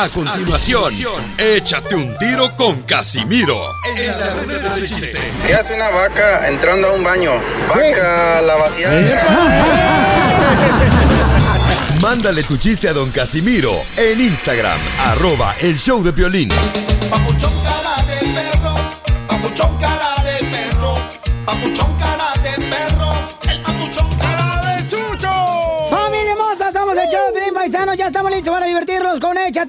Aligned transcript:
A 0.00 0.08
continuación, 0.10 0.94
échate 1.38 1.96
un 1.96 2.16
tiro 2.18 2.54
con 2.54 2.82
Casimiro. 2.82 3.74
En 3.96 4.06
la 4.06 4.34
ruleta 4.34 4.76
de 4.76 4.86
chiste. 4.86 5.18
¿Qué 5.44 5.54
hace 5.54 5.74
una 5.74 5.90
vaca 5.90 6.46
entrando 6.46 6.86
a 6.86 6.92
un 6.92 7.02
baño? 7.02 7.32
Vaca, 7.68 8.40
la 8.42 8.54
vacía. 8.58 8.90
Mándale 12.00 12.44
tu 12.44 12.56
chiste 12.58 12.88
a 12.88 12.92
don 12.92 13.10
Casimiro 13.10 13.72
en 13.96 14.20
Instagram, 14.20 14.78
arroba 15.06 15.56
el 15.62 15.76
show 15.76 16.00
de 16.04 16.12
violín. 16.12 16.48
Papuchón 17.10 17.52
cara 17.64 17.96
de 18.06 18.18
perro, 18.34 18.76
papuchón 19.26 19.76
cara 19.78 20.14
de 20.22 20.44
perro, 20.44 20.94
papuchón 21.44 21.97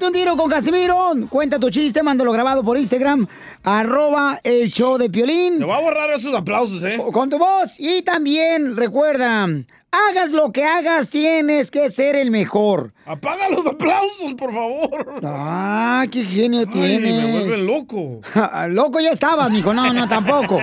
Échate 0.00 0.06
un 0.06 0.18
tiro 0.18 0.34
con 0.34 0.48
Casimiro. 0.48 1.12
Cuenta 1.28 1.58
tu 1.58 1.68
chiste, 1.68 2.02
mándalo 2.02 2.32
grabado 2.32 2.64
por 2.64 2.78
Instagram, 2.78 3.26
arroba 3.62 4.40
el 4.42 4.70
show 4.70 4.96
de 4.96 5.10
Piolín. 5.10 5.58
Te 5.58 5.64
voy 5.64 5.74
a 5.76 5.80
borrar 5.80 6.10
esos 6.12 6.34
aplausos, 6.34 6.82
¿eh? 6.84 6.96
Con 7.12 7.28
tu 7.28 7.36
voz. 7.36 7.78
Y 7.78 8.00
también, 8.00 8.78
recuerda, 8.78 9.46
hagas 9.90 10.30
lo 10.30 10.52
que 10.52 10.64
hagas, 10.64 11.10
tienes 11.10 11.70
que 11.70 11.90
ser 11.90 12.16
el 12.16 12.30
mejor. 12.30 12.94
Apaga 13.04 13.50
los 13.50 13.66
aplausos, 13.66 14.32
por 14.38 14.54
favor. 14.54 15.20
Ah, 15.22 16.06
qué 16.10 16.24
genio 16.24 16.60
Ay, 16.60 16.66
tienes. 16.66 17.22
me 17.22 17.32
vuelven 17.32 17.66
loco. 17.66 18.20
loco 18.70 19.00
ya 19.00 19.10
estabas, 19.10 19.50
mijo. 19.50 19.74
No, 19.74 19.92
no, 19.92 20.08
tampoco. 20.08 20.58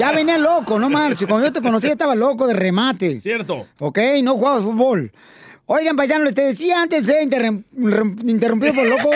Ya 0.00 0.10
venía 0.10 0.36
loco, 0.36 0.80
no 0.80 0.90
marches. 0.90 1.28
Cuando 1.28 1.46
yo 1.46 1.52
te 1.52 1.62
conocí 1.62 1.86
ya 1.86 1.92
estaba 1.92 2.16
loco 2.16 2.44
de 2.48 2.54
remate. 2.54 3.20
Cierto. 3.20 3.68
Ok, 3.78 4.00
no 4.24 4.34
jugabas 4.34 4.64
fútbol. 4.64 5.12
Oigan, 5.72 5.94
paisanos, 5.94 6.24
les 6.24 6.34
decía 6.34 6.82
antes 6.82 7.06
de 7.06 7.22
interrum- 7.22 7.62
rem- 7.76 8.28
interrumpido 8.28 8.74
por 8.74 8.86
loco. 8.86 9.10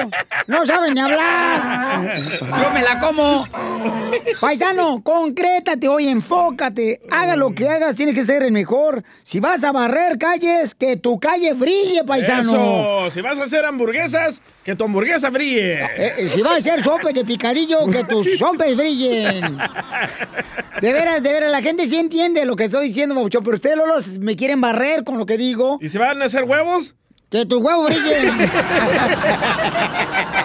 No 0.46 0.64
saben 0.64 0.94
ni 0.94 1.00
hablar. 1.00 2.16
Yo 2.40 2.70
me 2.70 2.80
la 2.80 3.00
como. 3.00 3.44
Paisano, 4.40 5.02
concrétate 5.02 5.88
hoy, 5.88 6.06
enfócate. 6.06 7.00
Haga 7.10 7.34
lo 7.34 7.52
que 7.56 7.68
hagas, 7.68 7.96
tienes 7.96 8.14
que 8.14 8.22
ser 8.24 8.44
el 8.44 8.52
mejor. 8.52 9.02
Si 9.24 9.40
vas 9.40 9.64
a 9.64 9.72
barrer 9.72 10.16
calles, 10.16 10.76
que 10.76 10.96
tu 10.96 11.18
calle 11.18 11.54
brille, 11.54 12.04
paisano. 12.04 12.52
Eso, 12.52 13.10
si 13.10 13.20
vas 13.20 13.36
a 13.40 13.44
hacer 13.44 13.64
hamburguesas, 13.64 14.40
que 14.64 14.74
tu 14.74 14.84
hamburguesa 14.84 15.30
brille. 15.30 15.84
Eh, 15.84 16.14
eh, 16.18 16.28
si 16.28 16.40
vas 16.40 16.54
a 16.54 16.56
hacer 16.56 16.82
sopes 16.82 17.14
de 17.14 17.24
picadillo, 17.24 17.86
que 17.86 18.02
tus 18.04 18.26
sopes 18.38 18.74
brillen. 18.76 19.58
De 20.80 20.92
veras, 20.92 21.22
de 21.22 21.32
veras, 21.32 21.50
la 21.50 21.62
gente 21.62 21.86
sí 21.86 21.98
entiende 21.98 22.44
lo 22.46 22.56
que 22.56 22.64
estoy 22.64 22.86
diciendo, 22.86 23.14
Maucho, 23.14 23.42
pero 23.42 23.56
ustedes, 23.56 23.76
Lolos, 23.76 24.08
me 24.18 24.36
quieren 24.36 24.60
barrer 24.60 25.04
con 25.04 25.18
lo 25.18 25.26
que 25.26 25.36
digo. 25.36 25.78
¿Y 25.80 25.90
si 25.90 25.98
van 25.98 26.22
a 26.22 26.24
hacer 26.24 26.44
huevos? 26.44 26.94
Que 27.30 27.44
tus 27.44 27.60
huevos 27.60 27.86
brillen. 27.86 28.38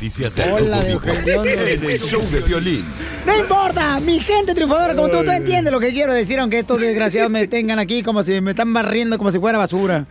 Las 0.00 0.18
noticias 0.18 0.36
del 0.36 0.50
Hola, 0.64 0.76
Rojo 0.76 0.84
de 0.84 0.88
Vivo 0.94 1.40
ofendión, 1.42 1.48
en 1.48 1.90
el 1.90 1.98
show 2.00 2.22
de 2.30 2.40
violín. 2.40 2.84
No 3.26 3.36
importa, 3.36 4.00
mi 4.00 4.18
gente 4.18 4.54
triunfadora 4.54 4.94
como 4.94 5.10
tú, 5.10 5.22
tú 5.22 5.30
entiendes 5.30 5.70
lo 5.70 5.78
que 5.78 5.90
quiero 5.92 6.14
decir, 6.14 6.38
aunque 6.40 6.60
estos 6.60 6.80
desgraciados 6.80 7.30
me 7.30 7.46
tengan 7.48 7.78
aquí 7.78 8.02
como 8.02 8.22
si 8.22 8.40
me 8.40 8.52
están 8.52 8.72
barriendo 8.72 9.18
como 9.18 9.30
si 9.30 9.38
fuera 9.38 9.58
basura. 9.58 10.06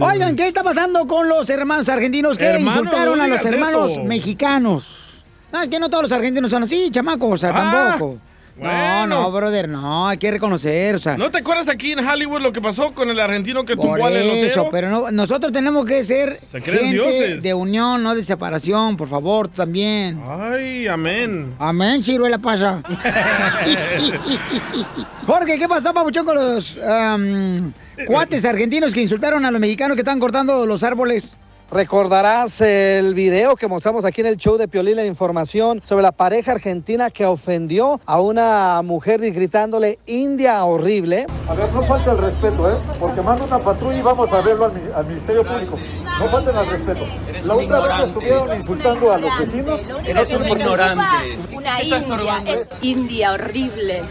Oigan, 0.00 0.34
¿qué 0.36 0.46
está 0.46 0.62
pasando 0.62 1.06
con 1.06 1.28
los 1.28 1.50
hermanos 1.50 1.86
argentinos 1.90 2.38
que 2.38 2.46
Hermano, 2.46 2.80
insultaron 2.82 3.18
no 3.18 3.24
a 3.24 3.28
los 3.28 3.44
hermanos 3.44 3.90
eso. 3.92 4.04
mexicanos? 4.04 5.24
No, 5.52 5.60
es 5.62 5.68
que 5.68 5.78
no 5.78 5.90
todos 5.90 6.04
los 6.04 6.12
argentinos 6.12 6.50
son 6.50 6.62
así, 6.62 6.88
chamacos, 6.90 7.30
o 7.32 7.36
sea, 7.36 7.50
Ah, 7.50 7.90
tampoco. 7.92 8.18
No, 8.56 8.68
bueno. 8.68 9.06
no, 9.06 9.32
brother, 9.32 9.68
no, 9.68 10.06
hay 10.08 10.16
que 10.16 10.30
reconocer, 10.30 10.94
o 10.94 10.98
sea. 11.00 11.16
¿No 11.16 11.28
te 11.30 11.38
acuerdas 11.38 11.68
aquí 11.68 11.90
en 11.90 11.98
Hollywood 12.06 12.40
lo 12.40 12.52
que 12.52 12.60
pasó 12.60 12.92
con 12.92 13.10
el 13.10 13.18
argentino 13.18 13.64
que 13.64 13.74
tumbó 13.74 14.06
al 14.06 14.14
elotero? 14.16 14.68
pero 14.70 14.88
no- 14.90 15.10
nosotros 15.10 15.50
tenemos 15.52 15.84
que 15.84 16.04
ser 16.04 16.38
Se 16.52 16.62
creen 16.62 16.92
gente 16.92 16.94
dioses. 16.94 17.42
de 17.42 17.52
unión, 17.52 18.02
no 18.04 18.14
de 18.14 18.22
separación, 18.22 18.96
por 18.96 19.08
favor, 19.08 19.48
tú 19.48 19.56
también. 19.56 20.22
Ay, 20.24 20.86
amén. 20.86 21.52
Amén, 21.58 22.00
ciruela 22.02 22.38
pasa. 22.38 22.80
Jorge, 25.26 25.58
¿qué 25.58 25.68
pasó, 25.68 25.92
papuchón, 25.92 26.24
con 26.24 26.36
los 26.36 26.78
am, 26.78 27.72
cuates 28.06 28.44
argentinos 28.44 28.92
que 28.94 29.02
insultaron 29.02 29.44
a 29.44 29.50
los 29.50 29.60
mexicanos 29.60 29.96
que 29.96 30.02
están 30.02 30.20
cortando 30.20 30.66
los 30.66 30.82
árboles? 30.82 31.36
Recordarás 31.74 32.60
el 32.60 33.14
video 33.14 33.56
que 33.56 33.66
mostramos 33.66 34.04
aquí 34.04 34.20
en 34.20 34.28
el 34.28 34.36
show 34.36 34.56
de 34.56 34.68
Piolín, 34.68 34.94
la 34.94 35.04
información 35.06 35.82
sobre 35.84 36.04
la 36.04 36.12
pareja 36.12 36.52
argentina 36.52 37.10
que 37.10 37.26
ofendió 37.26 38.00
a 38.06 38.20
una 38.20 38.80
mujer 38.82 39.18
gritándole 39.32 39.98
India 40.06 40.64
horrible. 40.64 41.26
A 41.48 41.54
ver, 41.54 41.72
no 41.72 41.82
falta 41.82 42.12
el 42.12 42.18
respeto, 42.18 42.70
¿eh? 42.70 42.76
Porque 43.00 43.20
manda 43.22 43.44
una 43.44 43.58
patrulla 43.58 43.98
y 43.98 44.02
vamos 44.02 44.32
a 44.32 44.40
verlo 44.40 44.66
al, 44.66 44.94
al 44.94 45.04
Ministerio 45.04 45.42
Público. 45.42 45.76
No 46.20 46.28
falten 46.28 46.56
al 46.56 46.66
respeto. 46.68 47.06
La 47.44 47.54
otra 47.56 47.80
vez 47.80 47.96
que 47.96 48.04
estuvieron 48.04 48.56
insultando 48.56 49.12
a 49.12 49.18
los 49.18 49.38
vecinos. 49.40 49.80
Eres 50.04 50.32
un 50.32 50.44
ignorante. 50.44 51.38
Una 51.52 51.82
india, 51.82 52.42
es 52.46 52.68
india 52.82 53.32
horrible. 53.32 54.02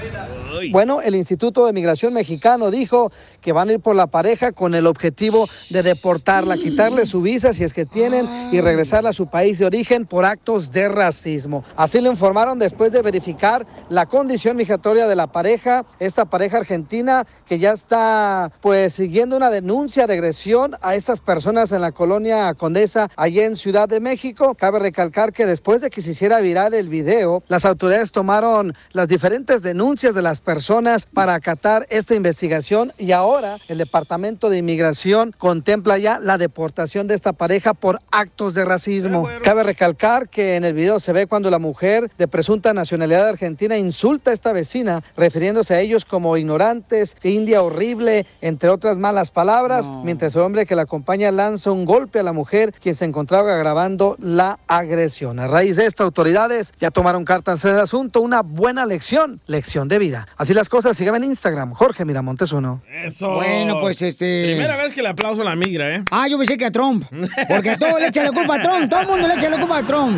Bueno, 0.71 1.01
el 1.01 1.15
Instituto 1.15 1.65
de 1.65 1.73
Migración 1.73 2.13
Mexicano 2.13 2.71
dijo 2.71 3.11
que 3.41 3.51
van 3.51 3.69
a 3.69 3.73
ir 3.73 3.79
por 3.79 3.95
la 3.95 4.07
pareja 4.07 4.51
con 4.51 4.75
el 4.75 4.87
objetivo 4.87 5.47
de 5.69 5.83
deportarla, 5.83 6.57
quitarle 6.57 7.05
su 7.05 7.21
visa 7.21 7.53
si 7.53 7.63
es 7.63 7.73
que 7.73 7.85
tienen 7.85 8.27
y 8.51 8.61
regresarla 8.61 9.09
a 9.09 9.13
su 9.13 9.27
país 9.27 9.59
de 9.59 9.65
origen 9.65 10.05
por 10.05 10.25
actos 10.25 10.71
de 10.71 10.89
racismo. 10.89 11.63
Así 11.75 11.99
lo 12.01 12.11
informaron 12.11 12.59
después 12.59 12.91
de 12.91 13.01
verificar 13.01 13.65
la 13.89 14.05
condición 14.05 14.57
migratoria 14.57 15.07
de 15.07 15.15
la 15.15 15.27
pareja, 15.27 15.85
esta 15.99 16.25
pareja 16.25 16.57
argentina 16.57 17.25
que 17.45 17.59
ya 17.59 17.71
está 17.71 18.51
pues 18.61 18.93
siguiendo 18.93 19.37
una 19.37 19.49
denuncia 19.49 20.07
de 20.07 20.13
agresión 20.13 20.75
a 20.81 20.95
estas 20.95 21.19
personas 21.19 21.71
en 21.71 21.81
la 21.81 21.91
colonia 21.91 22.53
Condesa, 22.53 23.09
allá 23.15 23.45
en 23.45 23.55
Ciudad 23.55 23.89
de 23.89 23.99
México. 23.99 24.55
Cabe 24.55 24.79
recalcar 24.79 25.33
que 25.33 25.45
después 25.45 25.81
de 25.81 25.89
que 25.89 26.01
se 26.01 26.11
hiciera 26.11 26.39
viral 26.39 26.73
el 26.73 26.89
video, 26.89 27.43
las 27.47 27.65
autoridades 27.65 28.11
tomaron 28.11 28.73
las 28.91 29.07
diferentes 29.07 29.61
denuncias 29.61 30.15
de 30.15 30.21
las 30.21 30.41
personas 30.43 31.05
para 31.05 31.33
acatar 31.33 31.87
esta 31.89 32.13
investigación 32.15 32.91
y 32.97 33.11
ahora 33.11 33.57
el 33.67 33.79
Departamento 33.79 34.49
de 34.49 34.59
Inmigración 34.59 35.33
contempla 35.37 35.97
ya 35.97 36.19
la 36.19 36.37
deportación 36.37 37.07
de 37.07 37.15
esta 37.15 37.33
pareja 37.33 37.73
por 37.73 37.99
actos 38.11 38.53
de 38.53 38.65
racismo. 38.65 39.27
Cabe 39.43 39.63
recalcar 39.63 40.29
que 40.29 40.55
en 40.55 40.65
el 40.65 40.73
video 40.73 40.99
se 40.99 41.13
ve 41.13 41.27
cuando 41.27 41.49
la 41.49 41.59
mujer 41.59 42.11
de 42.17 42.27
presunta 42.27 42.73
nacionalidad 42.73 43.27
argentina 43.27 43.77
insulta 43.77 44.31
a 44.31 44.33
esta 44.33 44.53
vecina, 44.53 45.01
refiriéndose 45.17 45.73
a 45.73 45.79
ellos 45.79 46.05
como 46.05 46.37
ignorantes, 46.37 47.15
india 47.23 47.63
horrible, 47.63 48.25
entre 48.41 48.69
otras 48.69 48.97
malas 48.97 49.31
palabras, 49.31 49.89
mientras 50.03 50.35
el 50.35 50.41
hombre 50.41 50.65
que 50.65 50.75
la 50.75 50.83
acompaña 50.83 51.31
lanza 51.31 51.71
un 51.71 51.85
golpe 51.85 52.19
a 52.19 52.23
la 52.23 52.33
mujer, 52.33 52.73
quien 52.81 52.95
se 52.95 53.05
encontraba 53.05 53.55
grabando 53.55 54.17
la 54.19 54.59
agresión. 54.67 55.39
A 55.39 55.47
raíz 55.47 55.77
de 55.77 55.85
esto, 55.85 56.03
autoridades 56.03 56.73
ya 56.79 56.91
tomaron 56.91 57.25
cartas 57.25 57.63
en 57.65 57.75
el 57.75 57.81
asunto, 57.81 58.21
una 58.21 58.41
buena 58.41 58.85
lección, 58.85 59.41
lección 59.47 59.87
de 59.87 59.99
vida. 59.99 60.27
Así 60.37 60.53
las 60.53 60.67
cosas, 60.67 60.97
síganme 60.97 61.17
en 61.19 61.25
Instagram, 61.25 61.73
Jorge 61.73 62.05
Miramontes 62.05 62.51
uno. 62.51 62.81
Eso. 63.05 63.35
Bueno, 63.35 63.77
pues, 63.79 64.01
este- 64.01 64.53
Primera 64.55 64.75
vez 64.77 64.93
que 64.93 65.01
le 65.01 65.09
aplauso 65.09 65.41
a 65.41 65.45
la 65.45 65.55
migra, 65.55 65.95
¿eh? 65.95 66.03
Ah, 66.11 66.27
yo 66.27 66.37
pensé 66.37 66.57
que 66.57 66.65
a 66.65 66.71
Trump. 66.71 67.05
Porque 67.47 67.69
a 67.71 67.77
todo 67.77 67.99
le 67.99 68.07
echa 68.07 68.23
la 68.23 68.31
culpa 68.31 68.55
a 68.55 68.61
Trump. 68.61 68.89
Todo 68.89 69.01
el 69.01 69.07
mundo 69.07 69.27
le 69.27 69.35
echa 69.35 69.49
la 69.49 69.59
culpa 69.59 69.77
a 69.77 69.83
Trump. 69.83 70.17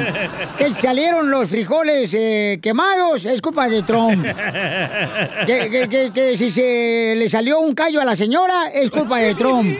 Que 0.58 0.70
salieron 0.72 1.30
los 1.30 1.50
frijoles 1.50 2.14
eh, 2.14 2.59
quemados, 2.62 3.26
es 3.26 3.42
culpa 3.42 3.68
de 3.68 3.84
Trump. 3.84 4.26
Que, 5.46 5.70
que- 5.70 5.90
que- 5.90 6.12
que 6.14 6.38
si 6.38 6.50
se 6.52 7.14
le 7.18 7.30
salió 7.30 7.59
un 7.59 7.74
callo 7.74 8.02
a 8.02 8.06
la 8.06 8.16
señora, 8.16 8.70
es 8.74 8.90
culpa 8.90 9.20
de 9.20 9.36
Trump. 9.36 9.76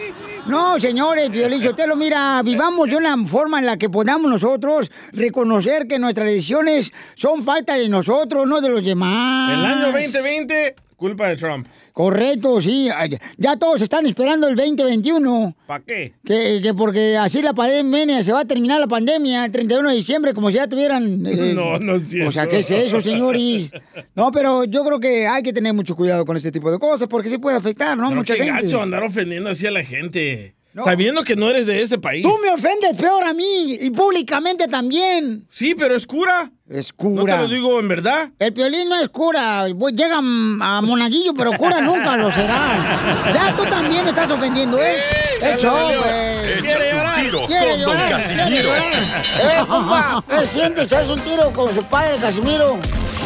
No, 0.48 0.78
señores, 0.78 1.28
Violín 1.30 1.60
lo 1.88 1.96
mira, 1.96 2.40
vivamos 2.44 2.88
de 2.88 2.96
una 2.96 3.16
forma 3.26 3.58
en 3.58 3.66
la 3.66 3.76
que 3.76 3.90
podamos 3.90 4.30
nosotros 4.30 4.90
reconocer 5.12 5.88
que 5.88 5.98
nuestras 5.98 6.28
decisiones 6.28 6.92
son 7.16 7.42
falta 7.42 7.74
de 7.74 7.88
nosotros, 7.88 8.46
no 8.48 8.60
de 8.60 8.68
los 8.68 8.84
demás. 8.84 9.58
El 9.58 9.64
año 9.64 9.92
2020, 9.92 10.76
culpa 10.96 11.28
de 11.28 11.36
Trump. 11.36 11.66
Correcto, 11.92 12.60
sí. 12.60 12.88
Ya 13.36 13.56
todos 13.56 13.80
están 13.82 14.06
esperando 14.06 14.48
el 14.48 14.56
2021. 14.56 15.54
¿Para 15.66 15.84
qué? 15.84 16.14
Que, 16.24 16.60
que 16.62 16.74
porque 16.74 17.16
así 17.16 17.42
la 17.42 17.52
pandemia, 17.52 18.22
se 18.22 18.32
va 18.32 18.40
a 18.40 18.44
terminar 18.44 18.80
la 18.80 18.86
pandemia 18.86 19.44
el 19.44 19.52
31 19.52 19.90
de 19.90 19.96
diciembre, 19.96 20.34
como 20.34 20.48
si 20.50 20.56
ya 20.56 20.66
tuvieran... 20.66 21.24
eh, 21.26 21.52
No, 21.54 21.78
no 21.78 21.96
es 21.96 22.08
cierto. 22.08 22.28
O 22.28 22.32
sea, 22.32 22.46
¿qué 22.46 22.60
es 22.60 22.70
eso, 22.70 23.00
señores? 23.00 23.70
No, 24.14 24.30
pero 24.30 24.64
yo 24.64 24.84
creo 24.84 24.98
que 25.00 25.26
hay 25.26 25.42
que 25.42 25.52
tener 25.52 25.72
mucho 25.74 25.94
cuidado 25.96 26.24
con 26.24 26.36
este 26.36 26.50
tipo 26.52 26.70
de 26.70 26.78
cosas, 26.78 27.08
porque 27.08 27.28
sí 27.28 27.38
puede 27.38 27.56
afectar, 27.56 27.96
¿no? 27.96 28.08
Pero 28.08 28.16
Mucha 28.20 28.34
qué 28.34 28.44
gente. 28.44 28.62
gacho 28.62 28.80
andar 28.82 29.02
ofendiendo 29.02 29.50
así 29.50 29.66
a 29.66 29.70
la 29.70 29.84
gente. 29.84 30.54
Sabiendo 30.84 31.24
que 31.24 31.36
no 31.36 31.48
eres 31.48 31.66
de 31.66 31.82
este 31.82 31.98
país. 31.98 32.22
Tú 32.22 32.32
me 32.42 32.50
ofendes 32.50 32.96
peor 32.98 33.24
a 33.24 33.32
mí, 33.32 33.76
y 33.80 33.90
públicamente 33.90 34.68
también. 34.68 35.46
Sí, 35.50 35.74
pero 35.74 35.94
es 35.96 36.06
cura. 36.06 36.50
Es 36.68 36.92
No 36.98 37.20
cura. 37.20 37.36
te 37.36 37.42
lo 37.42 37.48
digo 37.48 37.78
en 37.80 37.88
verdad. 37.88 38.30
El 38.38 38.52
piolín 38.52 38.88
no 38.88 38.96
es 38.96 39.08
cura, 39.08 39.66
llega 39.68 40.18
a 40.18 40.80
monaguillo, 40.82 41.32
pero 41.34 41.52
cura 41.52 41.80
nunca 41.80 42.16
lo 42.16 42.30
será. 42.30 43.32
Ya 43.32 43.54
tú 43.56 43.64
también 43.64 44.02
me 44.04 44.10
estás 44.10 44.30
ofendiendo, 44.30 44.78
¿eh? 44.82 44.98
Hecho, 45.42 45.70
güey. 45.70 46.58
Échate 46.58 46.94
un 46.94 47.22
tiro 47.22 47.46
Quiere 47.46 47.84
con 47.84 47.96
Don 47.96 48.08
Casimiro. 48.08 48.70
Eh, 48.74 49.64
compa, 49.68 50.24
¿qué 50.28 50.46
sientes? 50.46 50.92
¿Haz 50.92 51.08
un 51.08 51.20
tiro 51.20 51.52
con 51.52 51.74
su 51.74 51.82
padre, 51.84 52.16
Casimiro? 52.18 52.78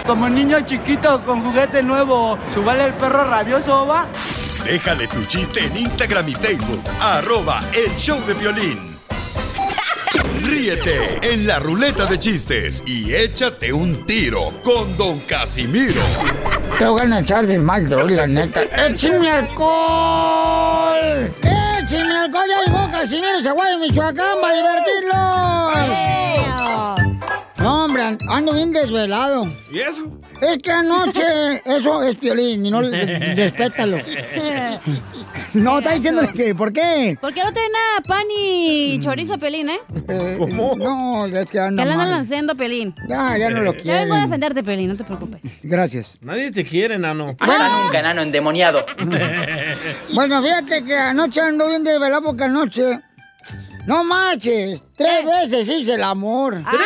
Como 0.07 0.29
niño 0.29 0.61
chiquito 0.63 1.23
con 1.25 1.43
juguete 1.43 1.83
nuevo, 1.83 2.39
¿subale 2.49 2.85
el 2.85 2.95
perro 2.95 3.25
rabioso, 3.25 3.87
va? 3.87 4.09
Déjale 4.65 5.07
tu 5.09 5.25
chiste 5.25 5.65
en 5.65 5.77
Instagram 5.77 6.29
y 6.29 6.35
Facebook, 6.35 6.83
arroba 7.01 7.61
el 7.73 7.95
show 7.97 8.21
de 8.27 8.35
violín. 8.35 8.99
Ríete 10.45 11.19
en 11.33 11.47
la 11.47 11.59
ruleta 11.59 12.07
de 12.07 12.19
chistes 12.19 12.83
y 12.87 13.15
échate 13.15 13.73
un 13.73 14.05
tiro 14.07 14.53
con 14.63 14.97
Don 14.97 15.19
Casimiro. 15.21 16.03
Te 16.79 16.87
voy 16.87 17.11
a 17.11 17.21
echar 17.21 17.47
de 17.47 17.59
mal, 17.59 17.89
droga, 17.89 18.15
la 18.15 18.27
neta. 18.27 18.63
¡Échame 18.63 19.31
alcohol! 19.31 21.33
¡Échame 21.43 22.17
alcohol! 22.17 22.45
Ya 22.49 22.61
llegó 22.67 22.91
Casimiro 22.91 23.43
Zaguayo, 23.43 23.79
Michoacán, 23.79 24.41
para 24.41 24.57
divertirlos. 24.57 25.15
No, 25.15 25.71
ando 28.01 28.53
bien 28.55 28.73
desvelado. 28.73 29.45
¿Y 29.71 29.81
eso? 29.81 30.21
Es 30.41 30.59
que 30.59 30.71
anoche, 30.73 31.23
eso 31.65 32.03
es 32.03 32.17
piolín, 32.17 32.65
y 32.67 32.71
no 32.71 32.81
respétalo. 32.81 33.99
No, 35.53 35.79
está 35.81 35.93
diciéndole 35.95 36.29
que, 36.33 36.55
¿por 36.55 36.73
qué? 36.73 37.19
¿Por 37.21 37.35
qué 37.35 37.43
no 37.43 37.53
traen 37.53 37.73
a 37.99 38.03
pan 38.03 38.23
y 38.31 39.01
chorizo 39.01 39.35
a 39.35 39.39
Pelín, 39.39 39.69
eh? 39.69 39.81
Eh, 40.09 40.39
No, 40.53 41.27
es 41.27 41.51
que 41.51 41.59
anda 41.59 41.83
Que 41.83 41.89
le 41.89 41.93
andan 41.93 42.11
lanzando 42.11 42.55
Pelín. 42.57 42.95
Ya, 43.09 43.37
ya 43.37 43.51
no 43.51 43.61
lo 43.61 43.75
Ya 43.75 44.01
vengo 44.01 44.15
a 44.15 44.21
defenderte, 44.21 44.63
Pelín, 44.63 44.89
no 44.89 44.97
te 44.97 45.03
preocupes. 45.05 45.43
Gracias. 45.63 46.19
Nadie 46.21 46.53
te 46.53 46.65
quiere, 46.65 46.99
nano. 46.99 47.31
Un 47.31 47.91
canano 47.93 48.23
endemoniado. 48.23 48.85
Bueno, 50.15 50.43
fíjate 50.43 50.85
que 50.85 50.97
anoche 50.97 51.41
ando 51.41 51.69
bien 51.69 51.83
desvelado 51.85 52.23
porque 52.23 52.45
anoche... 52.45 53.01
No 53.87 54.05
marches, 54.05 54.83
tres 54.97 55.25
veces 55.25 55.69
hice 55.69 55.95
el 55.95 56.03
amor. 56.03 56.63
¿Tres 56.71 56.81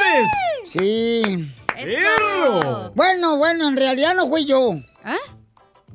veces? 0.00 0.72
Sí. 0.72 1.52
¡Perro! 1.66 2.92
Bueno, 2.94 3.36
bueno, 3.36 3.68
en 3.68 3.76
realidad 3.76 4.14
no 4.14 4.28
fui 4.28 4.44
yo. 4.44 4.76
¿Ah? 5.04 5.16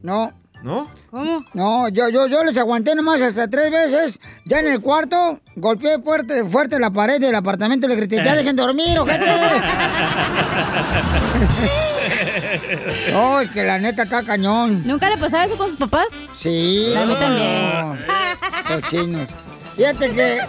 No. 0.01 0.33
¿No? 0.61 0.91
¿Cómo? 1.09 1.45
No, 1.53 1.87
yo, 1.87 2.09
yo, 2.09 2.27
yo 2.27 2.43
les 2.43 2.57
aguanté 2.57 2.93
nomás 2.93 3.21
hasta 3.21 3.47
tres 3.47 3.71
veces. 3.71 4.19
Ya 4.43 4.59
en 4.59 4.67
el 4.67 4.81
cuarto, 4.81 5.39
golpeé 5.55 5.99
fuerte, 5.99 6.43
fuerte 6.43 6.77
la 6.79 6.91
pared 6.91 7.21
del 7.21 7.33
apartamento 7.33 7.85
y 7.85 7.89
le 7.89 7.95
grité, 7.95 8.17
ya 8.17 8.35
dejen 8.35 8.57
dormir, 8.57 8.99
ojete. 8.99 9.25
No, 13.11 13.39
es 13.39 13.49
que 13.51 13.63
la 13.63 13.79
neta 13.79 14.03
está 14.03 14.23
cañón. 14.23 14.83
¿Nunca 14.85 15.09
le 15.09 15.17
pasaba 15.17 15.45
eso 15.45 15.57
con 15.57 15.67
sus 15.67 15.77
papás? 15.77 16.07
Sí. 16.37 16.93
A 16.95 17.05
mí 17.05 17.15
también. 17.15 18.05
Cochinos. 18.67 19.27
Fíjate 19.75 20.11
que 20.11 20.39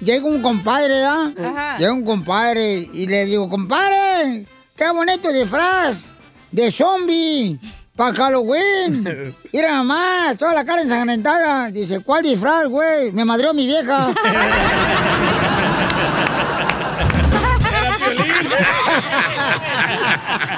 llega 0.00 0.26
un 0.26 0.42
compadre. 0.42 1.04
Ajá. 1.04 1.78
Llega 1.78 1.92
un 1.92 2.04
compadre 2.04 2.88
y 2.92 3.06
le 3.06 3.24
digo, 3.26 3.48
compadre, 3.48 4.46
qué 4.76 4.90
bonito 4.90 5.32
disfraz 5.32 6.04
de 6.50 6.70
zombie 6.70 7.58
para 7.96 8.14
Halloween. 8.14 9.34
Mira 9.52 9.76
nomás, 9.76 10.36
toda 10.38 10.54
la 10.54 10.64
cara 10.64 10.82
ensangrentada. 10.82 11.70
Dice, 11.70 12.00
¿cuál 12.00 12.22
disfraz, 12.22 12.66
güey? 12.66 13.12
Me 13.12 13.24
madreó 13.24 13.54
mi 13.54 13.66
vieja. 13.66 14.12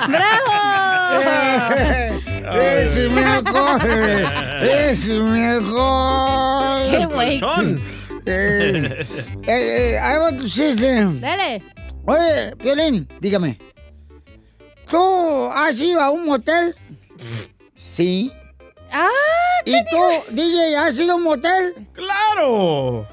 ¡Bravo! 0.09 0.53
¡Es 2.61 3.11
mejor! 3.11 3.89
¡Es 4.63 5.07
mejor! 5.09 6.91
¡Qué 6.91 7.07
güey! 7.07 7.41
Eh, 8.29 9.07
eh, 9.47 9.93
eh, 9.93 9.99
ahí 10.01 10.19
va 10.19 10.37
tu 10.37 10.49
chiste. 10.49 11.05
Dale. 11.21 11.63
Oye, 12.07 12.55
Violín, 12.59 13.09
dígame. 13.21 13.57
¿Tú 14.91 15.49
has 15.53 15.81
ido 15.81 16.01
a 16.01 16.11
un 16.11 16.27
motel? 16.27 16.75
Sí. 17.77 18.33
¡Ah! 18.91 19.09
¿Y 19.65 19.75
tú, 19.85 20.35
DJ, 20.35 20.77
has 20.77 20.99
ido 20.99 21.13
a 21.13 21.17
un 21.17 21.23
motel? 21.23 21.75
¡Claro! 21.93 23.07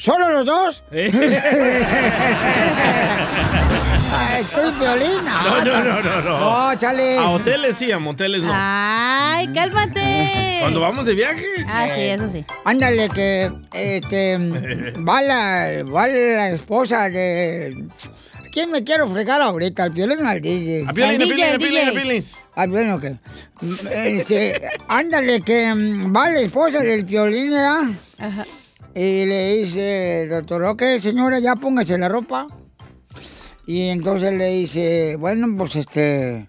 ¿Solo 0.00 0.30
los 0.30 0.46
dos? 0.46 0.82
¿Estoy 0.90 1.20
Violín? 4.80 5.24
No, 5.26 5.62
no, 5.62 5.84
no, 5.84 6.00
no, 6.00 6.22
no. 6.22 6.70
No, 6.70 6.74
chale. 6.78 7.18
A 7.18 7.28
hoteles 7.28 7.76
sí, 7.76 7.92
a 7.92 7.98
moteles 7.98 8.42
no. 8.42 8.50
¡Ay, 8.50 9.46
cálmate! 9.52 10.56
Cuando 10.60 10.80
vamos 10.80 11.04
de 11.04 11.14
viaje. 11.14 11.44
Ah, 11.68 11.86
sí, 11.94 12.00
eso 12.00 12.30
sí. 12.30 12.42
Ándale, 12.64 13.10
que 13.10 13.52
este, 13.74 14.38
va, 15.06 15.20
la, 15.20 15.84
va 15.84 16.06
la 16.06 16.48
esposa 16.48 17.10
de... 17.10 17.86
¿Quién 18.52 18.70
me 18.70 18.82
quiero 18.82 19.06
fregar 19.06 19.42
ahorita? 19.42 19.82
¿Al 19.82 19.90
violín 19.90 20.24
o 20.24 20.28
al 20.30 20.40
DJ? 20.40 20.86
A 20.88 20.94
Piolín, 20.94 21.20
a 21.20 21.24
Al 21.24 21.28
Piolín, 21.28 21.44
a 21.44 21.48
DJ, 21.48 21.58
Piolín, 21.58 21.76
a 21.76 21.90
DJ. 21.90 22.00
Piolín. 22.00 22.24
Ah, 22.54 22.66
bueno, 22.66 22.98
que... 22.98 23.16
Este, 23.92 24.62
ándale, 24.88 25.42
que 25.42 25.74
mm, 25.74 26.16
va 26.16 26.30
la 26.30 26.40
esposa 26.40 26.80
del 26.80 27.04
violín, 27.04 27.50
¿verdad? 27.50 27.82
Ajá. 28.18 28.46
Y 28.94 29.24
le 29.26 29.56
dice, 29.58 30.26
doctor, 30.28 30.64
ok, 30.64 30.82
señora, 31.00 31.38
ya 31.38 31.54
póngase 31.54 31.96
la 31.96 32.08
ropa. 32.08 32.46
Y 33.66 33.88
entonces 33.88 34.34
le 34.36 34.48
dice, 34.48 35.16
bueno, 35.16 35.46
pues 35.56 35.76
este, 35.76 36.46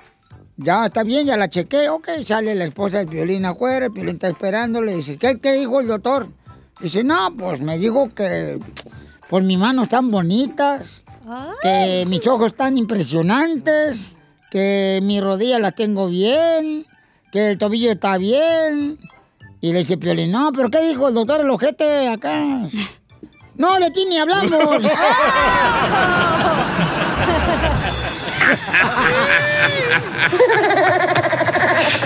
ya 0.57 0.87
está 0.87 1.03
bien, 1.03 1.27
ya 1.27 1.37
la 1.37 1.49
chequé. 1.49 1.89
Ok, 1.89 2.09
sale 2.25 2.55
la 2.55 2.65
esposa 2.65 2.97
del 2.97 3.07
violín 3.07 3.45
afuera, 3.45 3.85
el 3.85 3.91
violín 3.91 4.15
está 4.15 4.29
esperando. 4.29 4.81
Le 4.81 4.95
dice, 4.95 5.17
¿qué, 5.17 5.39
qué 5.39 5.53
dijo 5.53 5.81
el 5.81 5.87
doctor? 5.87 6.29
Dice, 6.79 7.03
no, 7.03 7.35
pues 7.37 7.61
me 7.61 7.77
dijo 7.77 8.09
que 8.09 8.57
por 9.29 9.43
mis 9.43 9.59
manos 9.59 9.87
tan 9.87 10.09
bonitas, 10.09 11.03
que 11.61 12.05
mis 12.07 12.25
ojos 12.25 12.55
tan 12.55 12.77
impresionantes, 12.77 13.99
que 14.49 14.99
mi 15.03 15.21
rodilla 15.21 15.59
la 15.59 15.71
tengo 15.71 16.07
bien, 16.07 16.85
que 17.31 17.51
el 17.51 17.59
tobillo 17.59 17.91
está 17.91 18.17
bien. 18.17 18.97
Y 19.61 19.71
le 19.71 19.79
dice 19.79 19.95
Piolín, 19.97 20.31
no, 20.31 20.51
pero 20.51 20.71
¿qué 20.71 20.81
dijo 20.81 21.07
el 21.07 21.13
doctor 21.13 21.41
el 21.41 21.49
ojete 21.51 22.07
acá? 22.07 22.67
No, 23.55 23.79
de 23.79 23.91
ti 23.91 24.05
ni 24.09 24.17
hablamos. 24.17 24.49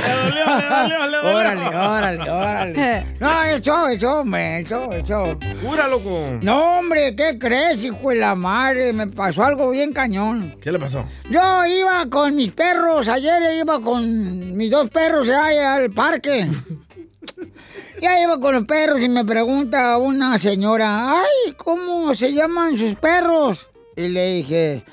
Le 0.05 0.13
dolió, 0.15 0.45
le 0.45 0.67
dolió, 0.67 1.07
le 1.07 1.17
dolió. 1.17 1.35
órale, 1.37 1.67
órale, 1.67 2.29
órale. 2.29 3.17
No, 3.19 3.43
es 3.43 3.61
show, 3.61 3.87
es 3.87 4.01
show, 4.01 4.19
hombre, 4.19 4.59
es 4.59 4.69
show, 4.69 4.91
es 4.91 5.03
show. 5.05 5.39
Cura, 5.61 5.87
loco. 5.87 6.37
No, 6.41 6.79
hombre, 6.79 7.15
¿qué 7.15 7.37
crees, 7.39 7.83
hijo 7.83 8.09
de 8.09 8.17
la 8.17 8.35
madre? 8.35 8.91
Me 8.91 9.07
pasó 9.07 9.43
algo 9.43 9.69
bien 9.69 9.93
cañón. 9.93 10.55
¿Qué 10.61 10.71
le 10.71 10.79
pasó? 10.79 11.05
Yo 11.29 11.65
iba 11.65 12.05
con 12.09 12.35
mis 12.35 12.51
perros, 12.51 13.07
ayer 13.07 13.41
iba 13.61 13.79
con 13.81 14.55
mis 14.57 14.69
dos 14.69 14.89
perros 14.89 15.29
allá 15.29 15.75
al 15.75 15.91
parque. 15.91 16.49
Ya 18.01 18.21
iba 18.21 18.39
con 18.39 18.53
los 18.53 18.65
perros 18.65 18.99
y 19.01 19.07
me 19.07 19.23
pregunta 19.23 19.97
una 19.97 20.37
señora, 20.37 21.21
ay, 21.21 21.53
¿cómo 21.55 22.13
se 22.13 22.33
llaman 22.33 22.77
sus 22.77 22.95
perros? 22.95 23.69
Y 23.95 24.09
le 24.09 24.33
dije, 24.33 24.83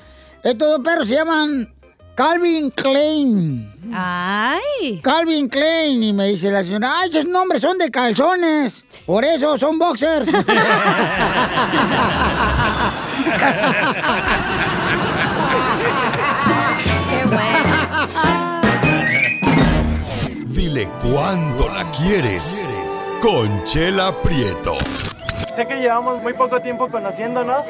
estos 0.41 0.69
dos 0.69 0.79
perros 0.79 1.09
se 1.09 1.15
llaman 1.15 1.73
Calvin 2.15 2.71
Klein. 2.71 3.91
¡Ay! 3.93 5.01
Calvin 5.03 5.49
Klein. 5.49 6.01
Y 6.01 6.13
me 6.13 6.27
dice 6.27 6.49
la 6.49 6.63
señora, 6.63 6.99
ay, 6.99 7.09
esos 7.09 7.25
nombres 7.25 7.61
son 7.61 7.77
de 7.77 7.91
calzones. 7.91 8.73
Por 9.05 9.25
eso 9.25 9.57
son 9.57 9.77
boxers. 9.77 10.27
Dile 20.73 20.89
cuándo 21.03 21.69
la 21.69 21.85
quieres. 21.91 22.67
Conchela 23.21 24.11
Prieto. 24.23 24.75
Sé 25.55 25.67
que 25.67 25.75
llevamos 25.75 26.19
muy 26.23 26.33
poco 26.33 26.61
tiempo 26.61 26.89
conociéndonos. 26.89 27.63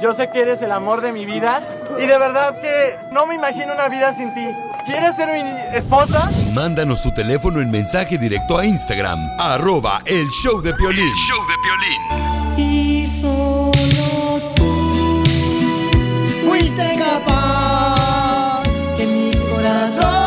Yo 0.00 0.14
sé 0.14 0.30
que 0.30 0.40
eres 0.40 0.62
el 0.62 0.72
amor 0.72 1.02
de 1.02 1.12
mi 1.12 1.26
vida. 1.26 1.60
Y 1.98 2.06
de 2.06 2.18
verdad 2.18 2.58
que 2.62 2.96
no 3.12 3.26
me 3.26 3.34
imagino 3.34 3.74
una 3.74 3.90
vida 3.90 4.14
sin 4.16 4.32
ti. 4.32 4.46
¿Quieres 4.86 5.14
ser 5.16 5.28
mi 5.30 5.76
esposa? 5.76 6.30
Mándanos 6.54 7.02
tu 7.02 7.12
teléfono 7.12 7.60
en 7.60 7.70
mensaje 7.70 8.16
directo 8.16 8.56
a 8.56 8.64
Instagram, 8.64 9.18
arroba 9.38 10.00
el 10.06 10.26
show 10.30 10.62
de 10.62 10.72
Piolín. 10.72 11.14
show 11.16 11.40
de 12.56 12.62
Y 12.62 13.06
solo 13.06 14.40
tú 14.54 15.22
fuiste 16.48 16.98
capaz 16.98 18.62
que 18.96 19.04
mi 19.04 19.32
corazón. 19.50 20.17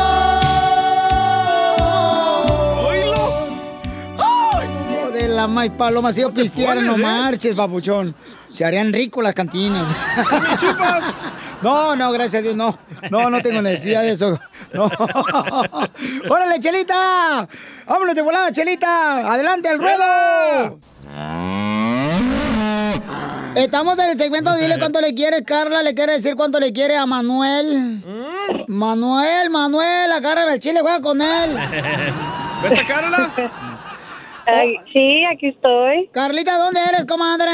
La 5.42 5.48
maíz 5.48 5.72
paloma, 5.76 6.12
si 6.12 6.22
yo 6.22 6.32
pisteara, 6.32 6.82
no 6.82 6.96
¿eh? 6.96 7.00
marches, 7.00 7.56
babuchón. 7.56 8.14
Se 8.52 8.64
harían 8.64 8.94
ricos 8.94 9.24
las 9.24 9.34
cantinas. 9.34 9.88
No, 11.62 11.96
no, 11.96 12.12
gracias 12.12 12.40
a 12.40 12.42
Dios, 12.42 12.56
no. 12.56 12.76
No, 13.12 13.30
no 13.30 13.40
tengo 13.40 13.62
necesidad 13.62 14.02
de 14.02 14.14
eso. 14.14 14.40
No. 14.74 14.86
¡Órale, 16.30 16.60
Chelita! 16.60 17.48
¡Vámonos 17.86 18.16
de 18.16 18.22
volada, 18.24 18.52
Chelita! 18.52 19.32
¡Adelante 19.32 19.70
al 19.70 19.78
ruedo! 19.78 20.80
Estamos 23.54 24.00
en 24.00 24.10
el 24.10 24.18
segmento 24.18 24.56
Dile 24.56 24.80
cuánto 24.80 25.02
le 25.02 25.14
quieres, 25.14 25.44
Carla. 25.46 25.84
¿Le 25.84 25.94
quiere 25.94 26.14
decir 26.14 26.36
cuánto 26.36 26.60
le 26.60 26.74
quiere 26.74 26.98
a 26.98 27.06
Manuel? 27.06 28.04
Manuel, 28.68 29.52
Manuel, 29.52 30.12
agárrame 30.12 30.54
el 30.54 30.60
chile, 30.60 30.82
juega 30.82 31.00
con 31.00 31.22
él. 31.22 31.52
¿Ves 32.64 32.80
a 32.80 32.86
Carla? 32.88 33.71
Sí, 34.94 35.24
aquí 35.34 35.48
estoy. 35.48 36.10
Carlita, 36.14 36.58
¿dónde 36.58 36.80
eres, 36.88 37.06
comadre? 37.06 37.52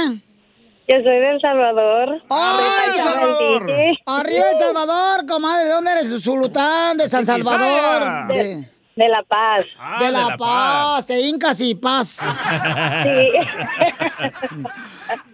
Yo 0.89 0.95
soy 1.03 1.19
de 1.19 1.29
El 1.31 1.41
Salvador. 1.41 2.21
¡Ay, 2.29 2.91
El 2.95 3.03
Salvador! 3.03 3.69
Arriba 4.05 4.45
El 4.53 4.59
Salvador, 4.59 5.25
comadre. 5.27 5.65
¿De 5.65 5.71
dónde 5.71 5.91
eres? 5.91 6.23
Zulután, 6.23 6.97
de 6.97 7.09
San 7.09 7.21
De 7.21 7.25
Salvador. 7.25 8.27
De, 8.33 8.69
de 8.95 9.09
La 9.09 9.21
Paz. 9.23 9.65
de 9.99 10.11
La, 10.11 10.37
Paz, 10.37 11.07
de 11.07 11.19
Incas 11.21 11.59
y 11.59 11.75
Paz. 11.75 12.19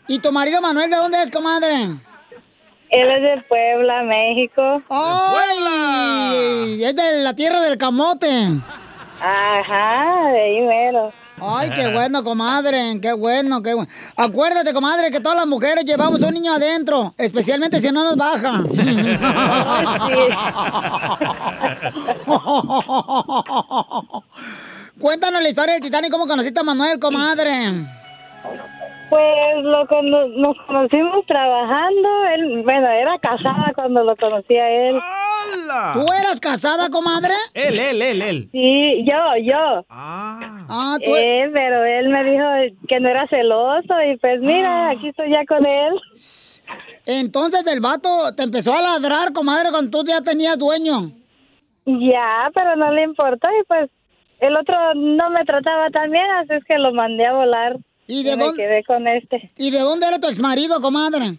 ¿Y 0.07 0.17
tu 0.19 0.31
marido 0.31 0.59
Manuel 0.61 0.89
de 0.89 0.95
dónde 0.97 1.21
es, 1.21 1.29
comadre? 1.29 1.75
Él 2.89 3.09
es 3.09 3.21
de 3.21 3.43
Puebla, 3.47 4.01
México. 4.03 4.81
¡Ay! 4.89 6.83
Es 6.83 6.95
de 6.95 7.21
la 7.23 7.35
tierra 7.35 7.61
del 7.61 7.77
camote. 7.77 8.27
Ajá, 9.19 10.31
de 10.31 10.41
ahí 10.41 10.61
mero. 10.61 11.13
Ay, 11.41 11.69
qué 11.71 11.91
bueno, 11.91 12.23
comadre, 12.23 12.99
qué 13.01 13.13
bueno, 13.13 13.61
qué 13.61 13.73
bueno. 13.73 13.89
Acuérdate, 14.15 14.73
comadre, 14.73 15.11
que 15.11 15.19
todas 15.19 15.37
las 15.37 15.47
mujeres 15.47 15.83
llevamos 15.85 16.21
un 16.21 16.33
niño 16.33 16.53
adentro, 16.53 17.13
especialmente 17.17 17.79
si 17.79 17.91
no 17.91 18.03
nos 18.03 18.15
baja. 18.15 18.63
Cuéntanos 24.99 25.41
la 25.41 25.49
historia 25.49 25.73
del 25.73 25.83
Titanic, 25.83 26.11
¿cómo 26.11 26.27
conociste 26.27 26.59
a 26.59 26.63
Manuel, 26.63 26.99
comadre? 26.99 27.73
Pues 29.09 29.63
lo 29.63 29.85
cono- 29.87 30.27
nos 30.29 30.57
conocimos 30.65 31.25
trabajando. 31.27 32.09
Él, 32.35 32.63
bueno, 32.63 32.87
era 32.87 33.19
casada 33.19 33.71
cuando 33.75 34.03
lo 34.03 34.15
conocí 34.15 34.55
a 34.55 34.69
él. 34.89 34.99
¿Tú 35.93 36.01
eras 36.13 36.39
casada, 36.39 36.89
comadre? 36.89 37.33
Él, 37.53 37.77
él, 37.79 38.01
él, 38.01 38.21
él. 38.21 38.49
Sí, 38.51 39.05
yo, 39.05 39.15
yo. 39.43 39.85
Ah, 39.89 40.97
tú- 41.03 41.15
Eh, 41.15 41.49
pero 41.53 41.83
él 41.85 42.09
me 42.09 42.23
dijo 42.23 42.77
que 42.87 42.99
no 42.99 43.09
era 43.09 43.27
celoso 43.27 43.93
y 44.11 44.17
pues 44.17 44.41
mira, 44.41 44.89
aquí 44.89 45.09
estoy 45.09 45.31
ya 45.31 45.45
con 45.45 45.65
él. 45.65 45.93
Entonces 47.05 47.67
el 47.67 47.81
vato 47.81 48.33
te 48.35 48.43
empezó 48.43 48.73
a 48.73 48.81
ladrar, 48.81 49.33
comadre, 49.33 49.69
cuando 49.71 49.91
tú 49.99 50.05
ya 50.07 50.21
tenías 50.21 50.57
dueño. 50.57 51.11
Ya, 51.85 52.49
pero 52.53 52.75
no 52.77 52.91
le 52.91 53.03
importó 53.03 53.47
y 53.49 53.63
pues 53.67 53.89
el 54.39 54.55
otro 54.55 54.75
no 54.95 55.29
me 55.29 55.43
trataba 55.45 55.89
tan 55.89 56.09
bien, 56.09 56.25
así 56.41 56.53
es 56.53 56.63
que 56.63 56.77
lo 56.77 56.93
mandé 56.93 57.25
a 57.25 57.33
volar. 57.33 57.75
¿Y 58.07 58.23
de 58.23 58.35
me 58.37 58.43
dónde- 58.45 58.61
quedé 58.63 58.83
con 58.83 59.07
este. 59.07 59.51
¿Y 59.57 59.71
de 59.71 59.79
dónde 59.79 60.07
era 60.07 60.19
tu 60.19 60.27
exmarido, 60.27 60.81
comadre? 60.81 61.37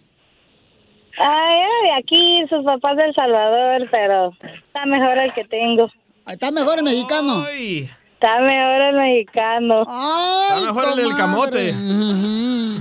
Ah, 1.17 1.47
era 1.53 1.93
de 1.95 1.99
aquí, 2.01 2.43
sus 2.49 2.63
papás 2.65 2.97
del 2.97 3.13
Salvador, 3.13 3.87
pero 3.89 4.33
está 4.41 4.85
mejor 4.85 5.17
el 5.17 5.33
que 5.33 5.45
tengo. 5.45 5.89
Está 6.27 6.51
mejor 6.51 6.79
el 6.79 6.83
mexicano. 6.83 7.45
Está 7.47 8.39
mejor 8.39 8.81
el 8.81 8.95
mexicano. 8.95 9.81
Está 9.83 10.65
mejor 10.65 10.85
el 10.89 10.95
del 11.05 11.15
camote. 11.15 11.73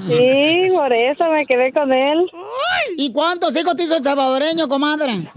Sí, 0.07 0.71
por 0.73 0.93
eso 0.93 1.29
me 1.31 1.47
quedé 1.47 1.73
con 1.73 1.93
él. 1.93 2.26
¿Y 2.97 3.12
cuántos 3.12 3.57
hijos 3.57 3.76
te 3.76 3.85
hizo 3.85 3.97
el 3.97 4.03
salvadoreño, 4.05 4.69
comadre? 4.69 5.31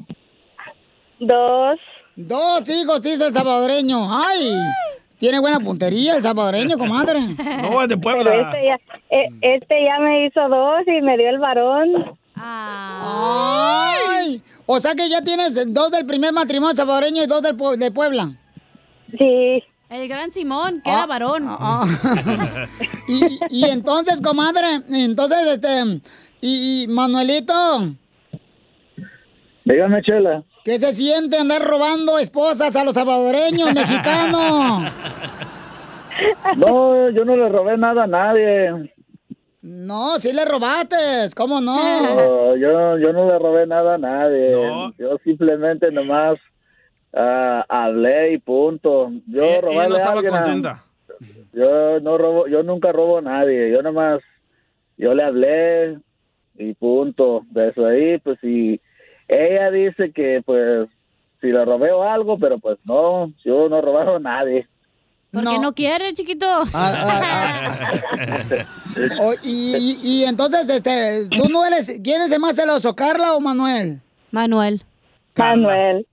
Dos. 1.20 1.78
Dos 2.16 2.68
hijos 2.70 3.02
te 3.02 3.14
hizo 3.14 3.28
el 3.28 3.34
salvadoreño. 3.34 4.08
¡Ay! 4.10 4.52
Tiene 5.20 5.40
buena 5.40 5.60
puntería 5.60 6.16
el 6.16 6.24
salvadoreño, 6.24 6.78
comadre. 6.78 7.20
No, 7.62 7.82
es 7.82 7.90
de 7.90 7.98
Puebla. 7.98 8.36
este 8.36 8.66
ya, 8.66 8.76
eh, 9.10 9.28
este 9.42 9.84
ya 9.84 10.00
me 10.00 10.26
hizo 10.28 10.48
dos 10.48 10.82
y 10.88 11.02
me 11.02 11.18
dio 11.18 11.30
el 11.30 11.40
varón. 11.40 12.18
¡Ay! 12.36 14.42
O 14.66 14.80
sea 14.80 14.94
que 14.96 15.10
ya 15.10 15.22
tienes 15.24 15.74
dos 15.74 15.92
del 15.92 16.06
primer 16.06 16.34
matrimonio 16.34 16.76
salvadoreño 16.76 17.24
y 17.24 17.28
dos 17.28 17.42
del 17.42 17.58
de 17.80 17.92
Puebla. 17.92 18.30
Sí. 19.18 19.64
El 19.90 20.10
gran 20.10 20.32
Simón, 20.32 20.82
que 20.84 20.92
era 20.92 21.06
varón. 21.06 21.48
Y, 23.08 23.22
y 23.62 23.66
entonces, 23.70 24.20
comadre, 24.22 24.68
entonces, 24.92 25.48
este, 25.48 26.02
y, 26.42 26.84
y 26.84 26.88
Manuelito, 26.90 27.54
Dígame, 29.64 30.02
Chela. 30.02 30.44
¿Qué 30.68 30.80
se 30.80 30.92
siente 30.92 31.38
andar 31.38 31.64
robando 31.64 32.20
esposas 32.20 32.76
a 32.76 32.84
los 32.84 32.94
salvadoreños 32.94 33.74
mexicanos? 33.74 34.92
No, 36.58 37.12
yo 37.12 37.26
no 37.26 37.38
le 37.38 37.48
robé 37.48 37.78
nada 37.78 38.06
a 38.06 38.08
nadie. 38.08 38.92
No, 39.62 40.18
sí 40.18 40.34
le 40.34 40.46
robaste, 40.46 40.96
¿cómo 41.36 41.62
no? 41.62 41.76
No, 41.76 42.56
yo, 42.56 42.98
yo 42.98 43.14
no 43.14 43.28
le 43.28 43.38
robé 43.38 43.68
nada 43.68 43.94
a 43.94 43.98
nadie. 44.00 44.52
Yo 44.98 45.20
simplemente 45.24 45.92
nomás 45.92 46.40
ah, 47.14 47.64
hablé 47.70 48.34
y 48.34 48.40
punto. 48.40 49.12
Yo 49.28 49.44
ella 49.44 49.62
robarle 49.62 49.90
no 49.90 49.96
a 49.96 50.00
estaba 50.00 50.20
alguien 50.20 50.66
a-. 50.66 50.84
Yo 51.54 52.00
no 52.00 52.18
robo, 52.18 52.48
yo 52.48 52.64
nunca 52.64 52.92
robo 52.92 53.20
a 53.20 53.22
nadie. 53.22 53.70
Yo 53.70 53.84
nomás, 53.84 54.20
yo 54.98 55.14
le 55.14 55.24
hablé 55.24 56.00
y 56.56 56.74
punto. 56.74 57.46
De 57.52 57.70
eso 57.70 57.86
ahí, 57.86 58.18
pues 58.18 58.40
si 58.42 58.82
ella 59.28 59.72
dice 59.72 60.12
que 60.12 60.42
pues 60.46 60.88
si 61.42 61.48
le 61.48 61.64
robé 61.66 61.92
o 61.92 62.04
algo, 62.04 62.38
pero 62.40 62.58
pues 62.60 62.78
no, 62.86 63.32
yo 63.46 63.70
no 63.70 63.78
he 63.78 63.82
robado 63.82 64.16
a 64.16 64.20
nadie. 64.20 64.68
Porque 65.32 65.60
no, 65.60 65.74
quiere, 65.74 66.14
chiquito. 66.14 66.48
O- 69.20 69.34
y, 69.44 69.76
y- 69.76 70.00
y 70.02 70.24
entonces, 70.24 70.68
este, 70.70 71.28
¿tú 71.38 71.48
no 71.50 71.64
eres, 71.66 72.00
quién 72.04 72.22
es 72.24 72.32
el 72.32 72.40
más 72.40 72.56
celoso, 72.56 72.96
Carla 72.96 73.36
o 73.36 73.40
Manuel? 73.40 74.02
Manuel. 74.32 74.84
Manuel. 75.36 76.08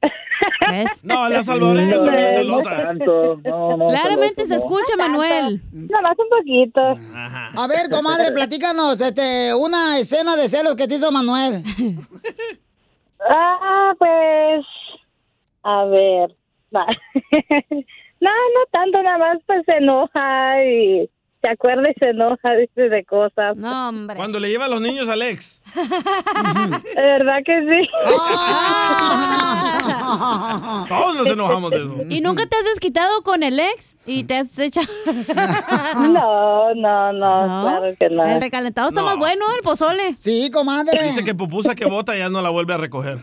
¿Ves? 0.71 1.03
No, 1.05 1.27
la 1.31 1.43
salvadoreña 1.43 1.97
No, 1.97 2.05
no 2.05 2.13
celosa. 2.13 2.77
tanto, 2.77 3.41
no, 3.43 3.77
no, 3.79 3.89
Claramente 3.89 4.43
se 4.47 4.59
celoso, 4.59 4.69
no. 4.69 4.79
escucha, 4.79 4.97
Manuel. 4.99 5.63
Nada 5.73 6.03
más 6.03 6.17
un 6.19 6.29
poquito. 6.29 6.81
A 7.15 7.67
ver, 7.67 7.89
comadre, 7.89 8.33
platícanos, 8.33 9.01
este, 9.01 9.55
una 9.55 9.99
escena 9.99 10.37
de 10.37 10.49
celos 10.49 10.77
que 10.77 10.87
te 10.87 10.97
hizo 10.97 11.11
Manuel. 11.11 11.63
Ah, 13.29 13.95
pues. 13.99 14.67
A 15.63 15.85
ver. 15.87 16.35
va. 16.75 16.87
no, 18.21 18.31
no 18.31 18.67
tanto, 18.71 19.03
nada 19.03 19.19
más 19.19 19.39
pues 19.47 19.65
se 19.67 19.77
enoja 19.77 20.65
y 20.65 21.11
se 21.45 21.51
acuerda 21.51 21.91
y 21.91 21.95
se 22.01 22.11
enoja, 22.11 22.55
dice 22.55 22.89
de 22.89 23.05
cosas. 23.05 23.57
No, 23.57 23.89
hombre. 23.91 24.17
Cuando 24.17 24.41
le 24.41 24.49
lleva 24.49 24.65
a 24.65 24.69
los 24.69 24.81
niños 24.81 25.09
al 25.11 25.21
ex. 25.23 25.61
De 25.75 27.03
verdad 27.03 27.39
que 27.45 27.61
sí. 27.71 27.89
Todos 30.89 31.17
nos 31.17 31.27
enojamos 31.27 31.71
de 31.71 31.77
eso. 31.79 31.97
¿Y 32.09 32.21
nunca 32.21 32.47
te 32.47 32.57
has 32.57 32.65
desquitado 32.65 33.23
con 33.23 33.43
el 33.43 33.59
ex? 33.61 33.97
¿Y 34.07 34.25
te 34.25 34.39
has 34.39 34.59
echado...? 34.59 34.87
No, 36.15 36.75
no, 36.75 37.13
no, 37.13 37.63
claro 37.63 37.95
que 37.99 38.09
no. 38.09 38.25
El 38.25 38.41
recalentado 38.41 38.89
está 38.89 39.03
más 39.03 39.17
bueno, 39.17 39.45
el 39.57 39.63
pozole. 39.63 40.17
Sí, 40.17 40.51
comadre. 40.53 41.09
Dice 41.09 41.25
que 41.25 41.35
pupusa 41.35 41.75
que 41.75 41.87
bota 41.87 42.17
ya 42.17 42.29
no 42.29 42.41
la 42.41 42.51
vuelve 42.51 42.75
a 42.75 42.77
recoger. 42.77 43.19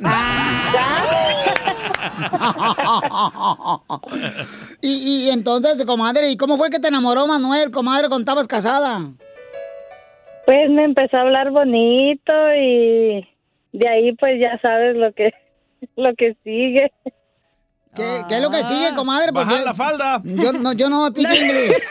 y, 4.81 5.25
y 5.25 5.29
entonces, 5.29 5.83
comadre, 5.85 6.29
¿y 6.29 6.37
cómo 6.37 6.57
fue 6.57 6.69
que 6.69 6.79
te 6.79 6.87
enamoró 6.87 7.27
Manuel, 7.27 7.71
comadre, 7.71 8.07
cuando 8.07 8.21
estabas 8.21 8.47
casada? 8.47 8.99
Pues 10.45 10.69
me 10.69 10.83
empezó 10.83 11.17
a 11.17 11.21
hablar 11.21 11.51
bonito 11.51 12.33
y 12.55 13.27
de 13.73 13.87
ahí 13.87 14.13
pues 14.15 14.39
ya 14.41 14.59
sabes 14.61 14.97
lo 14.97 15.13
que 15.13 15.33
lo 15.95 16.13
que 16.15 16.35
sigue. 16.43 16.91
¿Qué, 17.95 18.21
qué 18.27 18.35
es 18.35 18.41
lo 18.41 18.49
que 18.49 18.63
sigue, 18.63 18.93
comadre? 18.95 19.31
Bajar 19.31 19.49
Porque 19.49 19.65
la 19.65 19.73
falda. 19.73 20.21
Yo 20.23 20.53
no, 20.53 20.73
yo 20.73 20.89
no 20.89 21.11
pico 21.13 21.33
inglés. 21.33 21.87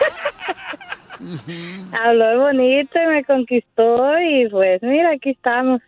Habló 1.93 2.40
bonito 2.40 3.02
y 3.02 3.07
me 3.07 3.25
conquistó 3.25 4.19
y 4.19 4.49
pues 4.49 4.83
mira, 4.83 5.12
aquí 5.12 5.31
estamos. 5.31 5.81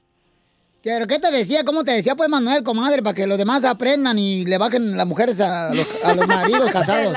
¿Pero 0.82 1.06
qué 1.06 1.18
te 1.18 1.30
decía? 1.30 1.64
¿Cómo 1.64 1.84
te 1.84 1.92
decía, 1.92 2.14
pues, 2.16 2.28
Manuel, 2.28 2.64
comadre, 2.64 3.02
para 3.02 3.14
que 3.14 3.26
los 3.26 3.38
demás 3.38 3.64
aprendan 3.64 4.18
y 4.18 4.44
le 4.44 4.58
bajen 4.58 4.96
las 4.96 5.06
mujeres 5.06 5.40
a 5.40 5.72
los, 5.72 5.86
a 6.04 6.14
los 6.14 6.26
maridos 6.26 6.70
casados? 6.72 7.14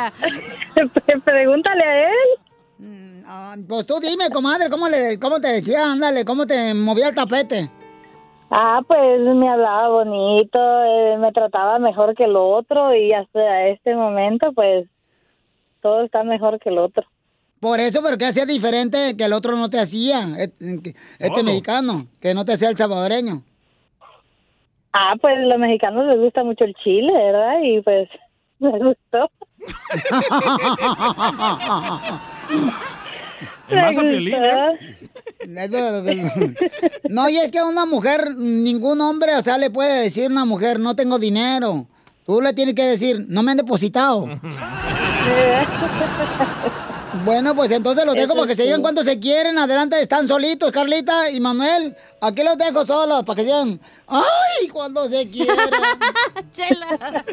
Pregúntale 1.26 1.84
a 1.84 2.04
él. 2.10 3.24
Ah, 3.28 3.56
Pues 3.68 3.86
tú 3.88 3.96
dime, 4.00 4.30
comadre, 4.32 4.70
¿cómo, 4.70 4.88
le, 4.88 5.18
¿cómo 5.20 5.40
te 5.40 5.48
decía? 5.48 5.92
Ándale, 5.92 6.24
¿cómo 6.26 6.46
te 6.46 6.76
movía 6.76 7.10
el 7.10 7.16
tapete? 7.16 7.70
Ah, 8.52 8.82
pues 8.88 9.20
me 9.20 9.50
hablaba 9.50 9.90
bonito, 9.90 10.60
eh, 10.60 11.18
me 11.18 11.32
trataba 11.32 11.80
mejor 11.80 12.14
que 12.16 12.26
el 12.26 12.36
otro 12.36 12.96
y 12.96 13.12
hasta 13.12 13.68
este 13.70 13.96
momento 13.96 14.52
pues 14.54 14.88
todo 15.82 16.04
está 16.04 16.24
mejor 16.24 16.60
que 16.60 16.70
el 16.70 16.78
otro. 16.78 17.04
Por 17.60 17.80
eso, 17.80 18.02
pero 18.04 18.20
¿qué 18.20 18.26
hacía 18.28 18.46
diferente 18.46 19.18
que 19.18 19.24
el 19.24 19.34
otro 19.34 19.56
no 19.56 19.70
te 19.72 19.80
hacía? 19.80 20.28
Este, 20.38 20.94
este 21.18 21.42
mexicano, 21.42 22.06
que 22.20 22.36
no 22.36 22.46
te 22.46 22.54
hacía 22.54 22.70
el 22.70 22.78
salvadoreño. 22.78 23.42
Ah, 24.98 25.14
pues 25.20 25.38
los 25.40 25.60
mexicanos 25.60 26.06
les 26.06 26.18
gusta 26.18 26.42
mucho 26.46 26.64
el 26.64 26.74
chile, 26.76 27.12
¿verdad? 27.12 27.56
Y 27.62 27.82
pues 27.82 28.08
me 28.60 28.72
gustó. 28.72 29.30
¿Y 33.68 33.76
más 33.76 33.98
a 33.98 34.02
Piolín, 34.02 34.36
eh? 34.36 34.98
No, 37.10 37.28
y 37.28 37.38
es 37.38 37.52
que 37.52 37.60
a 37.60 37.66
una 37.66 37.86
mujer, 37.86 38.36
ningún 38.38 39.02
hombre, 39.02 39.36
o 39.36 39.42
sea, 39.42 39.58
le 39.58 39.70
puede 39.70 40.04
decir 40.04 40.26
a 40.26 40.30
una 40.30 40.46
mujer, 40.46 40.80
no 40.80 40.96
tengo 40.96 41.20
dinero. 41.20 41.88
Tú 42.26 42.42
le 42.42 42.54
tienes 42.54 42.74
que 42.74 42.84
decir, 42.84 43.26
no 43.28 43.44
me 43.44 43.52
han 43.52 43.58
depositado. 43.58 44.26
Bueno, 47.24 47.56
pues 47.56 47.72
entonces 47.72 48.06
los 48.06 48.16
dejo 48.16 48.34
Eso 48.34 48.36
para 48.36 48.48
que 48.48 48.56
se 48.56 48.64
digan 48.64 48.78
sí. 48.78 48.82
cuánto 48.82 49.04
se 49.04 49.20
quieren. 49.20 49.58
Adelante, 49.58 50.00
están 50.02 50.28
solitos, 50.28 50.72
Carlita 50.72 51.30
y 51.32 51.40
Manuel. 51.40 51.96
Aquí 52.22 52.44
los 52.44 52.58
dejo 52.58 52.84
solos 52.84 53.24
para 53.24 53.38
que 53.38 53.44
digan, 53.44 53.80
¡ay, 54.08 54.68
cuando 54.70 55.08
se 55.08 55.30
quieren! 55.32 55.56
Chela. 56.52 57.24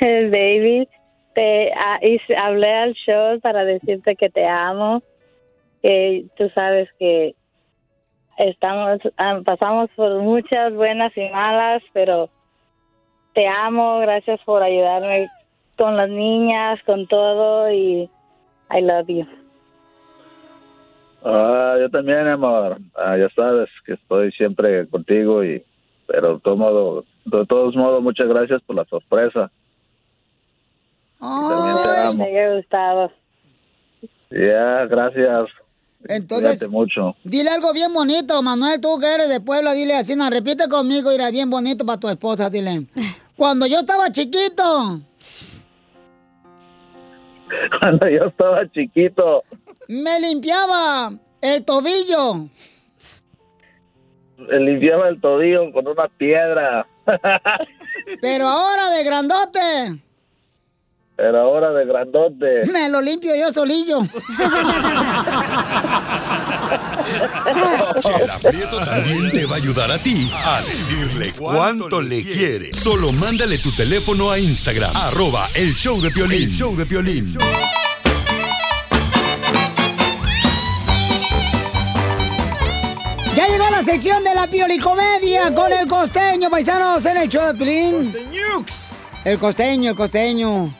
Baby, 0.30 0.88
te 1.34 1.72
ah, 1.72 1.98
hablé 2.38 2.72
al 2.72 2.94
show 2.94 3.40
para 3.40 3.64
decirte 3.64 4.14
que 4.16 4.30
te 4.30 4.46
amo. 4.46 5.02
Que 5.82 6.26
tú 6.36 6.50
sabes 6.54 6.88
que 6.98 7.34
estamos 8.36 9.00
ah, 9.16 9.40
pasamos 9.44 9.90
por 9.96 10.20
muchas 10.20 10.74
buenas 10.74 11.16
y 11.16 11.28
malas, 11.30 11.82
pero 11.92 12.28
te 13.34 13.48
amo. 13.48 13.98
Gracias 14.00 14.40
por 14.44 14.62
ayudarme 14.62 15.28
con 15.76 15.96
las 15.96 16.10
niñas, 16.10 16.78
con 16.84 17.06
todo 17.08 17.72
y 17.72 18.10
I 18.70 18.80
love 18.80 19.08
you. 19.08 19.26
Ah, 21.24 21.76
yo 21.80 21.90
también, 21.90 22.26
amor. 22.28 22.78
Ah, 22.96 23.16
ya 23.18 23.28
sabes 23.34 23.68
que 23.84 23.94
estoy 23.94 24.32
siempre 24.32 24.86
contigo 24.88 25.44
y, 25.44 25.62
pero 26.06 26.34
de 26.34 26.40
todo 26.40 26.56
modo, 26.56 27.04
de 27.26 27.46
todos 27.46 27.76
modos, 27.76 28.02
muchas 28.02 28.28
gracias 28.28 28.62
por 28.62 28.76
la 28.76 28.84
sorpresa. 28.86 29.50
También 31.18 31.76
te 31.82 32.00
amo. 32.06 32.24
Me 32.24 32.30
hubiera 32.30 32.56
gustado. 32.56 33.12
Ya, 34.30 34.86
gracias. 34.86 35.48
Entonces- 36.04 36.48
Cuídate 36.52 36.68
mucho. 36.68 37.14
Dile 37.24 37.50
algo 37.50 37.74
bien 37.74 37.92
bonito, 37.92 38.40
Manuel, 38.42 38.80
tú 38.80 38.98
que 38.98 39.12
eres 39.12 39.28
de 39.28 39.40
Puebla, 39.40 39.74
dile 39.74 39.96
así, 39.96 40.16
no, 40.16 40.30
repite 40.30 40.66
conmigo, 40.68 41.12
irá 41.12 41.30
bien 41.30 41.50
bonito 41.50 41.84
para 41.84 42.00
tu 42.00 42.08
esposa, 42.08 42.48
dile. 42.48 42.86
Cuando 43.36 43.66
yo 43.66 43.80
estaba 43.80 44.10
chiquito, 44.10 45.00
Cuando 47.80 48.08
yo 48.08 48.26
estaba 48.26 48.70
chiquito, 48.70 49.44
me 49.88 50.20
limpiaba 50.20 51.12
el 51.40 51.64
tobillo. 51.64 52.48
me 54.38 54.58
limpiaba 54.60 55.08
el 55.08 55.20
tobillo 55.20 55.72
con 55.72 55.86
una 55.86 56.08
piedra. 56.08 56.86
Pero 58.20 58.48
ahora 58.48 58.90
de 58.90 59.04
grandote, 59.04 60.02
Pero 61.20 61.38
ahora 61.38 61.70
de 61.72 61.84
grandote. 61.84 62.64
me 62.72 62.88
lo 62.88 63.02
limpio 63.02 63.34
yo 63.36 63.52
solillo. 63.52 63.98
Chela 68.00 68.38
Prieto 68.42 68.78
también 68.82 69.30
te 69.30 69.44
va 69.44 69.56
a 69.56 69.58
ayudar 69.58 69.90
a 69.90 69.98
ti 69.98 70.30
a 70.32 70.62
decirle 70.62 71.32
cuánto 71.36 72.00
le 72.00 72.22
quiere. 72.22 72.72
Solo 72.72 73.12
mándale 73.12 73.58
tu 73.58 73.70
teléfono 73.72 74.30
a 74.30 74.38
Instagram, 74.38 74.90
arroba 74.96 75.46
el 75.54 75.74
show 75.74 76.00
de 76.00 76.10
Piolín. 76.10 76.44
El 76.44 76.52
show 76.52 76.74
de 76.74 76.86
Piolín. 76.86 77.36
Ya 83.36 83.46
llegó 83.46 83.68
la 83.68 83.82
sección 83.84 84.24
de 84.24 84.34
la 84.34 84.46
piolicomedia 84.46 85.54
con 85.54 85.70
el 85.70 85.86
costeño, 85.86 86.48
paisanos, 86.48 87.04
en 87.04 87.18
el 87.18 87.28
show 87.28 87.44
de 87.52 87.54
Pilín. 87.54 88.14
El 89.22 89.38
costeño, 89.38 89.90
el 89.90 89.96
costeño. 89.96 90.79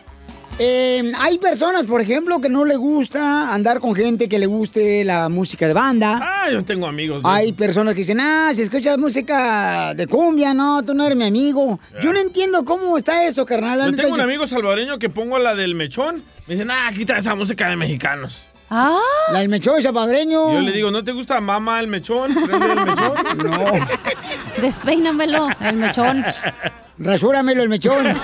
Eh, 0.62 1.10
hay 1.18 1.38
personas, 1.38 1.84
por 1.84 2.02
ejemplo, 2.02 2.38
que 2.38 2.50
no 2.50 2.66
le 2.66 2.76
gusta 2.76 3.50
andar 3.54 3.80
con 3.80 3.94
gente 3.94 4.28
que 4.28 4.38
le 4.38 4.44
guste 4.44 5.04
la 5.06 5.30
música 5.30 5.66
de 5.66 5.72
banda. 5.72 6.20
Ah, 6.22 6.50
yo 6.52 6.62
tengo 6.62 6.86
amigos. 6.86 7.22
¿no? 7.22 7.30
Hay 7.30 7.54
personas 7.54 7.94
que 7.94 8.00
dicen, 8.00 8.20
ah, 8.20 8.50
si 8.54 8.60
escuchas 8.60 8.98
música 8.98 9.94
de 9.94 10.06
cumbia, 10.06 10.52
no, 10.52 10.82
tú 10.84 10.92
no 10.92 11.06
eres 11.06 11.16
mi 11.16 11.24
amigo. 11.24 11.80
Yo 12.02 12.12
no 12.12 12.18
entiendo 12.20 12.62
cómo 12.66 12.98
está 12.98 13.24
eso, 13.24 13.46
carnal. 13.46 13.90
Yo 13.90 13.96
tengo 13.96 14.12
un 14.12 14.18
yo- 14.18 14.24
amigo 14.24 14.46
salvadoreño 14.46 14.98
que 14.98 15.08
pongo 15.08 15.38
la 15.38 15.54
del 15.54 15.74
mechón. 15.74 16.22
Me 16.46 16.54
dicen, 16.56 16.70
ah, 16.70 16.90
quita 16.94 17.16
esa 17.16 17.34
música 17.34 17.66
de 17.70 17.76
mexicanos. 17.76 18.36
Ah, 18.68 19.00
la 19.32 19.38
del 19.38 19.48
mechón 19.48 19.82
salvadoreño. 19.82 20.52
Yo 20.52 20.60
le 20.60 20.72
digo, 20.72 20.90
¿no 20.90 21.02
te 21.02 21.12
gusta 21.12 21.40
mamá 21.40 21.80
el 21.80 21.88
mechón? 21.88 22.34
¿Prende 22.34 22.66
el 22.66 22.84
mechón? 22.84 23.14
No. 23.50 23.64
Despeínamelo, 24.60 25.48
el 25.58 25.76
mechón. 25.76 26.22
Rasúramelo 26.98 27.62
el 27.62 27.70
mechón. 27.70 28.06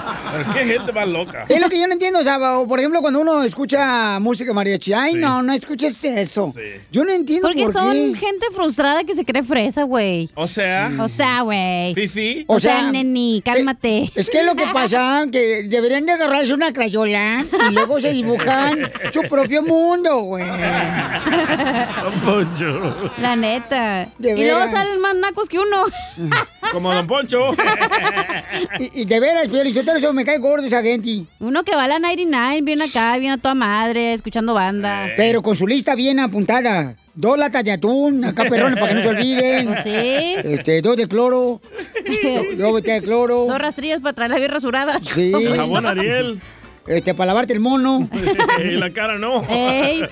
¿Por 0.00 0.54
qué 0.54 0.64
gente 0.64 0.92
más 0.92 1.08
loca? 1.08 1.44
Es 1.48 1.60
lo 1.60 1.68
que 1.68 1.80
yo 1.80 1.86
no 1.86 1.92
entiendo, 1.92 2.18
o 2.20 2.22
sea, 2.22 2.58
o, 2.58 2.66
por 2.66 2.78
ejemplo, 2.78 3.00
cuando 3.00 3.20
uno 3.20 3.42
escucha 3.42 4.18
música 4.20 4.52
mariachi, 4.52 4.92
ay, 4.92 5.14
no, 5.14 5.42
no 5.42 5.52
escuches 5.52 6.04
eso. 6.04 6.52
Yo 6.90 7.04
no 7.04 7.12
entiendo 7.12 7.48
Porque 7.48 7.64
por 7.64 7.72
son 7.72 8.14
qué. 8.14 8.18
gente 8.18 8.46
frustrada 8.52 9.04
que 9.04 9.14
se 9.14 9.24
cree 9.24 9.42
fresa, 9.42 9.84
güey. 9.84 10.28
O 10.34 10.46
sea. 10.46 10.90
O 10.98 11.08
sea, 11.08 11.40
güey. 11.42 11.94
Fifi. 11.94 12.44
O, 12.46 12.60
sea, 12.60 12.90
neni, 12.90 13.42
cálmate. 13.44 14.10
Es 14.14 14.28
que 14.30 14.42
lo 14.42 14.54
que 14.56 14.64
pasa 14.72 15.24
que 15.32 15.64
deberían 15.64 16.06
de 16.06 16.12
agarrarse 16.12 16.52
una 16.54 16.72
crayola 16.72 17.44
y 17.70 17.72
luego 17.72 18.00
se 18.00 18.12
dibujan 18.12 18.90
su 19.12 19.22
propio 19.22 19.62
mundo, 19.62 20.18
güey. 20.20 20.44
Don 22.02 22.20
Poncho. 22.20 23.12
La 23.18 23.36
neta. 23.36 24.08
De 24.18 24.30
y 24.38 24.44
luego 24.44 24.68
salen 24.68 25.00
más 25.00 25.14
nacos 25.16 25.48
que 25.48 25.58
uno. 25.58 25.84
Como 26.72 26.92
Don 26.92 27.06
Poncho. 27.06 27.54
Y, 28.78 29.02
y 29.02 29.04
de 29.04 29.20
veras, 29.20 29.48
Me 30.14 30.24
cae 30.24 30.38
gordo 30.38 30.66
esa 30.66 30.82
gente. 30.82 31.24
Uno 31.40 31.62
que 31.62 31.74
va 31.74 31.84
a 31.84 31.88
la 31.88 31.98
99, 31.98 32.60
viene 32.62 32.84
acá, 32.84 33.16
viene 33.18 33.34
a 33.34 33.38
toda 33.38 33.54
madre, 33.54 34.14
escuchando 34.14 34.54
banda. 34.54 35.08
Pero 35.16 35.42
con 35.42 35.56
su 35.56 35.66
lista 35.66 35.94
bien 35.94 36.20
apuntada. 36.20 36.96
Dos 37.14 37.38
latas 37.38 37.62
de 37.64 37.72
atún, 37.72 38.24
acá 38.24 38.44
perrones 38.48 38.78
para 38.78 38.88
que 38.88 38.94
no 38.94 39.02
se 39.02 39.08
olviden. 39.08 39.66
Pues 39.66 39.82
sí. 39.82 39.90
Este, 39.92 40.82
dos 40.82 40.96
de 40.96 41.06
cloro. 41.06 41.60
Dos 42.56 42.82
de 42.82 43.02
cloro. 43.02 43.46
Dos 43.46 43.58
rastrillos 43.58 44.00
para 44.00 44.14
traerla 44.14 44.38
bien 44.38 44.50
rasurada. 44.50 44.98
Sí. 45.02 45.32
Jabón 45.56 45.86
Ariel. 45.86 46.40
Este, 46.86 47.14
para 47.14 47.28
lavarte 47.28 47.52
el 47.52 47.60
mono. 47.60 48.08
y 48.62 48.72
la 48.72 48.90
cara 48.90 49.18
no. 49.18 49.44
Ey. 49.48 50.02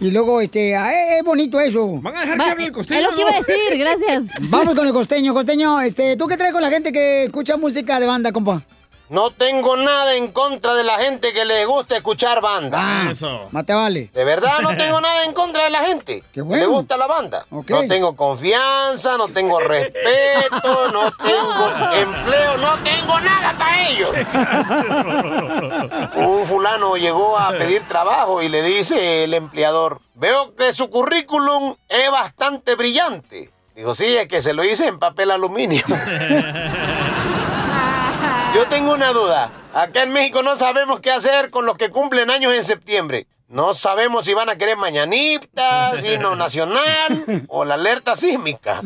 Y 0.00 0.10
luego, 0.10 0.40
este, 0.40 0.76
ah, 0.76 1.16
es 1.18 1.24
bonito 1.24 1.58
eso. 1.58 1.98
¿Van 2.02 2.16
a 2.16 2.20
dejar 2.20 2.40
Va, 2.40 2.44
que 2.44 2.50
hable 2.50 2.64
el 2.66 2.72
costeño? 2.72 3.00
es 3.00 3.06
lo 3.06 3.14
que 3.14 3.20
iba 3.22 3.30
a 3.30 3.36
decir, 3.38 3.78
gracias. 3.78 4.30
Vamos 4.50 4.74
con 4.74 4.86
el 4.86 4.92
costeño, 4.92 5.32
costeño. 5.32 5.80
Este, 5.80 6.16
¿tú 6.16 6.26
qué 6.26 6.36
traes 6.36 6.52
con 6.52 6.62
la 6.62 6.70
gente 6.70 6.92
que 6.92 7.24
escucha 7.24 7.56
música 7.56 7.98
de 7.98 8.06
banda, 8.06 8.30
compa? 8.32 8.62
No 9.08 9.30
tengo 9.30 9.76
nada 9.76 10.16
en 10.16 10.32
contra 10.32 10.74
de 10.74 10.82
la 10.82 10.98
gente 10.98 11.32
que 11.32 11.44
le 11.44 11.64
gusta 11.64 11.96
escuchar 11.96 12.40
banda. 12.40 12.76
Ah, 12.80 13.08
Eso. 13.12 13.46
Mate 13.52 13.72
vale. 13.72 14.10
De 14.12 14.24
verdad 14.24 14.58
no 14.62 14.70
tengo 14.76 15.00
nada 15.00 15.24
en 15.24 15.32
contra 15.32 15.62
de 15.64 15.70
la 15.70 15.84
gente 15.84 16.22
Qué 16.22 16.26
que 16.34 16.42
bueno. 16.42 16.62
le 16.64 16.66
gusta 16.66 16.96
la 16.96 17.06
banda. 17.06 17.46
No 17.50 17.62
tengo 17.86 18.16
confianza, 18.16 19.16
no 19.16 19.28
tengo 19.28 19.60
respeto, 19.60 20.90
no 20.92 21.10
tengo 21.12 21.92
empleo, 21.94 22.56
no 22.58 22.74
tengo 22.82 23.20
nada 23.20 23.56
para 23.56 23.88
ellos. 23.88 24.10
Un 26.16 26.46
fulano 26.46 26.96
llegó 26.96 27.38
a 27.38 27.50
pedir 27.52 27.86
trabajo 27.86 28.42
y 28.42 28.48
le 28.48 28.62
dice 28.62 29.22
el 29.24 29.34
empleador, 29.34 30.00
veo 30.14 30.54
que 30.56 30.72
su 30.72 30.90
currículum 30.90 31.76
es 31.88 32.10
bastante 32.10 32.74
brillante. 32.74 33.50
Dijo, 33.76 33.94
sí, 33.94 34.16
es 34.16 34.26
que 34.26 34.40
se 34.40 34.54
lo 34.54 34.64
hice 34.64 34.88
en 34.88 34.98
papel 34.98 35.30
aluminio. 35.30 35.84
Yo 38.56 38.66
tengo 38.68 38.94
una 38.94 39.12
duda. 39.12 39.52
Acá 39.74 40.04
en 40.04 40.14
México 40.14 40.42
no 40.42 40.56
sabemos 40.56 41.00
qué 41.00 41.10
hacer 41.10 41.50
con 41.50 41.66
los 41.66 41.76
que 41.76 41.90
cumplen 41.90 42.30
años 42.30 42.54
en 42.54 42.64
septiembre. 42.64 43.26
No 43.48 43.74
sabemos 43.74 44.24
si 44.24 44.32
van 44.32 44.48
a 44.48 44.56
querer 44.56 44.78
mañanitas, 44.78 46.02
himno 46.02 46.36
nacional 46.36 47.44
o 47.48 47.66
la 47.66 47.74
alerta 47.74 48.16
sísmica. 48.16 48.80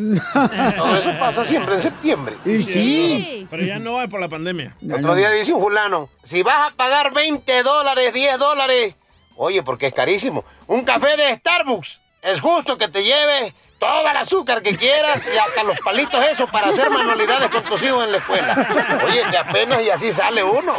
Todo 0.76 0.96
eso 0.96 1.16
pasa 1.20 1.44
siempre 1.44 1.74
en 1.76 1.82
septiembre. 1.82 2.36
Y 2.44 2.64
sí. 2.64 3.46
Pero 3.48 3.62
ya 3.62 3.78
no 3.78 4.00
hay 4.00 4.08
por 4.08 4.18
la 4.18 4.28
pandemia. 4.28 4.76
Otro 4.92 5.14
día 5.14 5.30
dice 5.30 5.52
un 5.52 5.62
fulano, 5.62 6.08
si 6.24 6.42
vas 6.42 6.72
a 6.72 6.74
pagar 6.74 7.14
20 7.14 7.62
dólares, 7.62 8.12
10 8.12 8.40
dólares, 8.40 8.96
oye, 9.36 9.62
porque 9.62 9.86
es 9.86 9.92
carísimo, 9.92 10.44
un 10.66 10.82
café 10.84 11.16
de 11.16 11.32
Starbucks, 11.36 12.02
es 12.22 12.40
justo 12.40 12.76
que 12.76 12.88
te 12.88 13.04
lleves 13.04 13.54
todo 13.80 14.08
el 14.08 14.16
azúcar 14.16 14.62
que 14.62 14.76
quieras 14.76 15.26
y 15.26 15.36
hasta 15.38 15.64
los 15.64 15.80
palitos 15.80 16.22
esos 16.26 16.48
para 16.50 16.68
hacer 16.68 16.90
manualidades 16.90 17.48
con 17.48 17.64
tus 17.64 17.82
hijos 17.82 18.04
en 18.04 18.12
la 18.12 18.18
escuela. 18.18 19.00
Oye, 19.06 19.22
que 19.30 19.38
apenas 19.38 19.82
y 19.82 19.90
así 19.90 20.12
sale 20.12 20.44
uno. 20.44 20.74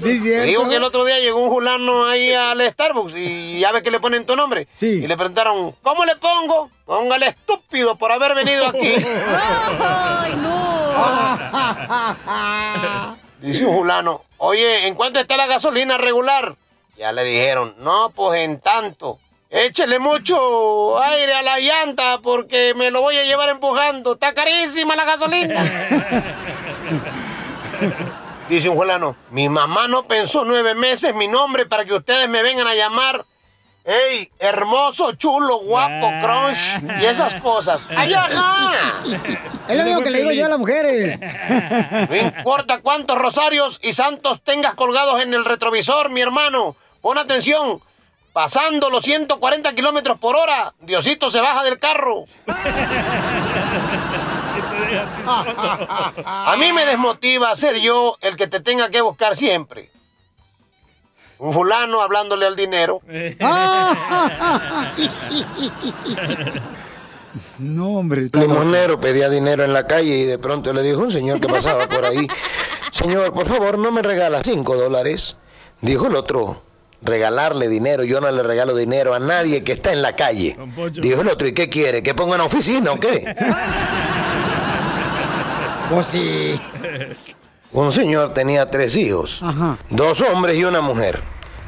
Sí, 0.00 0.20
cierto. 0.20 0.46
Digo 0.46 0.68
que 0.70 0.76
el 0.76 0.84
otro 0.84 1.04
día 1.04 1.20
llegó 1.20 1.38
un 1.38 1.52
fulano 1.52 2.06
ahí 2.06 2.32
al 2.32 2.62
Starbucks 2.62 3.14
y 3.14 3.60
ya 3.60 3.72
ves 3.72 3.82
que 3.82 3.90
le 3.90 4.00
ponen 4.00 4.24
tu 4.24 4.34
nombre. 4.34 4.66
Sí. 4.72 5.02
Y 5.04 5.06
le 5.06 5.16
preguntaron, 5.18 5.76
¿cómo 5.82 6.06
le 6.06 6.16
pongo? 6.16 6.70
Póngale 6.86 7.26
estúpido 7.28 7.96
por 7.96 8.10
haber 8.10 8.34
venido 8.34 8.66
aquí. 8.66 8.94
¡Ay, 9.80 10.32
no! 10.36 10.72
Dice 13.38 13.66
un 13.66 13.76
fulano, 13.76 14.24
oye, 14.38 14.86
¿en 14.86 14.94
cuánto 14.94 15.20
está 15.20 15.36
la 15.36 15.46
gasolina 15.46 15.98
regular? 15.98 16.56
Ya 16.96 17.12
le 17.12 17.22
dijeron, 17.22 17.74
no, 17.78 18.10
pues 18.14 18.40
en 18.40 18.60
tanto. 18.60 19.18
Échele 19.54 19.98
mucho 19.98 20.98
aire 20.98 21.34
a 21.34 21.42
la 21.42 21.60
llanta 21.60 22.20
porque 22.22 22.72
me 22.74 22.90
lo 22.90 23.02
voy 23.02 23.18
a 23.18 23.24
llevar 23.24 23.50
empujando. 23.50 24.14
Está 24.14 24.32
carísima 24.32 24.96
la 24.96 25.04
gasolina. 25.04 25.62
Dice 28.48 28.70
un 28.70 28.78
fulano, 28.78 29.14
mi 29.30 29.50
mamá 29.50 29.88
no 29.88 30.04
pensó 30.04 30.46
nueve 30.46 30.74
meses 30.74 31.14
mi 31.14 31.28
nombre 31.28 31.66
para 31.66 31.84
que 31.84 31.92
ustedes 31.92 32.30
me 32.30 32.42
vengan 32.42 32.66
a 32.66 32.74
llamar 32.74 33.26
ey, 33.84 34.30
hermoso, 34.38 35.12
chulo, 35.12 35.58
guapo, 35.58 36.10
crunch 36.22 37.02
y 37.02 37.04
esas 37.04 37.34
cosas. 37.34 37.90
¡Ay, 37.94 38.14
ajá! 38.14 38.72
Es 39.68 39.76
lo 39.76 39.84
mismo 39.84 40.00
que 40.00 40.10
le 40.10 40.20
digo 40.20 40.32
yo 40.32 40.46
a 40.46 40.48
las 40.48 40.58
mujeres. 40.58 41.20
No 42.08 42.16
importa 42.16 42.80
cuántos 42.80 43.18
rosarios 43.18 43.78
y 43.82 43.92
santos 43.92 44.40
tengas 44.42 44.72
colgados 44.74 45.20
en 45.20 45.34
el 45.34 45.44
retrovisor, 45.44 46.08
mi 46.08 46.22
hermano. 46.22 46.74
Pon 47.02 47.18
atención. 47.18 47.82
Pasando 48.32 48.88
los 48.88 49.04
140 49.04 49.74
kilómetros 49.74 50.18
por 50.18 50.36
hora, 50.36 50.72
Diosito 50.80 51.30
se 51.30 51.40
baja 51.40 51.62
del 51.64 51.78
carro. 51.78 52.24
A 56.24 56.56
mí 56.58 56.72
me 56.72 56.86
desmotiva 56.86 57.54
ser 57.56 57.78
yo 57.78 58.16
el 58.20 58.36
que 58.36 58.46
te 58.46 58.60
tenga 58.60 58.88
que 58.90 59.02
buscar 59.02 59.36
siempre. 59.36 59.90
Un 61.38 61.52
fulano 61.52 62.00
hablándole 62.00 62.46
al 62.46 62.56
dinero. 62.56 63.00
No, 67.58 67.98
hombre. 67.98 68.28
El 68.32 68.40
limonero 68.40 69.00
pedía 69.00 69.30
dinero 69.30 69.64
en 69.64 69.72
la 69.72 69.86
calle 69.86 70.18
y 70.18 70.24
de 70.24 70.38
pronto 70.38 70.72
le 70.72 70.82
dijo 70.82 71.00
un 71.00 71.10
señor 71.10 71.40
que 71.40 71.48
pasaba 71.48 71.88
por 71.88 72.04
ahí, 72.04 72.26
señor, 72.90 73.32
por 73.32 73.46
favor, 73.46 73.78
¿no 73.78 73.90
me 73.90 74.02
regala 74.02 74.42
cinco 74.42 74.76
dólares? 74.76 75.38
Dijo 75.80 76.08
el 76.08 76.16
otro, 76.16 76.62
regalarle 77.02 77.68
dinero, 77.68 78.04
yo 78.04 78.20
no 78.20 78.30
le 78.30 78.42
regalo 78.42 78.74
dinero 78.74 79.14
a 79.14 79.18
nadie 79.18 79.62
que 79.64 79.72
está 79.72 79.92
en 79.92 80.02
la 80.02 80.14
calle. 80.16 80.56
Dijo 80.94 81.20
el 81.22 81.28
otro, 81.28 81.46
¿y 81.48 81.52
qué 81.52 81.68
quiere? 81.68 82.02
¿Que 82.02 82.14
ponga 82.14 82.34
una 82.36 82.44
oficina 82.44 82.92
o 82.92 83.00
qué? 83.00 83.34
Pues 85.90 86.06
sí. 86.06 86.58
Un 87.72 87.92
señor 87.92 88.32
tenía 88.32 88.64
tres 88.64 88.96
hijos, 88.96 89.44
dos 89.90 90.22
hombres 90.22 90.56
y 90.56 90.64
una 90.64 90.80
mujer. 90.80 91.20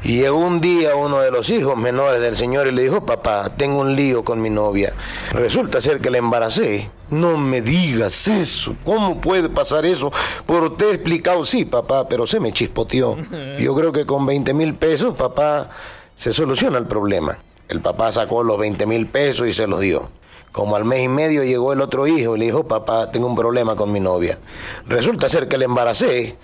Y 0.05 0.19
llegó 0.19 0.37
un 0.37 0.61
día 0.61 0.95
uno 0.95 1.19
de 1.19 1.31
los 1.31 1.49
hijos 1.49 1.75
menores 1.75 2.21
del 2.21 2.35
señor 2.35 2.67
y 2.67 2.71
le 2.71 2.83
dijo, 2.83 3.03
papá, 3.03 3.51
tengo 3.57 3.79
un 3.79 3.95
lío 3.95 4.23
con 4.23 4.39
mi 4.39 4.51
novia. 4.51 4.93
Resulta 5.31 5.81
ser 5.81 5.99
que 5.99 6.11
la 6.11 6.19
embaracé. 6.19 6.91
No 7.09 7.37
me 7.37 7.59
digas 7.61 8.27
eso. 8.27 8.75
¿Cómo 8.85 9.19
puede 9.19 9.49
pasar 9.49 9.83
eso? 9.83 10.11
Por 10.45 10.77
te 10.77 10.91
he 10.91 10.93
explicado, 10.93 11.43
sí, 11.43 11.65
papá, 11.65 12.07
pero 12.07 12.27
se 12.27 12.39
me 12.39 12.53
chispoteó. 12.53 13.17
Yo 13.59 13.73
creo 13.73 13.91
que 13.91 14.05
con 14.05 14.27
20 14.27 14.53
mil 14.53 14.75
pesos, 14.75 15.15
papá, 15.15 15.71
se 16.13 16.31
soluciona 16.31 16.77
el 16.77 16.85
problema. 16.85 17.39
El 17.67 17.81
papá 17.81 18.11
sacó 18.11 18.43
los 18.43 18.59
20 18.59 18.85
mil 18.85 19.07
pesos 19.07 19.47
y 19.47 19.53
se 19.53 19.65
los 19.65 19.79
dio. 19.79 20.11
Como 20.51 20.75
al 20.75 20.85
mes 20.85 21.03
y 21.03 21.07
medio 21.07 21.43
llegó 21.43 21.73
el 21.73 21.81
otro 21.81 22.05
hijo 22.05 22.35
y 22.35 22.39
le 22.39 22.45
dijo, 22.45 22.67
papá, 22.67 23.11
tengo 23.11 23.27
un 23.27 23.35
problema 23.35 23.75
con 23.75 23.91
mi 23.91 23.99
novia. 23.99 24.37
Resulta 24.85 25.27
ser 25.29 25.47
que 25.47 25.57
la 25.57 25.65
embaracé. 25.65 26.37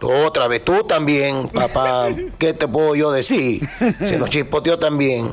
Otra 0.00 0.46
vez 0.48 0.64
tú 0.64 0.84
también, 0.84 1.48
papá, 1.48 2.08
¿qué 2.38 2.52
te 2.52 2.68
puedo 2.68 2.94
yo 2.94 3.10
decir? 3.10 3.68
Se 4.04 4.18
nos 4.18 4.30
chispoteó 4.30 4.78
también. 4.78 5.30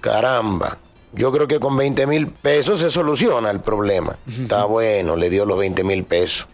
Caramba, 0.00 0.78
yo 1.12 1.30
creo 1.32 1.46
que 1.46 1.60
con 1.60 1.76
20 1.76 2.06
mil 2.06 2.28
pesos 2.28 2.80
se 2.80 2.90
soluciona 2.90 3.50
el 3.50 3.60
problema. 3.60 4.16
Está 4.28 4.64
bueno, 4.64 5.16
le 5.16 5.30
dio 5.30 5.44
los 5.44 5.58
20 5.58 5.84
mil 5.84 6.04
pesos. 6.04 6.48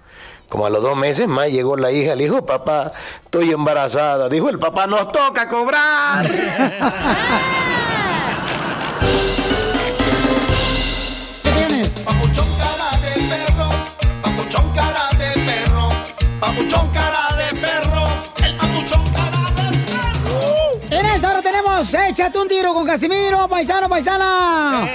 Como 0.48 0.64
a 0.64 0.70
los 0.70 0.82
dos 0.82 0.96
meses 0.96 1.28
más 1.28 1.48
llegó 1.50 1.76
la 1.76 1.92
hija, 1.92 2.14
le 2.14 2.24
dijo, 2.24 2.46
papá, 2.46 2.92
estoy 3.24 3.50
embarazada. 3.50 4.28
Dijo 4.28 4.48
el 4.48 4.58
papá, 4.58 4.86
nos 4.86 5.12
toca 5.12 5.46
cobrar. 5.48 6.26
Papuchón 12.04 12.46
cara 12.58 12.90
de 13.02 13.20
perro, 13.28 13.68
papuchón 14.22 14.72
cara 14.74 15.08
de 15.18 15.40
perro, 15.44 15.88
papuchón 16.40 16.88
cara 16.92 17.07
tenemos 21.90 22.10
Échate 22.10 22.38
un 22.38 22.48
tiro 22.48 22.74
con 22.74 22.86
Casimiro, 22.86 23.48
paisano, 23.48 23.88
paisana. 23.88 24.88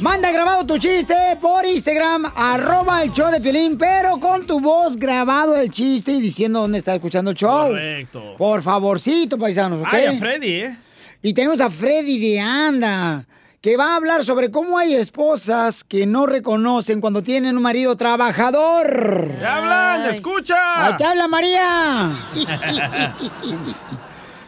Manda 0.00 0.30
grabado 0.30 0.64
tu 0.64 0.78
chiste 0.78 1.14
por 1.40 1.66
Instagram, 1.66 2.32
arroba 2.34 3.02
el 3.02 3.12
show 3.12 3.30
de 3.30 3.40
Piolín, 3.40 3.76
pero 3.76 4.18
con 4.18 4.46
tu 4.46 4.60
voz 4.60 4.96
grabado 4.96 5.56
el 5.56 5.70
chiste 5.70 6.12
y 6.12 6.20
diciendo 6.20 6.60
dónde 6.60 6.78
está 6.78 6.94
escuchando 6.94 7.30
el 7.32 7.36
show. 7.36 7.68
Correcto. 7.68 8.34
Por 8.38 8.62
favorcito, 8.62 9.38
paisanos, 9.38 9.80
¿ok? 9.80 9.88
Ay, 9.92 10.06
a 10.06 10.18
Freddy, 10.18 10.54
¿eh? 10.60 10.76
Y 11.22 11.34
tenemos 11.34 11.60
a 11.60 11.70
Freddy 11.70 12.18
de 12.18 12.40
Anda, 12.40 13.26
que 13.60 13.76
va 13.76 13.92
a 13.92 13.96
hablar 13.96 14.24
sobre 14.24 14.50
cómo 14.50 14.78
hay 14.78 14.94
esposas 14.94 15.82
que 15.84 16.06
no 16.06 16.26
reconocen 16.26 17.00
cuando 17.00 17.22
tienen 17.22 17.56
un 17.56 17.62
marido 17.62 17.96
trabajador. 17.96 19.34
¡Te 19.38 19.46
hablan! 19.46 20.14
¡Escucha! 20.14 20.86
¡Ay, 20.86 20.94
te 20.96 21.04
habla 21.04 21.28
María! 21.28 22.12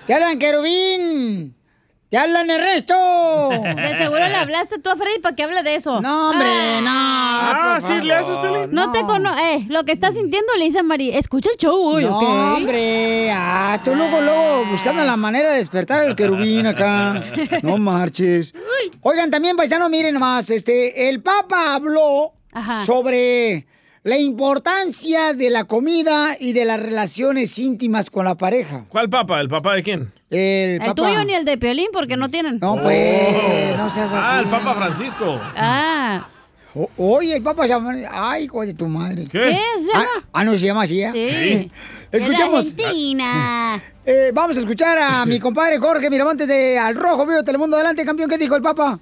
¡Te 0.06 0.14
hablan 0.14 0.38
Querubín! 0.38 1.59
¡Te 2.10 2.18
hablan 2.18 2.50
Ernesto! 2.50 3.50
De 3.50 3.94
seguro 3.96 4.18
le 4.26 4.34
hablaste 4.34 4.80
tú 4.80 4.90
a 4.90 4.96
Freddy 4.96 5.20
para 5.22 5.36
que 5.36 5.44
hable 5.44 5.62
de 5.62 5.76
eso. 5.76 6.00
No, 6.00 6.30
hombre, 6.30 6.48
no. 6.82 6.90
Ah, 6.92 7.78
¿sí 7.80 7.92
le 8.02 8.12
haces. 8.14 8.36
Piolín? 8.38 8.70
No, 8.72 8.90
te 8.90 9.02
cono... 9.02 9.30
Eh, 9.38 9.64
lo 9.68 9.84
que 9.84 9.92
estás 9.92 10.14
sintiendo 10.14 10.52
le 10.58 10.64
dice 10.64 10.80
a 10.80 10.82
María, 10.82 11.16
escucha 11.16 11.50
el 11.52 11.56
show 11.56 11.76
hoy, 11.80 12.04
No, 12.04 12.16
¿ok? 12.18 12.22
hombre. 12.56 13.30
Ah, 13.32 13.80
tú 13.84 13.94
luego, 13.94 14.20
luego 14.20 14.64
buscando 14.66 15.04
la 15.04 15.16
manera 15.16 15.50
de 15.50 15.58
despertar 15.58 16.00
al 16.04 16.16
querubín 16.16 16.66
acá. 16.66 17.22
No 17.62 17.78
marches. 17.78 18.54
Oigan, 19.02 19.30
también, 19.30 19.56
paisano, 19.56 19.88
miren 19.88 20.14
nomás, 20.14 20.50
este, 20.50 21.08
el 21.08 21.22
Papa 21.22 21.74
habló 21.74 22.32
sobre 22.86 23.66
la 24.02 24.16
importancia 24.18 25.32
de 25.34 25.50
la 25.50 25.64
comida 25.64 26.36
y 26.38 26.52
de 26.52 26.64
las 26.64 26.80
relaciones 26.80 27.58
íntimas 27.58 28.10
con 28.10 28.24
la 28.24 28.34
pareja. 28.34 28.84
¿Cuál 28.88 29.10
papa? 29.10 29.40
¿El 29.40 29.48
papá 29.48 29.74
de 29.74 29.82
quién? 29.82 30.12
El, 30.30 30.80
El 30.82 30.94
tuyo 30.94 31.24
ni 31.24 31.34
el 31.34 31.44
de 31.44 31.58
Piolín 31.58 31.88
porque 31.92 32.16
no 32.16 32.28
tienen. 32.30 32.58
No, 32.60 32.80
pues, 32.80 33.76
no 33.76 33.90
seas 33.90 34.10
así. 34.12 34.16
Ah, 34.22 34.40
el 34.42 34.48
Papa 34.48 34.74
Francisco. 34.74 35.40
Ah. 35.56 36.28
O- 36.74 36.88
oye, 36.96 37.34
el 37.36 37.42
Papa 37.42 37.64
se 37.64 37.70
llama... 37.70 37.92
Ay, 38.10 38.44
hijo 38.44 38.64
de 38.64 38.74
tu 38.74 38.86
madre. 38.86 39.24
¿Qué? 39.24 39.40
¿Qué 39.40 39.56
se 39.80 39.92
llama? 39.92 40.06
Ah, 40.16 40.24
ah, 40.32 40.44
no, 40.44 40.52
se 40.56 40.66
llama 40.66 40.82
así, 40.82 41.02
¿eh? 41.02 41.10
Sí. 41.12 41.70
Escuchemos. 42.12 42.76
De 42.76 42.84
Argentina. 42.84 43.82
Eh, 44.06 44.30
vamos 44.32 44.56
a 44.56 44.60
escuchar 44.60 44.98
a 44.98 45.26
mi 45.26 45.38
compadre 45.38 45.78
Jorge 45.78 46.08
Miramontes 46.10 46.48
de 46.48 46.76
Al 46.78 46.96
Rojo 46.96 47.26
Vivo 47.26 47.44
Telemundo. 47.44 47.76
Adelante, 47.76 48.02
campeón. 48.04 48.30
¿Qué 48.30 48.38
dijo 48.38 48.56
el 48.56 48.62
Papa? 48.62 48.98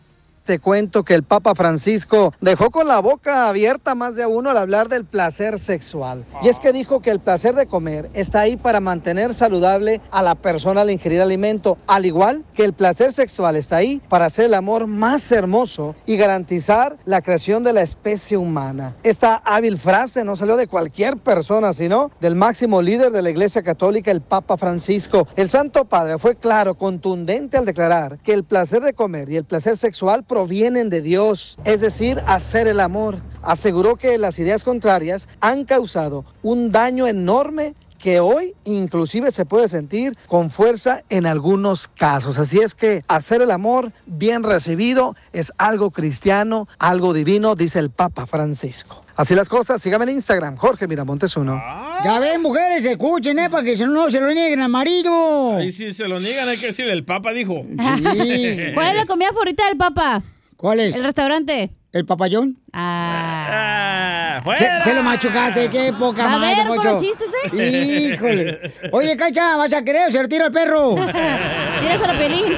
Te 0.49 0.61
cuento 0.61 1.05
que 1.05 1.13
el 1.13 1.25
Papa 1.25 1.55
Francisco 1.55 2.33
dejó 2.41 2.71
con 2.71 2.89
la 2.89 3.01
boca 3.01 3.51
abierta 3.51 3.95
más 3.95 4.17
de 4.17 4.25
uno 4.25 4.49
al 4.49 4.57
hablar 4.57 4.89
del 4.89 5.05
placer 5.05 5.59
sexual. 5.59 6.25
Y 6.41 6.49
es 6.49 6.59
que 6.59 6.73
dijo 6.73 7.01
que 7.01 7.11
el 7.11 7.21
placer 7.21 7.55
de 7.55 7.67
comer 7.67 8.09
está 8.15 8.41
ahí 8.41 8.57
para 8.57 8.81
mantener 8.81 9.35
saludable 9.35 10.01
a 10.11 10.23
la 10.23 10.37
persona 10.37 10.81
al 10.81 10.91
ingerir 10.91 11.21
alimento, 11.21 11.77
al 11.87 12.07
igual 12.07 12.47
que 12.55 12.65
el 12.65 12.73
placer 12.73 13.13
sexual 13.13 13.57
está 13.57 13.77
ahí 13.77 14.01
para 14.09 14.25
hacer 14.25 14.47
el 14.47 14.55
amor 14.55 14.87
más 14.87 15.31
hermoso 15.31 15.95
y 16.07 16.17
garantizar 16.17 16.97
la 17.05 17.21
creación 17.21 17.63
de 17.63 17.75
la 17.75 17.83
especie 17.83 18.39
humana. 18.39 18.97
Esta 19.03 19.43
hábil 19.45 19.77
frase 19.77 20.25
no 20.25 20.35
salió 20.35 20.57
de 20.57 20.67
cualquier 20.67 21.19
persona, 21.19 21.75
sino 21.75 22.11
del 22.23 22.37
máximo 22.37 22.81
líder 22.81 23.13
de 23.13 23.21
la 23.21 23.29
Iglesia 23.29 23.63
Católica, 23.63 24.11
el 24.11 24.23
Papa 24.23 24.57
Francisco. 24.57 25.29
El 25.37 25.51
Santo 25.51 25.85
Padre 25.85 26.17
fue 26.17 26.37
claro, 26.37 26.75
contundente 26.75 27.59
al 27.59 27.67
declarar 27.67 28.17
que 28.21 28.33
el 28.33 28.45
placer 28.45 28.81
de 28.81 28.95
comer 28.95 29.29
y 29.29 29.37
el 29.37 29.45
placer 29.45 29.77
sexual 29.77 30.25
provienen 30.39 30.89
de 30.89 31.03
Dios, 31.03 31.59
es 31.65 31.81
decir, 31.81 32.23
hacer 32.29 32.69
el 32.69 32.79
amor. 32.79 33.19
Aseguró 33.43 33.97
que 33.97 34.19
las 34.19 34.39
ideas 34.39 34.63
contrarias 34.63 35.27
han 35.41 35.65
causado 35.65 36.25
un 36.45 36.71
daño 36.71 37.09
enorme 37.09 37.75
que 37.99 38.21
hoy 38.21 38.55
inclusive 38.63 39.33
se 39.33 39.45
puede 39.45 39.69
sentir 39.69 40.17
con 40.29 40.49
fuerza 40.49 41.03
en 41.09 41.27
algunos 41.27 41.89
casos. 41.89 42.39
Así 42.39 42.61
es 42.61 42.77
que 42.77 43.03
hacer 43.09 43.43
el 43.43 43.51
amor 43.51 43.91
bien 44.07 44.45
recibido 44.45 45.17
es 45.33 45.53
algo 45.59 45.91
cristiano, 45.91 46.69
algo 46.79 47.13
divino, 47.15 47.57
dice 47.57 47.81
el 47.81 47.91
Papa 47.91 48.29
Francisco. 48.29 49.08
Así 49.19 49.35
las 49.35 49.49
cosas, 49.49 49.83
síganme 49.83 50.05
en 50.05 50.11
Instagram, 50.11 50.55
Jorge 50.57 50.87
Miramontes 50.87 51.37
uno. 51.37 51.61
Ya 52.05 52.21
ven, 52.21 52.41
mujeres, 52.41 52.85
escuchen, 52.85 53.37
¿eh? 53.41 53.51
Para 53.51 53.65
que 53.65 53.77
si 53.77 53.83
no, 53.83 53.91
no 53.91 54.09
se 54.09 54.21
lo 54.21 54.31
nieguen 54.31 54.61
al 54.61 54.69
marido. 54.69 55.61
Y 55.61 55.73
si 55.73 55.93
se 55.93 56.07
lo 56.07 56.21
niegan, 56.21 56.49
hay 56.49 56.57
que 56.57 56.67
decirle, 56.67 56.93
el 56.93 57.05
Papa 57.05 57.33
dijo. 57.33 57.55
¿Cuál 57.77 58.87
es 58.87 58.95
la 58.95 59.07
comida 59.09 59.31
favorita 59.31 59.67
del 59.67 59.77
Papa? 59.77 60.23
¿Cuál 60.59 60.81
es? 60.81 60.97
El 60.97 61.05
restaurante. 61.05 61.71
¿El 61.93 62.05
papayón? 62.05 62.59
Ah. 62.73 64.43
Se, 64.59 64.83
se 64.83 64.93
lo 64.93 65.05
machucaste, 65.05 65.71
qué 65.71 65.93
poca 65.97 66.25
A 66.25 66.37
madre, 66.37 66.57
ver, 66.57 66.67
con 66.67 66.85
los 66.85 67.01
chistes, 67.01 67.29
¿eh? 67.53 68.11
Híjole. 68.13 68.75
Oye, 68.91 69.17
Cacha, 69.17 69.57
¿vas 69.57 69.73
a 69.73 69.85
querer 69.85 70.09
o 70.09 70.11
se 70.13 70.27
tiro 70.27 70.47
al 70.47 70.51
perro? 70.51 70.95
Tíraselo 71.81 72.13
a 72.13 72.19
Pelín. 72.19 72.57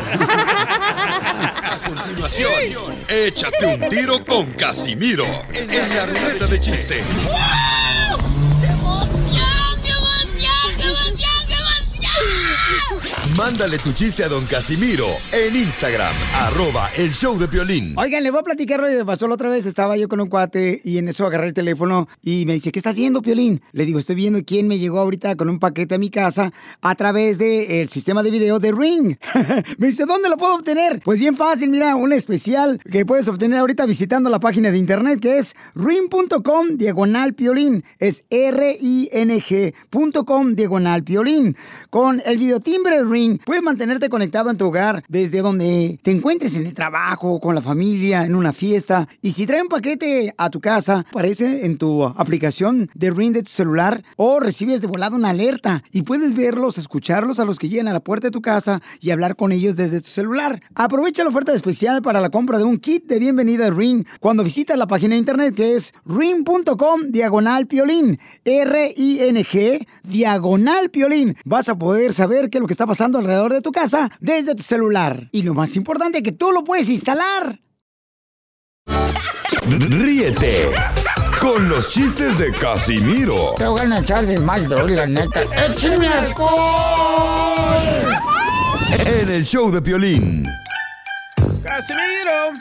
A 1.62 1.78
continuación, 1.86 2.52
échate 3.06 3.66
un 3.66 3.88
tiro 3.90 4.24
con 4.24 4.50
Casimiro 4.52 5.26
en 5.52 5.94
la 5.94 6.06
ruleta 6.06 6.46
de 6.46 6.58
chiste. 6.58 7.02
Mándale 13.40 13.78
tu 13.78 13.94
chiste 13.94 14.22
a 14.22 14.28
don 14.28 14.44
Casimiro 14.44 15.06
en 15.32 15.56
Instagram, 15.56 16.12
arroba 16.34 16.90
el 16.98 17.10
show 17.10 17.38
de 17.38 17.48
Piolín. 17.48 17.94
Oigan, 17.96 18.22
le 18.22 18.30
voy 18.30 18.40
a 18.40 18.42
platicar 18.42 18.80
lo 18.80 18.86
que 18.86 19.02
pasó 19.02 19.26
la 19.28 19.34
otra 19.36 19.48
vez. 19.48 19.64
Estaba 19.64 19.96
yo 19.96 20.10
con 20.10 20.20
un 20.20 20.28
cuate 20.28 20.82
y 20.84 20.98
en 20.98 21.08
eso 21.08 21.24
agarré 21.24 21.46
el 21.46 21.54
teléfono 21.54 22.06
y 22.22 22.44
me 22.44 22.52
dice, 22.52 22.70
¿qué 22.70 22.78
estás 22.78 22.94
viendo, 22.94 23.22
Piolín? 23.22 23.62
Le 23.72 23.86
digo, 23.86 23.98
estoy 23.98 24.16
viendo 24.16 24.44
quién 24.44 24.68
me 24.68 24.78
llegó 24.78 25.00
ahorita 25.00 25.36
con 25.36 25.48
un 25.48 25.58
paquete 25.58 25.94
a 25.94 25.98
mi 25.98 26.10
casa 26.10 26.52
a 26.82 26.94
través 26.96 27.38
del 27.38 27.88
sistema 27.88 28.22
de 28.22 28.30
video 28.30 28.58
de 28.58 28.72
Ring. 28.72 29.16
me 29.78 29.86
dice, 29.86 30.04
¿dónde 30.04 30.28
lo 30.28 30.36
puedo 30.36 30.56
obtener? 30.56 31.00
Pues 31.02 31.18
bien 31.18 31.34
fácil, 31.34 31.70
mira, 31.70 31.96
un 31.96 32.12
especial 32.12 32.78
que 32.92 33.06
puedes 33.06 33.26
obtener 33.26 33.58
ahorita 33.58 33.86
visitando 33.86 34.28
la 34.28 34.40
página 34.40 34.70
de 34.70 34.76
internet 34.76 35.18
que 35.18 35.38
es 35.38 35.56
ring.com 35.74 36.76
diagonal 36.76 37.32
piolín. 37.32 37.84
Es 37.98 38.22
R-I-N-G.com 38.28 39.74
diagonal 40.54 41.04
piolín. 41.04 41.56
Con 41.88 42.20
el 42.26 42.36
videotimbre 42.36 42.98
de 42.98 43.04
Puedes 43.38 43.62
mantenerte 43.62 44.08
conectado 44.08 44.50
en 44.50 44.56
tu 44.56 44.66
hogar 44.66 45.02
desde 45.08 45.40
donde 45.40 45.98
te 46.02 46.10
encuentres 46.10 46.56
en 46.56 46.66
el 46.66 46.74
trabajo, 46.74 47.40
con 47.40 47.54
la 47.54 47.62
familia, 47.62 48.24
en 48.24 48.34
una 48.34 48.52
fiesta. 48.52 49.08
Y 49.22 49.32
si 49.32 49.46
trae 49.46 49.62
un 49.62 49.68
paquete 49.68 50.34
a 50.36 50.50
tu 50.50 50.60
casa, 50.60 51.04
aparece 51.08 51.66
en 51.66 51.78
tu 51.78 52.04
aplicación 52.04 52.90
de 52.94 53.10
Ring 53.10 53.32
de 53.32 53.42
tu 53.42 53.50
celular 53.50 54.02
o 54.16 54.40
recibes 54.40 54.80
de 54.80 54.86
volada 54.86 55.16
una 55.16 55.30
alerta 55.30 55.82
y 55.92 56.02
puedes 56.02 56.34
verlos, 56.34 56.78
escucharlos 56.78 57.40
a 57.40 57.44
los 57.44 57.58
que 57.58 57.68
llegan 57.68 57.88
a 57.88 57.92
la 57.92 58.00
puerta 58.00 58.28
de 58.28 58.32
tu 58.32 58.42
casa 58.42 58.80
y 59.00 59.10
hablar 59.10 59.36
con 59.36 59.52
ellos 59.52 59.76
desde 59.76 60.00
tu 60.00 60.08
celular. 60.08 60.62
Aprovecha 60.74 61.22
la 61.22 61.30
oferta 61.30 61.54
especial 61.54 62.02
para 62.02 62.20
la 62.20 62.30
compra 62.30 62.58
de 62.58 62.64
un 62.64 62.78
kit 62.78 63.06
de 63.06 63.18
bienvenida 63.18 63.64
de 63.64 63.70
Ring 63.70 64.06
cuando 64.20 64.44
visitas 64.44 64.76
la 64.76 64.86
página 64.86 65.14
de 65.14 65.20
internet 65.20 65.54
que 65.54 65.74
es 65.74 65.92
ring.com 66.04 67.10
diagonal 67.10 67.66
piolín. 67.66 68.18
R-I-N-G 68.44 69.86
diagonal 70.04 70.90
piolín. 70.90 71.36
Vas 71.44 71.68
a 71.68 71.78
poder 71.78 72.12
saber 72.12 72.50
qué 72.50 72.58
es 72.58 72.60
lo 72.62 72.66
que 72.66 72.74
está 72.74 72.86
pasando 72.86 73.09
alrededor 73.18 73.52
de 73.52 73.60
tu 73.60 73.72
casa 73.72 74.10
desde 74.20 74.54
tu 74.54 74.62
celular. 74.62 75.28
Y 75.32 75.42
lo 75.42 75.54
más 75.54 75.76
importante, 75.76 76.22
que 76.22 76.32
tú 76.32 76.52
lo 76.52 76.64
puedes 76.64 76.88
instalar. 76.88 77.60
Ríete 79.66 80.68
con 81.40 81.68
los 81.68 81.90
chistes 81.90 82.36
de 82.38 82.52
Casimiro 82.52 83.54
Te 83.56 83.66
voy 83.66 83.80
a 83.80 83.98
echar 83.98 84.26
de 84.26 84.38
mal, 84.38 84.68
la 84.68 85.06
neta. 85.06 85.42
¡Échame 85.66 86.08
alcohol! 86.08 87.30
en 89.06 89.30
el 89.30 89.44
show 89.44 89.70
de 89.70 89.80
Piolín. 89.80 90.44
¡Casimiro! 91.62 92.52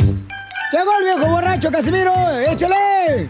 ¡Llegó 0.72 0.98
el 1.00 1.04
viejo 1.04 1.32
borracho, 1.32 1.72
Casimiro! 1.72 2.14
¡Échale! 2.40 3.30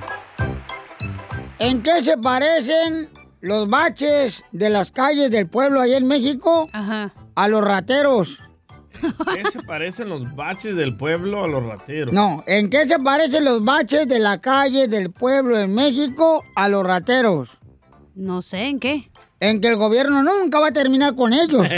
¿En 1.59 1.81
qué 1.81 2.03
se 2.03 2.17
parecen 2.17 3.09
los 3.41 3.69
baches 3.69 4.43
de 4.51 4.69
las 4.69 4.91
calles 4.91 5.31
del 5.31 5.47
pueblo 5.47 5.81
allá 5.81 5.97
en 5.97 6.07
México 6.07 6.69
a 6.73 7.47
los 7.47 7.63
rateros? 7.63 8.37
¿Qué 9.33 9.43
se 9.49 9.63
parecen 9.63 10.09
los 10.09 10.35
baches 10.35 10.75
del 10.75 10.97
pueblo 10.97 11.43
a 11.43 11.47
los 11.47 11.63
rateros? 11.63 12.11
No, 12.11 12.43
¿en 12.47 12.69
qué 12.69 12.85
se 12.87 12.99
parecen 12.99 13.45
los 13.45 13.63
baches 13.63 14.07
de 14.07 14.19
la 14.19 14.39
calle 14.39 14.87
del 14.87 15.11
pueblo 15.11 15.57
en 15.57 15.73
México 15.73 16.43
a 16.55 16.67
los 16.67 16.85
rateros? 16.85 17.49
No 18.15 18.41
sé, 18.41 18.67
¿en 18.67 18.79
qué? 18.79 19.09
En 19.39 19.61
que 19.61 19.69
el 19.69 19.77
gobierno 19.77 20.21
nunca 20.21 20.59
va 20.59 20.67
a 20.67 20.71
terminar 20.71 21.15
con 21.15 21.31
ellos. 21.31 21.65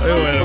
Muy 0.00 0.12
bueno. 0.12 0.44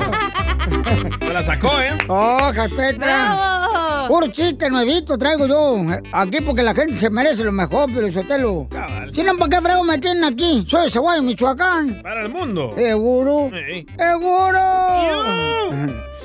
Se 1.20 1.34
la 1.34 1.44
sacó, 1.44 1.80
¿eh? 1.80 1.96
¡Oh, 2.08 2.52
Petra! 2.76 3.65
Puro 4.08 4.28
chiste 4.28 4.70
nuevito 4.70 5.18
traigo 5.18 5.48
yo. 5.48 5.86
Aquí 6.12 6.42
porque 6.42 6.64
la 6.64 6.74
gente 6.74 6.98
se 6.98 7.10
merece 7.10 7.44
lo 7.44 7.52
mejor, 7.52 7.90
pero 7.94 8.12
Sotelo. 8.12 8.68
Si 9.14 9.24
no, 9.24 9.38
¿para 9.38 9.50
qué 9.58 9.62
frego 9.64 9.84
me 9.84 9.98
tienen 9.98 10.24
aquí? 10.24 10.64
Soy 10.68 10.90
de 10.90 11.22
Michoacán. 11.22 12.02
Para 12.02 12.24
el 12.24 12.30
mundo. 12.30 12.72
¿Seguro? 12.76 13.52
Sí. 13.54 13.86
¡Seguro! 13.98 14.62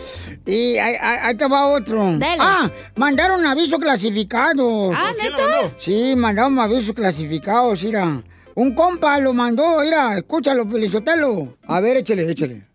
Y 0.47 0.79
ahí, 0.79 0.95
ahí- 1.01 1.37
te 1.37 1.47
va 1.47 1.67
otro. 1.69 2.19
Ah, 2.41 2.71
mandaron 2.97 3.45
avisos 3.47 3.79
clasificados. 3.79 4.97
Ah, 4.99 5.13
¿neta? 5.23 5.71
Sí, 5.79 6.15
mandaron 6.17 6.59
avisos 6.59 6.93
clasificados, 6.95 7.85
mira. 7.85 8.23
Un 8.55 8.75
compa 8.75 9.19
lo 9.21 9.33
mandó, 9.33 9.81
mira, 9.81 10.17
escúchalo, 10.17 10.67
Pelizotelo. 10.69 11.57
A 11.67 11.81
ver, 11.81 11.99
échale, 11.99 12.29
échale. 12.29 12.67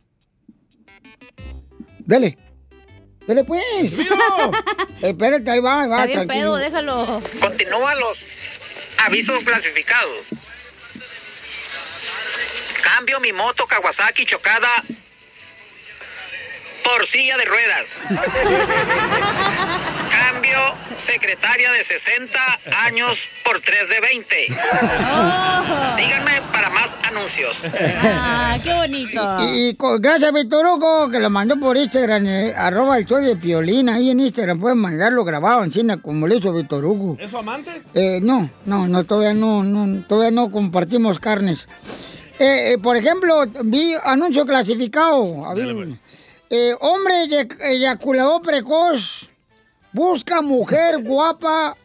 Dele. 2.00 2.38
Dele, 3.27 3.43
pues. 3.43 3.93
Espérate, 5.01 5.49
ahí 5.49 5.59
va, 5.59 5.81
ahí 5.81 5.89
va, 5.89 6.05
Está 6.05 6.19
bien 6.19 6.27
pedo, 6.27 6.55
déjalo. 6.57 7.21
Continúan 7.41 7.99
los 7.99 8.23
avisos 8.99 9.43
clasificados. 9.43 10.19
Cambio 12.83 13.19
mi 13.19 13.33
moto 13.33 13.65
Kawasaki 13.65 14.25
chocada 14.25 14.69
por 16.83 17.05
silla 17.07 17.38
de 17.38 17.45
ruedas. 17.45 17.99
Cambio 20.12 20.58
secretaria 20.98 21.72
de 21.72 21.84
60 21.84 22.39
años 22.88 23.28
por 23.44 23.60
3 23.60 23.89
de 23.89 24.02
20. 24.02 24.36
Síganme 25.84 26.32
para 26.54 26.70
más 26.70 26.98
anuncios. 27.08 27.63
Ah, 28.04 28.58
qué 28.63 28.74
bonito. 28.74 29.38
Y, 29.41 29.78
gracias 30.00 30.30
a 30.30 30.32
Víctor 30.34 30.65
Hugo, 30.65 31.10
que 31.10 31.20
lo 31.20 31.30
mandó 31.30 31.60
por 31.60 31.78
Instagram, 31.78 32.26
eh, 32.28 32.54
arroba 32.56 32.98
el 32.98 33.06
show 33.06 33.20
de 33.20 33.36
Piolín. 33.36 33.89
Ahí 33.89 34.10
en 34.10 34.20
Instagram 34.20 34.60
pueden 34.60 34.78
mandarlo 34.78 35.24
grabado 35.24 35.63
en 35.63 35.72
cine 35.72 36.02
como 36.02 36.28
lo 36.28 36.36
hizo 36.36 36.54
Víctor 36.54 36.86
Hugo. 36.86 37.18
¿Es 37.20 37.32
su 37.32 37.38
amante? 37.38 37.72
Eh, 37.94 38.20
no, 38.22 38.50
no, 38.65 38.88
no, 38.88 39.04
todavía 39.04 39.34
no, 39.34 39.63
no, 39.63 40.04
todavía 40.08 40.32
no 40.32 40.52
compartimos 40.52 41.20
carnes. 41.20 41.68
Eh, 42.39 42.74
eh, 42.74 42.78
por 42.78 42.96
ejemplo, 42.98 43.46
vi 43.63 43.96
anuncio 44.04 44.46
clasificado. 44.46 45.54
Eh, 46.50 46.76
hombre 46.80 47.26
eyac- 47.26 47.58
eyaculador 47.62 48.41
precoz 48.41 49.30
busca 49.95 50.41
mujer 50.41 51.01
guapa 51.01 51.77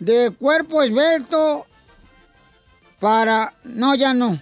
de 0.00 0.32
cuerpo 0.32 0.82
esbelto 0.82 1.64
para... 2.98 3.54
No, 3.62 3.94
ya 3.94 4.12
no. 4.12 4.40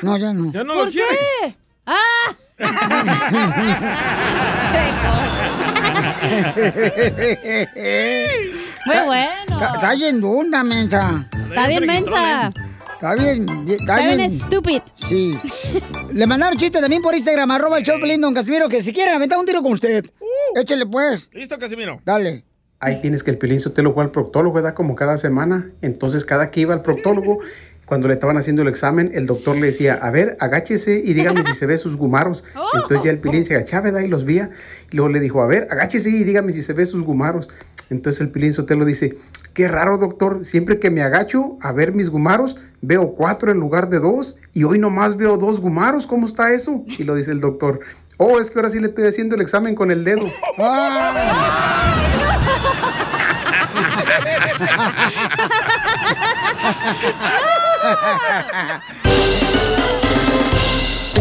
No, 0.00 0.16
ya 0.16 0.32
no. 0.32 0.50
¿Ya 0.50 0.64
no 0.64 0.74
¿Por 0.74 0.86
lo 0.86 0.90
quiere? 0.90 1.18
qué? 1.42 1.56
¡Ah! 1.84 2.34
Muy 8.86 8.96
bueno. 9.04 9.32
Está, 9.42 9.72
está 9.74 9.94
bien 9.94 10.20
dunda, 10.20 10.64
mensa. 10.64 11.26
Está 11.50 11.68
bien 11.68 11.86
mensa. 11.86 12.52
Está 13.00 13.14
bien, 13.14 13.48
está, 13.66 13.72
Está 13.72 13.96
bien 13.96 14.16
bien. 14.18 14.30
stupid. 14.30 14.82
Sí. 14.96 15.38
Le 16.12 16.26
mandaron 16.26 16.58
chiste 16.58 16.82
también 16.82 17.00
por 17.00 17.14
Instagram, 17.14 17.50
arroba 17.50 17.78
el 17.78 17.82
show 17.82 17.98
don 17.98 18.34
Casimiro, 18.34 18.68
que 18.68 18.82
si 18.82 18.92
quieren 18.92 19.14
aventar 19.14 19.38
un 19.38 19.46
tiro 19.46 19.62
con 19.62 19.72
usted. 19.72 20.04
Échele 20.54 20.84
pues. 20.84 21.26
¿Listo, 21.32 21.56
Casimiro? 21.56 22.02
Dale. 22.04 22.44
Ahí 22.78 23.00
tienes 23.00 23.22
que 23.24 23.30
el 23.30 23.38
Piolín 23.38 23.58
Sotelo 23.58 23.94
fue 23.94 24.04
al 24.04 24.10
proctólogo, 24.10 24.56
¿verdad? 24.56 24.74
Como 24.74 24.96
cada 24.96 25.16
semana. 25.16 25.70
Entonces, 25.80 26.26
cada 26.26 26.50
que 26.50 26.60
iba 26.60 26.74
al 26.74 26.82
proctólogo, 26.82 27.38
cuando 27.90 28.06
le 28.06 28.14
estaban 28.14 28.36
haciendo 28.36 28.62
el 28.62 28.68
examen, 28.68 29.10
el 29.14 29.26
doctor 29.26 29.56
le 29.56 29.66
decía, 29.66 29.94
a 30.00 30.12
ver, 30.12 30.36
agáchese 30.38 31.02
y 31.04 31.12
dígame 31.12 31.42
si 31.44 31.54
se 31.54 31.66
ve 31.66 31.76
sus 31.76 31.96
gumaros. 31.96 32.44
Entonces 32.72 33.04
ya 33.04 33.10
el 33.10 33.18
Pilín 33.18 33.44
se 33.44 33.56
agachaba, 33.56 33.86
¿verdad? 33.86 34.02
Y 34.02 34.06
los 34.06 34.24
veía. 34.24 34.50
Y 34.92 34.96
luego 34.96 35.08
le 35.08 35.18
dijo, 35.18 35.42
a 35.42 35.48
ver, 35.48 35.66
agáchese 35.72 36.08
y 36.08 36.22
dígame 36.22 36.52
si 36.52 36.62
se 36.62 36.72
ve 36.72 36.86
sus 36.86 37.02
gumaros. 37.02 37.48
Entonces 37.90 38.20
el 38.20 38.30
Pilín 38.30 38.54
Sotelo 38.54 38.84
dice, 38.84 39.16
qué 39.54 39.66
raro, 39.66 39.98
doctor. 39.98 40.44
Siempre 40.44 40.78
que 40.78 40.88
me 40.92 41.02
agacho 41.02 41.58
a 41.60 41.72
ver 41.72 41.92
mis 41.92 42.10
gumaros, 42.10 42.54
veo 42.80 43.16
cuatro 43.16 43.50
en 43.50 43.58
lugar 43.58 43.88
de 43.88 43.98
dos. 43.98 44.36
Y 44.52 44.62
hoy 44.62 44.78
nomás 44.78 45.16
veo 45.16 45.36
dos 45.36 45.60
gumaros. 45.60 46.06
¿Cómo 46.06 46.28
está 46.28 46.52
eso? 46.52 46.84
Y 46.86 47.02
lo 47.02 47.16
dice 47.16 47.32
el 47.32 47.40
doctor. 47.40 47.80
Oh, 48.18 48.38
es 48.38 48.52
que 48.52 48.60
ahora 48.60 48.70
sí 48.70 48.78
le 48.78 48.86
estoy 48.86 49.08
haciendo 49.08 49.34
el 49.34 49.42
examen 49.42 49.74
con 49.74 49.90
el 49.90 50.04
dedo. 50.04 50.30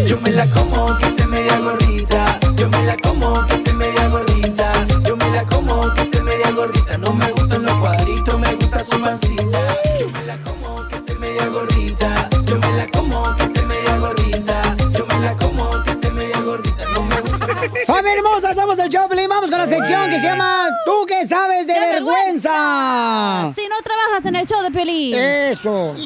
Yo 0.06 0.20
me 0.22 0.30
la 0.30 0.46
como 0.48 0.98
que 0.98 1.06
esté 1.08 1.26
media 1.26 1.58
gordita. 1.60 2.40
Yo 2.56 2.70
me 2.70 2.84
la 2.86 2.96
como 2.98 3.46
que 3.48 3.56
esté 3.56 3.74
media 3.74 4.08
gordita. 4.08 4.72
Yo 5.04 5.18
me 5.18 5.32
la 5.32 5.44
como 5.46 5.82
que 5.94 6.02
esté 6.02 6.22
media 6.22 6.52
gordita. 6.52 6.98
No 7.00 7.14
me 7.14 7.32
gustan 7.32 7.64
los 7.64 7.74
cuadritos, 7.74 8.40
me 8.40 8.54
gusta 8.54 8.84
su 8.84 9.02
pancita. 9.02 9.60
Yo 10.00 10.10
me 10.10 10.26
la 10.26 10.38
como 10.44 10.88
que 10.88 10.96
esté 10.98 11.16
media 11.16 11.48
gordita. 11.48 12.19
¡Familia 17.90 18.18
hermosa! 18.18 18.54
Somos 18.54 18.78
el 18.78 18.88
Choplin. 18.90 19.28
Vamos 19.28 19.50
con 19.50 19.58
la 19.58 19.66
sección 19.66 20.12
que 20.12 20.20
se 20.20 20.28
llama 20.28 20.68
¿Tú 20.86 21.08
qué 21.08 21.28
sabes 21.28 21.66
de 21.66 21.74
vergüenza? 21.74 23.52
Si 23.56 23.68
no 23.68 23.76
trabajas 23.84 24.26
en 24.26 24.36
el 24.36 24.46
show 24.46 24.62
de 24.62 24.70
Piolín. 24.70 25.16
Eso. 25.16 25.96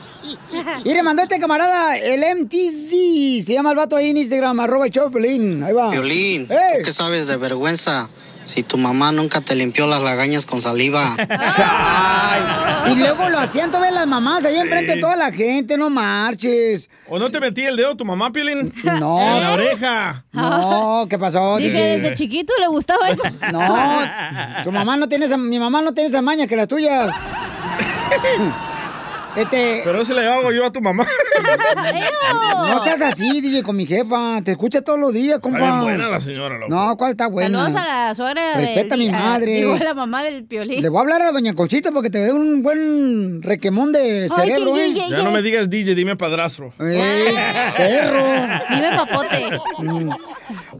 Y 0.85 0.93
le 0.93 1.03
mandó 1.03 1.23
este 1.23 1.39
camarada 1.39 1.97
el 1.97 2.21
MTZ. 2.21 3.45
Se 3.45 3.53
llama 3.53 3.71
el 3.71 3.75
vato 3.75 3.97
ahí 3.97 4.11
en 4.11 4.17
Instagram, 4.17 4.59
arroba 4.61 4.85
el 4.85 4.91
Choplin. 4.91 5.61
Ahí 5.61 5.73
va. 5.73 5.89
Violín. 5.89 6.47
¿tú 6.47 6.53
qué 6.85 6.93
sabes 6.93 7.27
de 7.27 7.35
vergüenza? 7.35 8.07
Si 8.43 8.63
tu 8.63 8.77
mamá 8.77 9.11
nunca 9.11 9.41
te 9.41 9.55
limpió 9.55 9.87
las 9.87 10.01
lagañas 10.01 10.45
con 10.45 10.61
saliva. 10.61 11.15
Ay, 11.57 12.93
y 12.93 12.95
luego 12.95 13.29
lo 13.29 13.39
hacían 13.39 13.71
todas 13.71 13.91
las 13.93 14.07
mamás 14.07 14.45
ahí 14.45 14.57
enfrente 14.57 14.95
de 14.95 15.01
toda 15.01 15.15
la 15.15 15.31
gente, 15.31 15.77
no 15.77 15.89
marches. 15.89 16.89
¿O 17.07 17.19
no 17.19 17.29
te 17.29 17.39
metí 17.39 17.63
el 17.63 17.75
dedo 17.75 17.95
tu 17.95 18.05
mamá, 18.05 18.31
Piolín? 18.31 18.73
No. 18.83 19.19
En 19.19 19.41
la 19.41 19.51
oreja. 19.51 20.25
No, 20.31 21.05
¿qué 21.09 21.19
pasó? 21.19 21.57
Dije, 21.57 21.71
DJ? 21.71 21.99
desde 21.99 22.15
chiquito 22.15 22.53
le 22.59 22.67
gustaba 22.67 23.09
eso. 23.09 23.23
No, 23.51 24.63
tu 24.63 24.71
mamá 24.71 24.97
no 24.97 25.07
tiene 25.07 25.25
esa, 25.25 25.37
mi 25.37 25.59
mamá 25.59 25.81
no 25.81 25.93
tiene 25.93 26.09
esa 26.09 26.21
maña 26.21 26.47
que 26.47 26.55
las 26.55 26.67
tuyas. 26.67 27.13
Este, 29.35 29.81
Pero 29.83 30.01
eso 30.01 30.13
le 30.13 30.27
hago 30.27 30.51
yo 30.51 30.65
a 30.65 30.71
tu 30.71 30.81
mamá. 30.81 31.07
no 32.67 32.79
seas 32.83 33.01
así, 33.01 33.41
DJ, 33.41 33.63
con 33.63 33.75
mi 33.75 33.85
jefa. 33.85 34.41
Te 34.43 34.51
escucha 34.51 34.81
todos 34.81 34.99
los 34.99 35.13
días, 35.13 35.39
compa. 35.39 35.59
Está 35.59 35.71
bien 35.71 35.83
buena 35.83 36.09
la 36.09 36.19
señora, 36.19 36.57
loco. 36.57 36.73
No, 36.73 36.95
¿cuál 36.97 37.11
está 37.11 37.27
buena? 37.27 37.59
Saludos 37.59 37.81
a 37.81 38.07
la 38.07 38.15
suegra 38.15 38.53
Respeta 38.55 38.95
a 38.95 38.97
mi 38.97 39.09
madre. 39.09 39.53
Digo, 39.55 39.73
a 39.73 39.83
la 39.83 39.93
mamá 39.93 40.23
del 40.23 40.45
piolín. 40.45 40.81
Le 40.81 40.89
voy 40.89 40.99
a 40.99 41.01
hablar 41.01 41.21
a 41.23 41.31
doña 41.31 41.53
Conchita 41.53 41.91
porque 41.91 42.09
te 42.09 42.19
dé 42.19 42.31
un 42.31 42.61
buen 42.61 43.41
requemón 43.41 43.91
de 43.91 44.29
cerebro, 44.29 44.77
¿eh? 44.77 44.93
Ya 44.93 45.23
no 45.23 45.31
me 45.31 45.41
digas 45.41 45.69
DJ, 45.69 45.95
dime 45.95 46.15
padrastro. 46.15 46.73
Ey, 46.79 47.35
perro. 47.75 48.25
Dime 48.69 48.91
papote. 48.95 49.59
Mm. 49.79 50.09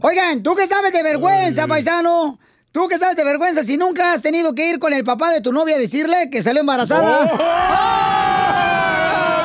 Oigan, 0.00 0.42
¿tú 0.42 0.54
qué 0.54 0.66
sabes 0.66 0.92
de 0.92 1.02
vergüenza, 1.02 1.66
paisano? 1.66 2.38
¿Tú 2.72 2.88
qué 2.88 2.98
sabes 2.98 3.16
de 3.16 3.24
vergüenza 3.24 3.62
si 3.62 3.76
nunca 3.76 4.12
has 4.12 4.22
tenido 4.22 4.54
que 4.54 4.68
ir 4.68 4.78
con 4.80 4.92
el 4.92 5.04
papá 5.04 5.30
de 5.30 5.40
tu 5.40 5.52
novia 5.52 5.76
a 5.76 5.78
decirle 5.78 6.28
que 6.30 6.42
salió 6.42 6.60
embarazada? 6.60 7.30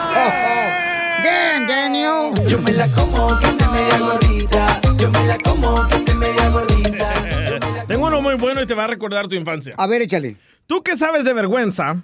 Damn, 1.24 1.68
Daniel. 1.68 2.32
Yo 2.48 2.60
me 2.60 2.72
la 2.74 2.88
como 2.90 3.38
que 3.40 3.48
esté 3.48 3.68
media 3.68 3.98
gordita. 4.00 4.82
Yo 4.98 5.10
me 5.12 5.26
la 5.28 5.38
como 5.38 5.88
que 5.88 5.96
esté 5.98 6.14
media 6.16 6.50
gordita. 6.50 7.14
Tengo 7.88 8.08
uno 8.08 8.22
muy 8.22 8.36
bueno 8.36 8.62
y 8.62 8.66
te 8.66 8.74
va 8.74 8.86
a 8.86 8.88
recordar 8.88 9.28
tu 9.28 9.36
infancia. 9.36 9.74
A 9.78 9.88
ver, 9.88 10.02
échale. 10.02 10.38
¿Tú 10.68 10.82
qué 10.84 10.96
sabes 10.98 11.24
de 11.24 11.34
vergüenza 11.34 11.98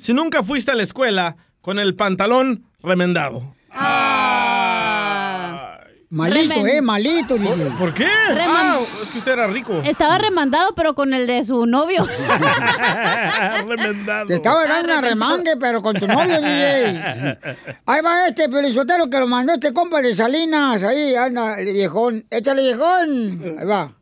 si 0.00 0.12
nunca 0.14 0.42
fuiste 0.42 0.70
a 0.70 0.74
la 0.74 0.82
escuela 0.84 1.36
con 1.60 1.78
el 1.78 1.94
pantalón 1.94 2.64
remendado? 2.82 3.54
Malito, 6.10 6.54
Remen- 6.60 6.68
eh, 6.68 6.82
malito, 6.82 7.38
DJ. 7.38 7.70
¿Por 7.78 7.94
qué? 7.94 8.06
Ah, 8.06 8.71
es 9.02 9.08
que 9.10 9.18
usted 9.18 9.32
era 9.32 9.46
rico. 9.46 9.80
Estaba 9.84 10.18
remandado, 10.18 10.74
pero 10.74 10.94
con 10.94 11.14
el 11.14 11.26
de 11.26 11.44
su 11.44 11.66
novio. 11.66 12.04
remendado. 13.66 14.26
Te 14.26 14.34
estaba 14.34 14.66
dando 14.66 14.92
una 14.92 15.00
remangue, 15.00 15.56
pero 15.58 15.82
con 15.82 15.96
tu 15.96 16.06
novio, 16.06 16.40
DJ. 16.40 17.38
Ahí 17.86 18.00
va 18.02 18.28
este 18.28 18.48
pelizotero 18.48 19.08
que 19.08 19.18
lo 19.18 19.26
mandó 19.26 19.54
este 19.54 19.72
compa 19.72 20.00
de 20.02 20.14
Salinas. 20.14 20.82
Ahí 20.82 21.14
anda, 21.14 21.58
el 21.58 21.72
viejón. 21.72 22.24
Échale, 22.30 22.62
viejón. 22.62 23.56
Ahí 23.58 23.66
va. 23.66 23.92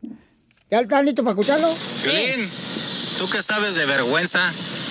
¿Ya 0.69 0.79
estás 0.79 1.03
listo 1.03 1.21
para 1.23 1.31
escucharlo? 1.39 1.67
Violín, 2.03 2.49
¿tú 3.21 3.27
qué 3.29 3.37
sabes 3.43 3.75
de 3.75 3.85
vergüenza? 3.85 4.39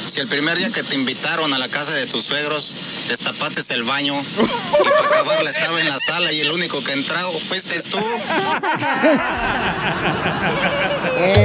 Si 0.07 0.21
el 0.21 0.29
primer 0.29 0.57
día 0.57 0.71
que 0.71 0.85
te 0.85 0.95
invitaron 0.95 1.53
a 1.53 1.59
la 1.59 1.67
casa 1.67 1.93
de 1.95 2.07
tus 2.07 2.23
suegros, 2.27 2.77
destapaste 3.09 3.75
el 3.75 3.83
baño 3.83 4.15
y 4.15 4.89
para 4.89 5.05
acabarla 5.05 5.51
estaba 5.51 5.81
en 5.81 5.89
la 5.89 5.99
sala 5.99 6.33
y 6.33 6.39
el 6.41 6.53
único 6.53 6.81
que 6.85 6.93
entró 6.93 7.17
fuiste 7.41 7.75
tú. 7.91 7.99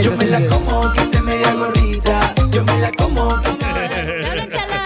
Yo 0.04 0.12
me 0.16 0.26
la 0.26 0.48
como 0.48 0.94
que 0.94 1.02
esté 1.02 1.22
media 1.22 1.54
gordita. 1.54 2.36
Yo 2.52 2.64
me 2.64 2.80
la 2.80 2.92
como 2.92 3.28
que 3.42 3.50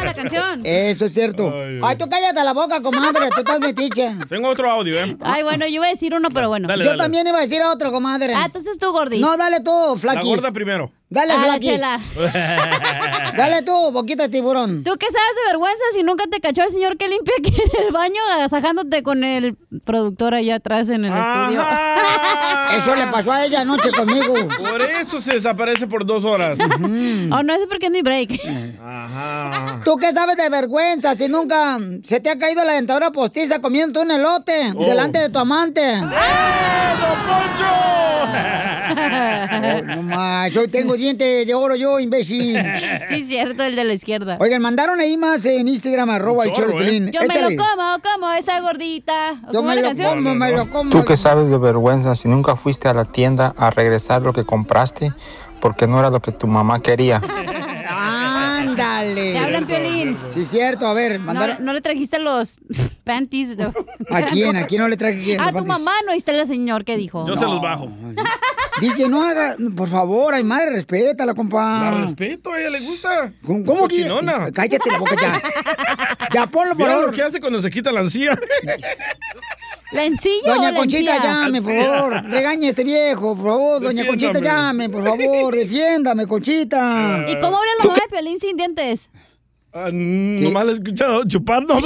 la 0.06 0.14
canción. 0.14 0.62
Eso 0.66 1.06
es 1.06 1.14
cierto. 1.14 1.54
Ay, 1.84 1.98
tú 1.98 2.10
cállate 2.10 2.42
la 2.44 2.54
boca, 2.54 2.82
comadre. 2.82 3.30
Tú 3.30 3.40
estás 3.42 3.60
metiche. 3.60 4.16
Tengo 4.30 4.48
otro 4.48 4.72
audio, 4.72 5.04
¿eh? 5.04 5.18
Ay, 5.20 5.44
bueno, 5.44 5.66
yo 5.68 5.74
iba 5.76 5.88
a 5.88 5.90
decir 5.90 6.14
uno, 6.14 6.30
pero 6.34 6.48
bueno. 6.48 6.70
Dale, 6.70 6.86
Yo 6.86 6.92
dale. 6.92 7.04
también 7.04 7.28
iba 7.28 7.40
a 7.40 7.42
decir 7.42 7.62
otro, 7.62 7.92
comadre. 7.92 8.34
Ah, 8.36 8.44
entonces 8.46 8.80
tú, 8.80 8.90
Gordis. 8.94 9.20
No, 9.20 9.36
dale 9.36 9.60
tú, 9.60 9.72
La 9.96 10.00
Flaquis. 10.00 10.30
gorda 10.30 10.52
primero. 10.52 10.92
Dale, 11.12 11.34
la 11.48 11.60
chela. 11.60 12.00
Dale 13.36 13.64
tú, 13.64 13.92
boquita 13.92 14.24
de 14.24 14.30
tiburón. 14.30 14.84
¿Tú 14.84 14.92
qué 15.00 15.08
sabes 15.08 15.36
de 15.44 15.52
vergüenza 15.52 15.84
si 15.96 16.04
nunca 16.04 16.26
te 16.30 16.40
cachó 16.40 16.62
el 16.64 16.70
señor 16.70 16.98
que 16.98 17.08
limpia 17.08 17.34
aquí 17.40 17.52
en 17.60 17.86
el 17.88 17.92
baño 17.92 18.22
agasajándote 18.36 19.02
con 19.02 19.24
el 19.24 19.56
productor 19.86 20.36
allá 20.36 20.56
atrás 20.56 20.90
en 20.92 21.06
el 21.06 21.18
estudio? 21.18 21.66
Eso 22.78 22.96
le 22.96 23.08
pasó 23.08 23.32
a 23.32 23.44
ella 23.46 23.62
anoche 23.62 23.90
conmigo. 23.92 24.36
Por 24.60 24.82
eso 24.84 25.20
se 25.20 25.34
desaparece 25.36 25.88
por 25.88 26.06
dos 26.06 26.24
horas. 26.24 26.60
Oh, 26.62 27.42
no, 27.44 27.54
es 27.54 27.60
porque 27.68 27.88
es 27.88 27.92
mi 27.92 28.04
break. 28.04 28.40
Ajá. 28.80 29.82
¿Tú 29.84 29.98
qué 29.98 30.14
sabes 30.14 30.38
de 30.38 30.48
vergüenza 30.50 31.16
si 31.16 31.28
nunca 31.28 31.80
se 32.04 32.20
te 32.20 32.30
ha 32.30 32.38
caído 32.38 32.64
la 32.64 32.74
dentadura 32.74 33.10
postiza 33.12 33.60
comiendo 33.60 34.02
un 34.04 34.12
elote 34.12 34.72
Oh. 34.76 34.86
delante 34.86 35.18
de 35.18 35.30
tu 35.30 35.40
amante? 35.40 35.82
¡Eh, 35.94 36.02
Oh, 38.92 39.82
no 39.86 40.02
más, 40.04 40.52
yo 40.52 40.70
tengo 40.70 40.96
dientes 41.00 41.48
de 41.48 41.54
oro 41.56 41.76
yo, 41.76 42.00
imbécil. 42.00 42.58
Sí, 43.08 43.24
cierto, 43.24 43.64
el 43.64 43.76
de 43.76 43.84
la 43.84 43.94
izquierda. 43.94 44.38
Oigan, 44.40 44.62
mandaron 44.62 45.00
ahí 45.00 45.18
más 45.18 45.44
en 45.46 45.68
Instagram, 45.68 46.10
arroba 46.12 46.44
el 46.44 46.52
show 46.52 46.66
de 46.66 46.72
chorro, 46.74 46.84
¿eh? 46.84 47.12
Yo 47.12 47.20
me 47.22 47.26
Échale. 47.26 47.56
lo 47.56 47.64
como, 47.64 47.98
como 48.14 48.32
esa 48.34 48.60
gordita. 48.60 49.32
¿O 49.48 49.54
Yo 49.54 49.60
¿Cómo 49.60 49.70
me 49.70 49.76
la 49.76 49.82
lo 49.82 49.88
canción? 49.88 50.16
como, 50.24 50.36
me 50.36 50.52
lo 50.52 50.70
como. 50.70 50.92
¿Tú 50.92 51.06
qué 51.06 51.18
sabes 51.18 51.50
de 51.50 51.58
vergüenza 51.58 52.16
si 52.16 52.28
nunca 52.28 52.56
fuiste 52.56 52.88
a 52.88 52.94
la 52.94 53.06
tienda 53.06 53.54
a 53.58 53.70
regresar 53.72 54.22
lo 54.22 54.34
que 54.34 54.44
compraste 54.46 55.12
porque 55.62 55.88
no 55.88 56.00
era 56.00 56.10
lo 56.10 56.20
que 56.22 56.32
tu 56.32 56.48
mamá 56.48 56.82
quería? 56.82 57.22
Ándale. 59.10 59.32
Te 59.34 59.38
hablan, 59.40 59.68
Piolín. 59.68 60.18
Sí, 60.30 60.46
cierto, 60.46 60.88
a 60.88 60.94
ver, 60.94 61.20
No, 61.20 61.26
mandaron. 61.26 61.58
no 61.66 61.74
le 61.74 61.82
trajiste 61.82 62.20
los 62.20 62.58
panties. 63.04 63.58
no. 63.58 63.74
¿A 64.10 64.22
quién? 64.24 64.56
¿A 64.56 64.66
quién 64.68 64.82
no 64.82 64.88
le 64.88 64.98
traje 64.98 65.22
quién? 65.24 65.40
A 65.40 65.52
los 65.52 65.52
tu 65.52 65.68
panties? 65.68 65.80
mamá 65.86 65.92
no 66.06 66.12
oíste 66.14 66.32
el 66.32 66.48
señor 66.48 66.86
que 66.86 66.98
dijo. 66.98 67.28
Yo 67.28 67.36
se 67.36 67.46
los 67.46 67.62
bajo. 67.62 67.88
DJ, 68.82 69.10
no 69.10 69.22
haga, 69.24 69.56
por 69.76 69.90
favor, 69.90 70.34
ay 70.34 70.44
madre, 70.44 70.72
respétala, 70.72 71.34
compa. 71.34 71.92
La 71.92 72.02
respeto, 72.06 72.54
a 72.54 72.60
ella 72.62 72.70
le 72.70 72.80
gusta. 72.80 73.34
¿Cómo, 73.46 73.66
cómo 73.66 73.88
que? 73.90 74.08
Cállate 74.54 74.90
la 74.92 74.98
boca 75.00 75.16
ya. 75.22 75.42
Ya 76.32 76.48
ponlo 76.48 76.70
por 76.76 76.78
Mira 76.78 76.94
lo 76.94 77.00
favor. 77.02 77.16
que 77.16 77.24
hace 77.24 77.42
cuando 77.42 77.62
se 77.62 77.70
quita 77.70 77.92
la 77.92 78.02
encía. 78.02 78.40
¿La 79.92 80.06
encilla 80.06 80.54
Doña 80.56 80.76
Conchita, 80.76 81.24
llame, 81.24 81.62
por 81.62 81.76
favor. 81.76 82.24
Regañe 82.30 82.68
a 82.68 82.70
este 82.70 82.84
viejo, 82.84 83.36
por 83.36 83.46
favor. 83.46 83.82
Doña 83.82 84.06
Conchita, 84.06 84.40
llame, 84.40 84.88
por 84.90 85.04
favor. 85.04 85.56
Defiéndame, 85.56 86.28
Conchita. 86.28 87.26
¿Y 87.28 87.40
cómo 87.40 87.58
habla 87.58 87.72
la 87.80 87.86
mamá 87.86 87.96
de 87.96 88.10
Piolín 88.10 88.40
sin 88.40 88.56
dientes? 88.56 89.10
Ah, 89.74 89.90
nomás 89.92 90.68
he 90.68 90.72
escuchado 90.74 91.24
chupando. 91.28 91.76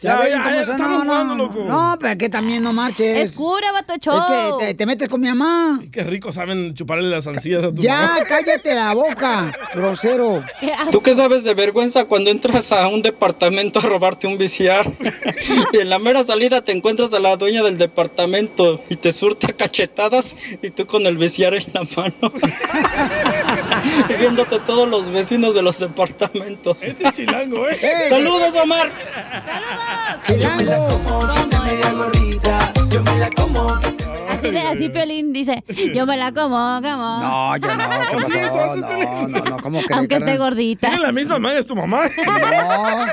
Ya, 0.00 0.20
Ya, 0.22 0.28
ya, 0.28 0.42
cómo 0.42 0.54
ya, 0.54 0.60
estamos 0.62 1.04
no, 1.04 1.12
jugando, 1.12 1.34
no, 1.34 1.44
loco. 1.44 1.64
No, 1.66 1.96
pero 2.00 2.18
que 2.18 2.28
también 2.28 2.62
no 2.62 2.72
marches. 2.72 3.18
Es 3.30 3.36
cura, 3.36 3.72
vato 3.72 3.94
show. 4.00 4.16
Es 4.16 4.24
que 4.58 4.66
te, 4.66 4.74
te 4.74 4.86
metes 4.86 5.08
con 5.08 5.20
mi 5.20 5.28
mamá. 5.28 5.80
Qué 5.92 6.02
rico 6.04 6.32
saben 6.32 6.74
chuparle 6.74 7.08
las 7.08 7.26
ancillas 7.26 7.64
a 7.64 7.72
tu 7.72 7.80
Ya, 7.82 8.00
mamá. 8.02 8.24
cállate 8.28 8.74
la 8.74 8.94
boca, 8.94 9.52
grosero. 9.74 10.44
¿Tú 10.90 11.00
qué 11.00 11.14
sabes 11.14 11.44
de 11.44 11.54
vergüenza 11.54 12.04
cuando 12.06 12.30
entras 12.30 12.72
a 12.72 12.88
un 12.88 13.02
departamento 13.02 13.78
a 13.78 13.82
robarte 13.82 14.26
un 14.26 14.38
viciar? 14.38 14.86
y 15.72 15.78
en 15.78 15.88
la 15.90 15.98
mera 15.98 16.24
salida 16.24 16.62
te 16.62 16.72
encuentras 16.72 17.12
a 17.14 17.20
la 17.20 17.36
dueña 17.36 17.62
del 17.62 17.78
departamento 17.78 18.82
y 18.88 18.96
te 18.96 19.12
surte 19.12 19.46
a 19.46 19.52
cachetadas 19.56 20.36
y 20.62 20.70
tú 20.70 20.86
con 20.86 21.06
el 21.06 21.16
viciar 21.16 21.54
en 21.54 21.64
la 21.72 21.82
mano. 21.96 22.32
y 24.08 24.14
viéndote 24.14 24.58
todos 24.60 24.88
los 24.88 25.10
vecinos 25.10 25.54
de 25.54 25.62
los 25.62 25.78
departamentos. 25.78 26.82
Este 26.82 27.08
es 27.08 27.14
chilango, 27.16 27.68
¿eh? 27.68 27.78
¡Saludos, 28.08 28.54
Omar! 28.56 28.90
Que 30.26 30.46
Así, 34.28 34.50
le- 34.50 34.60
así 34.60 34.88
Piolín 34.88 35.32
dice, 35.32 35.62
yo 35.94 36.04
me 36.06 36.16
la 36.16 36.32
como, 36.32 36.80
como. 36.82 37.20
No, 37.20 37.56
yo 37.58 37.76
no. 37.76 37.88
¿qué 37.90 38.16
¿Oh, 38.16 38.20
sí, 38.20 38.24
pasó? 38.26 38.38
eso 38.38 38.60
hace 38.60 38.80
no, 38.80 38.88
Piolín? 38.88 39.32
no, 39.32 39.38
no, 39.44 39.56
¿cómo 39.58 39.78
crees? 39.82 39.98
Aunque 39.98 40.16
esté 40.16 40.36
gordita. 40.36 40.88
Tiene 40.88 41.02
la 41.02 41.12
misma 41.12 41.38
madre, 41.38 41.58
es 41.60 41.66
tu 41.66 41.76
mamá. 41.76 42.02
No. 42.16 43.06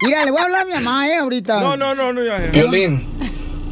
Mira, 0.00 0.24
le 0.24 0.30
voy 0.30 0.40
a 0.40 0.44
hablar 0.44 0.62
a 0.62 0.64
mi 0.64 0.72
mamá, 0.74 1.08
eh, 1.08 1.16
ahorita. 1.16 1.60
No, 1.60 1.76
no, 1.76 1.94
no, 1.94 2.12
no, 2.12 2.22
ya, 2.24 2.38
ya. 2.46 2.50
Violín, 2.52 3.06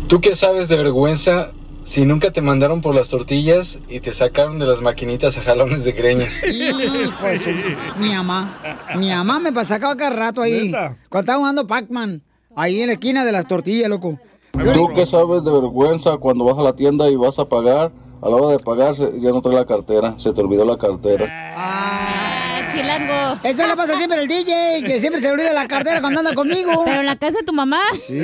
¿tú 0.09 0.21
qué 0.21 0.35
sabes 0.35 0.69
de 0.69 0.77
vergüenza 0.77 1.51
si 1.83 2.05
nunca 2.05 2.31
te 2.31 2.40
mandaron 2.40 2.81
por 2.81 2.95
las 2.95 3.09
tortillas 3.09 3.79
y 3.88 4.01
te 4.01 4.12
sacaron 4.12 4.59
de 4.59 4.66
las 4.66 4.81
maquinitas 4.81 5.37
a 5.38 5.42
jalones 5.42 5.85
de 5.85 5.92
greñas? 5.92 6.42
Hijo 6.47 7.27
de 7.27 7.38
su- 7.38 7.99
Mi 8.01 8.11
mamá. 8.14 8.59
Mi 8.97 9.11
mamá 9.11 9.38
me 9.40 9.53
pasaba 9.53 9.97
cada 9.97 10.11
rato 10.11 10.42
ahí. 10.42 10.66
¿Neta? 10.66 10.97
Cuando 11.09 11.21
estaba 11.25 11.38
jugando 11.38 11.66
Pac-Man. 11.66 12.23
Ahí 12.55 12.81
en 12.83 12.88
la 12.88 12.92
esquina 12.95 13.25
de 13.25 13.33
las 13.33 13.47
tortillas, 13.47 13.88
loco. 13.88 14.18
¿Tú 14.53 14.88
qué 14.95 15.07
sabes 15.07 15.42
de 15.42 15.51
vergüenza 15.51 16.18
cuando 16.18 16.45
vas 16.45 16.59
a 16.59 16.62
la 16.62 16.75
tienda 16.77 17.09
y 17.09 17.16
vas 17.16 17.38
a 17.38 17.47
pagar? 17.47 17.90
A 18.21 18.29
la 18.29 18.37
hora 18.37 18.57
de 18.57 18.59
pagar 18.62 18.95
ya 18.95 19.31
no 19.31 19.40
trae 19.42 19.55
la 19.55 19.64
cartera, 19.64 20.14
se 20.18 20.33
te 20.33 20.40
olvidó 20.42 20.64
la 20.64 20.77
cartera. 20.77 21.27
Ah, 21.57 22.32
chilango. 22.73 23.41
Eso 23.43 23.67
le 23.67 23.77
pasa 23.77 23.97
siempre 23.97 24.19
al 24.19 24.29
DJ, 24.29 24.83
que 24.85 25.01
siempre 25.01 25.21
se 25.21 25.29
le 25.29 25.35
olvida 25.35 25.53
la 25.53 25.69
cartera 25.69 26.01
cuando 26.01 26.21
anda 26.21 26.35
conmigo. 26.35 26.83
Pero 26.85 27.01
en 27.01 27.07
la 27.07 27.17
casa 27.17 27.39
de 27.39 27.45
tu 27.45 27.53
mamá. 27.53 27.81
Sí. 27.95 28.21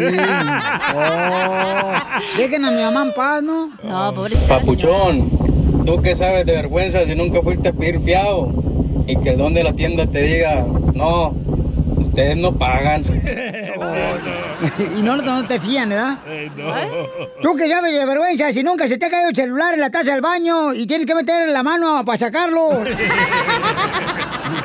Oh. 0.95 1.93
Dejen 2.37 2.65
a 2.65 2.71
mi 2.71 2.83
mamá 2.83 3.03
en 3.03 3.15
paz, 3.15 3.43
¿no? 3.43 3.71
No, 3.83 4.15
pobrecita. 4.15 4.59
Papuchón, 4.59 5.31
¿tú 5.85 6.01
qué 6.03 6.17
sabes 6.17 6.47
de 6.47 6.53
vergüenza 6.53 7.05
si 7.05 7.15
nunca 7.15 7.41
fuiste 7.43 7.69
a 7.69 7.73
pedir 7.73 8.01
fiado? 8.01 8.51
Y 9.07 9.17
que 9.17 9.31
el 9.31 9.39
don 9.39 9.55
de 9.55 9.65
la 9.65 9.73
tienda 9.73 10.07
te 10.07 10.23
diga, 10.23 10.67
no, 10.95 11.29
usted 11.29 12.03
ustedes 12.09 12.37
no 12.37 12.59
pagan. 12.59 13.03
y 14.99 15.03
no, 15.03 15.17
no 15.17 15.47
te 15.47 15.59
fían, 15.61 15.89
¿verdad? 15.89 16.19
Tú 17.41 17.55
que 17.57 17.69
sabes 17.69 17.93
de 17.93 18.05
vergüenza, 18.05 18.53
si 18.53 18.63
nunca 18.63 18.89
se 18.89 18.99
te 18.99 19.07
ha 19.07 19.11
caído 19.11 19.29
el 19.31 19.37
celular 19.37 19.75
en 19.75 19.81
la 19.81 19.91
taza 19.91 20.13
del 20.13 20.21
baño 20.21 20.75
y 20.75 20.87
tienes 20.87 21.07
que 21.07 21.15
meter 21.15 21.49
la 21.49 21.63
mano 21.63 22.05
para 22.05 22.19
sacarlo. 22.19 22.71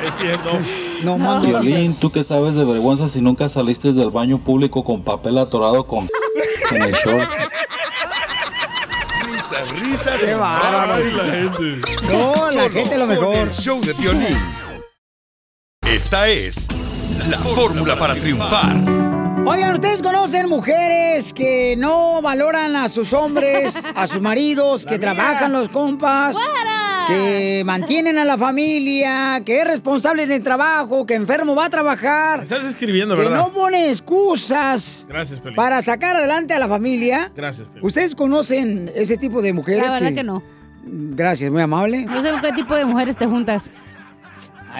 Es 0.06 0.14
cierto. 0.20 0.50
No, 1.02 1.18
mando. 1.18 1.46
Violín, 1.60 1.94
¿tú 1.94 2.10
qué 2.10 2.22
sabes 2.24 2.54
de 2.54 2.64
vergüenza 2.64 3.08
si 3.08 3.20
nunca 3.20 3.48
saliste 3.48 3.92
del 3.92 4.10
baño 4.10 4.38
público 4.38 4.84
con 4.84 5.02
papel 5.02 5.38
atorado 5.38 5.86
con 5.86 6.08
en 6.70 6.82
el 6.82 6.92
short? 6.92 7.28
Risas, 9.26 9.70
risas 9.80 10.18
Qué 10.18 10.34
bárbaro. 10.34 10.88
más 10.88 10.98
risas. 11.58 12.12
No, 12.12 12.32
la 12.32 12.50
Solo 12.50 12.70
gente 12.70 12.96
lo 12.98 13.06
con 13.06 13.14
mejor. 13.14 13.36
el 13.36 13.52
show 13.52 13.80
de 13.80 13.92
violín. 13.94 14.38
Esta 15.86 16.26
es 16.28 16.68
la 17.30 17.38
fórmula 17.38 17.96
para 17.96 18.14
triunfar. 18.14 19.03
Oigan, 19.46 19.74
¿ustedes 19.74 20.02
conocen 20.02 20.48
mujeres 20.48 21.32
que 21.34 21.76
no 21.76 22.22
valoran 22.22 22.74
a 22.76 22.88
sus 22.88 23.12
hombres, 23.12 23.82
a 23.94 24.06
sus 24.06 24.20
maridos, 24.20 24.86
que 24.86 24.98
trabajan 24.98 25.52
los 25.52 25.68
compas, 25.68 26.36
que 27.06 27.62
mantienen 27.66 28.16
a 28.16 28.24
la 28.24 28.38
familia, 28.38 29.42
que 29.44 29.60
es 29.60 29.66
responsable 29.66 30.22
en 30.22 30.32
el 30.32 30.42
trabajo, 30.42 31.04
que 31.04 31.14
enfermo 31.14 31.54
va 31.54 31.66
a 31.66 31.70
trabajar, 31.70 32.42
Estás 32.44 32.64
escribiendo, 32.64 33.14
que 33.16 33.22
¿verdad? 33.22 33.36
no 33.36 33.52
pone 33.52 33.90
excusas 33.90 35.04
Gracias, 35.08 35.40
Pelín. 35.40 35.56
para 35.56 35.82
sacar 35.82 36.16
adelante 36.16 36.54
a 36.54 36.58
la 36.58 36.68
familia? 36.68 37.30
Gracias, 37.36 37.68
Pelín. 37.68 37.84
¿Ustedes 37.84 38.14
conocen 38.14 38.90
ese 38.94 39.18
tipo 39.18 39.42
de 39.42 39.52
mujeres? 39.52 39.82
La 39.84 39.92
verdad 39.92 40.14
que 40.14 40.24
no. 40.24 40.42
Gracias, 40.86 41.50
muy 41.50 41.60
amable. 41.62 42.06
No 42.06 42.22
sé 42.22 42.30
con 42.30 42.40
qué 42.40 42.52
tipo 42.52 42.74
de 42.74 42.86
mujeres 42.86 43.16
te 43.18 43.26
juntas. 43.26 43.72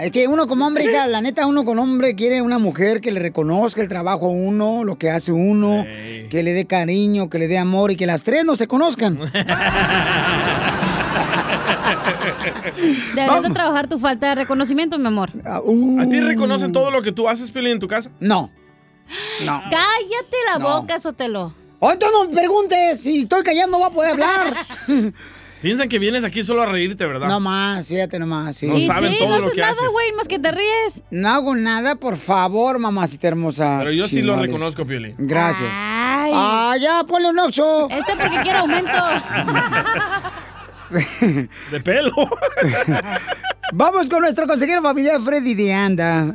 Es 0.02 0.10
que 0.10 0.26
uno 0.26 0.46
como 0.46 0.66
hombre, 0.66 0.84
hija, 0.84 1.06
la 1.06 1.20
neta, 1.20 1.46
uno 1.46 1.64
como 1.64 1.82
hombre 1.82 2.14
quiere 2.14 2.42
una 2.42 2.58
mujer 2.58 3.00
que 3.00 3.12
le 3.12 3.20
reconozca 3.20 3.80
el 3.80 3.88
trabajo 3.88 4.26
a 4.26 4.30
uno, 4.30 4.82
lo 4.84 4.98
que 4.98 5.10
hace 5.10 5.30
uno, 5.32 5.84
que 6.30 6.42
le 6.42 6.52
dé 6.52 6.66
cariño, 6.66 7.30
que 7.30 7.38
le 7.38 7.46
dé 7.48 7.58
amor 7.58 7.90
y 7.92 7.96
que 7.96 8.06
las 8.06 8.22
tres 8.24 8.44
no 8.44 8.56
se 8.56 8.66
conozcan. 8.66 9.18
Deberías 13.14 13.42
de 13.42 13.50
trabajar 13.50 13.86
tu 13.86 13.98
falta 13.98 14.30
de 14.30 14.34
reconocimiento, 14.36 14.98
mi 14.98 15.06
amor. 15.06 15.30
¿A 15.44 15.60
ti 16.08 16.20
reconocen 16.20 16.72
todo 16.72 16.90
lo 16.90 17.02
que 17.02 17.12
tú 17.12 17.28
haces, 17.28 17.50
Pelín, 17.50 17.72
en 17.72 17.80
tu 17.80 17.88
casa? 17.88 18.10
No. 18.20 18.50
No. 19.44 19.60
Cállate 19.64 20.36
la 20.50 20.58
No. 20.58 20.80
boca, 20.80 20.98
Sotelo. 20.98 21.52
Oh, 21.78 21.92
entonces 21.92 22.18
no 22.18 22.28
me 22.28 22.34
preguntes, 22.34 23.00
si 23.02 23.20
estoy 23.20 23.42
callando 23.42 23.76
no 23.78 23.84
voy 23.84 23.88
a 23.88 23.94
poder 23.94 24.10
hablar. 24.12 24.54
Piensan 25.62 25.88
que 25.88 25.98
vienes 25.98 26.24
aquí 26.24 26.42
solo 26.42 26.62
a 26.62 26.66
reírte, 26.66 27.06
¿verdad? 27.06 27.26
No 27.28 27.40
más, 27.40 27.88
fíjate 27.88 28.18
nomás. 28.18 28.54
Sí. 28.56 28.66
No 28.66 28.76
Y 28.76 28.86
saben 28.86 29.10
sí, 29.12 29.18
todo 29.18 29.30
no 29.30 29.38
lo 29.38 29.44
haces 29.46 29.54
que 29.54 29.60
nada, 29.62 29.72
haces. 29.72 29.88
güey, 29.90 30.12
más 30.12 30.28
que 30.28 30.38
te 30.38 30.52
ríes. 30.52 31.02
No 31.10 31.28
hago 31.30 31.54
nada, 31.56 31.94
por 31.96 32.16
favor, 32.18 32.78
mamacita 32.78 33.28
hermosa. 33.28 33.76
Pero 33.78 33.92
yo 33.92 34.06
sí 34.06 34.20
lo 34.22 34.36
reconozco, 34.36 34.84
Piolín. 34.86 35.14
Gracias. 35.18 35.70
Ay. 35.72 36.32
Ah, 36.34 36.76
ya, 36.78 37.04
ponle 37.04 37.30
un 37.30 37.38
oxo. 37.38 37.88
Este 37.90 38.14
porque 38.16 38.40
quiere 38.42 38.58
aumento. 38.58 38.90
De 41.70 41.80
pelo. 41.80 42.12
Vamos 43.72 44.08
con 44.08 44.20
nuestro 44.20 44.46
consejero 44.46 44.82
familiar 44.82 45.20
Freddy 45.20 45.54
de 45.54 45.72
Anda. 45.72 46.34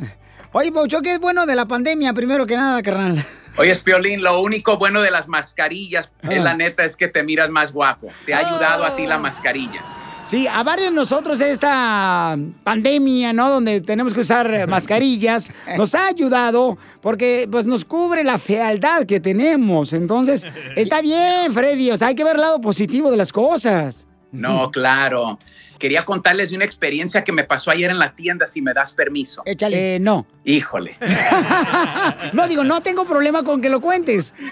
Oye, 0.51 0.72
Paucho, 0.72 1.01
¿qué 1.01 1.13
es 1.13 1.20
bueno 1.20 1.45
de 1.45 1.55
la 1.55 1.67
pandemia? 1.67 2.13
Primero 2.13 2.45
que 2.47 2.57
nada, 2.57 2.82
carnal. 2.82 3.24
Oye, 3.60 3.76
Piolín, 3.76 4.22
lo 4.22 4.41
único 4.41 4.78
bueno 4.78 5.01
de 5.01 5.12
las 5.12 5.28
mascarillas, 5.28 6.12
Ah. 6.24 6.30
es 6.32 6.41
la 6.41 6.53
neta, 6.53 6.84
es 6.86 6.95
que 6.95 7.07
te 7.07 7.24
miras 7.24 7.49
más 7.49 7.74
guapo. 7.74 8.07
Te 8.26 8.34
ha 8.34 8.39
ayudado 8.39 8.86
a 8.86 8.95
ti 8.95 9.05
la 9.05 9.18
mascarilla. 9.18 9.84
Sí, 10.26 10.47
a 10.47 10.62
varios 10.64 10.89
de 10.91 10.95
nosotros 10.95 11.41
esta 11.41 12.38
pandemia, 12.64 13.34
¿no? 13.34 13.49
Donde 13.49 13.82
tenemos 13.82 14.14
que 14.14 14.20
usar 14.20 14.49
eh, 14.53 14.68
mascarillas, 14.68 15.51
nos 15.76 15.95
ha 15.95 16.05
ayudado 16.07 16.78
porque 17.01 17.47
pues 17.51 17.66
nos 17.66 17.84
cubre 17.84 18.24
la 18.24 18.38
fealdad 18.38 19.05
que 19.05 19.20
tenemos. 19.20 19.91
Entonces, 19.91 20.45
está 20.76 21.01
bien, 21.01 21.51
Freddy, 21.51 21.89
o 21.91 21.97
sea, 21.97 22.10
hay 22.10 22.16
que 22.16 22.24
ver 22.24 22.36
el 22.36 22.41
lado 22.41 22.62
positivo 22.62 23.10
de 23.10 23.18
las 23.18 23.32
cosas. 23.34 24.05
No, 24.32 24.70
claro. 24.70 25.39
Quería 25.80 26.06
contarles 26.06 26.50
de 26.50 26.58
una 26.58 26.66
experiencia 26.66 27.24
que 27.24 27.32
me 27.32 27.44
pasó 27.44 27.72
ayer 27.72 27.90
en 27.90 27.98
la 27.98 28.14
tienda, 28.14 28.46
si 28.46 28.62
me 28.62 28.74
das 28.74 28.94
permiso. 28.94 29.42
Échale. 29.46 29.96
Eh, 29.96 30.00
no. 30.00 30.28
Híjole. 30.44 30.96
No, 32.34 32.48
digo, 32.48 32.64
no 32.64 32.82
tengo 32.82 33.06
problema 33.06 33.44
con 33.44 33.62
que 33.62 33.70
lo 33.70 33.82
cuentes. 33.82 34.34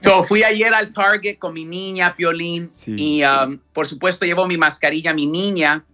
So, 0.00 0.22
fui 0.22 0.42
ayer 0.42 0.72
al 0.74 0.90
Target 0.90 1.38
con 1.38 1.54
mi 1.54 1.64
niña, 1.64 2.14
Piolín, 2.14 2.70
y 2.86 3.22
um, 3.24 3.58
por 3.72 3.86
supuesto 3.86 4.26
llevo 4.26 4.46
mi 4.46 4.58
mascarilla, 4.58 5.12
mi 5.14 5.26
niña, 5.26 5.84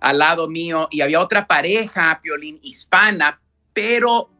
al 0.00 0.18
lado 0.18 0.48
mío, 0.48 0.88
y 0.90 1.02
había 1.02 1.20
otra 1.20 1.46
pareja, 1.46 2.18
Piolín, 2.22 2.58
hispana, 2.62 3.38
pero 3.72 4.30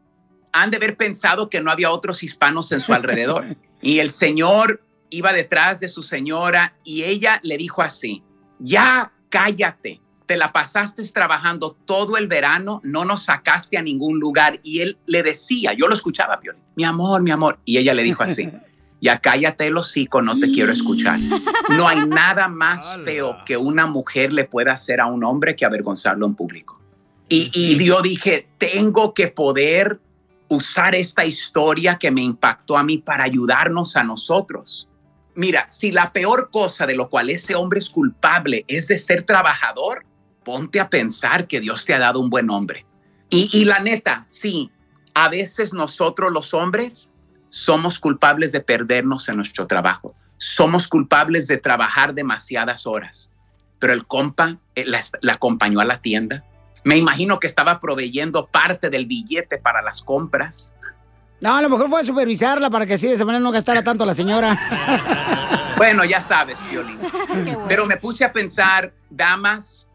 han 0.51 0.71
de 0.71 0.77
haber 0.77 0.97
pensado 0.97 1.49
que 1.49 1.61
no 1.61 1.69
había 1.69 1.91
otros 1.91 2.23
hispanos 2.23 2.71
en 2.71 2.79
su 2.79 2.93
alrededor. 2.93 3.45
Y 3.81 3.99
el 3.99 4.09
señor 4.09 4.81
iba 5.15 5.31
detrás 5.31 5.79
de 5.79 5.89
su 5.89 6.03
señora 6.03 6.73
y 6.83 7.03
ella 7.03 7.39
le 7.43 7.57
dijo 7.57 7.81
así, 7.81 8.23
ya 8.59 9.11
cállate, 9.29 10.01
te 10.25 10.37
la 10.37 10.51
pasaste 10.51 11.03
trabajando 11.09 11.77
todo 11.85 12.17
el 12.17 12.27
verano, 12.27 12.81
no 12.83 13.05
nos 13.05 13.23
sacaste 13.23 13.77
a 13.77 13.81
ningún 13.81 14.19
lugar. 14.19 14.59
Y 14.63 14.81
él 14.81 14.97
le 15.05 15.23
decía, 15.23 15.73
yo 15.73 15.87
lo 15.87 15.93
escuchaba, 15.93 16.39
Piolín, 16.39 16.61
mi 16.75 16.83
amor, 16.83 17.21
mi 17.21 17.31
amor. 17.31 17.59
Y 17.65 17.77
ella 17.77 17.93
le 17.93 18.03
dijo 18.03 18.23
así, 18.23 18.49
ya 19.01 19.19
cállate 19.19 19.67
el 19.67 19.77
hocico, 19.77 20.21
no 20.21 20.37
te 20.39 20.51
quiero 20.51 20.71
escuchar. 20.71 21.19
No 21.69 21.87
hay 21.87 22.05
nada 22.07 22.47
más 22.47 22.97
feo 23.05 23.37
que 23.45 23.57
una 23.57 23.85
mujer 23.85 24.33
le 24.33 24.45
pueda 24.45 24.73
hacer 24.73 24.99
a 24.99 25.05
un 25.05 25.23
hombre 25.23 25.55
que 25.55 25.65
avergonzarlo 25.65 26.25
en 26.25 26.35
público. 26.35 26.81
Y, 27.27 27.49
y 27.53 27.83
yo 27.83 28.01
dije, 28.01 28.47
tengo 28.57 29.13
que 29.13 29.27
poder 29.29 29.99
usar 30.47 30.95
esta 30.95 31.25
historia 31.25 31.97
que 31.97 32.11
me 32.11 32.21
impactó 32.21 32.77
a 32.77 32.83
mí 32.83 32.99
para 32.99 33.23
ayudarnos 33.23 33.95
a 33.95 34.03
nosotros. 34.03 34.87
Mira, 35.35 35.67
si 35.69 35.91
la 35.91 36.13
peor 36.13 36.49
cosa 36.49 36.85
de 36.85 36.95
lo 36.95 37.09
cual 37.09 37.29
ese 37.29 37.55
hombre 37.55 37.79
es 37.79 37.89
culpable 37.89 38.63
es 38.67 38.87
de 38.87 38.97
ser 38.97 39.23
trabajador, 39.23 40.05
ponte 40.43 40.79
a 40.79 40.89
pensar 40.89 41.47
que 41.47 41.59
Dios 41.59 41.83
te 41.83 41.93
ha 41.93 41.99
dado 41.99 42.19
un 42.19 42.29
buen 42.29 42.49
hombre. 42.49 42.85
Y, 43.29 43.49
y 43.51 43.65
la 43.65 43.79
neta, 43.79 44.23
sí, 44.27 44.71
a 45.13 45.29
veces 45.29 45.73
nosotros 45.73 46.31
los 46.31 46.53
hombres 46.53 47.11
somos 47.49 47.99
culpables 47.99 48.51
de 48.51 48.59
perdernos 48.59 49.27
en 49.29 49.37
nuestro 49.37 49.65
trabajo. 49.65 50.13
Somos 50.37 50.87
culpables 50.87 51.47
de 51.47 51.57
trabajar 51.57 52.13
demasiadas 52.13 52.85
horas. 52.85 53.31
Pero 53.79 53.93
el 53.93 54.05
compa 54.05 54.59
eh, 54.75 54.85
la, 54.85 54.99
la 55.21 55.33
acompañó 55.33 55.79
a 55.79 55.85
la 55.85 56.01
tienda. 56.01 56.43
Me 56.83 56.97
imagino 56.97 57.39
que 57.39 57.47
estaba 57.47 57.79
proveyendo 57.79 58.47
parte 58.47 58.89
del 58.89 59.05
billete 59.05 59.57
para 59.57 59.81
las 59.81 60.01
compras. 60.01 60.73
No, 61.41 61.55
a 61.55 61.61
lo 61.61 61.69
mejor 61.69 61.89
fue 61.89 62.01
a 62.01 62.03
supervisarla 62.03 62.69
para 62.69 62.85
que 62.85 62.93
así 62.93 63.07
de 63.07 63.13
esa 63.13 63.25
manera 63.25 63.43
no 63.43 63.51
gastara 63.51 63.83
tanto 63.83 64.05
la 64.05 64.13
señora. 64.13 64.57
Bueno, 65.77 66.05
ya 66.05 66.21
sabes, 66.21 66.57
Violín. 66.69 66.97
Pero 67.67 67.85
me 67.85 67.97
puse 67.97 68.23
a 68.23 68.31
pensar, 68.31 68.93
damas, 69.09 69.85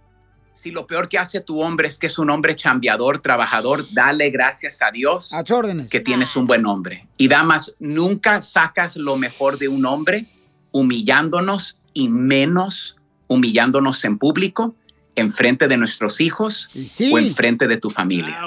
si 0.52 0.70
lo 0.70 0.86
peor 0.86 1.08
que 1.08 1.18
hace 1.18 1.40
tu 1.40 1.62
hombre 1.62 1.88
es 1.88 1.96
que 1.96 2.06
es 2.06 2.18
un 2.18 2.28
hombre 2.28 2.54
chambeador, 2.54 3.22
trabajador, 3.22 3.86
dale 3.92 4.28
gracias 4.28 4.82
a 4.82 4.90
Dios 4.90 5.32
A 5.32 5.42
que 5.88 6.00
tienes 6.00 6.36
un 6.36 6.46
buen 6.46 6.66
hombre. 6.66 7.08
Y 7.16 7.28
damas, 7.28 7.74
nunca 7.78 8.42
sacas 8.42 8.96
lo 8.96 9.16
mejor 9.16 9.56
de 9.56 9.68
un 9.68 9.86
hombre 9.86 10.26
humillándonos 10.70 11.78
y 11.94 12.10
menos 12.10 12.96
humillándonos 13.26 14.04
en 14.04 14.18
público, 14.18 14.74
en 15.20 15.30
frente 15.30 15.68
de 15.68 15.76
nuestros 15.76 16.20
hijos 16.20 16.66
o 17.12 17.18
en 17.18 17.34
frente 17.34 17.68
de 17.68 17.76
tu 17.76 17.90
familia. 17.90 18.40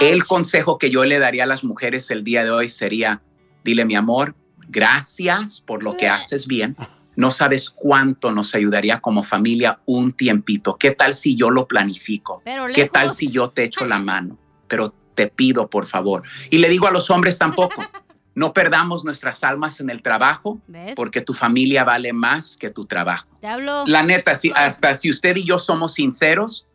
El 0.00 0.24
consejo 0.24 0.78
que 0.78 0.90
yo 0.90 1.04
le 1.04 1.18
daría 1.18 1.44
a 1.44 1.46
las 1.46 1.64
mujeres 1.64 2.10
el 2.10 2.24
día 2.24 2.44
de 2.44 2.50
hoy 2.50 2.68
sería, 2.68 3.22
dile 3.62 3.84
mi 3.84 3.94
amor, 3.94 4.34
gracias 4.68 5.60
por 5.60 5.82
lo 5.82 5.96
que 5.96 6.08
haces 6.08 6.46
bien. 6.46 6.76
No 7.16 7.30
sabes 7.30 7.70
cuánto 7.70 8.32
nos 8.32 8.54
ayudaría 8.54 9.00
como 9.00 9.22
familia 9.22 9.80
un 9.86 10.12
tiempito. 10.12 10.76
¿Qué 10.76 10.90
tal 10.90 11.14
si 11.14 11.36
yo 11.36 11.50
lo 11.50 11.68
planifico? 11.68 12.42
Pero 12.44 12.66
¿Qué 12.66 12.86
tal 12.86 13.10
si 13.10 13.30
yo 13.30 13.50
te 13.50 13.64
echo 13.64 13.86
la 13.86 14.00
mano? 14.00 14.36
Pero 14.66 14.92
te 15.14 15.28
pido, 15.28 15.70
por 15.70 15.86
favor. 15.86 16.24
Y 16.50 16.58
le 16.58 16.68
digo 16.68 16.88
a 16.88 16.90
los 16.90 17.10
hombres 17.10 17.38
tampoco, 17.38 17.84
no 18.34 18.52
perdamos 18.52 19.04
nuestras 19.04 19.44
almas 19.44 19.80
en 19.80 19.90
el 19.90 20.02
trabajo, 20.02 20.60
¿Ves? 20.66 20.94
porque 20.96 21.20
tu 21.20 21.34
familia 21.34 21.84
vale 21.84 22.12
más 22.12 22.56
que 22.56 22.70
tu 22.70 22.84
trabajo. 22.86 23.26
Te 23.40 23.46
hablo. 23.46 23.84
La 23.86 24.02
neta, 24.02 24.34
si, 24.34 24.50
hasta 24.54 24.94
si 24.94 25.10
usted 25.10 25.36
y 25.36 25.44
yo 25.44 25.58
somos 25.58 25.94
sinceros, 25.94 26.66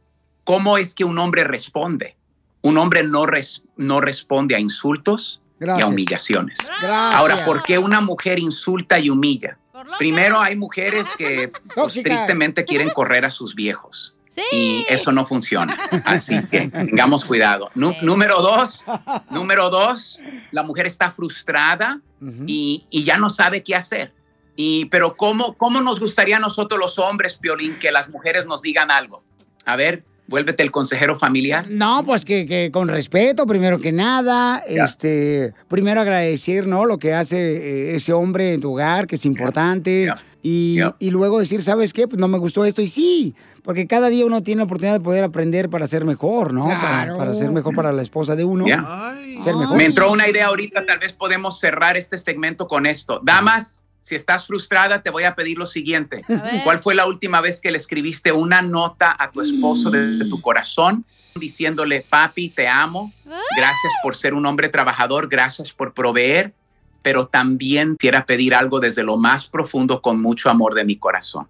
¿cómo 0.44 0.78
es 0.78 0.94
que 0.94 1.04
un 1.04 1.20
hombre 1.20 1.44
responde? 1.44 2.16
Un 2.62 2.78
hombre 2.78 3.04
no, 3.04 3.26
res- 3.26 3.64
no 3.78 4.02
responde 4.02 4.56
a 4.56 4.60
insultos 4.60 5.42
y 5.60 5.64
a. 5.64 5.66
Gracias. 5.68 5.90
humillaciones. 5.90 6.58
Ahora, 6.82 7.44
¿por 7.46 7.62
qué 7.64 7.78
una 7.78 8.00
mujer 8.02 8.40
insulta 8.40 8.98
y 9.00 9.10
humilla? 9.10 9.58
Primero, 9.98 10.40
hay 10.42 10.56
mujeres 10.56 11.08
que 11.18 11.52
pues, 11.76 11.94
tristemente 12.02 12.64
quieren 12.66 12.90
correr 12.90 13.26
a 13.26 13.30
sus 13.30 13.56
viejos. 13.56 14.16
Y 14.52 14.86
eso 14.90 15.12
no 15.12 15.26
funciona. 15.26 15.78
Así 16.06 16.42
que 16.48 16.68
tengamos 16.70 17.26
cuidado. 17.26 17.70
Número 17.76 18.42
dos, 18.42 18.86
número 19.30 19.70
dos, 19.70 20.20
la 20.52 20.64
mujer 20.64 20.88
está 20.88 21.12
frustrada 21.12 22.02
y, 22.46 22.86
y 22.90 23.04
ya 23.04 23.18
no 23.18 23.30
sabe 23.30 23.64
qué 23.64 23.76
hacer. 23.76 24.14
Y, 24.56 24.86
pero 24.86 25.16
¿cómo, 25.16 25.56
¿cómo 25.56 25.80
nos 25.82 26.00
gustaría 26.00 26.38
a 26.38 26.40
nosotros 26.40 26.80
los 26.80 27.00
hombres, 27.00 27.38
Piolín, 27.38 27.80
que 27.80 27.92
las 27.92 28.10
mujeres 28.10 28.46
nos 28.46 28.62
digan 28.62 28.92
algo? 28.92 29.24
A 29.66 29.76
ver, 29.78 30.04
Vuélvete 30.30 30.62
el 30.62 30.70
consejero 30.70 31.16
familiar. 31.16 31.66
No, 31.72 32.04
pues 32.06 32.24
que, 32.24 32.46
que 32.46 32.70
con 32.72 32.88
respeto, 32.88 33.48
primero 33.48 33.80
que 33.80 33.92
nada, 33.92 34.60
este, 34.68 35.56
primero 35.68 36.02
agradecer, 36.02 36.68
¿no? 36.68 36.86
Lo 36.86 37.00
que 37.00 37.16
hace 37.16 37.38
eh, 37.38 37.96
ese 37.96 38.14
hombre 38.14 38.54
en 38.54 38.62
tu 38.62 38.74
hogar, 38.74 39.08
que 39.08 39.16
es 39.16 39.26
importante. 39.26 40.14
Y, 40.44 40.78
y 41.00 41.10
luego 41.10 41.40
decir, 41.40 41.64
¿sabes 41.64 41.94
qué? 41.94 42.08
Pues 42.08 42.20
no 42.20 42.28
me 42.28 42.38
gustó 42.38 42.64
esto. 42.64 42.84
Y 42.84 42.88
sí, 42.88 43.34
porque 43.70 43.86
cada 43.86 44.10
día 44.10 44.26
uno 44.26 44.42
tiene 44.42 44.62
la 44.62 44.64
oportunidad 44.64 44.96
de 44.96 45.00
poder 45.00 45.24
aprender 45.24 45.70
para 45.70 45.86
ser 45.86 46.04
mejor, 46.04 46.56
¿no? 46.56 46.66
Para, 46.66 46.80
Claro. 46.80 47.18
para 47.20 47.36
ser 47.36 47.52
mejor 47.52 47.76
para 47.76 47.94
la 47.94 48.02
esposa 48.02 48.36
de 48.36 48.44
uno. 48.44 48.66
Ya. 48.68 49.16
Ser 49.44 49.56
mejor. 49.56 49.78
Me 49.78 49.86
entró 49.86 50.12
una 50.12 50.28
idea 50.28 50.48
ahorita, 50.48 50.88
tal 50.88 50.98
vez 50.98 51.14
podemos 51.14 51.60
cerrar 51.60 51.96
este 51.96 52.18
segmento 52.18 52.68
con 52.68 52.88
esto. 52.88 53.22
Damas, 53.22 53.86
si 54.00 54.16
estás 54.16 54.48
frustrada, 54.48 55.04
te 55.04 55.12
voy 55.12 55.26
a 55.26 55.36
pedir 55.36 55.60
lo 55.60 55.68
siguiente. 55.68 56.24
¿Cuál 56.64 56.80
fue 56.80 56.96
la 56.96 57.06
última 57.06 57.42
vez 57.42 57.62
que 57.62 57.70
le 57.70 57.78
escribiste 57.78 58.32
una 58.32 58.64
nota 58.64 59.16
a 59.20 59.30
tu 59.30 59.40
esposo 59.40 59.92
de, 59.92 60.26
tu 60.28 60.42
corazón 60.42 61.06
diciéndole, 61.36 62.02
papi, 62.10 62.50
te 62.50 62.68
amo, 62.68 63.12
gracias 63.56 63.94
por 64.02 64.16
ser 64.16 64.34
un 64.34 64.48
hombre 64.48 64.70
trabajador, 64.70 65.30
gracias 65.30 65.72
por 65.72 65.94
proveer, 65.94 66.56
pero 67.04 67.28
también 67.28 67.98
quisiera 67.98 68.26
pedir 68.26 68.56
algo 68.56 68.80
desde 68.80 69.04
lo 69.04 69.16
más 69.18 69.46
profundo 69.46 70.02
con 70.02 70.20
mucho 70.20 70.50
amor 70.50 70.74
de 70.74 70.86
mi 70.86 70.98
corazón. 70.98 71.48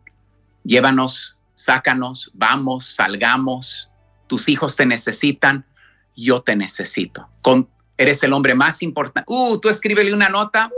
Llévanos, 0.65 1.37
sácanos, 1.59 2.31
vamos, 2.33 2.85
salgamos, 2.85 3.91
tus 4.27 4.47
hijos 4.47 4.77
te 4.77 4.85
necesitan, 4.85 5.65
yo 6.15 6.41
te 6.41 6.55
necesito. 6.55 7.27
Con, 7.41 7.67
eres 7.97 8.23
el 8.23 8.31
hombre 8.31 8.55
más 8.55 8.81
importante. 8.81 9.29
Uh, 9.31 9.57
tú 9.57 9.67
escríbele 9.67 10.13
una 10.13 10.29
nota. 10.29 10.71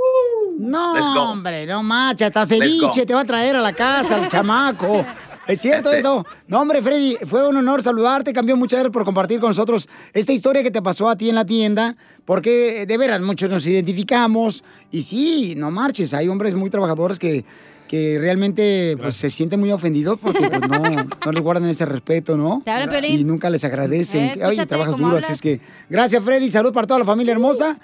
No, 0.58 0.96
Let's 0.96 1.06
go. 1.06 1.22
hombre, 1.22 1.68
no 1.68 1.84
macha, 1.84 2.28
hasta 2.28 2.46
ceviche 2.46 3.06
te 3.06 3.14
va 3.14 3.22
a 3.22 3.26
traer 3.26 3.56
a 3.56 3.62
la 3.62 3.74
casa, 3.74 4.18
el 4.18 4.28
chamaco. 4.28 5.06
¿Es 5.48 5.62
cierto 5.62 5.92
eso? 5.92 6.26
No, 6.48 6.62
hombre, 6.62 6.82
Freddy, 6.82 7.18
fue 7.28 7.48
un 7.48 7.58
honor 7.58 7.84
saludarte. 7.84 8.32
Cambió 8.32 8.56
muchas 8.56 8.80
gracias 8.80 8.94
por 8.94 9.04
compartir 9.04 9.40
con 9.40 9.50
nosotros 9.50 9.90
esta 10.14 10.32
historia 10.32 10.64
que 10.64 10.72
te 10.72 10.82
pasó 10.82 11.10
a 11.10 11.16
ti 11.16 11.30
en 11.30 11.36
la 11.36 11.46
tienda. 11.46 11.96
Porque, 12.26 12.86
de 12.86 12.98
veras, 12.98 13.22
muchos 13.22 13.50
nos 13.50 13.66
identificamos. 13.66 14.64
Y 14.92 15.04
sí, 15.04 15.56
no 15.58 15.72
marches, 15.72 16.14
hay 16.14 16.28
hombres 16.28 16.54
muy 16.54 16.70
trabajadores 16.70 17.20
que, 17.20 17.44
que 17.92 18.18
realmente 18.18 18.96
pues, 18.98 19.18
se 19.18 19.30
sienten 19.30 19.60
muy 19.60 19.70
ofendidos 19.70 20.18
porque 20.18 20.50
pues, 20.50 20.62
no, 20.62 20.80
no 21.26 21.32
les 21.34 21.44
guardan 21.44 21.66
ese 21.66 21.86
respeto, 21.86 22.38
¿no? 22.38 22.62
Te 22.64 22.72
habla, 22.72 22.90
Piolín. 22.90 23.20
Y 23.20 23.24
nunca 23.26 23.50
les 23.50 23.66
agradecen. 23.66 24.40
Eh, 24.40 24.46
Oye, 24.46 24.66
trabajas 24.66 24.96
duro, 24.96 25.18
así 25.18 25.34
es 25.34 25.42
que... 25.42 25.60
Gracias, 25.90 26.24
Freddy. 26.24 26.50
Salud 26.50 26.72
para 26.72 26.88
toda 26.88 27.02
la 27.02 27.06
familia 27.06 27.34
hermosa. 27.34 27.78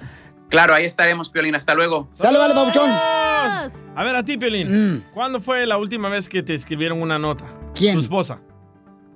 Claro, 0.48 0.74
ahí 0.74 0.86
estaremos, 0.86 1.30
Piolín. 1.30 1.56
Hasta 1.56 1.74
luego. 1.74 2.08
Sale, 2.14 2.38
vale, 2.38 2.54
papuchón. 2.54 2.90
A 2.90 3.70
ver, 3.98 4.16
a 4.16 4.24
ti, 4.24 4.38
Piolín. 4.38 5.04
¿Cuándo 5.14 5.42
fue 5.42 5.66
la 5.66 5.78
última 5.78 6.08
vez 6.08 6.30
que 6.30 6.42
te 6.42 6.56
escribieron 6.56 7.02
una 7.02 7.20
nota? 7.20 7.44
¿Quién? 7.76 7.96
Tu 7.96 8.00
esposa. 8.00 8.40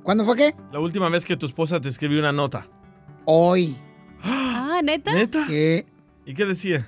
¿Cuándo 0.03 0.25
fue 0.25 0.35
qué? 0.35 0.55
La 0.73 0.79
última 0.81 1.07
vez 1.07 1.23
que 1.23 1.37
tu 1.37 1.45
esposa 1.45 1.79
te 1.79 1.87
escribió 1.87 2.19
una 2.19 2.33
nota. 2.33 2.67
Hoy. 3.23 3.77
Ah, 4.21 4.81
¿neta? 4.83 5.13
¿Neta? 5.13 5.45
¿Qué? 5.47 5.85
¿Y 6.25 6.33
qué 6.33 6.43
decía? 6.43 6.85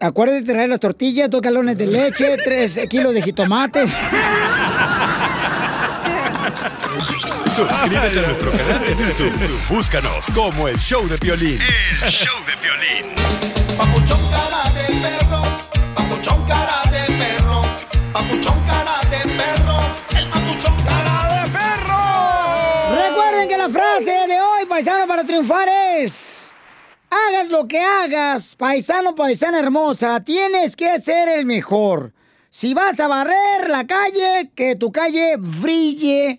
Acuérdate 0.00 0.42
de 0.42 0.52
traer 0.52 0.68
las 0.68 0.80
tortillas, 0.80 1.30
dos 1.30 1.40
galones 1.40 1.78
de 1.78 1.86
leche, 1.86 2.36
tres 2.44 2.78
kilos 2.88 3.14
de 3.14 3.22
jitomates. 3.22 3.96
Suscríbete 7.50 8.18
a 8.18 8.22
nuestro 8.22 8.50
canal 8.50 8.80
de 8.80 8.96
YouTube. 8.96 9.60
Búscanos 9.68 10.26
como 10.34 10.68
El 10.68 10.78
Show 10.78 11.06
de 11.08 11.18
Piolín. 11.18 11.58
El 12.02 12.10
show 12.10 12.34
de 12.46 12.56
violín. 12.62 13.14
Papuchón 13.76 14.18
cara 14.30 14.70
de 14.74 14.86
perro, 15.00 15.42
papuchón 15.94 16.46
cara 16.46 16.80
de 16.90 17.12
perro, 17.12 17.62
papuchón 18.12 18.62
cara 18.66 18.98
de 19.10 19.28
perro, 19.34 19.80
el 20.18 20.28
papuchón 20.28 20.76
cara 20.86 21.44
de 21.44 21.50
perro. 21.50 22.96
Recuerden 22.96 23.48
que 23.48 23.58
la 23.58 23.68
frase 23.68 24.26
de 24.28 24.40
hoy, 24.40 24.66
paisano, 24.66 25.06
para 25.06 25.24
triunfar 25.24 25.68
es... 25.68 26.41
Hagas 27.42 27.50
lo 27.50 27.66
que 27.66 27.80
hagas, 27.80 28.54
paisano, 28.54 29.16
paisana 29.16 29.58
hermosa, 29.58 30.22
tienes 30.22 30.76
que 30.76 31.00
ser 31.00 31.28
el 31.28 31.44
mejor. 31.44 32.12
Si 32.50 32.72
vas 32.72 33.00
a 33.00 33.08
barrer 33.08 33.68
la 33.68 33.84
calle, 33.84 34.50
que 34.54 34.76
tu 34.76 34.92
calle 34.92 35.34
brille 35.38 36.38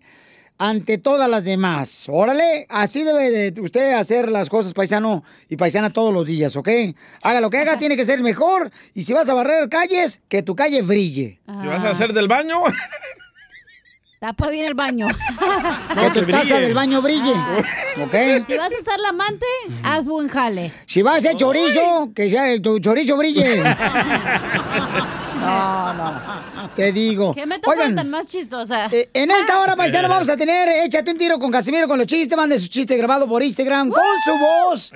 ante 0.57 0.97
todas 0.97 1.29
las 1.29 1.43
demás. 1.43 2.05
Órale, 2.07 2.67
así 2.69 3.03
debe 3.03 3.31
de 3.51 3.61
usted 3.61 3.95
hacer 3.95 4.29
las 4.29 4.47
cosas, 4.47 4.71
paisano 4.71 5.25
y 5.49 5.57
paisana, 5.57 5.89
todos 5.89 6.13
los 6.13 6.25
días, 6.25 6.55
¿ok? 6.55 6.69
Haga 7.21 7.41
lo 7.41 7.49
que 7.49 7.57
haga, 7.57 7.77
tiene 7.77 7.97
que 7.97 8.05
ser 8.05 8.19
el 8.19 8.23
mejor. 8.23 8.71
Y 8.93 9.03
si 9.03 9.11
vas 9.11 9.27
a 9.27 9.33
barrer 9.33 9.67
calles, 9.67 10.21
que 10.29 10.41
tu 10.41 10.55
calle 10.55 10.83
brille. 10.83 11.41
Si 11.59 11.67
vas 11.67 11.83
a 11.83 11.89
hacer 11.89 12.13
del 12.13 12.29
baño, 12.29 12.63
Tapa 14.23 14.47
bien 14.47 14.63
el 14.63 14.73
baño. 14.73 15.09
que 16.13 16.21
tu 16.21 16.31
taza 16.31 16.57
del 16.57 16.73
baño 16.73 17.01
brille. 17.01 17.33
¿Ok? 18.01 18.45
Si 18.47 18.55
vas 18.55 18.71
a 18.71 18.81
ser 18.81 18.97
la 19.01 19.09
amante, 19.09 19.45
haz 19.83 20.07
buen 20.07 20.29
jale. 20.29 20.71
Si 20.85 21.01
vas 21.01 21.15
a 21.15 21.17
hacer 21.17 21.35
chorizo, 21.35 22.09
que 22.15 22.29
sea 22.29 22.61
tu 22.61 22.79
chorizo 22.79 23.17
brille. 23.17 23.61
No, 25.43 25.93
no. 25.93 26.69
Te 26.75 26.91
digo. 26.91 27.33
¿Qué 27.33 27.45
me 27.45 27.59
Oigan, 27.65 27.95
tan 27.95 28.09
más 28.09 28.25
chistosa? 28.27 28.87
eh, 28.91 29.09
en 29.13 29.31
esta 29.31 29.59
hora, 29.59 29.75
paisano, 29.75 30.09
vamos 30.09 30.29
a 30.29 30.37
tener 30.37 30.69
Échate 30.85 31.11
un 31.11 31.17
tiro 31.17 31.39
con 31.39 31.51
Casimiro 31.51 31.87
con 31.87 31.97
los 31.97 32.07
chistes. 32.07 32.37
Mande 32.37 32.59
su 32.59 32.67
chiste 32.67 32.97
grabado 32.97 33.27
por 33.27 33.43
Instagram 33.43 33.89
con 33.89 34.03
su 34.25 34.31
voz. 34.37 34.91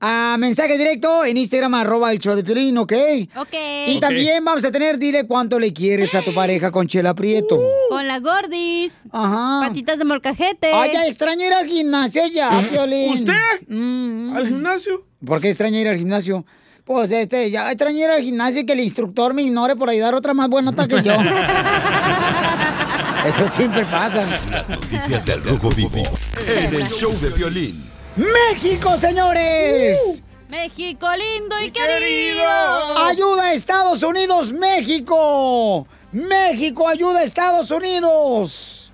A 0.00 0.36
mensaje 0.38 0.76
directo 0.76 1.24
en 1.24 1.36
Instagram, 1.36 1.74
arroba 1.74 2.12
el 2.12 2.18
show 2.18 2.34
de 2.34 2.42
Piolín, 2.42 2.78
¿ok? 2.78 2.92
Ok. 3.36 3.54
Y 3.86 4.00
también 4.00 4.44
vamos 4.44 4.64
a 4.64 4.72
tener, 4.72 4.98
dile 4.98 5.26
cuánto 5.26 5.58
le 5.58 5.72
quieres 5.72 6.14
a 6.14 6.22
tu 6.22 6.34
pareja 6.34 6.70
con 6.70 6.86
Chela 6.86 7.14
Prieto. 7.14 7.60
Con 7.88 8.06
la 8.06 8.18
gordis. 8.18 9.06
Ajá. 9.12 9.66
Patitas 9.66 9.98
de 9.98 10.04
molcajete. 10.04 10.72
Ay, 10.72 10.90
ya 10.92 11.06
extraño 11.06 11.46
ir 11.46 11.52
al 11.52 11.66
gimnasio 11.66 12.26
ya, 12.26 12.50
Piolín. 12.70 13.14
¿Usted? 13.14 13.32
Mm. 13.68 14.36
¿Al 14.36 14.46
gimnasio? 14.46 15.04
¿Por 15.24 15.40
qué 15.40 15.48
extraña 15.48 15.80
ir 15.80 15.88
al 15.88 15.98
gimnasio? 15.98 16.44
Pues 16.90 17.12
este, 17.12 17.48
ya 17.52 17.70
extraño 17.70 17.98
ir 17.98 18.10
al 18.10 18.20
gimnasio 18.20 18.62
y 18.62 18.66
que 18.66 18.72
el 18.72 18.80
instructor 18.80 19.32
me 19.32 19.42
ignore 19.42 19.76
por 19.76 19.88
ayudar 19.88 20.12
a 20.12 20.16
otra 20.16 20.34
más 20.34 20.48
buena 20.48 20.72
nota 20.72 20.88
que 20.88 21.00
yo. 21.00 21.12
Eso 23.24 23.46
siempre 23.46 23.84
pasa. 23.84 24.24
Las 24.50 24.70
noticias 24.70 25.24
del 25.24 25.40
Rojo 25.44 25.70
Vivo 25.70 26.02
en 26.48 26.74
El 26.74 26.88
Show 26.88 27.16
de 27.20 27.30
Piolín. 27.30 27.88
¡México, 28.16 28.98
señores! 28.98 30.20
México 30.48 31.06
lindo 31.12 31.54
y 31.64 31.70
querido. 31.70 32.96
¡Ayuda 33.06 33.44
a 33.44 33.52
Estados 33.52 34.02
Unidos, 34.02 34.52
México! 34.52 35.86
¡México 36.10 36.88
ayuda 36.88 37.20
a 37.20 37.22
Estados 37.22 37.70
Unidos! 37.70 38.92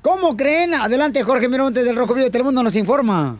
¿Cómo 0.00 0.34
creen? 0.34 0.72
Adelante, 0.72 1.22
Jorge 1.22 1.50
Miramontes 1.50 1.84
del 1.84 1.96
Rojo 1.96 2.14
Vivo 2.14 2.24
de 2.24 2.30
Telemundo 2.30 2.62
nos 2.62 2.74
informa. 2.74 3.36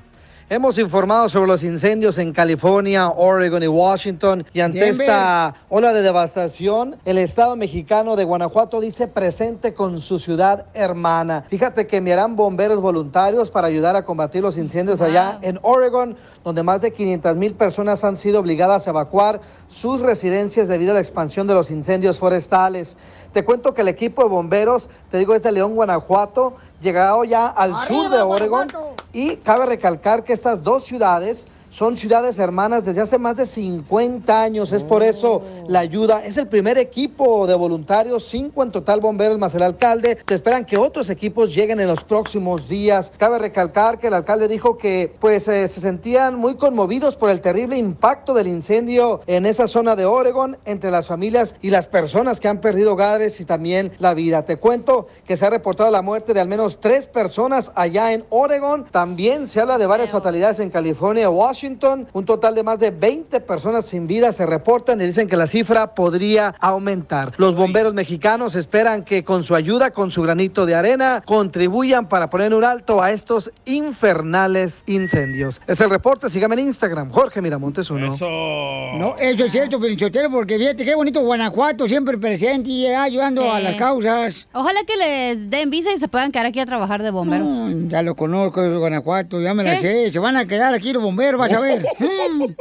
Hemos 0.55 0.78
informado 0.78 1.28
sobre 1.28 1.48
los 1.48 1.64
incendios 1.64 2.16
en 2.16 2.32
California, 2.32 3.09
Oregon 3.09 3.61
y 3.61 3.66
Washington. 3.66 4.46
Y 4.52 4.61
ante 4.61 4.78
Denver. 4.78 5.00
esta 5.00 5.57
ola 5.68 5.92
de 5.92 6.00
devastación, 6.00 6.94
el 7.05 7.18
Estado 7.18 7.57
mexicano 7.57 8.14
de 8.14 8.22
Guanajuato 8.22 8.80
dice 8.80 9.09
presente 9.09 9.74
con 9.74 10.00
su 10.00 10.20
ciudad 10.20 10.66
hermana. 10.72 11.44
Fíjate 11.50 11.88
que 11.88 11.96
enviarán 11.96 12.36
bomberos 12.36 12.80
voluntarios 12.80 13.50
para 13.50 13.66
ayudar 13.66 13.96
a 13.96 14.05
combatir 14.05 14.42
los 14.42 14.57
incendios 14.57 15.00
allá 15.00 15.40
en 15.42 15.59
Oregon, 15.62 16.16
donde 16.44 16.62
más 16.62 16.82
de 16.82 16.92
500 16.92 17.34
mil 17.34 17.55
personas 17.55 18.05
han 18.05 18.16
sido 18.16 18.38
obligadas 18.38 18.86
a 18.86 18.90
evacuar 18.90 19.40
sus 19.66 20.00
residencias 20.00 20.68
debido 20.68 20.92
a 20.92 20.94
la 20.94 21.00
expansión 21.00 21.48
de 21.48 21.55
los 21.55 21.72
incendios 21.72 22.20
forestales. 22.20 22.96
Te 23.35 23.45
cuento 23.45 23.74
que 23.74 23.80
el 23.80 23.89
equipo 23.89 24.22
de 24.22 24.28
bomberos, 24.28 24.89
te 25.11 25.18
digo, 25.18 25.35
es 25.35 25.43
de 25.43 25.51
León, 25.51 25.74
Guanajuato, 25.74 26.55
llegado 26.80 27.24
ya 27.24 27.49
al 27.49 27.76
sur 27.78 28.09
de 28.09 28.22
Oregon. 28.22 28.68
Y 29.12 29.39
cabe 29.39 29.66
recalcar 29.66 30.22
que 30.22 30.32
estas 30.32 30.62
dos 30.62 30.85
ciudades 30.85 31.45
son 31.75 31.97
ciudades 31.97 32.39
hermanas 32.39 32.85
desde 32.85 33.01
hace 33.01 33.18
más 33.18 33.37
de 33.37 33.47
50 33.47 34.41
años. 34.41 34.72
Es 34.72 34.85
por 34.85 35.03
eso 35.03 35.43
la 35.66 35.81
ayuda. 35.81 36.25
Es 36.25 36.37
el 36.37 36.47
primer 36.47 36.79
equipo 36.79 37.49
de 37.49 37.55
voluntarios, 37.57 38.29
cinco 38.29 38.62
en 38.62 38.70
total 38.70 39.01
bomberos 39.01 39.41
más 39.41 39.57
el 39.57 39.62
alcalde. 39.64 40.14
Te 40.25 40.37
esperan 40.37 40.64
que 40.64 40.79
otros 40.79 41.11
equipos 41.11 41.53
lleguen 41.53 41.81
en 41.81 41.89
los 41.89 42.05
próximos 42.05 42.68
días. 42.68 43.11
Cabe 43.18 43.41
recalcar 43.41 43.99
que 43.99 44.07
el 44.07 44.14
alcalde 44.14 44.47
dijo 44.47 44.79
que 44.79 45.16
pues 45.18 45.49
eh, 45.49 45.66
se 45.66 45.81
sentían 45.81 46.37
muy 46.37 46.55
conmovidos 46.55 47.16
por 47.16 47.29
el 47.29 47.41
terrible 47.41 47.77
impacto 47.77 48.35
del 48.35 48.47
incendio 48.47 49.22
en 49.27 49.45
esa 49.45 49.66
zona 49.66 49.97
de 49.97 50.05
Oregon 50.05 50.57
entre 50.66 50.93
las 50.93 51.09
familias 51.09 51.57
y 51.61 51.70
las 51.70 51.89
personas 51.89 52.39
que 52.39 52.47
han 52.47 52.61
perdido 52.61 52.93
hogares 52.93 53.41
y 53.41 53.45
también 53.45 53.91
la 53.99 54.14
vida. 54.14 54.45
Te 54.45 54.59
cuento 54.59 55.09
que 55.27 55.35
se 55.35 55.45
ha 55.45 55.51
reportado 55.51 55.91
la 55.91 56.03
muerte 56.03 56.35
de 56.35 56.41
al 56.41 56.47
menos 56.47 56.79
tres 56.79 57.09
personas 57.09 57.72
allá 57.75 58.12
en 58.12 58.25
Oregon. 58.31 58.85
También 58.85 59.49
se 59.49 59.61
habla 59.61 59.77
de 59.77 59.89
varias 59.89 60.11
fatalidades 60.11 60.61
en 60.61 60.70
California 60.70 61.29
Washington. 61.29 61.64
Washington, 61.65 62.07
un 62.12 62.27
total 62.27 62.55
de 62.55 62.62
más 62.62 62.79
de 62.79 62.91
20 62.91 63.41
personas 63.41 63.87
sin 63.87 64.07
vida 64.07 64.33
se 64.33 64.45
reportan 64.45 65.01
y 65.01 65.05
dicen 65.07 65.27
que 65.27 65.35
la 65.35 65.47
cifra 65.47 65.95
podría 65.95 66.55
aumentar. 66.61 67.33
Los 67.39 67.55
bomberos 67.55 67.95
mexicanos 67.95 68.55
esperan 68.55 69.03
que 69.03 69.25
con 69.25 69.45
su 69.45 69.55
ayuda, 69.55 69.91
con 69.91 70.11
su 70.11 70.21
granito 70.21 70.67
de 70.67 70.75
arena, 70.75 71.23
contribuyan 71.25 72.07
para 72.07 72.29
poner 72.29 72.53
un 72.53 72.65
alto 72.65 73.03
a 73.03 73.12
estos 73.12 73.51
infernales 73.65 74.83
incendios. 74.87 75.62
Es 75.67 75.81
el 75.81 75.89
reporte, 75.89 76.29
sígame 76.29 76.55
en 76.57 76.69
Instagram, 76.69 77.11
Jorge 77.11 77.41
Miramontes 77.41 77.91
uno. 77.91 78.09
No, 78.09 79.15
eso 79.19 79.45
es 79.47 79.51
cierto, 79.51 79.81
Pelichotero, 79.81 80.31
porque 80.31 80.59
fíjate 80.59 80.85
qué 80.85 80.95
bonito 80.95 81.23
Guanajuato, 81.23 81.89
siempre 81.89 82.19
presente 82.19 82.69
y 82.69 82.87
ayudando 82.89 83.51
a 83.51 83.59
las 83.59 83.77
causas. 83.77 84.47
Ojalá 84.53 84.81
que 84.87 84.97
les 84.99 85.49
den 85.49 85.71
visa 85.71 85.95
y 85.95 85.97
se 85.97 86.09
puedan 86.09 86.31
quedar 86.31 86.45
aquí 86.45 86.61
a 86.61 86.67
trabajar 86.67 87.03
de 87.03 87.11
bomberos. 87.11 87.55
Ya 87.89 88.03
lo 88.03 88.15
conozco, 88.15 88.61
Guanajuato, 88.79 89.41
ya 89.41 89.55
me 89.55 89.65
la 89.65 89.81
sé. 89.81 90.12
Se 90.12 90.19
van 90.19 90.37
a 90.37 90.47
quedar 90.47 90.75
aquí 90.75 90.93
los 90.93 91.03
bomberos, 91.03 91.41
a 91.41 91.53
ver. 91.61 91.84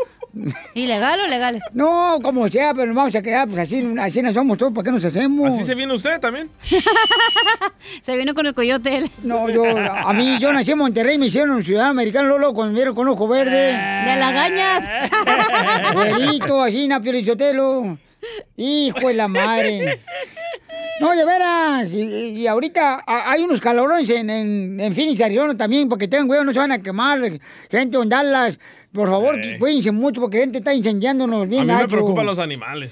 ¿Ilegal 0.74 1.20
o 1.20 1.28
legales? 1.28 1.64
No, 1.74 2.18
como 2.24 2.48
sea, 2.50 2.74
pero 2.74 2.88
nos 2.88 2.96
vamos 2.96 3.16
a 3.16 3.22
quedar, 3.22 3.48
pues 3.48 3.60
así, 3.60 3.94
así 4.00 4.22
no 4.24 4.34
somos 4.34 4.58
todos, 4.58 4.74
¿para 4.74 4.86
qué 4.86 4.92
nos 4.92 5.06
hacemos? 5.06 5.54
¿Así 5.54 5.64
se 5.64 5.76
viene 5.76 5.94
usted 5.94 6.20
también? 6.20 6.50
Se 8.02 8.18
vino 8.18 8.34
con 8.34 8.48
el 8.48 8.54
coyote 8.54 8.98
él. 8.98 9.12
No, 9.22 9.50
yo, 9.50 9.64
a 9.66 10.12
mí, 10.14 10.40
yo 10.40 10.52
nací 10.52 10.72
en 10.72 10.78
Monterrey, 10.80 11.18
me 11.18 11.28
hicieron 11.28 11.64
ciudadano 11.64 11.92
americano, 11.92 12.30
Lolo, 12.30 12.54
cuando 12.54 12.72
me 12.74 12.78
vieron 12.78 12.96
con 12.96 13.08
ojo 13.08 13.28
verde. 13.28 13.68
De 13.68 14.16
lagañas. 14.16 14.86
Abuelito, 15.92 16.62
así, 16.64 16.88
Napio 16.88 17.12
Lichotelo. 17.12 17.98
Hijo 18.58 19.08
de 19.08 19.14
la 19.14 19.28
madre. 19.28 20.02
No, 21.02 21.12
de 21.12 21.26
veras. 21.26 21.92
Y, 21.92 22.02
y 22.02 22.48
ahorita 22.48 23.04
a- 23.06 23.32
hay 23.32 23.42
unos 23.44 23.60
calorones 23.60 24.10
en, 24.10 24.30
en, 24.30 24.80
en 24.80 24.94
Phoenix, 24.96 25.20
Arizona 25.22 25.58
también, 25.58 25.90
porque 25.90 26.08
tengan 26.08 26.28
cuidado, 26.28 26.46
no 26.46 26.54
se 26.54 26.60
van 26.60 26.72
a 26.72 26.80
quemar. 26.82 27.20
Gente 27.70 27.98
en 27.98 28.10
Dallas, 28.10 28.60
por 28.92 29.10
favor, 29.10 29.40
Eh. 29.44 29.58
cuídense 29.60 29.92
mucho, 29.92 30.22
porque 30.22 30.38
gente 30.40 30.60
está 30.60 30.74
incendiándonos 30.74 31.44
A 31.44 31.46
bien 31.46 31.62
mí 31.62 31.68
me 31.68 31.74
gacho. 31.74 31.88
preocupan 31.88 32.26
los 32.26 32.40
animales. 32.40 32.92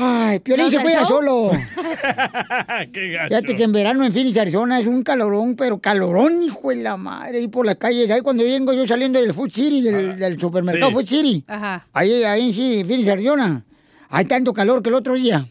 Ay, 0.00 0.38
Piolín 0.38 0.66
¿Los 0.66 0.74
se 0.74 0.80
cuida 0.80 1.04
solo. 1.04 1.50
Qué 2.92 3.10
gacho. 3.10 3.28
Fíjate 3.28 3.56
que 3.56 3.64
en 3.64 3.72
verano 3.72 4.04
en 4.04 4.12
Phoenix, 4.12 4.36
Arizona 4.38 4.78
es 4.78 4.86
un 4.86 5.02
calorón, 5.02 5.56
pero 5.56 5.80
calorón, 5.80 6.40
hijo 6.40 6.68
de 6.70 6.76
la 6.76 6.96
madre, 6.96 7.38
ahí 7.38 7.48
por 7.48 7.66
las 7.66 7.74
calles. 7.78 8.08
Ahí 8.12 8.20
cuando 8.20 8.44
vengo 8.44 8.72
yo 8.72 8.86
saliendo 8.86 9.20
del 9.20 9.34
Food 9.34 9.50
City, 9.50 9.82
del, 9.82 10.16
del 10.16 10.38
supermercado 10.38 10.90
sí. 10.90 10.94
Food 10.94 11.06
City. 11.06 11.44
Ajá. 11.48 11.84
Ahí, 11.92 12.22
ahí 12.22 12.46
en 12.46 12.52
sí, 12.52 12.84
Phoenix, 12.86 13.08
Arizona. 13.08 13.64
Hay 14.10 14.24
tanto 14.26 14.54
calor 14.54 14.80
que 14.84 14.88
el 14.88 14.94
otro 14.94 15.14
día. 15.14 15.44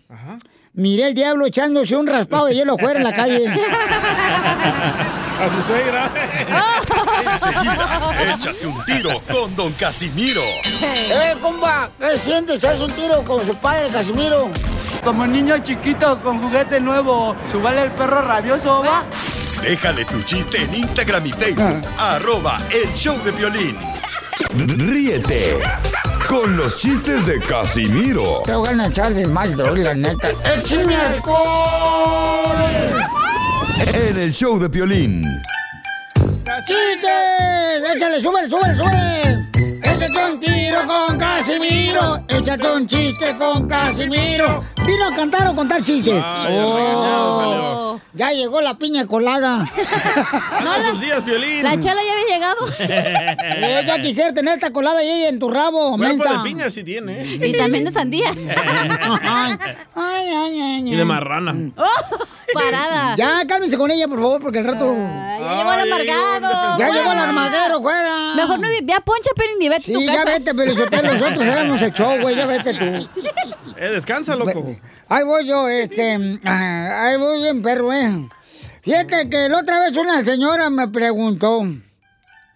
Miré 0.78 1.08
el 1.08 1.16
diablo 1.16 1.48
echándose 1.48 1.96
un 1.96 2.06
raspado 2.06 2.46
de 2.46 2.54
hielo 2.54 2.76
afuera 2.76 3.00
en 3.00 3.04
la 3.04 3.12
calle. 3.12 3.48
A 5.40 5.50
su 5.50 5.62
suegra. 5.64 6.12
Enseguida, 7.34 8.12
échate 8.36 8.68
un 8.68 8.86
tiro 8.86 9.10
con 9.32 9.56
Don 9.56 9.72
Casimiro. 9.74 10.44
¡Eh, 10.64 11.36
compa! 11.42 11.90
¿Qué 12.00 12.16
sientes? 12.18 12.64
¿Haz 12.64 12.80
un 12.80 12.92
tiro 12.92 13.24
con 13.24 13.44
su 13.44 13.56
padre, 13.56 13.90
Casimiro? 13.90 14.52
Como 15.04 15.26
niño 15.26 15.58
chiquito 15.60 16.22
con 16.22 16.40
juguete 16.40 16.80
nuevo, 16.80 17.36
¿subale 17.46 17.82
el 17.82 17.92
perro 17.94 18.22
rabioso, 18.22 18.84
va? 18.84 19.04
Déjale 19.64 20.06
tu 20.06 20.22
chiste 20.22 20.62
en 20.62 20.76
Instagram 20.76 21.26
y 21.26 21.32
Facebook. 21.32 21.88
Arroba 21.98 22.62
el 22.70 22.94
show 22.94 23.18
de 23.24 23.32
violín. 23.32 23.78
Ríete 24.56 25.58
con 26.28 26.58
los 26.58 26.78
chistes 26.78 27.26
de 27.26 27.40
Casimiro 27.40 28.44
Te 28.46 28.54
voy 28.54 28.68
a 28.68 28.88
echar 28.88 29.14
de 29.14 29.28
mal, 29.28 29.56
droga, 29.56 29.84
la 29.84 29.94
neta. 29.94 30.30
¡Échame 30.46 30.96
alcohol! 30.96 32.56
en 33.94 34.18
el 34.18 34.32
show 34.32 34.60
de 34.60 34.68
violín. 34.68 35.24
¡Chistes! 36.66 37.96
¡Échale, 37.96 38.22
súbele, 38.22 38.50
súbele, 38.50 38.76
súbele! 38.76 39.37
Échate 40.18 40.34
un 40.34 40.40
tiro 40.40 40.88
con 40.88 41.18
Casimiro. 41.18 42.20
Échate 42.28 42.72
un 42.72 42.88
chiste 42.88 43.36
con 43.38 43.68
Casimiro. 43.68 44.64
¿Vino 44.86 45.06
a 45.06 45.16
cantar 45.16 45.48
o 45.50 45.56
contar 45.56 45.84
chistes? 45.84 46.24
Ah, 46.26 46.48
ya 46.50 46.56
salió. 46.66 48.02
ya 48.14 48.32
llegó 48.32 48.62
la 48.62 48.78
piña 48.78 49.06
colada. 49.06 49.60
Anda 50.60 50.90
sus 50.90 51.02
días, 51.02 51.22
Piolín. 51.22 51.62
La 51.62 51.78
chela 51.78 52.02
ya 52.02 52.14
había 52.14 52.36
llegado. 52.36 52.68
Eh, 53.60 53.84
ya 53.86 54.02
quisiera 54.02 54.34
tener 54.34 54.56
esta 54.56 54.72
colada 54.72 55.00
ahí 55.00 55.24
en 55.26 55.40
tu 55.40 55.50
rabo, 55.50 55.98
mensa. 55.98 56.34
de 56.34 56.40
piña 56.40 56.70
sí 56.70 56.84
tiene. 56.84 57.22
¿eh? 57.22 57.48
Y 57.48 57.58
también 57.58 57.84
de 57.86 57.92
sandía. 57.92 58.30
Ay, 59.10 59.58
ay, 59.96 60.34
ay, 60.36 60.62
ay. 60.62 60.94
Y 60.94 60.96
de 60.96 61.06
marrana. 61.06 61.56
Oh, 61.76 61.86
parada. 62.54 63.16
Ya, 63.16 63.46
cálmese 63.48 63.78
con 63.78 63.90
ella, 63.92 64.08
por 64.08 64.20
favor, 64.20 64.42
porque 64.42 64.60
el 64.60 64.66
rato... 64.66 64.86
Ya 64.96 65.54
llegó 65.58 65.74
el 65.74 65.80
amargado. 65.92 66.78
Ya 66.78 66.90
llegó 66.90 67.12
el 67.12 67.18
armadero, 67.18 67.82
fuera. 67.82 68.34
Mejor 68.36 68.60
no 68.60 68.68
ve 68.84 68.94
a 68.94 69.00
Poncha, 69.02 69.32
pero 69.36 69.50
ni 69.60 69.70
vete 69.70 69.92
tu. 69.92 70.00
Ya 70.08 70.26
vete, 70.26 70.54
pero 70.56 70.74
nosotros 70.74 71.46
sabemos 71.46 71.82
el 71.82 71.94
show, 71.94 72.20
güey, 72.22 72.36
ya 72.36 72.46
vete 72.46 72.74
tú. 72.74 72.86
Eh, 73.78 73.90
descansa, 73.92 74.36
loco. 74.36 74.64
Ahí 75.10 75.24
voy 75.24 75.46
yo, 75.48 75.68
este, 75.70 76.40
ah, 76.44 77.06
ahí 77.06 77.18
voy 77.18 77.42
bien, 77.42 77.62
perro, 77.62 77.94
eh. 77.94 78.28
Fíjate 78.82 79.30
que 79.30 79.50
la 79.50 79.60
otra 79.60 79.80
vez 79.80 79.96
una 79.98 80.24
señora 80.24 80.70
me 80.70 80.88
preguntó, 80.88 81.62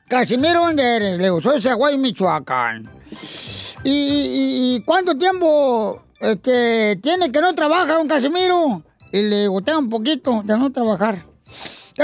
Casimiro, 0.08 0.62
¿dónde 0.66 0.84
eres? 0.96 1.18
Le 1.18 1.24
digo, 1.26 1.42
soy 1.42 1.62
Zaguay, 1.62 1.98
Michoacán. 1.98 2.90
¿Y, 3.84 3.90
y- 3.92 4.76
y 4.76 4.82
cuánto 4.84 5.18
tiempo 5.18 6.04
este, 6.20 6.98
tiene 7.02 7.32
que 7.32 7.42
no 7.42 7.54
trabaja, 7.56 7.94
don 7.94 8.08
Casimiro? 8.08 8.84
Y 9.12 9.22
le 9.24 9.42
digo, 9.42 9.62
tengo 9.62 9.80
un 9.80 9.90
poquito 9.90 10.42
de 10.44 10.58
no 10.58 10.72
trabajar. 10.72 11.26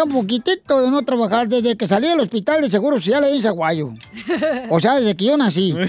Un 0.03 0.11
poquitito 0.11 0.81
de 0.81 0.91
no 0.91 1.01
trabajar 1.03 1.47
desde 1.47 1.75
que 1.75 1.87
salí 1.87 2.07
del 2.07 2.19
hospital 2.19 2.61
de 2.61 2.69
Seguro 2.69 2.97
Social 2.97 3.23
en 3.23 3.41
Zaguayo. 3.41 3.93
O 4.69 4.79
sea, 4.79 4.95
desde 4.95 5.15
que 5.15 5.25
yo 5.25 5.37
nací. 5.37 5.75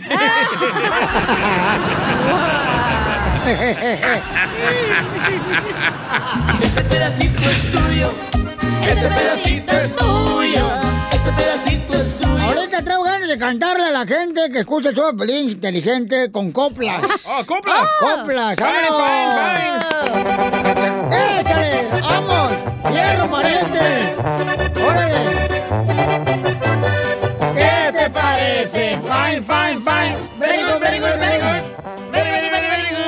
Este 6.62 6.82
pedacito 6.82 7.40
es 7.40 7.72
tuyo. 7.72 8.10
Este 8.86 9.08
pedacito 9.08 9.72
es 9.72 9.96
tuyo. 9.96 10.66
Este 11.12 11.32
pedacito 11.32 11.94
es 11.94 12.18
tuyo. 12.18 12.42
Ahorita 12.42 12.82
traigo 12.82 13.02
ganas 13.04 13.28
de 13.28 13.38
cantarle 13.38 13.84
a 13.86 13.90
la 13.90 14.06
gente 14.06 14.50
que 14.52 14.60
escucha 14.60 14.90
el 14.90 14.96
show 14.96 15.12
de 15.12 15.18
Pelín 15.18 15.48
inteligente 15.50 16.30
con 16.30 16.52
coplas. 16.52 17.02
¡Oh, 17.26 17.44
coplas! 17.46 17.88
¡Coplas! 18.00 18.56
Fine, 18.56 18.90
¡vámonos! 18.90 19.84
¡Échale! 21.14 21.37
¡Hierro, 22.92 23.30
pariente! 23.30 24.14
¡Órale! 24.86 25.18
¿Qué 27.54 27.92
te 27.92 28.10
parece? 28.10 28.98
Fine, 28.98 29.42
fine, 29.42 29.80
fine. 29.80 30.16
Very 30.38 30.62
good, 30.62 30.78
very 30.80 30.98
good, 30.98 31.18
very 31.18 31.38
good. 31.38 31.62
Very, 32.10 32.30
very, 32.30 32.48
very, 32.50 32.66
very 32.66 32.82
good. 32.88 32.98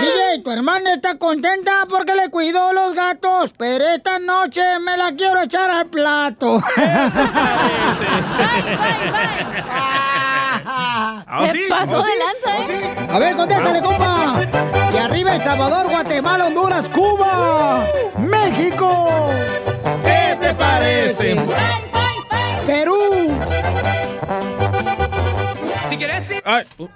DJ, 0.00 0.42
tu 0.42 0.50
hermana 0.50 0.94
está 0.94 1.16
contenta 1.18 1.86
porque 1.88 2.14
le 2.14 2.30
cuidó 2.30 2.72
los 2.72 2.94
gatos, 2.94 3.52
pero 3.56 3.86
esta 3.88 4.18
noche 4.18 4.78
me 4.80 4.96
la 4.96 5.12
quiero 5.12 5.40
echar 5.42 5.70
al 5.70 5.86
plato. 5.86 6.60
¿Ah, 11.36 11.48
sí? 11.50 11.62
pasó 11.68 11.98
¿Ah, 11.98 12.04
sí? 12.04 12.10
de 12.12 12.18
lanza, 12.24 12.72
¿eh? 12.72 13.08
A 13.10 13.18
ver, 13.18 13.34
contéstale, 13.34 13.80
compa. 13.82 14.36
Y 14.92 14.96
arriba 14.96 15.34
El 15.34 15.42
Salvador, 15.42 15.88
Guatemala, 15.90 16.46
Honduras, 16.46 16.88
Cuba, 16.88 17.84
México. 18.18 19.30
¿Qué 20.04 20.36
te 20.40 20.54
parece? 20.54 21.36
Perú. 22.64 23.36
Si 25.88 25.96
quieres. 25.96 26.24
Ay, 26.44 26.64
uh, 26.78 26.84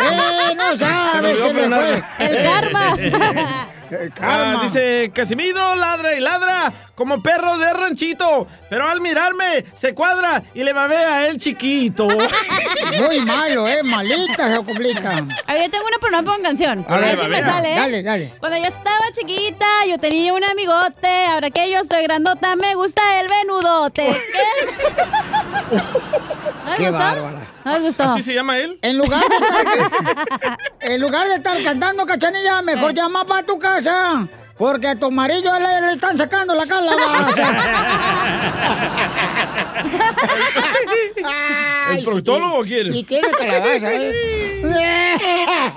Eh, 0.00 0.54
no 0.56 0.76
se 0.76 0.84
me 0.84 0.90
sabes, 0.90 1.42
se 1.42 1.52
me 1.52 1.76
fue. 1.76 2.02
El 2.18 2.42
karma. 2.42 2.96
El 3.90 4.12
karma. 4.12 4.60
Ah, 4.60 4.64
dice, 4.64 5.10
Casimiro 5.14 5.74
ladra 5.74 6.14
y 6.14 6.20
ladra 6.20 6.72
como 6.94 7.22
perro 7.22 7.58
de 7.58 7.72
ranchito, 7.72 8.46
pero 8.70 8.88
al 8.88 9.00
mirarme 9.00 9.64
se 9.76 9.94
cuadra 9.94 10.42
y 10.54 10.62
le 10.62 10.72
babea 10.72 11.16
a 11.16 11.26
él 11.26 11.38
chiquito. 11.38 12.06
Muy 12.98 13.20
malo, 13.20 13.66
eh, 13.66 13.82
malita 13.82 14.52
esa 14.52 14.62
coplita. 14.64 15.10
A 15.46 15.52
ver, 15.54 15.64
yo 15.64 15.70
tengo 15.70 15.86
una, 15.86 15.98
pero 16.00 16.12
no 16.12 16.24
pongo 16.24 16.42
canción. 16.42 16.84
A 16.88 16.94
A 16.94 16.98
ver 16.98 17.16
ver, 17.16 17.24
si 17.24 17.30
me 17.30 17.42
sale. 17.42 17.72
¿eh? 17.72 17.76
dale, 17.76 18.02
dale. 18.02 18.34
Cuando 18.38 18.58
yo 18.58 18.64
estaba 18.64 19.04
chiquita, 19.12 19.66
yo 19.88 19.98
tenía 19.98 20.32
un 20.34 20.44
amigote. 20.44 21.26
Ahora 21.26 21.50
que 21.50 21.70
yo 21.70 21.82
soy 21.84 22.02
grandota, 22.04 22.54
me 22.56 22.74
gusta 22.76 23.02
el 23.20 23.28
venudote. 23.28 24.16
¿Qué? 24.32 25.74
¿No 26.64 26.70
les 26.70 26.78
Qué 26.78 26.90
bárbara. 26.90 27.40
¿No 27.64 27.80
gustó? 27.80 28.02
¿Así 28.04 28.22
se 28.22 28.34
llama 28.34 28.58
él? 28.58 28.78
En 28.82 28.98
lugar 28.98 29.22
de 29.26 29.36
estar, 29.36 30.58
en 30.80 31.00
lugar 31.00 31.26
de 31.28 31.34
estar 31.36 31.62
cantando 31.62 32.04
cachanilla, 32.06 32.60
mejor 32.62 32.90
Eh. 32.90 32.94
llama 32.94 33.24
para 33.24 33.42
tu 33.44 33.58
casa. 33.58 33.73
Porque 34.56 34.86
a 34.88 34.96
tu 34.96 35.06
amarillo 35.06 35.52
le, 35.58 35.80
le 35.86 35.92
están 35.94 36.16
sacando 36.16 36.54
la 36.54 36.64
calabaza. 36.66 37.52
¿El 41.90 42.04
proctólogo 42.04 42.62
quiere? 42.62 42.96
Y 42.96 43.02
tiene 43.04 43.28
calabaza, 43.30 43.92
¿eh? 43.92 44.62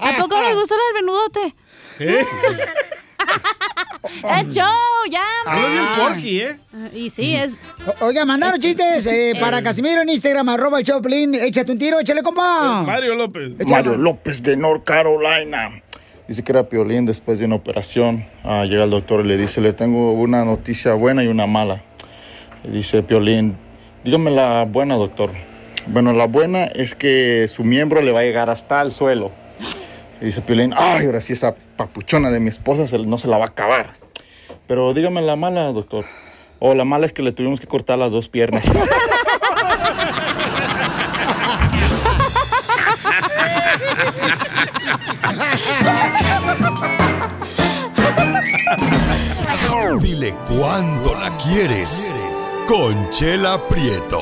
¿A 0.01 0.15
poco 0.17 0.41
les 0.41 0.55
gustó 0.55 0.75
el 0.75 0.95
venudote? 1.01 1.55
¿Eh? 1.99 2.25
¡El 4.39 4.47
show! 4.49 4.63
¡Ya! 5.09 5.21
Hablo 5.45 5.67
bien 5.69 5.85
porky, 5.97 6.39
¿eh? 6.41 6.59
Y 6.93 7.09
sí, 7.09 7.35
es... 7.35 7.61
O- 7.99 8.05
Oiga, 8.05 8.25
mandaron 8.25 8.59
chistes 8.61 9.05
eh, 9.07 9.33
para 9.39 9.61
Casimiro 9.63 10.01
en 10.01 10.09
Instagram, 10.09 10.47
arroba 10.49 10.79
el 10.79 10.85
Choplin. 10.85 11.33
Échate 11.35 11.71
un 11.71 11.77
tiro, 11.79 11.99
échale, 11.99 12.21
compa. 12.23 12.83
Mario 12.85 13.15
López. 13.15 13.51
Mario 13.67 13.95
López 13.97 14.43
de 14.43 14.55
North 14.55 14.83
Carolina. 14.85 15.81
Dice 16.27 16.43
que 16.43 16.51
era 16.51 16.67
Piolín 16.67 17.05
después 17.05 17.39
de 17.39 17.45
una 17.45 17.55
operación. 17.55 18.25
Ah, 18.43 18.65
llega 18.65 18.83
el 18.83 18.89
doctor 18.89 19.25
y 19.25 19.29
le 19.29 19.37
dice, 19.37 19.61
le 19.61 19.71
tengo 19.71 20.11
una 20.11 20.43
noticia 20.43 20.93
buena 20.93 21.23
y 21.23 21.27
una 21.27 21.47
mala. 21.47 21.83
Dice 22.65 23.01
Piolín, 23.01 23.55
dígame 24.03 24.31
la 24.31 24.65
buena, 24.65 24.95
doctor. 24.95 25.31
Bueno, 25.85 26.11
la 26.11 26.27
buena 26.27 26.65
es 26.65 26.95
que 26.95 27.47
su 27.47 27.63
miembro 27.63 28.01
le 28.01 28.11
va 28.11 28.19
a 28.19 28.23
llegar 28.23 28.49
hasta 28.49 28.81
el 28.81 28.91
suelo. 28.91 29.31
Y 30.19 30.25
dice 30.25 30.41
Piolín, 30.41 30.73
ay, 30.75 31.05
ahora 31.05 31.21
sí 31.21 31.31
esa 31.31 31.55
papuchona 31.77 32.29
de 32.29 32.41
mi 32.41 32.49
esposa 32.49 32.85
no 32.97 33.17
se 33.17 33.29
la 33.29 33.37
va 33.37 33.45
a 33.45 33.49
acabar. 33.49 33.93
Pero 34.67 34.93
dígame 34.93 35.21
la 35.21 35.37
mala, 35.37 35.71
doctor. 35.71 36.03
O 36.59 36.75
la 36.75 36.83
mala 36.83 37.05
es 37.05 37.13
que 37.13 37.21
le 37.21 37.31
tuvimos 37.31 37.61
que 37.61 37.67
cortar 37.67 37.99
las 37.99 38.11
dos 38.11 38.27
piernas. 38.27 38.69
Dile 49.95 50.35
cuándo 50.49 51.15
la 51.15 51.35
quieres. 51.37 52.13
Conchela 52.67 53.57
Prieto. 53.69 54.21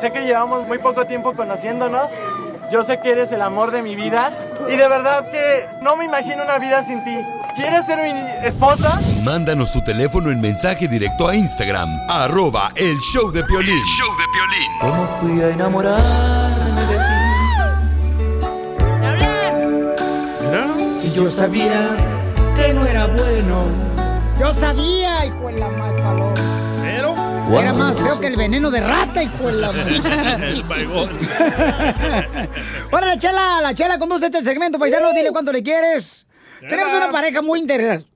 Sé 0.00 0.12
que 0.12 0.20
llevamos 0.20 0.66
muy 0.68 0.78
poco 0.78 1.04
tiempo 1.06 1.34
conociéndonos. 1.34 2.10
Yo 2.70 2.84
sé 2.84 3.00
que 3.00 3.10
eres 3.10 3.32
el 3.32 3.42
amor 3.42 3.72
de 3.72 3.82
mi 3.82 3.96
vida. 3.96 4.32
Y 4.68 4.76
de 4.76 4.88
verdad 4.88 5.28
que 5.30 5.66
no 5.82 5.96
me 5.96 6.04
imagino 6.04 6.44
una 6.44 6.58
vida 6.58 6.84
sin 6.84 7.02
ti. 7.04 7.16
¿Quieres 7.56 7.84
ser 7.86 7.98
mi 8.02 8.46
esposa? 8.46 9.00
Mándanos 9.24 9.72
tu 9.72 9.82
teléfono 9.82 10.30
en 10.30 10.40
mensaje 10.40 10.86
directo 10.86 11.26
a 11.28 11.34
Instagram, 11.34 11.88
arroba 12.08 12.70
el 12.76 12.96
show 13.00 13.32
de 13.32 13.42
Piolín. 13.44 13.82
show 13.86 14.10
de 14.16 14.24
Piolín. 14.32 14.70
¿Cómo 14.80 15.08
fui 15.20 15.42
a 15.42 15.50
enamorarme 15.50 16.04
de 16.88 16.96
ti? 16.96 17.02
Si 21.00 21.12
yo 21.12 21.28
sabía 21.28 21.96
que 22.54 22.72
no 22.72 22.86
era 22.86 23.06
bueno. 23.06 23.95
Yo 24.46 24.52
sabía, 24.52 25.26
hijo 25.26 25.48
de 25.48 25.58
la 25.58 25.68
más 25.70 26.00
paloma. 26.00 26.34
Pero. 26.80 27.16
Era 27.60 27.72
más 27.72 28.00
feo 28.00 28.20
que 28.20 28.28
el 28.28 28.36
veneno 28.36 28.70
de 28.70 28.80
rata, 28.80 29.20
hijo 29.20 29.48
de 29.48 29.52
la 29.54 29.70
El. 30.46 30.62
Ahora 32.92 33.06
la 33.08 33.18
chela, 33.18 33.60
la 33.60 33.74
chela 33.74 33.98
conduce 33.98 34.26
este 34.26 34.44
segmento, 34.44 34.78
paisano, 34.78 35.12
dile 35.12 35.32
cuánto 35.32 35.50
le 35.50 35.64
quieres. 35.64 36.28
Tenemos 36.60 36.94
una 36.94 37.10
pareja 37.10 37.42
muy 37.42 37.58
interesante. 37.58 38.08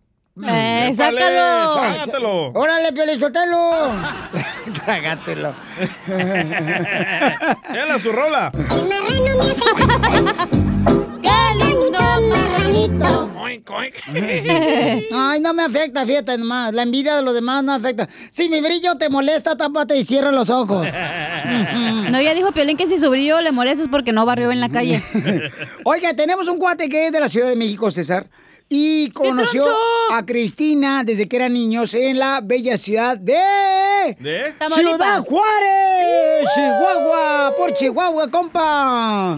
Eh, 0.47 0.91
Épale, 0.93 0.95
sácalo. 0.95 1.75
trágatelo. 1.81 2.53
Órale, 2.53 3.19
suéltalo. 3.19 3.93
Trágatelo. 4.85 5.55
Chela, 7.73 7.99
su 8.01 8.13
rola. 8.13 8.53
¡Qué 8.53 9.01
lindo 9.11 10.70
Ay, 15.13 15.41
no 15.41 15.55
me 15.55 15.63
afecta, 15.63 16.07
fíjate 16.07 16.39
nomás. 16.39 16.73
La 16.73 16.83
envidia 16.83 17.17
de 17.17 17.23
los 17.23 17.35
demás 17.35 17.63
no 17.65 17.73
afecta. 17.73 18.09
Si 18.31 18.49
mi 18.49 18.61
brillo 18.61 18.97
te 18.97 19.09
molesta, 19.09 19.57
tápate 19.57 19.97
y 19.97 20.05
cierra 20.05 20.33
los 20.33 20.51
ojos. 20.51 20.87
No, 22.11 22.21
ya 22.21 22.35
dijo 22.35 22.53
Piolín 22.53 22.77
que 22.77 22.87
si 22.87 22.99
su 22.99 23.11
brillo 23.11 23.41
le 23.41 23.53
molesta 23.53 23.83
es 23.83 23.89
porque 23.89 24.13
no 24.13 24.27
barrió 24.27 24.51
en 24.51 24.61
la 24.61 24.69
calle. 24.69 25.03
Oiga, 25.85 26.15
tenemos 26.15 26.49
un 26.49 26.59
cuate 26.59 26.89
que 26.89 27.07
es 27.07 27.13
de 27.13 27.21
la 27.21 27.29
Ciudad 27.29 27.49
de 27.49 27.57
México, 27.57 27.91
César. 27.91 28.29
Y 28.69 29.11
conoció 29.11 29.65
a 30.13 30.25
Cristina 30.25 31.03
desde 31.05 31.29
que 31.29 31.37
eran 31.37 31.53
niños 31.53 31.93
en 31.93 32.21
la 32.21 32.41
bella 32.41 32.79
ciudad 32.79 33.19
de... 33.19 33.35
¿De? 34.21 34.55
Ciudad 34.73 35.21
Juárez, 35.23 36.49
Chihuahua, 36.55 37.55
por 37.57 37.75
Chihuahua, 37.75 38.31
compa. 38.31 39.37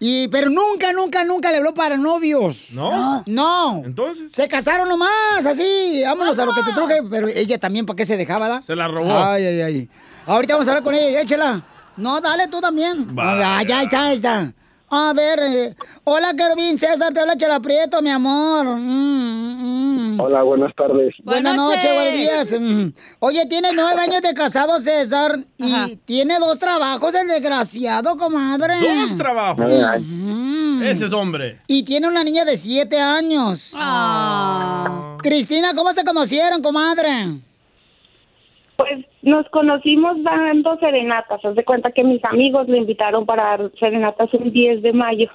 Y, 0.00 0.28
pero 0.28 0.48
nunca, 0.48 0.92
nunca, 0.92 1.24
nunca 1.24 1.50
le 1.50 1.56
habló 1.56 1.74
para 1.74 1.96
novios. 1.96 2.68
¿No? 2.72 3.22
No. 3.26 3.82
Entonces. 3.84 4.32
Se 4.32 4.46
casaron 4.46 4.88
nomás, 4.88 5.44
así. 5.44 6.02
Vámonos 6.04 6.38
a 6.38 6.44
lo 6.44 6.54
que 6.54 6.62
te 6.62 6.72
truje. 6.72 7.02
Pero 7.10 7.28
ella 7.28 7.58
también, 7.58 7.84
¿para 7.84 7.96
qué 7.96 8.06
se 8.06 8.16
dejaba, 8.16 8.48
da? 8.48 8.60
Se 8.60 8.76
la 8.76 8.86
robó. 8.86 9.12
Ay, 9.12 9.44
ay, 9.44 9.60
ay. 9.60 9.88
Ahorita 10.26 10.54
vamos 10.54 10.68
a 10.68 10.70
hablar 10.72 10.84
con 10.84 10.94
ella, 10.94 11.20
échela. 11.20 11.64
No, 11.96 12.20
dale 12.20 12.46
tú 12.46 12.60
también. 12.60 13.16
Va. 13.18 13.58
Ah, 13.58 13.62
ya 13.64 13.82
está, 13.82 14.06
ahí 14.06 14.16
está. 14.16 14.52
A 14.90 15.12
ver, 15.12 15.38
eh, 15.40 15.76
hola, 16.04 16.32
Kervin, 16.34 16.78
César, 16.78 17.12
te 17.12 17.20
habla 17.20 17.36
Chela 17.36 17.60
Prieto, 17.60 18.00
mi 18.00 18.08
amor. 18.08 18.64
Mm, 18.64 19.62
mm. 19.62 19.97
Hola, 20.18 20.42
buenas 20.42 20.74
tardes. 20.74 21.14
Buenas 21.22 21.56
noches, 21.56 21.94
buenos 21.94 22.12
días. 22.14 22.60
Mm. 22.60 22.88
Oye, 23.20 23.46
tiene 23.46 23.70
nueve 23.72 24.00
años 24.00 24.20
de 24.22 24.34
casado, 24.34 24.78
César, 24.78 25.32
y 25.56 25.96
tiene 26.04 26.38
dos 26.38 26.58
trabajos, 26.58 27.14
el 27.14 27.28
desgraciado, 27.28 28.16
comadre. 28.16 28.74
Dos 28.80 29.16
trabajos. 29.16 29.66
Mm. 30.00 30.82
Ese 30.82 31.06
es 31.06 31.12
hombre. 31.12 31.58
Y 31.66 31.84
tiene 31.84 32.08
una 32.08 32.24
niña 32.24 32.44
de 32.44 32.56
siete 32.56 32.98
años. 32.98 33.74
Cristina, 35.22 35.74
¿cómo 35.74 35.92
se 35.92 36.04
conocieron, 36.04 36.62
comadre? 36.62 37.10
Pues 38.76 39.04
nos 39.22 39.48
conocimos 39.50 40.16
dando 40.22 40.78
serenatas. 40.78 41.44
Haz 41.44 41.54
de 41.54 41.64
cuenta 41.64 41.90
que 41.92 42.04
mis 42.04 42.24
amigos 42.24 42.68
le 42.68 42.78
invitaron 42.78 43.26
para 43.26 43.44
dar 43.44 43.72
serenatas 43.78 44.32
un 44.34 44.52
10 44.52 44.82
de 44.82 44.92
mayo. 44.92 45.28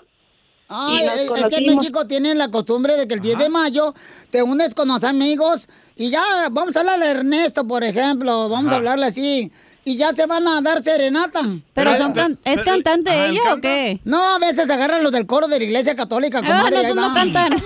Nos 0.73 1.01
es- 1.15 1.21
es 1.21 1.49
que 1.49 1.55
en. 1.69 1.75
México 1.77 2.07
tienen 2.07 2.37
la 2.37 2.49
costumbre 2.49 2.95
de 2.97 3.07
que 3.07 3.13
el 3.15 3.21
10 3.21 3.37
de 3.37 3.49
mayo 3.49 3.93
te 4.31 4.41
unes 4.43 4.73
con 4.73 4.87
los 4.87 5.03
amigos 5.03 5.67
y 5.95 6.09
ya, 6.09 6.23
vamos 6.51 6.75
a 6.75 6.79
hablarle 6.79 7.05
a 7.05 7.11
Ernesto, 7.11 7.65
por 7.67 7.83
ejemplo, 7.83 8.49
vamos 8.49 8.71
a 8.71 8.75
hablarle 8.77 9.05
así. 9.05 9.51
Y 9.85 9.97
ya 9.97 10.11
se 10.13 10.25
van 10.25 10.47
a 10.47 10.61
dar 10.61 10.81
serenata. 10.81 11.41
Pero 11.73 11.95
son 11.97 12.13
can- 12.13 12.39
¿es 12.45 12.63
cantante 12.63 13.25
ella 13.27 13.41
o 13.53 13.59
qué? 13.59 13.99
No, 14.05 14.35
a 14.35 14.39
veces 14.39 14.69
agarran 14.69 15.03
los 15.03 15.11
del 15.11 15.25
coro 15.25 15.47
de 15.47 15.57
la 15.59 15.63
iglesia 15.65 15.93
católica, 15.95 16.39
Ah, 16.41 16.47
comadre, 16.47 16.71
no, 16.71 16.79
ahí 16.79 16.87
tú 16.87 16.95
no 16.95 17.13
cantan. 17.13 17.55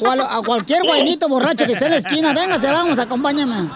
O 0.00 0.10
a, 0.10 0.16
lo- 0.16 0.24
a 0.30 0.42
cualquier 0.44 0.82
guainito 0.82 1.28
borracho 1.28 1.64
que 1.66 1.72
esté 1.72 1.86
en 1.86 1.90
la 1.92 1.96
esquina, 1.96 2.32
véngase, 2.32 2.68
vamos, 2.70 2.98
acompáñame. 2.98 3.68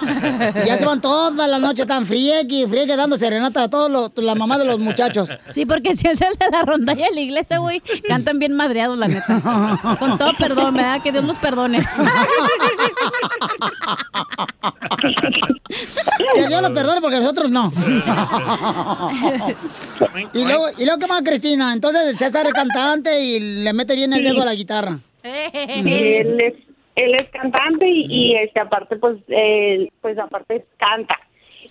Y 0.63 0.67
ya 0.67 0.77
se 0.77 0.85
van 0.85 1.01
toda 1.01 1.47
la 1.49 1.59
noche 1.59 1.85
tan 1.87 2.07
friegue, 2.07 2.67
friegue, 2.69 2.95
dando 2.97 3.17
serenata 3.17 3.65
a 3.65 3.69
todos 3.69 3.91
los, 3.91 4.11
la 4.17 4.35
mamá 4.37 4.57
de 4.59 4.65
los 4.67 4.79
muchachos. 4.79 5.31
Sí, 5.51 5.67
porque 5.67 5.97
si 5.97 6.07
él 6.09 6.17
sale 6.19 6.37
de 6.39 6.47
la 6.51 6.63
rondalla 6.63 7.07
de 7.07 7.15
la 7.15 7.21
iglesia, 7.21 7.59
güey, 7.59 7.81
cantan 8.07 8.39
bien 8.39 8.53
madreados, 8.53 8.99
la 8.99 9.09
neta. 9.09 9.97
Con 9.99 10.17
todo 10.19 10.33
perdón, 10.39 10.75
¿verdad? 10.75 11.03
Que 11.03 11.11
Dios 11.13 11.25
nos 11.25 11.39
perdone. 11.39 11.85
Que 16.35 16.47
Dios 16.47 16.63
los 16.63 16.71
perdone 16.73 17.01
porque 17.01 17.19
nosotros 17.23 17.51
no. 17.51 17.73
y, 20.35 20.45
luego, 20.45 20.67
¿Y 20.79 20.85
luego 20.85 21.01
qué 21.01 21.07
más, 21.07 21.23
Cristina? 21.23 21.73
Entonces 21.73 22.17
César 22.17 22.47
es 22.47 22.53
cantante 22.53 23.21
y 23.21 23.63
le 23.63 23.73
mete 23.73 23.95
bien 23.95 24.13
el 24.13 24.25
dedo 24.25 24.43
a 24.43 24.47
la 24.47 24.55
guitarra. 24.55 24.99
él 25.23 26.41
es 26.41 26.55
él 26.95 27.15
es 27.15 27.27
cantante 27.31 27.89
y, 27.89 28.05
y, 28.09 28.37
este 28.37 28.61
aparte 28.61 28.97
pues 28.97 29.17
él, 29.29 29.91
pues 30.03 30.19
aparte 30.19 30.67
canta 30.77 31.19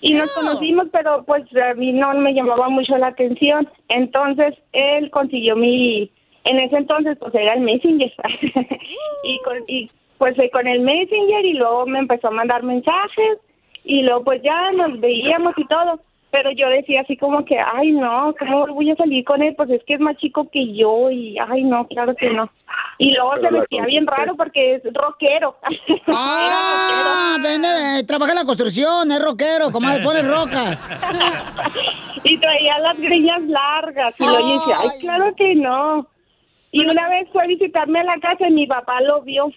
y 0.02 0.14
nos 0.14 0.32
conocimos 0.34 0.88
pero 0.92 1.24
pues 1.26 1.44
a 1.56 1.76
mí 1.76 1.94
no 1.94 2.14
me 2.16 2.34
llamaba 2.34 2.70
mucho 2.70 2.98
la 2.98 3.08
atención 3.08 3.70
entonces 3.90 4.56
él 4.74 5.12
consiguió 5.12 5.56
mi 5.56 6.12
en 6.46 6.60
ese 6.60 6.78
entonces 6.78 7.18
pues 7.20 7.34
era 7.36 7.54
el 7.54 7.62
messenger 7.62 8.12
y 9.24 9.40
con 9.44 9.58
y 9.68 9.92
pues 10.18 10.38
eh, 10.40 10.50
con 10.52 10.68
el 10.68 10.82
messenger 10.82 11.46
y 11.46 11.54
luego 11.54 11.86
me 11.86 12.00
empezó 12.00 12.30
a 12.30 12.32
mandar 12.32 12.64
mensajes 12.64 13.38
y 13.84 14.02
luego 14.04 14.24
pues 14.24 14.42
ya 14.44 14.72
nos 14.72 15.00
veíamos 15.00 15.54
y 15.58 15.66
todo 15.66 16.00
pero 16.32 16.50
yo 16.52 16.70
decía 16.70 17.02
así 17.02 17.18
como 17.18 17.44
que 17.46 17.58
ay 17.60 17.92
no 17.92 18.34
cómo 18.40 18.68
voy 18.68 18.92
a 18.92 18.96
salir 18.96 19.24
con 19.26 19.42
él 19.42 19.54
pues 19.56 19.70
es 19.70 19.84
que 19.86 19.96
es 19.96 20.00
más 20.00 20.18
chico 20.18 20.50
que 20.50 20.74
yo 20.74 21.12
y 21.12 21.38
ay 21.40 21.64
no 21.64 21.88
claro 21.88 22.16
que 22.16 22.30
no 22.30 22.50
y 22.98 23.12
luego 23.14 23.34
se 23.42 23.52
vestía 23.52 23.86
bien 23.86 24.06
raro 24.06 24.36
porque 24.36 24.76
es 24.76 24.84
rockero. 24.94 25.56
Ah, 26.14 27.36
vende, 27.42 27.68
eh, 27.68 28.04
trabaja 28.04 28.34
en 28.34 28.38
la 28.38 28.46
construcción, 28.46 29.12
es 29.12 29.20
rockero, 29.20 29.72
como 29.72 29.88
pone 30.04 30.22
rocas. 30.22 30.88
y 32.24 32.38
traía 32.38 32.78
las 32.80 32.98
greñas 32.98 33.42
largas 33.44 34.16
y 34.20 34.24
luego 34.24 34.40
yo 34.40 34.60
decía 34.60 34.78
ay. 34.82 35.00
claro 35.00 35.36
que 35.36 35.56
no 35.56 36.08
y 36.72 36.86
una 36.86 37.10
vez 37.10 37.28
fue 37.32 37.44
a 37.44 37.48
visitarme 37.48 38.00
a 38.00 38.04
la 38.04 38.20
casa 38.20 38.48
y 38.48 38.52
mi 38.52 38.68
papá 38.68 39.02
lo 39.02 39.22
vio 39.22 39.52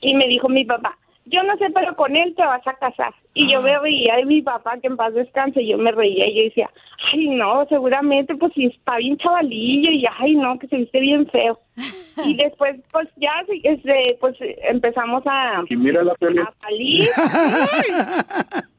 y 0.00 0.14
me 0.14 0.26
dijo 0.26 0.48
mi 0.48 0.64
papá 0.64 0.98
yo 1.26 1.42
no 1.42 1.56
sé, 1.58 1.66
pero 1.74 1.94
con 1.96 2.16
él 2.16 2.34
te 2.34 2.42
vas 2.42 2.66
a 2.66 2.74
casar. 2.74 3.12
Y 3.34 3.50
yo 3.50 3.62
me 3.62 3.78
veía 3.80 4.16
de 4.16 4.24
mi 4.24 4.42
papá, 4.42 4.78
que 4.80 4.88
en 4.88 4.96
paz 4.96 5.14
descanse, 5.14 5.62
y 5.62 5.68
yo 5.68 5.78
me 5.78 5.92
reía 5.92 6.26
y 6.26 6.34
yo 6.34 6.42
decía, 6.44 6.70
ay, 7.12 7.28
no, 7.28 7.66
seguramente, 7.68 8.34
pues 8.34 8.52
si 8.54 8.66
está 8.66 8.96
bien 8.96 9.16
chavalillo, 9.18 9.90
y 9.90 10.04
ay, 10.18 10.34
no, 10.34 10.58
que 10.58 10.66
se 10.68 10.76
viste 10.76 11.00
bien 11.00 11.26
feo. 11.28 11.58
Y 12.22 12.36
después, 12.36 12.76
pues 12.92 13.08
ya, 13.16 13.32
este, 13.62 14.18
pues 14.20 14.36
empezamos 14.68 15.22
a, 15.26 15.62
Y 15.70 15.76
mira 15.76 16.02
la 16.02 16.14
peli. 16.16 16.40
a 16.40 16.52
salir. 16.60 17.08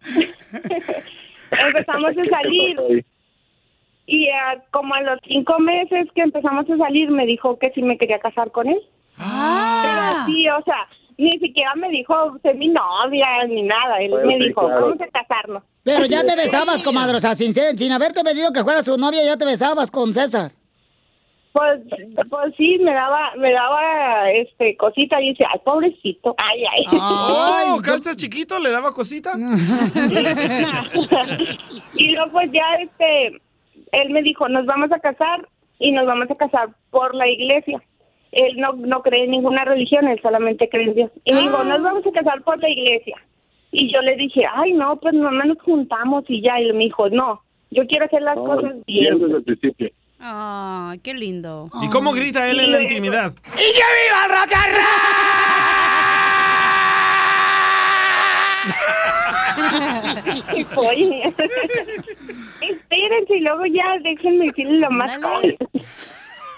empezamos 1.52 2.12
a 2.12 2.26
salir. 2.30 3.06
Y 4.06 4.30
ah, 4.30 4.58
como 4.72 4.94
a 4.94 5.02
los 5.02 5.20
cinco 5.26 5.58
meses 5.60 6.08
que 6.14 6.22
empezamos 6.22 6.70
a 6.70 6.78
salir, 6.78 7.10
me 7.10 7.26
dijo 7.26 7.58
que 7.58 7.72
sí 7.72 7.82
me 7.82 7.98
quería 7.98 8.20
casar 8.20 8.52
con 8.52 8.68
él. 8.68 8.80
Pero 9.18 10.26
sí, 10.26 10.48
o 10.50 10.62
sea, 10.64 10.88
ni 11.22 11.38
siquiera 11.40 11.74
me 11.76 11.90
dijo, 11.90 12.14
mi 12.56 12.70
novia, 12.70 13.28
ni 13.48 13.64
nada. 13.64 14.00
Él 14.00 14.12
me 14.26 14.38
sí, 14.38 14.46
dijo, 14.48 14.66
claro. 14.66 14.88
vamos 14.88 15.02
a 15.02 15.08
casarnos. 15.08 15.64
Pero 15.84 16.06
ya 16.06 16.24
te 16.24 16.36
besabas, 16.36 16.84
comadre, 16.84 17.18
o 17.18 17.20
sea, 17.20 17.36
sin, 17.36 17.54
sin 17.54 17.92
haberte 17.92 18.24
pedido 18.24 18.52
que 18.52 18.64
fuera 18.64 18.84
su 18.84 18.98
novia, 18.98 19.24
ya 19.24 19.38
te 19.38 19.46
besabas 19.46 19.92
con 19.92 20.12
César. 20.14 20.52
Pues, 21.54 21.82
pues 22.30 22.54
sí, 22.56 22.78
me 22.80 22.94
daba, 22.94 23.36
me 23.38 23.52
daba, 23.52 24.32
este, 24.32 24.78
cosita 24.78 25.22
y 25.22 25.32
dice, 25.32 25.44
ay, 25.52 25.60
pobrecito, 25.66 26.34
ay, 26.38 26.64
ay. 26.66 26.86
Oh, 26.94 27.82
calza 27.84 28.16
chiquito, 28.16 28.58
le 28.60 28.72
daba 28.72 28.94
cosita. 28.94 29.34
y 31.94 32.14
luego 32.14 32.32
pues 32.32 32.50
ya, 32.52 32.64
este, 32.82 33.42
él 33.92 34.12
me 34.12 34.22
dijo, 34.24 34.48
nos 34.48 34.66
vamos 34.66 34.94
a 34.94 35.00
casar 35.00 35.46
y 35.78 35.92
nos 35.92 36.08
vamos 36.08 36.32
a 36.32 36.36
casar 36.36 36.70
por 36.90 37.14
la 37.14 37.28
iglesia. 37.28 37.84
Él 38.32 38.58
no, 38.58 38.74
no 38.74 39.02
cree 39.02 39.26
en 39.26 39.32
ninguna 39.32 39.66
religión, 39.66 40.08
él 40.08 40.20
solamente 40.22 40.70
cree 40.70 40.86
en 40.86 40.96
Dios. 40.96 41.12
Y 41.26 41.34
me 41.34 41.42
dijo, 41.42 41.64
nos 41.64 41.82
vamos 41.82 42.06
a 42.06 42.12
casar 42.12 42.42
por 42.44 42.60
la 42.60 42.70
iglesia. 42.70 43.18
Y 43.72 43.92
yo 43.92 44.02
le 44.02 44.16
dije, 44.16 44.44
ay, 44.54 44.74
no, 44.74 44.98
pues 44.98 45.14
nomás 45.14 45.48
nos 45.48 45.62
juntamos 45.62 46.24
y 46.28 46.42
ya. 46.42 46.60
Y 46.60 46.66
él 46.66 46.74
me 46.74 46.86
dijo, 46.86 47.10
no, 47.10 47.42
yo 47.72 47.86
quiero 47.88 48.06
hacer 48.06 48.22
las 48.22 48.36
cosas 48.36 48.74
bien. 48.86 49.20
desde 49.20 49.38
el 49.38 49.44
principio. 49.44 49.90
Ay, 50.20 51.00
qué 51.00 51.14
lindo. 51.14 51.70
¿Y 51.82 51.90
cómo 51.90 52.12
grita 52.14 52.50
él 52.50 52.60
en 52.60 52.72
la 52.72 52.82
intimidad? 52.84 53.34
¡Y 53.54 53.58
que 53.58 53.84
viva 53.98 54.26
el 54.26 54.32
rock 54.40 54.54
and 54.54 54.76
Oye, 60.76 61.24
espérense 62.62 63.36
y 63.36 63.40
luego 63.40 63.66
ya 63.66 63.98
déjenme 64.04 64.46
decirle 64.46 64.80
lo 64.80 64.92
más 64.92 65.18
cool. 65.18 65.58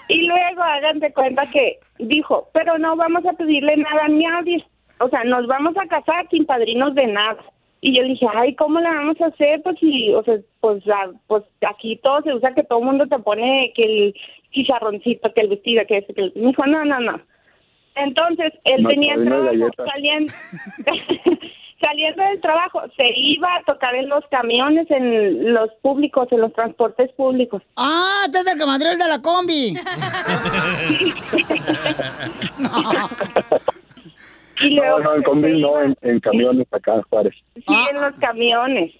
Y 0.08 0.26
luego 0.26 0.62
hagan 0.62 0.98
de 1.00 1.12
cuenta 1.12 1.46
que 1.46 1.78
dijo, 1.98 2.48
pero 2.52 2.78
no 2.78 2.96
vamos 2.96 3.24
a 3.26 3.32
pedirle 3.32 3.76
nada 3.76 4.04
a 4.04 4.08
nadie. 4.08 4.64
O 5.00 5.08
sea, 5.08 5.24
nos 5.24 5.46
vamos 5.46 5.74
a 5.76 5.86
casar 5.86 6.28
sin 6.30 6.44
padrinos 6.46 6.94
de 6.94 7.06
nada. 7.06 7.38
Y 7.80 7.94
yo 7.96 8.02
le 8.02 8.10
dije, 8.10 8.26
ay, 8.34 8.54
¿cómo 8.54 8.80
la 8.80 8.90
vamos 8.90 9.20
a 9.20 9.26
hacer? 9.26 9.62
Pues, 9.62 9.78
si, 9.78 10.12
o 10.14 10.22
sea, 10.22 10.38
pues, 10.60 10.84
la- 10.86 11.12
pues 11.26 11.42
aquí 11.68 11.96
todo 12.02 12.22
se 12.22 12.32
usa 12.34 12.54
que 12.54 12.62
todo 12.64 12.78
el 12.78 12.84
mundo 12.86 13.06
te 13.06 13.18
pone 13.18 13.72
que 13.74 13.84
el 13.84 14.14
chicharroncito, 14.52 15.32
que 15.34 15.40
el 15.42 15.48
vestido, 15.48 15.84
que 15.86 15.98
eso, 15.98 16.14
que 16.14 16.20
el... 16.22 16.32
Me 16.36 16.48
dijo, 16.48 16.64
no, 16.66 16.84
no, 16.84 17.00
no. 17.00 17.20
Entonces, 17.96 18.52
él 18.64 18.82
Más 18.82 18.90
tenía 18.90 19.14
trabajo, 19.16 19.44
galletas. 19.52 19.86
saliendo, 21.84 22.22
del 22.24 22.40
trabajo, 22.40 22.82
se 22.96 23.06
iba 23.16 23.48
a 23.56 23.62
tocar 23.64 23.94
en 23.94 24.08
los 24.08 24.24
camiones, 24.30 24.90
en 24.90 25.52
los 25.52 25.70
públicos, 25.82 26.28
en 26.32 26.40
los 26.40 26.52
transportes 26.52 27.12
públicos. 27.12 27.62
Ah, 27.76 28.22
este 28.26 28.38
es 28.40 28.46
el 28.46 28.58
comadril 28.58 28.98
de 28.98 29.08
la 29.08 29.20
combi. 29.20 29.74
Y 34.60 34.70
luego, 34.70 34.98
No, 35.00 35.04
no, 35.04 35.14
en 35.16 35.22
combi 35.22 35.60
no, 35.60 35.82
en, 35.82 35.96
en 36.02 36.20
camiones 36.20 36.66
acá, 36.72 37.02
Juárez. 37.10 37.34
Sí, 37.56 37.74
en 37.90 38.00
los 38.00 38.18
camiones. 38.18 38.92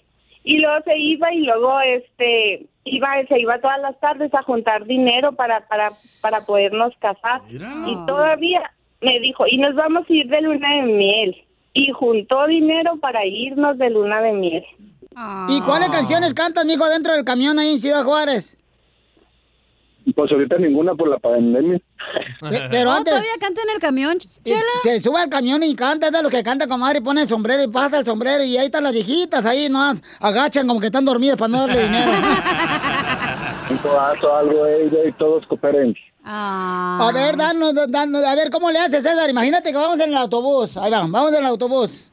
Y 0.43 0.57
luego 0.59 0.83
se 0.83 0.97
iba 0.97 1.33
y 1.33 1.39
luego 1.39 1.79
este 1.79 2.67
iba 2.83 3.07
se 3.27 3.39
iba 3.39 3.59
todas 3.59 3.81
las 3.81 3.99
tardes 3.99 4.31
a 4.33 4.43
juntar 4.43 4.85
dinero 4.85 5.31
para 5.31 5.67
para 5.67 5.89
para 6.21 6.41
podernos 6.41 6.93
casar. 6.99 7.41
Y 7.49 7.95
todavía 8.05 8.69
me 9.01 9.19
dijo, 9.21 9.45
"Y 9.47 9.57
nos 9.57 9.73
vamos 9.75 10.05
a 10.07 10.13
ir 10.13 10.27
de 10.27 10.41
luna 10.41 10.75
de 10.75 10.81
miel." 10.83 11.45
Y 11.77 11.91
juntó 11.91 12.47
dinero 12.47 12.97
para 13.01 13.25
irnos 13.25 13.77
de 13.77 13.89
luna 13.89 14.21
de 14.21 14.31
miel. 14.31 14.63
¿Y 15.49 15.61
cuáles 15.61 15.89
canciones 15.89 16.33
cantas, 16.33 16.65
mijo, 16.65 16.87
dentro 16.89 17.13
del 17.13 17.23
camión 17.25 17.59
ahí 17.59 17.71
en 17.71 17.79
Ciudad 17.79 18.03
Juárez? 18.03 18.57
Pues 20.15 20.31
ahorita 20.31 20.57
ninguna 20.57 20.93
por 20.95 21.09
la 21.09 21.17
pandemia. 21.17 21.79
Pe- 22.39 22.61
Pero 22.71 22.91
Oh, 22.91 22.93
antes... 22.93 23.11
¿Todavía 23.13 23.31
canta 23.39 23.61
en 23.63 23.69
el 23.75 23.79
camión, 23.81 24.17
Chela? 24.19 24.59
Se 24.83 24.99
sube 25.01 25.19
al 25.19 25.29
camión 25.29 25.63
y 25.63 25.75
canta, 25.75 26.07
es 26.07 26.13
de 26.13 26.21
lo 26.23 26.29
que 26.29 26.43
canta, 26.43 26.67
comadre, 26.67 26.99
y 26.99 27.01
pone 27.01 27.23
el 27.23 27.27
sombrero 27.27 27.63
y 27.63 27.67
pasa 27.67 27.99
el 27.99 28.05
sombrero 28.05 28.43
y 28.43 28.55
ahí 28.57 28.65
están 28.67 28.83
las 28.83 28.93
viejitas, 28.93 29.45
ahí 29.45 29.67
nomás 29.67 30.01
agachan 30.19 30.67
como 30.67 30.79
que 30.79 30.85
están 30.87 31.03
dormidas 31.05 31.37
para 31.37 31.49
no 31.49 31.59
darle 31.67 31.83
dinero. 31.83 32.11
Un 33.71 33.77
codazo, 33.79 34.35
algo, 34.35 34.65
ella 34.67 35.07
y 35.07 35.11
todos 35.13 35.45
cooperen. 35.47 35.95
A 36.27 37.11
ver, 37.13 37.37
danos, 37.37 37.73
danos, 37.91 38.23
a 38.23 38.35
ver, 38.35 38.49
¿cómo 38.49 38.71
le 38.71 38.79
haces, 38.79 39.03
César? 39.03 39.29
Imagínate 39.29 39.71
que 39.71 39.77
vamos 39.77 39.99
en 39.99 40.09
el 40.09 40.17
autobús. 40.17 40.75
Ahí 40.75 40.89
va, 40.91 41.05
vamos 41.07 41.31
en 41.33 41.39
el 41.39 41.45
autobús. 41.45 42.11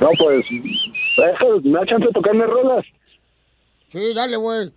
No, 0.00 0.08
pues, 0.18 0.46
eso, 0.50 1.60
me 1.62 1.78
da 1.78 1.86
chance 1.86 2.06
de 2.06 2.12
tocarme 2.12 2.46
rolas. 2.46 2.84
Sí, 3.88 4.14
dale, 4.14 4.36
güey. 4.36 4.72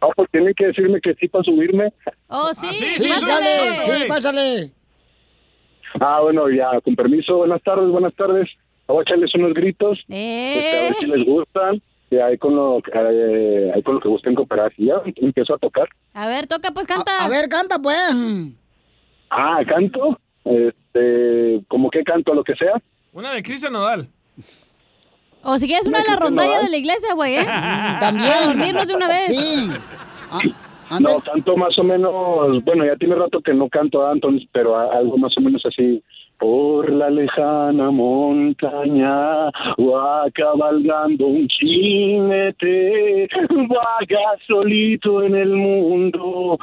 No, 0.00 0.08
pues 0.16 0.30
tienen 0.30 0.54
que 0.54 0.66
decirme 0.66 1.00
que 1.00 1.14
sí 1.14 1.28
para 1.28 1.44
subirme. 1.44 1.92
Oh, 2.28 2.52
sí, 2.54 2.66
Sí, 2.66 3.08
dale, 3.08 3.84
sí, 3.84 4.04
pásale. 4.08 4.70
Ah, 6.00 6.20
bueno, 6.22 6.48
ya, 6.50 6.80
con 6.80 6.96
permiso, 6.96 7.36
buenas 7.38 7.62
tardes, 7.62 7.88
buenas 7.90 8.14
tardes. 8.14 8.48
Voy 8.86 8.98
a 8.98 9.02
echarles 9.02 9.34
unos 9.34 9.54
gritos, 9.54 9.98
este, 10.08 10.78
a 10.78 10.82
ver 10.84 10.94
si 10.94 11.06
les 11.06 11.26
gustan. 11.26 11.82
Y 12.12 12.18
ahí 12.18 12.36
con 12.36 12.54
lo, 12.54 12.78
eh, 12.92 13.72
ahí 13.74 13.82
con 13.82 13.94
lo 13.94 14.00
que 14.02 14.08
gusten 14.08 14.34
cooperar. 14.34 14.70
Y 14.76 14.86
ya 14.88 14.96
empiezo 15.16 15.54
a 15.54 15.58
tocar. 15.58 15.88
A 16.12 16.26
ver, 16.28 16.46
toca, 16.46 16.70
pues 16.72 16.86
canta. 16.86 17.24
A, 17.24 17.28
ver, 17.28 17.48
canta, 17.48 17.78
pues. 17.78 17.96
Ah, 19.30 19.60
canto. 19.66 20.18
Este, 20.44 21.64
como 21.68 21.88
que 21.90 22.04
canto, 22.04 22.34
lo 22.34 22.44
que 22.44 22.54
sea. 22.54 22.74
Una 23.14 23.32
de 23.32 23.42
Cristian 23.42 23.72
Nodal. 23.72 24.08
O 25.42 25.58
si 25.58 25.66
quieres 25.66 25.86
una 25.86 26.00
de 26.02 26.04
la 26.08 26.16
rondalla 26.16 26.60
de 26.60 26.68
la 26.68 26.76
iglesia, 26.76 27.14
güey, 27.14 27.36
¿eh? 27.36 27.44
También. 28.00 28.28
Para 28.30 28.46
dormirnos 28.46 28.88
de 28.88 28.94
una 28.94 29.08
vez. 29.08 29.26
Sí. 29.28 29.70
No, 31.00 31.18
canto 31.20 31.56
más 31.56 31.78
o 31.78 31.82
menos, 31.84 32.62
bueno, 32.64 32.84
ya 32.84 32.96
tiene 32.96 33.14
rato 33.14 33.40
que 33.40 33.54
no 33.54 33.70
canto 33.70 34.06
Anton, 34.06 34.38
pero 34.52 34.76
a- 34.76 34.94
algo 34.98 35.16
más 35.16 35.32
o 35.38 35.40
menos 35.40 35.62
así. 35.64 36.04
Por 36.42 36.90
la 36.90 37.08
lejana 37.08 37.92
montaña 37.92 39.44
va 39.78 40.24
cabalgando 40.34 41.28
un 41.28 41.46
jinete, 41.48 43.28
vaga 43.68 44.36
solito 44.48 45.22
en 45.22 45.36
el 45.36 45.50
mundo, 45.50 46.58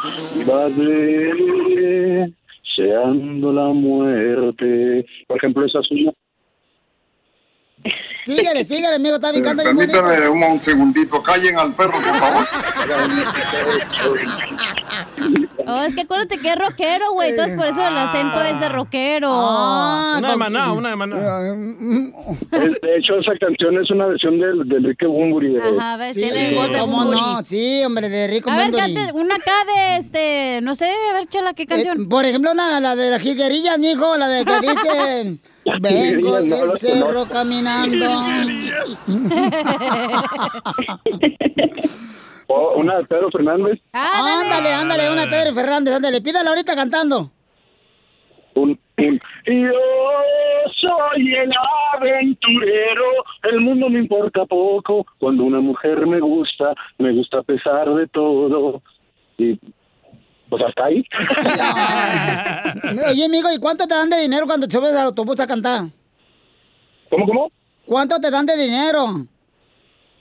va 0.49 0.67
deseando 2.75 3.53
la 3.53 3.67
muerte. 3.69 5.05
Por 5.27 5.37
ejemplo, 5.37 5.65
esa 5.65 5.81
suya. 5.83 6.11
Síguele, 8.25 8.65
síguele, 8.65 8.95
amigo, 8.95 9.15
está 9.15 9.31
bien, 9.31 9.45
canta. 9.45 9.63
Permítame 9.63 10.27
un, 10.27 10.43
un 10.43 10.59
segundito, 10.59 11.23
callen 11.23 11.57
al 11.57 11.73
perro, 11.73 11.93
por 11.93 12.15
favor. 12.17 12.45
Oh, 15.75 15.81
es 15.83 15.95
que 15.95 16.01
acuérdate 16.01 16.37
que 16.37 16.49
es 16.49 16.55
rockero, 16.55 17.11
güey. 17.13 17.29
Entonces 17.31 17.57
por 17.57 17.67
eso 17.67 17.85
el 17.87 17.97
acento 17.97 18.41
es 18.41 18.59
de 18.59 18.69
rockero. 18.69 19.29
una 19.31 20.29
de 20.31 20.35
maná, 20.37 20.73
una 20.73 20.89
de 20.89 20.95
maná. 20.95 21.15
Es- 22.51 22.81
De 22.81 22.97
hecho, 22.97 23.15
esa 23.19 23.31
canción 23.39 23.77
es 23.81 23.89
una 23.91 24.07
versión 24.07 24.39
del 24.39 24.67
de 24.67 24.75
Enrique 24.77 25.05
Bumburi. 25.05 25.53
de- 25.53 25.61
Ajá, 25.77 25.97
ves, 25.97 26.15
tiene 26.15 26.55
voz 26.55 26.71
de 26.71 26.79
¿Cómo 26.79 26.97
Bumburi. 26.97 27.19
no? 27.19 27.43
Sí, 27.45 27.81
hombre, 27.85 28.09
de 28.09 28.27
Rico 28.27 28.49
A 28.49 28.55
ver, 28.57 28.71
Bumburi. 28.71 28.93
cante 28.95 29.13
una 29.13 29.35
acá 29.35 29.53
de 29.65 29.97
este, 29.97 30.59
no 30.63 30.75
sé, 30.75 30.89
a 31.09 31.13
ver, 31.13 31.25
chala, 31.27 31.53
¿qué 31.53 31.65
canción? 31.65 32.01
Eh, 32.01 32.05
por 32.09 32.25
ejemplo, 32.25 32.51
una, 32.51 32.79
la 32.79 32.95
de 32.95 33.09
las 33.11 33.21
jilguerillas, 33.21 33.77
mijo, 33.79 34.17
la 34.17 34.27
de 34.27 34.45
que 34.45 34.53
dice... 34.61 35.37
Vengo 35.81 36.39
no, 36.39 36.55
del 36.55 36.67
las 36.69 36.79
cerro 36.81 37.05
conozco. 37.07 37.33
caminando. 37.33 38.05
O 42.51 42.79
una 42.79 42.97
de 42.97 43.05
Pedro 43.05 43.29
Fernández. 43.31 43.79
ándale, 43.93 44.73
ándale, 44.73 45.11
una 45.11 45.21
de 45.21 45.27
Pedro 45.27 45.53
Fernández, 45.53 45.93
ándale, 45.93 46.19
pídala 46.19 46.49
ahorita 46.49 46.75
cantando. 46.75 47.31
Un, 48.55 48.79
un- 48.97 49.21
Yo 49.45 49.71
soy 50.81 51.33
el 51.35 51.51
aventurero, 51.93 53.05
el 53.43 53.61
mundo 53.61 53.87
me 53.89 53.99
importa 53.99 54.45
poco. 54.45 55.05
Cuando 55.19 55.43
una 55.43 55.59
mujer 55.61 56.07
me 56.07 56.19
gusta, 56.19 56.73
me 56.97 57.13
gusta 57.13 57.37
a 57.39 57.43
pesar 57.43 57.87
de 57.93 58.07
todo. 58.07 58.81
Y 59.37 59.59
pues 60.49 60.63
hasta 60.67 60.85
ahí. 60.85 61.05
Oye, 63.11 63.25
amigo, 63.25 63.49
¿y 63.53 63.59
cuánto 63.59 63.85
te 63.87 63.93
dan 63.93 64.09
de 64.09 64.21
dinero 64.21 64.47
cuando 64.47 64.67
te 64.67 64.75
subes 64.75 64.95
al 64.95 65.05
autobús 65.05 65.39
a 65.39 65.45
cantar? 65.47 65.83
¿Cómo, 67.11 67.25
cómo? 67.27 67.51
¿Cuánto 67.85 68.19
te 68.19 68.31
dan 68.31 68.45
de 68.47 68.57
dinero? 68.57 69.05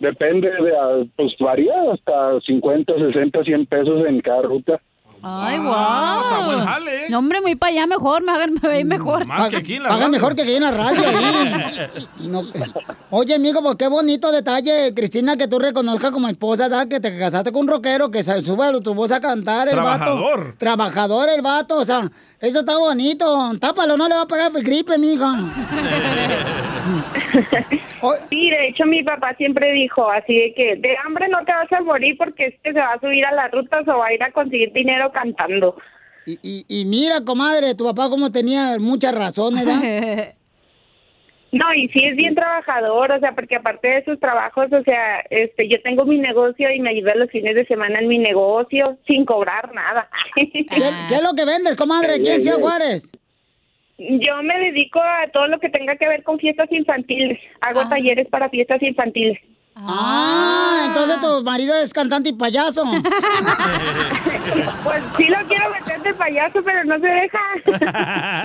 Depende 0.00 0.48
de, 0.48 0.76
ah, 0.80 1.04
pues 1.16 1.32
varía 1.40 1.74
hasta 1.92 2.40
50, 2.46 2.92
60, 2.94 3.44
100 3.44 3.66
pesos 3.66 4.06
en 4.06 4.20
cada 4.20 4.42
ruta. 4.42 4.80
Ay, 5.20 5.58
guau. 5.58 6.22
está 6.22 6.46
buen 6.46 6.60
jale, 6.60 6.94
¿eh? 6.94 7.06
No, 7.10 7.18
hombre, 7.18 7.40
muy 7.40 7.56
para 7.56 7.72
allá 7.72 7.86
mejor, 7.88 8.22
me 8.22 8.30
hagan 8.30 8.54
me 8.62 8.68
veis 8.68 8.86
mejor. 8.86 9.26
Más 9.26 9.48
que 9.48 9.56
aquí 9.56 9.74
en 9.74 9.82
la 9.82 9.88
radio. 9.88 10.08
mejor 10.10 10.36
que 10.36 10.42
aquí 10.42 10.54
en 10.54 10.62
la 10.62 10.70
radio. 10.70 11.00
ahí. 11.08 11.88
No, 12.20 12.42
Oye, 13.10 13.34
amigo, 13.34 13.60
pues 13.60 13.74
qué 13.76 13.88
bonito 13.88 14.30
detalle, 14.30 14.94
Cristina, 14.94 15.36
que 15.36 15.48
tú 15.48 15.58
reconozcas 15.58 16.12
como 16.12 16.28
esposa, 16.28 16.68
¿da? 16.68 16.88
que 16.88 17.00
te 17.00 17.18
casaste 17.18 17.50
con 17.50 17.62
un 17.62 17.68
rockero 17.68 18.10
que 18.12 18.22
se 18.22 18.40
sube 18.42 18.64
al 18.64 18.76
autobús 18.76 19.10
a 19.10 19.20
cantar, 19.20 19.66
el 19.66 19.74
Trabajador. 19.74 20.38
vato. 20.44 20.58
Trabajador. 20.58 21.28
el 21.30 21.42
vato, 21.42 21.78
o 21.78 21.84
sea, 21.84 22.08
eso 22.40 22.60
está 22.60 22.78
bonito. 22.78 23.50
Tápalo, 23.58 23.96
no 23.96 24.08
le 24.08 24.14
va 24.14 24.22
a 24.22 24.26
pegar 24.26 24.52
gripe, 24.52 24.98
mija. 24.98 25.34
Sí, 28.30 28.50
de 28.50 28.68
hecho 28.68 28.84
mi 28.84 29.02
papá 29.02 29.34
siempre 29.36 29.72
dijo 29.72 30.08
así 30.10 30.34
de 30.34 30.54
que 30.54 30.76
de 30.76 30.96
hambre 31.04 31.28
no 31.28 31.44
te 31.44 31.52
vas 31.52 31.72
a 31.72 31.80
morir 31.80 32.16
porque 32.18 32.46
es 32.46 32.54
que 32.62 32.72
se 32.72 32.78
va 32.78 32.92
a 32.92 33.00
subir 33.00 33.24
a 33.26 33.32
las 33.32 33.50
rutas 33.50 33.86
o 33.88 33.98
va 33.98 34.06
a 34.06 34.14
ir 34.14 34.22
a 34.22 34.32
conseguir 34.32 34.72
dinero 34.72 35.10
cantando. 35.12 35.76
Y, 36.26 36.38
y, 36.42 36.64
y 36.68 36.84
mira, 36.84 37.24
comadre, 37.24 37.74
tu 37.74 37.84
papá 37.84 38.10
como 38.10 38.30
tenía 38.30 38.76
muchas 38.78 39.14
razones, 39.14 39.64
¿verdad? 39.64 40.34
No, 41.50 41.72
y 41.72 41.88
sí 41.88 42.00
es 42.04 42.14
bien 42.14 42.34
trabajador, 42.34 43.10
o 43.10 43.20
sea, 43.20 43.34
porque 43.34 43.56
aparte 43.56 43.88
de 43.88 44.04
sus 44.04 44.20
trabajos, 44.20 44.70
o 44.70 44.82
sea, 44.82 45.20
este, 45.30 45.66
yo 45.66 45.80
tengo 45.82 46.04
mi 46.04 46.18
negocio 46.18 46.70
y 46.70 46.78
me 46.78 46.90
ayuda 46.90 47.14
los 47.14 47.30
fines 47.30 47.54
de 47.54 47.64
semana 47.64 48.00
en 48.00 48.08
mi 48.08 48.18
negocio 48.18 48.98
sin 49.06 49.24
cobrar 49.24 49.72
nada. 49.72 50.10
¿Qué, 50.34 50.66
qué 51.08 51.14
es 51.14 51.22
lo 51.22 51.34
que 51.34 51.46
vendes, 51.46 51.74
comadre? 51.74 52.20
¿Quién 52.20 52.42
sea 52.42 52.56
Juárez? 52.56 53.10
Yo 53.98 54.42
me 54.44 54.56
dedico 54.60 55.00
a 55.00 55.28
todo 55.32 55.48
lo 55.48 55.58
que 55.58 55.68
tenga 55.70 55.96
que 55.96 56.06
ver 56.08 56.22
con 56.22 56.38
fiestas 56.38 56.70
infantiles. 56.70 57.38
Hago 57.60 57.88
talleres 57.88 58.28
para 58.28 58.48
fiestas 58.48 58.80
infantiles. 58.82 59.38
Ah, 59.74 60.84
entonces 60.88 61.20
tu 61.20 61.44
marido 61.44 61.74
es 61.80 61.92
cantante 61.92 62.30
y 62.30 62.32
payaso. 62.32 62.84
Pues 64.82 65.02
sí 65.18 65.24
lo 65.24 65.36
quiero 65.46 65.68
meter 65.70 66.00
de 66.00 66.14
payaso, 66.14 66.60
pero 66.64 66.82
no 66.84 66.98
se 66.98 67.06
deja. 67.06 67.38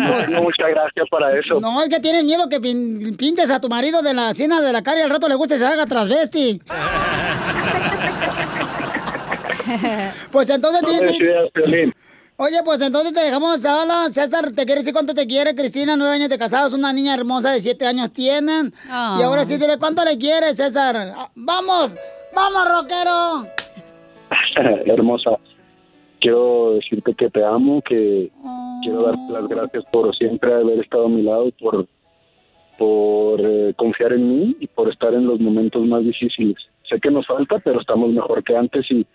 Bueno, 0.10 0.42
muchas 0.42 0.70
gracias 0.70 1.08
para 1.10 1.40
eso. 1.40 1.60
No, 1.62 1.82
es 1.82 1.88
que 1.90 2.00
tienes 2.02 2.26
miedo 2.26 2.50
que 2.50 2.60
pin- 2.60 3.16
pintes 3.18 3.50
a 3.50 3.62
tu 3.62 3.70
marido 3.70 4.02
de 4.02 4.14
la 4.14 4.34
cena 4.34 4.60
de 4.62 4.74
la 4.74 4.84
cara 4.84 5.00
y 5.00 5.04
al 5.04 5.10
rato 5.10 5.30
le 5.30 5.36
guste 5.36 5.56
y 5.56 5.60
se 5.60 5.66
haga 5.66 5.86
transvesti. 5.86 6.62
pues 10.32 10.50
entonces... 10.50 10.82
No 10.82 10.90
tienes-. 10.90 11.94
Oye, 12.44 12.58
pues 12.66 12.82
entonces 12.82 13.14
te 13.14 13.22
dejamos 13.22 13.64
hablar. 13.64 14.12
César, 14.12 14.52
¿te 14.52 14.66
quiere 14.66 14.82
decir 14.82 14.92
cuánto 14.92 15.14
te 15.14 15.26
quiere? 15.26 15.56
Cristina, 15.56 15.96
nueve 15.96 16.16
años 16.16 16.28
de 16.28 16.38
casados, 16.38 16.74
una 16.74 16.92
niña 16.92 17.14
hermosa 17.14 17.54
de 17.54 17.62
siete 17.62 17.88
años 17.88 18.12
tienen. 18.12 18.74
Y 18.86 19.22
ahora 19.22 19.46
sí, 19.46 19.56
dile 19.56 19.78
cuánto 19.80 20.04
le 20.04 20.18
quieres, 20.18 20.58
César. 20.58 20.94
Ah, 21.16 21.30
¡Vamos! 21.36 21.96
¡Vamos, 22.36 22.68
rockero! 22.70 23.48
Hermosa, 24.94 25.38
quiero 26.20 26.74
decirte 26.74 27.14
que 27.14 27.30
te 27.30 27.46
amo, 27.46 27.82
que 27.82 28.30
quiero 28.84 28.98
darte 29.00 29.32
las 29.32 29.48
gracias 29.48 29.86
por 29.90 30.14
siempre 30.14 30.54
haber 30.54 30.80
estado 30.80 31.06
a 31.06 31.10
mi 31.10 31.22
lado, 31.22 31.50
por, 31.62 31.88
por 32.78 33.40
eh, 33.40 33.74
confiar 33.78 34.12
en 34.12 34.28
mí 34.28 34.58
y 34.60 34.68
por 34.68 34.92
estar 34.92 35.14
en 35.14 35.28
los 35.28 35.40
momentos 35.40 35.86
más 35.86 36.04
difíciles. 36.04 36.58
Sé 36.90 37.00
que 37.00 37.10
nos 37.10 37.26
falta, 37.26 37.60
pero 37.60 37.80
estamos 37.80 38.10
mejor 38.10 38.44
que 38.44 38.58
antes 38.58 38.86
y 38.92 39.08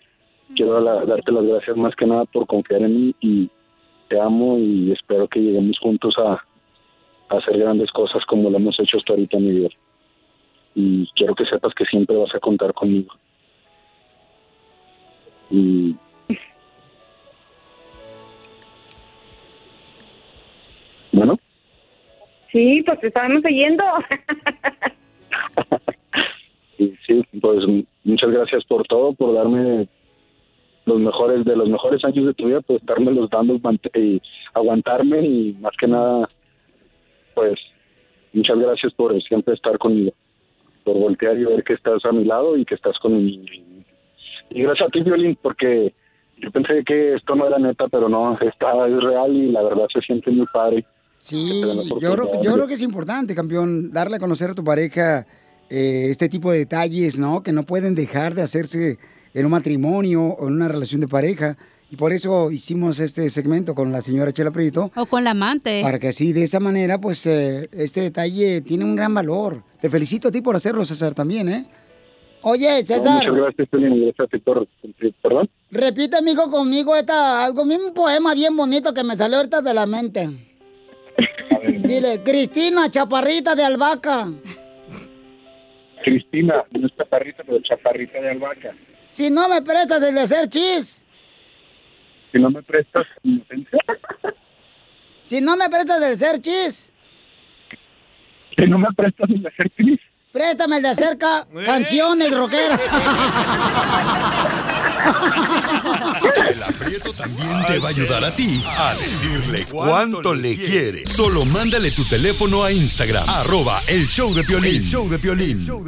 quiero 0.55 0.81
darte 0.83 1.31
las 1.31 1.45
gracias 1.45 1.77
más 1.77 1.95
que 1.95 2.05
nada 2.05 2.25
por 2.25 2.47
confiar 2.47 2.81
en 2.81 2.95
mí 2.95 3.15
y 3.21 3.49
te 4.07 4.19
amo 4.19 4.57
y 4.57 4.91
espero 4.91 5.27
que 5.27 5.39
lleguemos 5.39 5.77
juntos 5.79 6.15
a, 6.17 6.33
a 6.33 7.37
hacer 7.37 7.57
grandes 7.57 7.91
cosas 7.91 8.25
como 8.25 8.49
lo 8.49 8.57
hemos 8.57 8.79
hecho 8.79 8.97
hasta 8.97 9.13
ahorita 9.13 9.37
mi 9.37 9.51
vida. 9.51 9.69
Y 10.75 11.07
quiero 11.15 11.35
que 11.35 11.45
sepas 11.45 11.73
que 11.73 11.85
siempre 11.85 12.15
vas 12.15 12.33
a 12.33 12.39
contar 12.39 12.73
conmigo. 12.73 13.13
Y 15.51 15.95
bueno, 21.11 21.37
Sí, 22.51 22.81
pues 22.83 22.99
te 22.99 23.07
estábamos 23.07 23.45
oyendo. 23.45 23.83
y 26.79 26.95
sí, 27.05 27.23
pues 27.39 27.63
muchas 28.03 28.31
gracias 28.31 28.65
por 28.65 28.87
todo, 28.87 29.13
por 29.13 29.35
darme 29.35 29.87
los 30.89 30.99
mejores 30.99 31.45
de 31.45 31.55
los 31.55 31.69
mejores 31.69 32.03
años 32.03 32.25
de 32.25 32.33
tu 32.33 32.47
vida, 32.47 32.61
pues 32.61 32.81
estarme 32.81 33.11
los 33.11 33.29
dando 33.29 33.59
y 33.95 34.21
aguantarme 34.53 35.25
y 35.25 35.53
más 35.61 35.71
que 35.79 35.87
nada, 35.87 36.29
pues 37.35 37.59
muchas 38.33 38.57
gracias 38.57 38.93
por 38.93 39.21
siempre 39.23 39.53
estar 39.53 39.77
conmigo, 39.77 40.11
por 40.83 40.97
voltear 40.97 41.37
y 41.37 41.45
ver 41.45 41.63
que 41.63 41.73
estás 41.73 42.03
a 42.05 42.11
mi 42.11 42.25
lado 42.25 42.57
y 42.57 42.65
que 42.65 42.75
estás 42.75 42.97
con 42.99 43.13
mi 43.13 43.37
niño. 43.37 43.53
Y, 44.49 44.63
gracias 44.63 44.87
a 44.87 44.91
ti, 44.91 45.01
Violín, 45.01 45.37
porque 45.41 45.93
yo 46.37 46.51
pensé 46.51 46.83
que 46.83 47.13
esto 47.13 47.35
no 47.35 47.47
era 47.47 47.59
neta, 47.59 47.87
pero 47.87 48.09
no, 48.09 48.37
está, 48.41 48.87
es 48.87 49.03
real 49.03 49.35
y 49.35 49.51
la 49.51 49.61
verdad 49.61 49.85
se 49.93 50.01
siente 50.01 50.31
muy 50.31 50.47
padre. 50.51 50.85
Sí, 51.19 51.61
yo 52.01 52.13
creo, 52.13 52.41
yo 52.41 52.53
creo 52.53 52.67
que 52.67 52.73
es 52.73 52.81
importante, 52.81 53.35
campeón, 53.35 53.91
darle 53.91 54.15
a 54.15 54.19
conocer 54.19 54.51
a 54.51 54.53
tu 54.55 54.63
pareja 54.63 55.27
eh, 55.69 56.07
este 56.09 56.29
tipo 56.29 56.51
de 56.51 56.59
detalles, 56.59 57.19
¿no? 57.19 57.43
Que 57.43 57.51
no 57.51 57.63
pueden 57.63 57.93
dejar 57.93 58.33
de 58.33 58.41
hacerse 58.41 58.97
en 59.33 59.45
un 59.45 59.51
matrimonio 59.51 60.23
o 60.23 60.47
en 60.47 60.53
una 60.55 60.67
relación 60.67 61.01
de 61.01 61.07
pareja. 61.07 61.57
Y 61.91 61.95
por 61.95 62.13
eso 62.13 62.51
hicimos 62.51 62.99
este 62.99 63.29
segmento 63.29 63.73
con 63.73 63.91
la 63.91 64.01
señora 64.01 64.31
Chela 64.31 64.51
Prieto. 64.51 64.91
O 64.95 65.05
con 65.07 65.23
la 65.23 65.31
amante. 65.31 65.81
Para 65.81 65.97
que 65.97 66.09
así, 66.09 66.33
de 66.33 66.43
esa 66.43 66.59
manera, 66.59 66.99
pues, 66.99 67.25
eh, 67.25 67.67
este 67.71 68.01
detalle 68.01 68.61
tiene 68.61 68.85
un 68.85 68.95
gran 68.95 69.13
valor. 69.13 69.63
Te 69.81 69.89
felicito 69.89 70.27
a 70.27 70.31
ti 70.31 70.41
por 70.41 70.55
hacerlo, 70.55 70.85
César, 70.85 71.15
también, 71.15 71.49
¿eh? 71.49 71.65
Oye, 72.43 72.81
No, 72.81 72.85
César, 72.87 73.13
muchas 73.13 73.33
gracias, 73.33 73.67
gracias 74.17 74.41
por 74.43 74.67
cumplir, 74.81 75.13
perdón. 75.21 75.49
repite, 75.71 76.15
amigo, 76.17 76.49
conmigo 76.49 76.95
esta, 76.95 77.43
algo, 77.43 77.63
un 77.63 77.93
poema 77.93 78.33
bien 78.35 78.55
bonito 78.55 78.93
que 78.93 79.03
me 79.03 79.15
salió 79.15 79.37
ahorita 79.37 79.61
de 79.61 79.73
la 79.73 79.85
mente. 79.85 80.29
Dile, 81.83 82.21
Cristina, 82.23 82.89
chaparrita 82.89 83.55
de 83.55 83.63
albahaca. 83.63 84.29
Cristina, 86.03 86.63
no 86.71 86.87
es 86.87 86.95
chaparrita, 86.95 87.43
pero 87.45 87.59
chaparrita 87.61 88.21
de 88.21 88.29
albahaca. 88.29 88.75
Si 89.09 89.29
no 89.29 89.49
me 89.49 89.61
prestas 89.61 90.01
el 90.03 90.15
de 90.15 90.21
hacer 90.21 90.49
chis, 90.49 91.03
Si 92.31 92.39
no 92.39 92.49
me 92.51 92.61
prestas 92.63 93.05
inocencia, 93.23 93.79
si 95.25 95.41
no 95.41 95.57
me 95.57 95.69
prestas 95.69 96.01
el 96.01 96.17
de 96.17 96.25
hacer 96.25 96.41
chis, 96.41 96.93
si 98.57 98.65
no 98.67 98.77
me 98.77 98.87
prestas 98.95 99.29
el 99.29 99.41
de 99.41 99.47
hacer 99.49 99.71
feliz. 99.75 99.99
préstame 100.31 100.77
el 100.77 100.83
de 100.83 100.89
hacer 100.89 101.17
ca- 101.17 101.47
canciones 101.65 102.31
rockeras. 102.35 102.79
El 106.49 106.63
aprieto 106.63 107.13
también 107.13 107.47
te 107.67 107.79
va 107.79 107.87
a 107.87 107.91
ayudar 107.91 108.23
a 108.23 108.35
ti 108.35 108.61
a 108.65 108.93
decirle 108.95 109.65
cuánto 109.71 110.33
le 110.33 110.55
quiere. 110.55 111.05
Solo 111.05 111.45
mándale 111.45 111.91
tu 111.91 112.03
teléfono 112.03 112.63
a 112.63 112.71
Instagram, 112.71 113.23
arroba 113.29 113.79
el 113.87 114.05
show 114.07 114.33
de 114.33 114.43
Piolín. 114.43 114.81
El 114.83 114.87
show 114.87 115.09
de 115.09 115.17
Piolín. 115.19 115.59
Llegó 115.65 115.83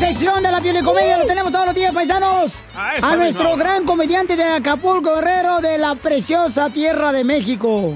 la 0.00 0.08
sección 0.08 0.42
de 0.42 0.50
la 0.52 0.60
piel 0.60 0.76
y 0.76 0.82
comedia, 0.82 1.16
lo 1.16 1.26
tenemos 1.26 1.50
todos 1.50 1.66
los 1.66 1.74
días, 1.74 1.92
paisanos. 1.94 2.62
Ah, 2.74 2.96
A 3.00 3.16
nuestro 3.16 3.56
gran 3.56 3.84
comediante 3.86 4.36
de 4.36 4.44
Acapulco, 4.44 5.14
Guerrero, 5.14 5.60
de 5.60 5.78
la 5.78 5.94
preciosa 5.94 6.68
tierra 6.68 7.12
de 7.12 7.24
México. 7.24 7.94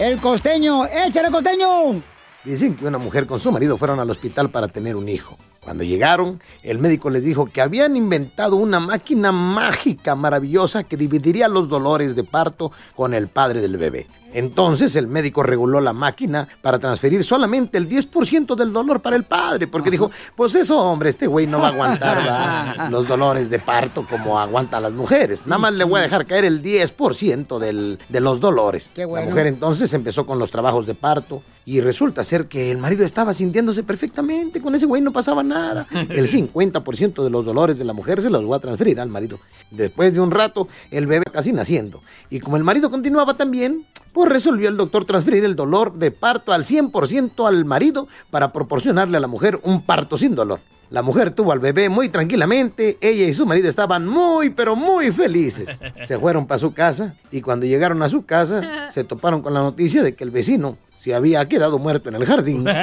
El 0.00 0.18
costeño, 0.18 0.86
échale 0.86 1.30
costeño. 1.30 2.02
Dicen 2.44 2.74
que 2.74 2.84
una 2.84 2.98
mujer 2.98 3.26
con 3.26 3.38
su 3.38 3.52
marido 3.52 3.76
fueron 3.78 4.00
al 4.00 4.10
hospital 4.10 4.50
para 4.50 4.66
tener 4.66 4.96
un 4.96 5.08
hijo. 5.08 5.38
Cuando 5.62 5.84
llegaron, 5.84 6.40
el 6.62 6.78
médico 6.78 7.10
les 7.10 7.22
dijo 7.22 7.46
que 7.46 7.60
habían 7.60 7.94
inventado 7.94 8.56
una 8.56 8.80
máquina 8.80 9.30
mágica 9.30 10.14
maravillosa 10.14 10.84
que 10.84 10.96
dividiría 10.96 11.48
los 11.48 11.68
dolores 11.68 12.16
de 12.16 12.24
parto 12.24 12.72
con 12.94 13.12
el 13.12 13.28
padre 13.28 13.60
del 13.60 13.76
bebé. 13.76 14.06
Entonces 14.32 14.94
el 14.96 15.06
médico 15.06 15.42
reguló 15.42 15.80
la 15.80 15.92
máquina 15.92 16.48
para 16.62 16.78
transferir 16.78 17.24
solamente 17.24 17.78
el 17.78 17.88
10% 17.88 18.54
del 18.54 18.72
dolor 18.72 19.02
para 19.02 19.16
el 19.16 19.24
padre, 19.24 19.66
porque 19.66 19.90
dijo, 19.90 20.10
pues 20.36 20.54
eso, 20.54 20.78
hombre, 20.80 21.10
este 21.10 21.26
güey 21.26 21.46
no 21.46 21.60
va 21.60 21.68
a 21.68 21.70
aguantar 21.72 22.90
los 22.90 23.06
dolores 23.06 23.50
de 23.50 23.58
parto 23.58 24.06
como 24.08 24.38
aguantan 24.38 24.82
las 24.82 24.92
mujeres. 24.92 25.46
Nada 25.46 25.58
más 25.58 25.74
le 25.74 25.84
voy 25.84 26.00
a 26.00 26.04
dejar 26.04 26.26
caer 26.26 26.44
el 26.44 26.62
10% 26.62 27.58
del, 27.58 27.98
de 28.08 28.20
los 28.20 28.40
dolores. 28.40 28.92
Qué 28.94 29.04
bueno. 29.04 29.26
La 29.26 29.30
mujer 29.30 29.46
entonces 29.48 29.92
empezó 29.92 30.26
con 30.26 30.38
los 30.38 30.50
trabajos 30.50 30.86
de 30.86 30.94
parto 30.94 31.42
y 31.70 31.80
resulta 31.80 32.24
ser 32.24 32.48
que 32.48 32.72
el 32.72 32.78
marido 32.78 33.04
estaba 33.04 33.32
sintiéndose 33.32 33.84
perfectamente, 33.84 34.60
con 34.60 34.74
ese 34.74 34.86
güey 34.86 35.00
no 35.00 35.12
pasaba 35.12 35.44
nada. 35.44 35.86
El 36.08 36.26
50% 36.28 37.22
de 37.22 37.30
los 37.30 37.44
dolores 37.44 37.78
de 37.78 37.84
la 37.84 37.92
mujer 37.92 38.20
se 38.20 38.28
los 38.28 38.44
voy 38.44 38.56
a 38.56 38.58
transferir 38.58 38.98
al 38.98 39.08
marido. 39.08 39.38
Después 39.70 40.12
de 40.12 40.18
un 40.18 40.32
rato, 40.32 40.66
el 40.90 41.06
bebé 41.06 41.26
casi 41.32 41.52
naciendo. 41.52 42.02
Y 42.28 42.40
como 42.40 42.56
el 42.56 42.64
marido 42.64 42.90
continuaba 42.90 43.34
también, 43.34 43.86
pues 44.12 44.28
resolvió 44.28 44.68
el 44.68 44.76
doctor 44.76 45.04
transferir 45.04 45.44
el 45.44 45.54
dolor 45.54 45.94
de 45.94 46.10
parto 46.10 46.52
al 46.52 46.64
100% 46.64 47.46
al 47.46 47.64
marido 47.64 48.08
para 48.32 48.52
proporcionarle 48.52 49.18
a 49.18 49.20
la 49.20 49.28
mujer 49.28 49.60
un 49.62 49.82
parto 49.82 50.18
sin 50.18 50.34
dolor. 50.34 50.58
La 50.90 51.02
mujer 51.02 51.30
tuvo 51.30 51.52
al 51.52 51.60
bebé 51.60 51.88
muy 51.88 52.08
tranquilamente, 52.08 52.98
ella 53.00 53.24
y 53.24 53.32
su 53.32 53.46
marido 53.46 53.68
estaban 53.68 54.08
muy, 54.08 54.50
pero 54.50 54.74
muy 54.74 55.12
felices. 55.12 55.68
Se 56.04 56.18
fueron 56.18 56.48
para 56.48 56.58
su 56.58 56.74
casa 56.74 57.14
y 57.30 57.42
cuando 57.42 57.64
llegaron 57.64 58.02
a 58.02 58.08
su 58.08 58.26
casa 58.26 58.88
se 58.90 59.04
toparon 59.04 59.40
con 59.40 59.54
la 59.54 59.60
noticia 59.60 60.02
de 60.02 60.16
que 60.16 60.24
el 60.24 60.32
vecino 60.32 60.78
se 60.96 61.14
había 61.14 61.46
quedado 61.48 61.78
muerto 61.78 62.08
en 62.08 62.16
el 62.16 62.26
jardín. 62.26 62.64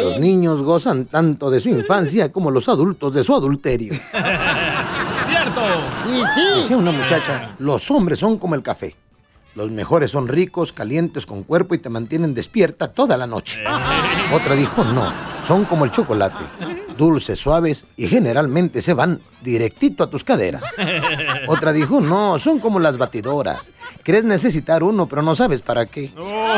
Los 0.00 0.18
niños 0.18 0.62
gozan 0.62 1.04
tanto 1.06 1.50
de 1.50 1.60
su 1.60 1.68
infancia 1.68 2.32
como 2.32 2.50
los 2.50 2.68
adultos 2.68 3.12
de 3.12 3.22
su 3.22 3.34
adulterio. 3.34 3.92
¡Cierto! 3.92 5.60
Y 6.08 6.22
sí. 6.34 6.56
Decía 6.56 6.76
una 6.78 6.92
muchacha, 6.92 7.54
los 7.58 7.90
hombres 7.90 8.18
son 8.18 8.38
como 8.38 8.54
el 8.54 8.62
café. 8.62 8.96
Los 9.56 9.70
mejores 9.70 10.10
son 10.10 10.28
ricos, 10.28 10.74
calientes, 10.74 11.24
con 11.24 11.42
cuerpo 11.42 11.74
y 11.74 11.78
te 11.78 11.88
mantienen 11.88 12.34
despierta 12.34 12.88
toda 12.88 13.16
la 13.16 13.26
noche. 13.26 13.64
Otra 14.30 14.54
dijo, 14.54 14.84
no, 14.84 15.10
son 15.42 15.64
como 15.64 15.86
el 15.86 15.90
chocolate. 15.90 16.44
Dulces, 16.98 17.38
suaves 17.38 17.86
y 17.96 18.06
generalmente 18.06 18.82
se 18.82 18.92
van 18.92 19.22
directito 19.40 20.04
a 20.04 20.10
tus 20.10 20.24
caderas. 20.24 20.62
Otra 21.48 21.72
dijo, 21.72 22.02
no, 22.02 22.38
son 22.38 22.58
como 22.60 22.80
las 22.80 22.98
batidoras. 22.98 23.70
Crees 24.02 24.24
necesitar 24.24 24.82
uno, 24.82 25.08
pero 25.08 25.22
no 25.22 25.34
sabes 25.34 25.62
para 25.62 25.86
qué. 25.86 26.12
¡Oh! 26.18 26.56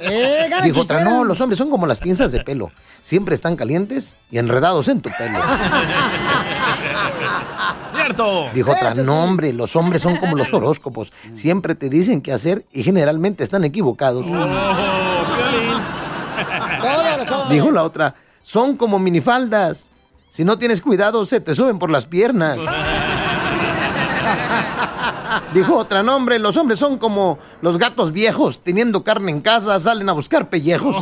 Eh, 0.00 0.50
Dijo 0.64 0.80
otra, 0.80 1.04
no, 1.04 1.24
los 1.24 1.40
hombres 1.40 1.58
son 1.58 1.70
como 1.70 1.86
las 1.86 1.98
pinzas 1.98 2.32
de 2.32 2.42
pelo. 2.44 2.70
Siempre 3.02 3.34
están 3.34 3.56
calientes 3.56 4.16
y 4.30 4.38
enredados 4.38 4.88
en 4.88 5.00
tu 5.00 5.10
pelo. 5.10 5.38
¡Cierto! 7.92 8.48
Dijo 8.54 8.72
otra, 8.72 8.94
no 8.94 9.24
hombre, 9.24 9.52
los 9.52 9.76
hombres 9.76 10.02
son 10.02 10.16
como 10.16 10.36
los 10.36 10.52
horóscopos. 10.52 11.12
Siempre 11.32 11.74
te 11.74 11.88
dicen 11.88 12.22
qué 12.22 12.32
hacer 12.32 12.64
y 12.72 12.82
generalmente 12.82 13.44
están 13.44 13.64
equivocados. 13.64 14.26
Dijo 17.50 17.70
la 17.70 17.82
otra, 17.82 18.14
son 18.42 18.76
como 18.76 18.98
minifaldas. 18.98 19.90
Si 20.30 20.44
no 20.44 20.58
tienes 20.58 20.80
cuidado, 20.80 21.26
se 21.26 21.40
te 21.40 21.54
suben 21.54 21.78
por 21.78 21.90
las 21.90 22.06
piernas. 22.06 22.58
Dijo 25.54 25.76
otra, 25.76 26.02
no 26.02 26.16
hombre, 26.16 26.38
los 26.38 26.56
hombres 26.56 26.78
son 26.78 26.98
como 26.98 27.38
los 27.60 27.78
gatos 27.78 28.12
viejos. 28.12 28.62
Teniendo 28.62 29.04
carne 29.04 29.30
en 29.30 29.40
casa, 29.40 29.78
salen 29.78 30.08
a 30.08 30.12
buscar 30.12 30.48
pellejos. 30.48 30.96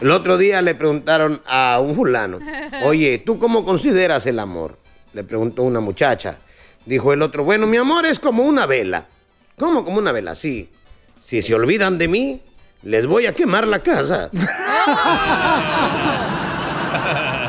El 0.00 0.10
otro 0.10 0.36
día 0.36 0.60
le 0.62 0.74
preguntaron 0.74 1.40
a 1.46 1.78
un 1.80 1.94
fulano, 1.94 2.38
oye, 2.84 3.18
¿tú 3.18 3.38
cómo 3.38 3.64
consideras 3.64 4.26
el 4.26 4.38
amor? 4.38 4.78
Le 5.12 5.24
preguntó 5.24 5.62
una 5.62 5.80
muchacha. 5.80 6.38
Dijo 6.84 7.12
el 7.12 7.22
otro, 7.22 7.44
bueno, 7.44 7.66
mi 7.66 7.76
amor 7.76 8.04
es 8.04 8.18
como 8.18 8.42
una 8.42 8.66
vela. 8.66 9.06
¿Cómo 9.56 9.84
como 9.84 9.98
una 9.98 10.12
vela? 10.12 10.34
Sí. 10.34 10.68
Si 11.18 11.40
se 11.40 11.54
olvidan 11.54 11.96
de 11.96 12.08
mí, 12.08 12.42
les 12.82 13.06
voy 13.06 13.26
a 13.26 13.32
quemar 13.32 13.66
la 13.66 13.78
casa. 13.78 14.30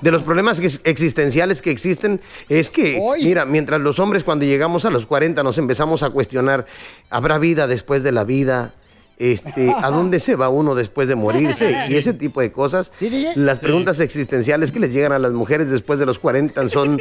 De 0.00 0.10
los 0.10 0.22
problemas 0.22 0.58
ex- 0.60 0.80
existenciales 0.84 1.62
que 1.62 1.70
existen 1.70 2.20
es 2.48 2.70
que, 2.70 2.98
mira, 3.24 3.44
mientras 3.44 3.80
los 3.80 3.98
hombres 3.98 4.24
cuando 4.24 4.44
llegamos 4.44 4.84
a 4.84 4.90
los 4.90 5.06
40 5.06 5.42
nos 5.42 5.58
empezamos 5.58 6.02
a 6.02 6.10
cuestionar, 6.10 6.66
¿habrá 7.10 7.38
vida 7.38 7.66
después 7.66 8.02
de 8.02 8.12
la 8.12 8.24
vida? 8.24 8.74
Este, 9.18 9.72
¿A 9.80 9.90
dónde 9.90 10.18
se 10.20 10.34
va 10.36 10.48
uno 10.48 10.74
después 10.74 11.06
de 11.06 11.14
morirse? 11.14 11.70
Y 11.88 11.94
ese 11.96 12.12
tipo 12.14 12.40
de 12.40 12.50
cosas. 12.50 12.92
Las 13.36 13.58
preguntas 13.60 14.00
existenciales 14.00 14.72
que 14.72 14.80
les 14.80 14.92
llegan 14.92 15.12
a 15.12 15.18
las 15.18 15.32
mujeres 15.32 15.70
después 15.70 15.98
de 15.98 16.06
los 16.06 16.18
40 16.18 16.66
son, 16.68 17.00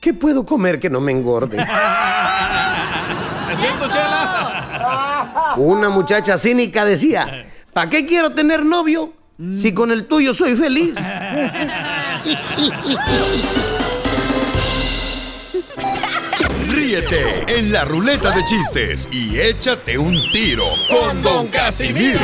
¿qué 0.00 0.14
puedo 0.14 0.46
comer 0.46 0.80
que 0.80 0.88
no 0.88 1.00
me 1.00 1.12
engorde? 1.12 1.58
¿Es 3.52 3.58
cierto, 3.60 3.88
Chela? 3.88 5.54
Una 5.58 5.90
muchacha 5.90 6.38
cínica 6.38 6.84
decía, 6.84 7.46
¿para 7.72 7.90
qué 7.90 8.06
quiero 8.06 8.32
tener 8.32 8.64
novio 8.64 9.12
si 9.56 9.72
con 9.72 9.90
el 9.90 10.06
tuyo 10.06 10.34
soy 10.34 10.54
feliz? 10.54 10.96
Ríete 16.68 17.44
en 17.58 17.72
la 17.72 17.84
ruleta 17.84 18.30
de 18.32 18.44
chistes 18.44 19.08
y 19.10 19.38
échate 19.38 19.96
un 19.96 20.14
tiro 20.32 20.66
con 20.88 21.22
Don 21.22 21.46
Casimiro. 21.48 22.20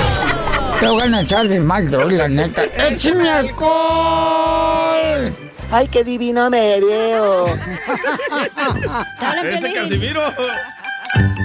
Te 0.81 0.89
voy 0.89 1.03
a 1.03 1.21
echar 1.21 1.49
de 1.49 1.61
mal, 1.61 1.91
droga, 1.91 2.17
la 2.17 2.29
neta. 2.29 2.65
¡Échame 2.65 3.31
alcohol! 3.31 5.35
Ay, 5.71 5.89
qué 5.89 6.05
divino 6.05 6.51
me 6.51 6.81
veo. 6.81 7.45
Ese 9.53 9.73
Casimiro. 9.73 10.21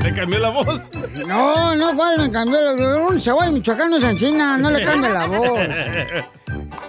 Le 0.04 0.14
cambió 0.14 0.40
la 0.40 0.50
voz. 0.50 0.68
No, 1.28 1.76
no, 1.76 1.96
¿cuál 1.96 2.20
me 2.20 2.32
cambió? 2.32 2.58
Un 3.08 3.22
cebolla 3.22 3.52
michoacano 3.52 3.98
es 3.98 4.04
encina, 4.04 4.58
no 4.58 4.70
le 4.72 4.84
cambia 4.84 5.10
la 5.12 5.28
voz. 5.28 5.60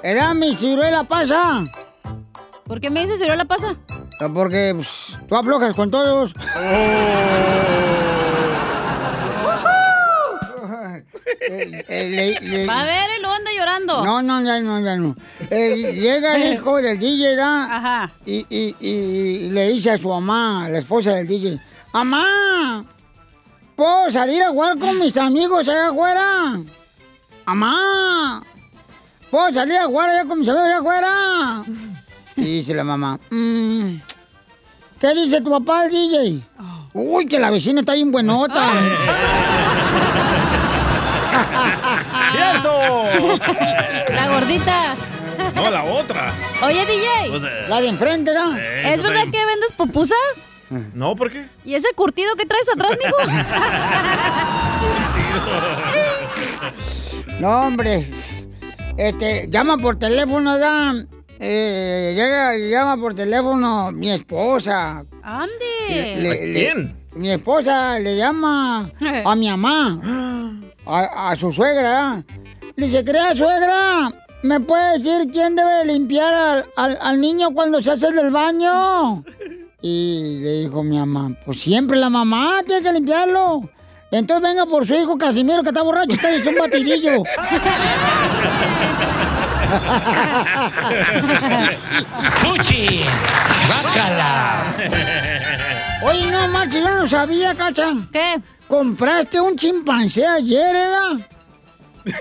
Era 0.03 0.35
mi 0.35 0.57
ciruela 0.57 1.05
pasa. 1.05 1.65
¿Por 2.67 2.81
qué 2.81 2.91
me 2.91 3.01
dices 3.03 3.19
ciruela 3.21 3.45
pasa? 3.45 3.75
Porque 4.33 4.73
pues, 4.75 5.19
tú 5.29 5.37
aflojas 5.37 5.75
con 5.75 5.91
todos. 5.91 6.33
Eh, 11.49 11.85
eh, 11.89 12.09
le- 12.41 12.49
le- 12.49 12.67
Va 12.67 12.81
a 12.81 12.85
ver, 12.85 13.11
y 13.19 13.21
luego 13.21 13.35
anda 13.37 13.51
llorando. 13.57 14.05
No, 14.05 14.23
no, 14.23 14.43
ya 14.43 14.61
no, 14.61 14.81
ya 14.81 14.97
no. 14.97 15.17
Eh, 15.51 15.93
llega 16.01 16.37
el 16.37 16.55
hijo 16.55 16.77
del 16.81 16.99
DJ, 16.99 17.37
¿da? 17.37 17.65
Ajá. 17.77 18.11
Y, 18.27 18.47
y, 18.49 18.77
y 18.81 19.51
le 19.51 19.69
dice 19.69 19.91
a 19.93 19.99
su 19.99 20.09
mamá, 20.09 20.69
la 20.69 20.79
esposa 20.79 21.15
del 21.15 21.27
DJ, 21.27 21.59
¡Mamá! 21.93 22.85
¿Puedo 23.77 24.11
salir 24.11 24.43
a 24.43 24.49
jugar 24.51 24.79
con 24.79 24.99
mis 24.99 25.17
amigos 25.17 25.69
allá 25.69 25.89
afuera? 25.89 26.59
¡Mamá! 27.47 28.43
¿Puedo 29.31 29.53
salir 29.53 29.77
a 29.79 29.85
jugar 29.87 30.11
allá 30.11 30.25
con 30.27 30.41
mis 30.41 30.49
amigos 30.49 30.67
allá 30.69 30.79
afuera? 30.79 31.63
Y 32.37 32.43
dice 32.43 32.75
la 32.75 32.85
mamá, 32.85 33.19
"Mm, 33.31 33.97
¿qué 35.01 35.15
dice 35.15 35.41
tu 35.41 35.51
papá, 35.51 35.85
el 35.87 35.91
DJ? 35.91 36.43
Uy, 36.95 37.27
que 37.27 37.39
la 37.39 37.51
vecina 37.51 37.81
está 37.81 37.95
bien 37.95 38.11
buenota. 38.13 38.67
¡Cierto! 42.33 43.05
La 44.15 44.29
gordita. 44.29 44.95
No, 45.55 45.71
la 45.71 45.85
otra. 45.85 46.33
Oye, 46.63 46.85
DJ. 46.87 47.09
Pues, 47.31 47.43
eh, 47.45 47.67
La 47.69 47.81
de 47.81 47.89
enfrente, 47.89 48.33
¿no? 48.35 48.57
Eh, 48.57 48.93
¿Es 48.95 49.03
verdad 49.03 49.23
también. 49.23 49.33
que 49.33 49.47
vendes 49.47 49.73
pupusas? 49.73 50.47
No, 50.95 51.17
¿por 51.17 51.31
qué? 51.31 51.47
¿Y 51.65 51.75
ese 51.75 51.89
curtido 51.95 52.35
que 52.37 52.47
traes 52.47 52.69
atrás, 52.69 52.93
mijo? 53.03 53.17
No, 57.41 57.63
hombre. 57.67 58.07
Este, 58.97 59.47
llama 59.49 59.79
por 59.79 59.99
teléfono, 59.99 60.59
Dan. 60.59 61.09
Eh, 61.41 62.13
llega, 62.15 62.57
llama 62.57 62.97
por 63.01 63.15
teléfono 63.15 63.91
mi 63.91 64.11
esposa. 64.13 65.05
¡Ande! 65.23 65.51
Le- 65.91 66.31
¿A 66.31 66.35
le- 66.35 66.53
quién? 66.55 66.97
mi 67.15 67.31
esposa 67.31 67.99
le 67.99 68.17
llama 68.17 68.91
a 69.25 69.35
mi 69.35 69.49
mamá, 69.51 70.61
a, 70.87 71.31
a 71.31 71.37
su 71.37 71.53
suegra. 71.53 72.23
Le 72.77 72.87
dice, 72.87 73.05
crea 73.05 73.35
suegra, 73.35 74.13
¿me 74.45 74.61
puede 74.61 74.99
decir 74.99 75.29
quién 75.33 75.57
debe 75.57 75.85
limpiar 75.85 76.33
al, 76.35 76.65
al- 76.77 76.99
al 77.01 77.21
niño 77.21 77.51
cuando 77.53 77.83
se 77.83 77.91
hace 77.91 78.13
del 78.13 78.31
baño? 78.31 79.25
Y 79.83 80.39
le 80.41 80.53
dijo 80.61 80.83
mi 80.85 80.97
mamá, 80.97 81.37
pues 81.45 81.61
siempre 81.61 81.99
la 81.99 82.09
mamá 82.09 82.63
tiene 82.67 82.83
que 82.83 82.93
limpiarlo. 82.93 83.69
Entonces 84.13 84.49
venga 84.49 84.65
por 84.67 84.87
su 84.87 84.95
hijo 84.95 85.19
Casimiro 85.19 85.63
que 85.63 85.71
está 85.71 85.83
borracho, 85.83 86.13
está 86.15 86.35
hecho 86.35 86.51
un 86.51 86.57
batidillo. 86.57 87.23
¡Fuchi! 92.35 93.05
¡Bácala! 93.69 94.65
Oye, 96.03 96.31
no, 96.31 96.49
Marci, 96.49 96.81
yo 96.81 96.95
no 96.95 97.09
sabía, 97.09 97.55
Cacha. 97.55 97.95
¿Qué? 98.13 98.41
¿Compraste 98.69 99.41
un 99.41 99.57
chimpancé 99.57 100.27
ayer, 100.27 100.73
¿verdad? 100.73 101.13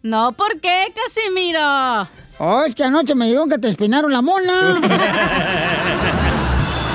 No, 0.00 0.30
¿por 0.32 0.60
qué, 0.60 0.94
Casimiro? 0.94 2.08
Oh, 2.38 2.62
es 2.64 2.74
que 2.74 2.84
anoche 2.84 3.16
me 3.16 3.26
dijeron 3.26 3.50
que 3.50 3.58
te 3.58 3.68
espinaron 3.68 4.12
la 4.12 4.22
mona. 4.22 4.80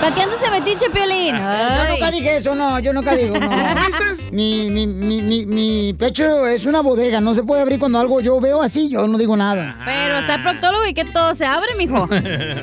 ¿Para 0.03 0.15
qué 0.15 0.21
andas 0.23 0.41
de 0.41 0.49
metiche, 0.49 0.89
Piolín? 0.89 1.33
Yo 1.33 1.89
nunca 1.91 2.11
dije 2.11 2.35
eso, 2.35 2.53
no, 2.53 2.77
yo 2.79 2.91
nunca 2.91 3.15
digo, 3.15 3.39
no. 3.39 3.49
Mi, 4.33 4.69
mi, 4.69 4.85
mi, 4.85 5.21
mi, 5.21 5.45
mi 5.45 5.93
pecho 5.93 6.45
es 6.45 6.65
una 6.65 6.81
bodega, 6.81 7.21
no 7.21 7.33
se 7.33 7.41
puede 7.43 7.61
abrir 7.61 7.79
cuando 7.79 7.99
algo 7.99 8.19
yo 8.19 8.37
veo 8.41 8.61
así, 8.61 8.89
yo 8.89 9.07
no 9.07 9.17
digo 9.17 9.37
nada. 9.37 9.79
Pero 9.85 10.17
está 10.17 10.35
el 10.35 10.43
proctólogo 10.43 10.85
y 10.87 10.93
que 10.93 11.05
todo 11.05 11.33
se 11.35 11.45
abre, 11.45 11.75
mijo. 11.77 12.09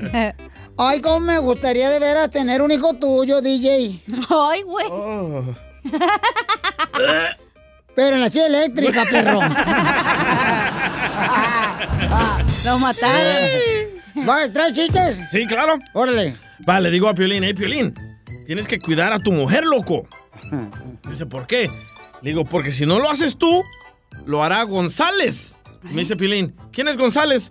Ay, 0.77 1.01
cómo 1.01 1.21
me 1.21 1.39
gustaría 1.39 1.89
de 1.89 1.99
veras 1.99 2.31
tener 2.31 2.61
un 2.61 2.73
hijo 2.73 2.93
tuyo, 2.93 3.41
DJ. 3.41 4.03
Ay, 4.29 4.63
güey. 4.63 4.87
Pero 7.95 8.17
en 8.17 8.23
la 8.23 8.31
silla 8.31 8.47
eléctrica, 8.47 9.05
perro. 9.11 9.41
Lo 12.65 12.79
mataron. 12.79 13.49
Va, 14.29 14.53
¿traes 14.53 14.73
chistes? 14.75 15.19
Sí, 15.31 15.45
claro. 15.47 15.79
Órale. 15.95 16.37
Va, 16.69 16.81
le 16.81 16.91
digo 16.91 17.09
a 17.09 17.15
Piolín, 17.15 17.45
hey, 17.45 17.55
Piolín, 17.55 17.95
tienes 18.47 18.67
que 18.67 18.79
cuidar 18.79 19.13
a 19.13 19.19
tu 19.19 19.33
mujer, 19.33 19.65
loco. 19.65 20.07
Dice, 21.09 21.27
¿por 21.27 21.47
qué? 21.47 21.71
Le 22.23 22.31
digo, 22.31 22.45
porque 22.45 22.73
si 22.73 22.85
no 22.87 22.99
lo 22.99 23.11
haces 23.11 23.39
tú, 23.39 23.65
lo 24.27 24.43
hará 24.45 24.63
González. 24.65 25.57
Me 25.83 26.01
dice 26.01 26.17
Piolín, 26.17 26.55
¿quién 26.73 26.89
es 26.89 26.97
González? 26.97 27.51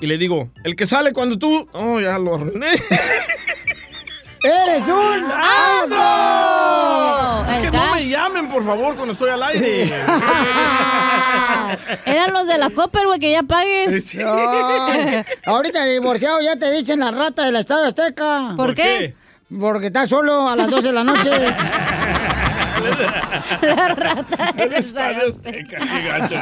Y 0.00 0.06
le 0.06 0.18
digo, 0.18 0.50
el 0.64 0.76
que 0.76 0.86
sale 0.86 1.12
cuando 1.12 1.38
tú... 1.38 1.68
Oh, 1.72 2.00
ya 2.00 2.18
lo 2.18 2.34
arruiné. 2.34 2.72
¡Eres 4.42 4.88
un 4.88 5.30
asno! 5.30 6.11
Favor, 8.76 8.94
cuando 8.96 9.12
estoy 9.12 9.30
al 9.30 9.42
aire. 9.42 9.84
Eran 12.06 12.32
los 12.32 12.46
de 12.46 12.58
la 12.58 12.70
Copper, 12.70 13.06
güey, 13.06 13.18
que 13.18 13.30
ya 13.32 13.42
pagues. 13.42 14.16
Ay, 14.16 15.24
ahorita 15.44 15.84
divorciado 15.84 16.40
ya 16.40 16.56
te 16.56 16.70
dicen 16.72 17.00
la 17.00 17.10
rata 17.10 17.44
del 17.44 17.56
Estado 17.56 17.86
Azteca. 17.86 18.54
¿Por 18.56 18.74
qué? 18.74 19.14
Porque 19.60 19.88
estás 19.88 20.08
solo 20.08 20.48
a 20.48 20.56
las 20.56 20.68
12 20.70 20.88
de 20.88 20.92
la 20.94 21.04
noche. 21.04 21.30
La 23.62 23.88
rata 23.88 24.52
del 24.52 24.72
Estadio 24.72 25.28
Azteca, 25.28 25.76
qué 25.76 26.02
gacho. 26.02 26.34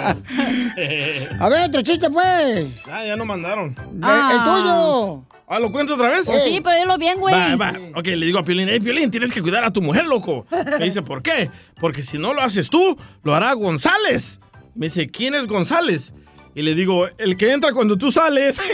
A 1.41 1.49
ver, 1.49 1.69
otro 1.69 1.83
chiste, 1.83 2.09
pues. 2.09 2.67
Ah, 2.91 3.05
ya 3.05 3.17
no 3.17 3.25
mandaron. 3.27 3.75
De- 3.75 4.07
El 4.33 4.45
tuyo. 4.45 5.23
Ah, 5.53 5.59
¿Lo 5.59 5.73
cuento 5.73 5.95
otra 5.95 6.11
vez? 6.11 6.27
Pues 6.27 6.45
sí, 6.45 6.61
pero 6.63 6.79
dilo 6.79 6.97
bien, 6.97 7.19
güey. 7.19 7.35
Va, 7.35 7.57
va. 7.57 7.75
Ok, 7.97 8.07
le 8.07 8.25
digo 8.25 8.39
a 8.39 8.45
Piolín, 8.45 8.69
hey, 8.71 8.79
Piolín, 8.79 9.11
tienes 9.11 9.33
que 9.33 9.43
cuidar 9.43 9.65
a 9.65 9.73
tu 9.73 9.83
mujer, 9.83 10.05
loco. 10.05 10.47
Me 10.79 10.85
dice, 10.85 11.03
¿por 11.03 11.25
qué? 11.25 11.51
Porque 11.81 12.03
si 12.03 12.19
no 12.19 12.33
lo 12.33 12.41
haces 12.41 12.71
tú, 12.71 12.97
lo 13.25 13.35
hará 13.35 13.53
González. 13.55 14.39
Me 14.77 14.87
dice, 14.87 15.09
¿quién 15.09 15.35
es 15.35 15.49
González? 15.49 16.15
Y 16.55 16.63
le 16.63 16.77
digo, 16.77 17.09
el 17.19 17.37
que 17.37 17.51
entra 17.51 17.73
cuando 17.73 17.99
tú 17.99 18.13
sales. 18.13 18.61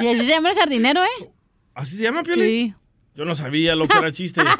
Y 0.00 0.08
así 0.08 0.24
se 0.24 0.32
llama 0.32 0.50
el 0.50 0.56
jardinero, 0.56 1.04
¿eh? 1.04 1.30
¿Así 1.74 1.96
se 1.96 2.02
llama, 2.02 2.24
Piolín? 2.24 2.44
Sí. 2.44 2.74
Yo 3.14 3.24
no 3.24 3.36
sabía 3.36 3.76
lo 3.76 3.86
que 3.88 3.96
era 3.98 4.12
chiste. 4.12 4.40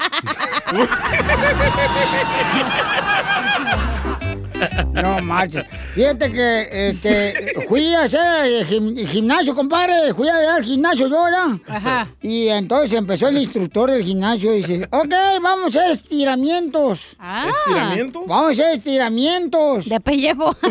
No 4.93 5.21
marches. 5.21 5.65
Fíjate 5.93 6.31
que 6.31 6.89
este, 6.89 7.53
fui 7.67 7.93
a 7.93 8.03
hacer 8.03 8.45
el 8.45 8.65
gim- 8.67 9.07
gimnasio, 9.07 9.53
compadre. 9.55 10.13
Fui 10.13 10.27
a 10.29 10.55
al 10.55 10.63
gimnasio 10.63 11.07
yo, 11.07 11.25
¿ya? 11.29 11.59
Ajá. 11.75 12.07
Y 12.21 12.47
entonces 12.47 12.93
empezó 12.97 13.27
el 13.27 13.37
instructor 13.37 13.91
del 13.91 14.03
gimnasio 14.03 14.53
y 14.53 14.57
dice, 14.57 14.87
ok, 14.91 15.13
vamos 15.41 15.75
a 15.75 15.79
hacer 15.79 15.91
estiramientos. 15.91 17.01
Ah. 17.19 17.45
¿Estiramientos? 17.67 18.23
Vamos 18.27 18.47
a 18.47 18.51
hacer 18.51 18.75
estiramientos. 18.75 19.85
De 19.89 19.99
pellejo. 19.99 20.55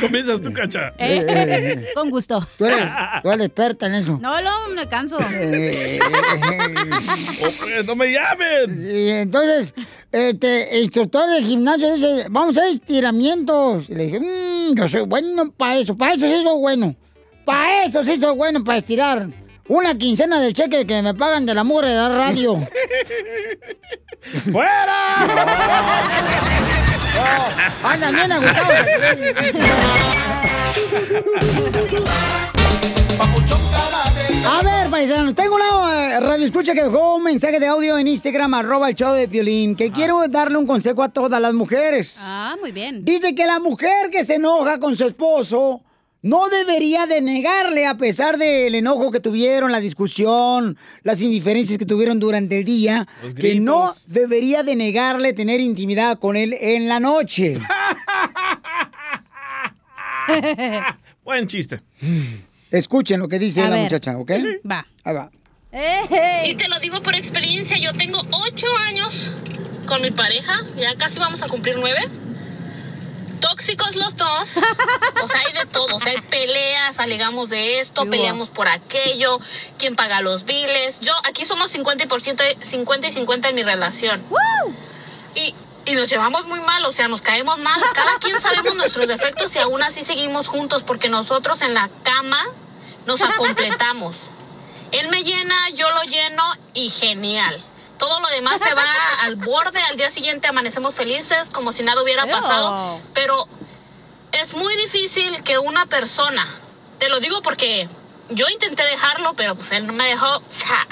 Comienzas 0.00 0.42
tú, 0.42 0.52
cacha. 0.52 0.92
Eh, 0.98 1.86
Con 1.94 2.10
gusto. 2.10 2.46
Tú 2.58 2.64
eres, 2.66 2.88
tú 3.22 3.30
eres 3.30 3.46
experta 3.46 3.86
en 3.86 3.94
eso. 3.94 4.18
No, 4.20 4.40
no, 4.40 4.68
me 4.74 4.86
canso. 4.88 5.18
Eh, 5.32 5.98
Hombre, 6.04 7.84
no 7.86 7.96
me 7.96 8.12
llamen. 8.12 8.86
Y 8.90 9.10
entonces, 9.10 9.72
este, 10.12 10.78
instructor 10.80 11.28
del 11.30 11.44
gimnasio 11.44 11.92
dice, 11.94 12.26
vamos 12.30 12.56
a 12.56 12.60
hacer 12.62 12.74
estiramientos. 12.74 13.88
Y 13.88 13.94
le 13.94 14.04
dije, 14.06 14.20
"Mm, 14.20 14.74
yo 14.76 14.88
soy 14.88 15.02
bueno 15.02 15.50
para 15.50 15.76
eso, 15.78 15.96
para 15.96 16.14
eso 16.14 16.26
sí 16.26 16.42
soy 16.42 16.58
bueno. 16.58 16.94
Para 17.44 17.84
eso 17.84 18.02
sí 18.02 18.16
soy 18.16 18.34
bueno, 18.34 18.64
para 18.64 18.78
estirar. 18.78 19.28
Una 19.68 19.96
quincena 19.98 20.40
del 20.40 20.52
cheque 20.52 20.86
que 20.86 21.02
me 21.02 21.12
pagan 21.14 21.44
de 21.46 21.54
la 21.54 21.64
mugre 21.64 21.90
de 21.90 21.96
la 21.96 22.08
radio. 22.08 22.56
¡Fuera! 24.52 25.22
Andan 27.84 28.14
bien 28.14 28.32
agustados. 28.32 28.76
A 34.48 34.62
ver, 34.62 34.88
paisanos, 34.90 35.34
tengo 35.34 35.56
una 35.56 36.14
eh, 36.14 36.20
radio 36.20 36.46
escucha 36.46 36.72
que 36.72 36.84
dejó 36.84 37.16
un 37.16 37.24
mensaje 37.24 37.58
de 37.58 37.66
audio 37.66 37.98
en 37.98 38.06
Instagram, 38.06 38.54
arroba 38.54 38.88
el 38.88 38.94
show 38.94 39.12
de 39.12 39.26
Piolín, 39.26 39.74
que 39.74 39.90
quiero 39.90 40.26
darle 40.28 40.56
un 40.56 40.68
consejo 40.68 41.02
a 41.02 41.08
todas 41.08 41.40
las 41.40 41.52
mujeres. 41.52 42.18
Ah, 42.20 42.54
muy 42.60 42.70
bien. 42.70 43.04
Dice 43.04 43.34
que 43.34 43.44
la 43.44 43.58
mujer 43.58 44.08
que 44.10 44.24
se 44.24 44.36
enoja 44.36 44.78
con 44.78 44.96
su 44.96 45.04
esposo 45.04 45.82
no 46.22 46.48
debería 46.48 47.06
de 47.06 47.20
negarle 47.22 47.86
a 47.86 47.96
pesar 47.96 48.38
del 48.38 48.76
enojo 48.76 49.10
que 49.10 49.18
tuvieron, 49.18 49.72
la 49.72 49.80
discusión, 49.80 50.78
las 51.02 51.20
indiferencias 51.22 51.76
que 51.76 51.86
tuvieron 51.86 52.20
durante 52.20 52.58
el 52.58 52.64
día, 52.64 53.08
que 53.38 53.58
no 53.58 53.96
debería 54.06 54.62
de 54.62 54.76
negarle 54.76 55.32
tener 55.32 55.60
intimidad 55.60 56.20
con 56.20 56.36
él 56.36 56.56
en 56.60 56.88
la 56.88 57.00
noche. 57.00 57.58
Buen 61.24 61.48
chiste. 61.48 61.80
Escuchen 62.70 63.20
lo 63.20 63.28
que 63.28 63.38
dice 63.38 63.62
A 63.62 63.68
la 63.68 63.76
ver. 63.76 63.84
muchacha, 63.84 64.16
¿ok? 64.18 64.30
Va. 64.70 64.86
Ahí 65.04 65.14
va. 65.14 65.30
Y 66.44 66.54
te 66.54 66.68
lo 66.68 66.78
digo 66.80 67.02
por 67.02 67.14
experiencia, 67.14 67.76
yo 67.76 67.92
tengo 67.92 68.18
ocho 68.30 68.66
años 68.86 69.32
con 69.86 70.00
mi 70.00 70.10
pareja, 70.10 70.62
ya 70.76 70.96
casi 70.96 71.18
vamos 71.18 71.42
a 71.42 71.48
cumplir 71.48 71.76
nueve. 71.78 72.00
Tóxicos 73.40 73.94
los 73.96 74.16
dos, 74.16 74.56
o 75.22 75.28
sea, 75.28 75.40
hay 75.46 75.52
de 75.52 75.66
todo, 75.70 75.96
o 75.96 76.00
sea, 76.00 76.12
hay 76.12 76.20
peleas, 76.22 76.98
alegamos 76.98 77.50
de 77.50 77.80
esto, 77.80 78.08
peleamos 78.08 78.48
por 78.48 78.66
aquello, 78.66 79.38
quién 79.78 79.94
paga 79.94 80.22
los 80.22 80.44
biles. 80.44 81.00
Yo, 81.00 81.12
aquí 81.24 81.44
somos 81.44 81.74
50%, 81.74 82.56
50 82.58 83.06
y 83.06 83.10
50 83.10 83.48
en 83.50 83.54
mi 83.54 83.62
relación. 83.62 84.22
Y, 85.34 85.54
y 85.86 85.94
nos 85.94 86.08
llevamos 86.08 86.46
muy 86.46 86.60
mal, 86.60 86.84
o 86.84 86.90
sea, 86.90 87.08
nos 87.08 87.22
caemos 87.22 87.58
mal. 87.58 87.80
Cada 87.94 88.18
quien 88.18 88.38
sabemos 88.40 88.74
nuestros 88.74 89.06
defectos 89.08 89.54
y 89.54 89.60
aún 89.60 89.82
así 89.82 90.02
seguimos 90.02 90.48
juntos 90.48 90.82
porque 90.82 91.08
nosotros 91.08 91.62
en 91.62 91.74
la 91.74 91.88
cama 92.02 92.44
nos 93.06 93.22
acompletamos. 93.22 94.16
Él 94.90 95.08
me 95.08 95.22
llena, 95.22 95.54
yo 95.70 95.90
lo 95.92 96.02
lleno 96.02 96.42
y 96.74 96.90
genial. 96.90 97.62
Todo 97.98 98.20
lo 98.20 98.28
demás 98.28 98.60
se 98.60 98.74
va 98.74 98.84
al 99.22 99.36
borde, 99.36 99.80
al 99.82 99.96
día 99.96 100.10
siguiente 100.10 100.48
amanecemos 100.48 100.94
felices 100.94 101.50
como 101.50 101.72
si 101.72 101.82
nada 101.82 102.02
hubiera 102.02 102.26
pasado. 102.26 103.00
Pero 103.14 103.48
es 104.32 104.54
muy 104.54 104.76
difícil 104.76 105.42
que 105.44 105.58
una 105.58 105.86
persona, 105.86 106.46
te 106.98 107.08
lo 107.08 107.20
digo 107.20 107.40
porque 107.42 107.88
yo 108.30 108.48
intenté 108.48 108.84
dejarlo, 108.84 109.34
pero 109.34 109.54
pues 109.54 109.70
él 109.70 109.86
no 109.86 109.92
me 109.92 110.06
dejó. 110.06 110.36
O 110.36 110.42
sea, 110.48 110.86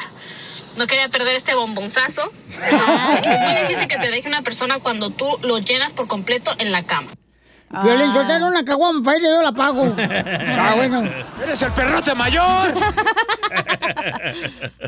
no 0.77 0.87
quería 0.87 1.09
perder 1.09 1.37
este 1.37 1.55
bombonzazo. 1.55 2.23
Es 3.25 3.41
muy 3.41 3.55
difícil 3.55 3.87
que 3.89 3.97
te 3.97 4.11
deje 4.11 4.29
una 4.29 4.43
persona 4.43 4.79
cuando 4.79 5.11
tú 5.11 5.27
lo 5.43 5.59
llenas 5.59 5.93
por 5.93 6.07
completo 6.07 6.51
en 6.59 6.73
la 6.73 6.83
cama. 6.83 7.09
Violín, 7.83 8.13
soltaron 8.13 8.51
una 8.51 8.65
caguama 8.65 9.03
para 9.03 9.17
ella, 9.17 9.29
yo 9.31 9.43
la 9.43 9.53
pago. 9.53 9.95
Ah, 9.99 10.75
bueno. 10.77 11.03
¡Eres 11.43 11.61
el 11.63 11.73
perrote 11.73 12.15
mayor! 12.15 12.73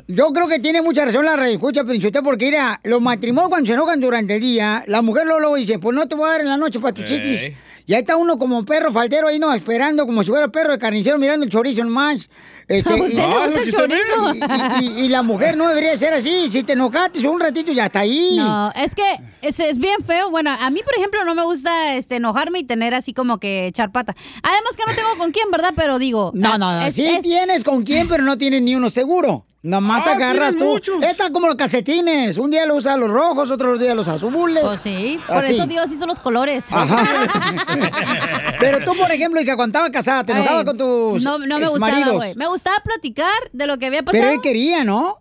Yo 0.07 0.33
creo 0.33 0.47
que 0.47 0.61
tiene 0.61 0.83
mucha 0.83 1.05
razón 1.05 1.25
la 1.25 1.49
escucha 1.49 1.85
Pinchota, 1.85 2.23
porque 2.23 2.47
mira, 2.47 2.81
los 2.85 3.01
matrimonios 3.01 3.49
cuando 3.51 3.67
se 3.67 3.73
enojan 3.73 4.01
durante 4.01 4.37
el 4.37 4.41
día, 4.41 4.85
la 4.87 5.03
mujer 5.03 5.25
luego, 5.25 5.41
luego 5.41 5.57
dice, 5.57 5.79
pues 5.79 5.97
no 5.97 6.07
te 6.07 6.15
voy 6.15 6.29
a 6.29 6.33
dar 6.33 6.41
en 6.43 6.49
la 6.49 6.57
noche 6.57 6.79
para 6.79 6.95
tus 6.95 7.05
chiquis. 7.05 7.53
Y 7.87 7.95
ahí 7.95 8.01
está 8.01 8.17
uno 8.17 8.39
como 8.39 8.65
perro 8.65 8.93
faltero 8.93 9.29
ahí, 9.29 9.39
no, 9.39 9.53
esperando, 9.53 10.07
como 10.07 10.23
si 10.23 10.31
fuera 10.31 10.49
perro 10.49 10.73
de 10.73 10.79
carnicero, 10.79 11.19
mirando 11.19 11.45
el 11.45 11.51
chorizo 11.51 11.85
nomás. 11.85 12.29
Este, 12.68 12.93
¿A 12.94 12.97
usted 12.97 13.16
le 13.16 13.26
gusta 13.26 13.60
el 13.62 13.72
chorizo? 13.72 14.34
Y, 14.80 14.84
y- 14.84 15.05
y 15.05 15.09
la 15.09 15.22
mujer 15.22 15.56
no 15.56 15.68
debería 15.68 15.97
ser 15.97 16.14
así. 16.14 16.51
Si 16.51 16.62
te 16.64 16.72
enojaste 16.72 17.26
un 17.28 17.40
ratito, 17.40 17.70
ya 17.72 17.86
está 17.86 18.01
ahí. 18.01 18.34
No, 18.36 18.72
es 18.74 18.94
que 18.94 19.05
es, 19.43 19.60
es 19.60 19.78
bien 19.78 20.02
feo. 20.05 20.30
Bueno, 20.30 20.51
a 20.60 20.70
mí, 20.70 20.80
por 20.84 20.94
ejemplo, 20.97 21.24
no 21.24 21.34
me 21.34 21.44
gusta 21.44 21.94
este, 21.94 22.16
enojarme 22.16 22.59
y 22.59 22.64
tener 22.64 22.94
así 22.94 23.12
como 23.14 23.38
que 23.38 23.66
echar 23.68 23.93
pata. 23.93 24.14
Además 24.43 24.76
que 24.76 24.82
no 24.86 24.94
tengo 24.97 25.16
con 25.18 25.30
quién, 25.30 25.51
¿verdad? 25.51 25.74
Pero 25.76 25.98
digo... 26.01 26.32
No, 26.34 26.59
no, 26.59 26.72
no. 26.72 26.86
es- 26.86 26.94
sí 26.97 27.06
es- 27.06 27.22
tienes 27.22 27.62
con 27.62 27.84
quién, 27.84 28.09
pero 28.09 28.24
no 28.24 28.36
tienes 28.36 28.62
ni 28.62 28.74
uno 28.74 28.90
seguro. 28.90 29.44
Nomás 29.62 30.06
Ah, 30.06 30.12
agarras 30.12 30.56
tú. 30.56 30.64
muchos. 30.64 30.94
Como 31.32 31.48
los 31.48 31.56
calcetines. 31.56 32.38
Un 32.38 32.52
día 32.52 32.66
lo 32.66 32.76
usas 32.76 32.97
los 32.98 33.10
rojos, 33.10 33.51
otro 33.51 33.76
día 33.76 33.97
los 33.97 34.06
azules. 34.06 34.62
Pues 34.62 34.80
sí, 34.80 35.18
por 35.26 35.38
Así. 35.38 35.55
eso 35.55 35.66
Dios 35.66 35.90
hizo 35.90 36.06
los 36.06 36.20
colores. 36.20 36.66
Pero 38.59 38.78
tú, 38.85 38.97
por 38.97 39.11
ejemplo, 39.11 39.41
y 39.41 39.45
que 39.45 39.55
cuando 39.57 39.78
estaba 39.78 39.91
casada, 39.91 40.24
te 40.24 40.33
enojabas 40.33 40.61
Ay, 40.61 40.65
con 40.66 40.77
tus 40.77 41.23
No, 41.23 41.39
no 41.39 41.59
me 41.59 41.66
gustaba, 41.66 41.87
exmaridos. 41.89 42.15
güey. 42.16 42.35
Me 42.37 42.47
gustaba 42.47 42.81
platicar 42.81 43.33
de 43.53 43.66
lo 43.66 43.78
que 43.78 43.87
había 43.87 44.03
pasado. 44.03 44.23
Pero 44.23 44.35
él 44.35 44.41
quería, 44.43 44.85
¿no? 44.85 45.20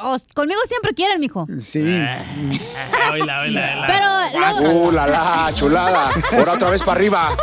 O- 0.00 0.16
conmigo 0.34 0.58
siempre 0.66 0.94
quieren, 0.94 1.20
mijo. 1.20 1.46
Sí. 1.60 1.80
Oíla, 1.80 3.10
oíla, 3.12 3.42
oíla. 3.42 3.84
Pero 3.86 4.40
luego- 4.62 4.86
¡Uh, 4.88 4.92
la 4.92 5.06
la, 5.06 5.50
chulada! 5.54 6.10
Ahora 6.32 6.54
otra 6.54 6.70
vez 6.70 6.82
para 6.82 6.92
arriba. 6.92 7.36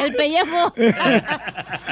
El 0.00 0.14
pellejo. 0.16 0.74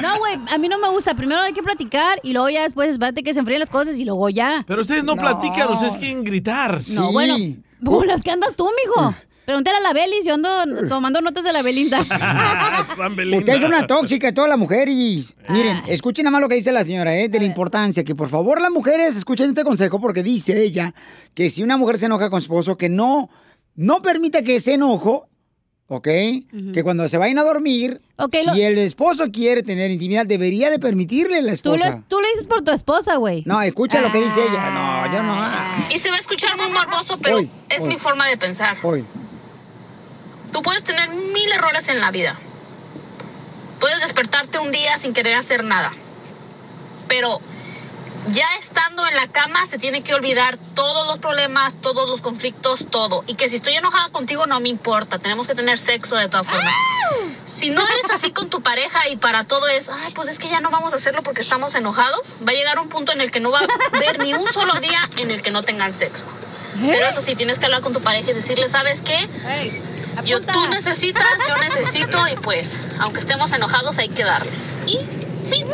No, 0.01 0.17
güey, 0.17 0.33
a 0.51 0.57
mí 0.57 0.67
no 0.67 0.77
me 0.77 0.89
gusta. 0.89 1.15
Primero 1.15 1.39
hay 1.41 1.53
que 1.53 1.63
platicar 1.63 2.19
y 2.23 2.33
luego 2.33 2.49
ya 2.49 2.63
después 2.63 2.89
espérate 2.89 3.23
que 3.23 3.33
se 3.33 3.39
enfríen 3.39 3.61
las 3.61 3.69
cosas 3.69 3.97
y 3.97 4.03
luego 4.03 4.27
ya. 4.29 4.65
Pero 4.67 4.81
ustedes 4.81 5.05
no, 5.05 5.15
platican, 5.15 5.69
ustedes 5.71 5.95
quieren 5.95 6.25
gritar. 6.25 6.81
No, 6.89 7.13
bueno, 7.13 7.37
bulas, 7.79 8.23
¿qué 8.23 8.31
andas 8.31 8.57
tú, 8.57 8.69
mijo? 8.85 9.15
Pregúntale 9.45 9.77
a 9.77 9.81
la 9.81 9.93
Belis, 9.93 10.23
yo 10.25 10.35
ando 10.35 10.49
tomando 10.87 11.19
notas 11.21 11.43
de 11.43 11.51
la 11.51 11.61
Belinda. 11.61 11.99
Usted 13.37 13.53
es 13.55 13.63
una 13.63 13.85
tóxica, 13.85 14.33
toda 14.33 14.47
la 14.47 14.57
mujer. 14.57 14.87
Y 14.89 15.27
miren, 15.49 15.81
escuchen 15.87 16.23
nada 16.25 16.31
más 16.31 16.41
lo 16.41 16.49
que 16.49 16.55
dice 16.55 16.71
la 16.71 16.83
señora, 16.83 17.15
¿eh? 17.17 17.27
De 17.29 17.39
la 17.39 17.45
importancia. 17.45 18.03
Que 18.03 18.15
por 18.15 18.29
favor, 18.29 18.61
las 18.61 18.71
mujeres 18.71 19.15
escuchen 19.17 19.49
este 19.49 19.63
consejo 19.63 19.99
porque 19.99 20.23
dice 20.23 20.63
ella 20.63 20.93
que 21.33 21.49
si 21.49 21.61
una 21.63 21.75
mujer 21.77 21.97
se 21.97 22.05
enoja 22.05 22.29
con 22.29 22.39
su 22.39 22.45
esposo, 22.45 22.77
que 22.77 22.87
no, 22.89 23.29
no 23.75 24.01
permita 24.01 24.43
que 24.43 24.55
ese 24.55 24.75
enojo, 24.75 25.27
¿ok? 25.87 26.07
Que 26.73 26.81
cuando 26.83 27.07
se 27.09 27.17
vayan 27.17 27.39
a 27.39 27.43
dormir, 27.43 27.99
si 28.53 28.61
el 28.61 28.77
esposo 28.77 29.25
quiere 29.31 29.61
tener 29.61 29.91
intimidad, 29.91 30.25
debería 30.25 30.69
de 30.69 30.79
permitirle 30.79 31.39
a 31.39 31.41
la 31.41 31.47
Tú 31.57 31.73
esposa. 31.73 31.89
lo, 31.97 32.03
tú 32.07 32.21
lo 32.21 32.27
dices 32.29 32.47
por 32.47 32.61
tu 32.61 32.71
esposa, 32.71 33.17
güey. 33.17 33.43
No, 33.45 33.61
escucha 33.61 33.99
lo 34.01 34.09
que 34.11 34.19
dice 34.19 34.39
ella. 34.49 34.69
No, 34.69 35.13
yo 35.13 35.21
no. 35.21 35.41
Y 35.93 35.97
se 35.97 36.09
va 36.09 36.15
a 36.15 36.19
escuchar 36.19 36.55
muy 36.57 36.69
morboso, 36.71 37.17
pero 37.21 37.35
Hoy, 37.37 37.49
es 37.69 37.81
hoy. 37.81 37.89
mi 37.89 37.95
forma 37.95 38.27
de 38.27 38.37
pensar. 38.37 38.77
Hoy. 38.83 39.03
Tú 40.53 40.61
puedes 40.61 40.83
tener 40.83 41.09
mil 41.09 41.51
errores 41.51 41.89
en 41.89 41.99
la 41.99 42.11
vida. 42.11 42.39
Puedes 43.79 43.99
despertarte 44.01 44.59
un 44.59 44.71
día 44.71 44.97
sin 44.99 45.11
querer 45.11 45.35
hacer 45.35 45.63
nada. 45.63 45.91
Pero 47.07 47.41
ya 48.29 48.47
estando 48.59 49.05
en 49.05 49.15
la 49.15 49.27
cama 49.27 49.65
se 49.65 49.79
tiene 49.79 50.03
que 50.03 50.13
olvidar 50.13 50.57
todos 50.75 51.07
los 51.07 51.17
problemas, 51.17 51.75
todos 51.81 52.07
los 52.07 52.21
conflictos, 52.21 52.85
todo. 52.89 53.23
Y 53.25 53.33
que 53.33 53.49
si 53.49 53.55
estoy 53.55 53.73
enojada 53.73 54.09
contigo 54.09 54.45
no 54.45 54.59
me 54.59 54.69
importa. 54.69 55.17
Tenemos 55.17 55.47
que 55.47 55.55
tener 55.55 55.77
sexo 55.77 56.15
de 56.15 56.29
todas 56.29 56.47
formas. 56.47 56.73
Si 57.47 57.71
no 57.71 57.81
eres 57.81 58.11
así 58.11 58.31
con 58.31 58.49
tu 58.49 58.61
pareja 58.61 59.09
y 59.09 59.17
para 59.17 59.43
todo 59.45 59.67
es, 59.67 59.89
ay, 59.89 60.13
pues 60.13 60.29
es 60.29 60.37
que 60.37 60.49
ya 60.49 60.61
no 60.61 60.69
vamos 60.69 60.93
a 60.93 60.97
hacerlo 60.97 61.23
porque 61.23 61.41
estamos 61.41 61.73
enojados, 61.73 62.35
va 62.47 62.51
a 62.51 62.55
llegar 62.55 62.79
un 62.79 62.89
punto 62.89 63.11
en 63.11 63.21
el 63.21 63.31
que 63.31 63.39
no 63.39 63.49
va 63.49 63.59
a 63.59 63.67
haber 63.97 64.19
ni 64.19 64.35
un 64.35 64.51
solo 64.53 64.73
día 64.75 64.99
en 65.17 65.31
el 65.31 65.41
que 65.41 65.49
no 65.49 65.63
tengan 65.63 65.93
sexo. 65.93 66.23
Pero 66.79 67.05
eso 67.07 67.21
sí, 67.21 67.35
tienes 67.35 67.59
que 67.59 67.65
hablar 67.65 67.81
con 67.81 67.93
tu 67.93 68.01
pareja 68.01 68.31
y 68.31 68.33
decirle, 68.33 68.67
¿sabes 68.67 69.01
qué? 69.01 69.27
Yo, 70.25 70.39
tú 70.41 70.59
necesitas, 70.69 71.23
yo 71.49 71.57
necesito 71.57 72.17
y 72.27 72.35
pues, 72.37 72.87
aunque 72.99 73.19
estemos 73.19 73.51
enojados, 73.51 73.97
hay 73.97 74.09
que 74.09 74.23
darle. 74.23 74.51
Y 74.87 74.99
sí. 75.43 75.65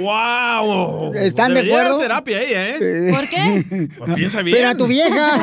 ¡Wow! 0.00 1.12
¿Están 1.14 1.48
de 1.54 1.62
Debería 1.62 1.80
acuerdo? 1.80 1.98
dar 1.98 2.06
terapia 2.06 2.40
ella, 2.40 2.68
¿eh? 2.68 3.10
¿Por 3.12 3.28
qué? 3.28 3.88
Pues 3.98 4.14
piensa 4.14 4.40
bien. 4.42 4.56
Pero 4.56 4.68
a 4.70 4.74
tu 4.76 4.86
vieja. 4.86 5.36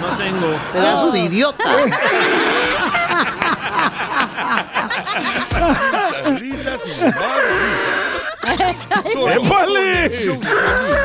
No 0.00 0.08
tengo. 0.16 0.58
Pedazo 0.72 1.10
de 1.12 1.18
idiota. 1.20 1.64
Risas, 5.20 6.40
risas 6.40 6.80
y 6.86 7.04
más 7.04 7.14
risas. 8.64 9.12
Solo 9.12 9.28
¡Épale! 9.28 10.06
el 10.06 10.12
show 10.12 10.40
de 10.40 10.48
Piolín. 10.48 11.04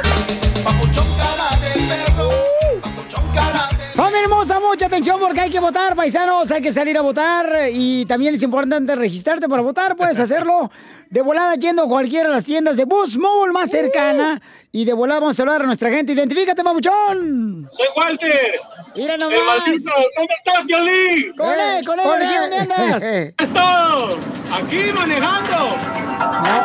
Familia 4.00 4.22
hermosa, 4.22 4.62
mucha 4.62 4.86
atención 4.86 5.20
porque 5.20 5.42
hay 5.42 5.50
que 5.50 5.60
votar, 5.60 5.94
paisanos, 5.94 6.50
hay 6.52 6.62
que 6.62 6.72
salir 6.72 6.98
a 6.98 7.02
votar 7.02 7.68
y 7.70 8.06
también 8.06 8.34
es 8.34 8.42
importante 8.42 8.96
registrarte 8.96 9.50
para 9.50 9.62
votar, 9.62 9.98
puedes 9.98 10.18
hacerlo 10.22 10.72
de 11.10 11.22
volada 11.22 11.56
yendo 11.56 11.84
a 11.84 11.88
cualquiera 11.90 12.30
de 12.30 12.36
las 12.36 12.46
tiendas 12.46 12.78
de 12.78 12.86
Bus 12.86 13.18
Mobile 13.18 13.52
más 13.52 13.70
cercana 13.70 14.42
y 14.72 14.86
de 14.86 14.94
volada 14.94 15.20
vamos 15.20 15.38
a 15.38 15.44
hablar 15.44 15.64
a 15.64 15.66
nuestra 15.66 15.90
gente. 15.90 16.14
Identifícate, 16.14 16.64
papuchón. 16.64 17.68
Soy 17.70 17.88
Walter. 17.98 18.52
Mira 18.96 19.16
El 19.16 19.20
nomás. 19.20 19.40
maldito. 19.46 19.92
¿Cómo 20.16 20.28
estás, 20.38 20.66
Violín? 20.66 21.34
Con 21.36 21.50
él, 21.60 21.86
con 21.86 22.00
él, 22.00 22.06
Con 22.06 22.22
él. 22.22 22.30
¿dónde 22.40 22.58
andas? 22.58 23.04
Es 23.38 23.54
todo. 23.54 24.18
Aquí 24.64 24.80
manejando. 24.96 25.76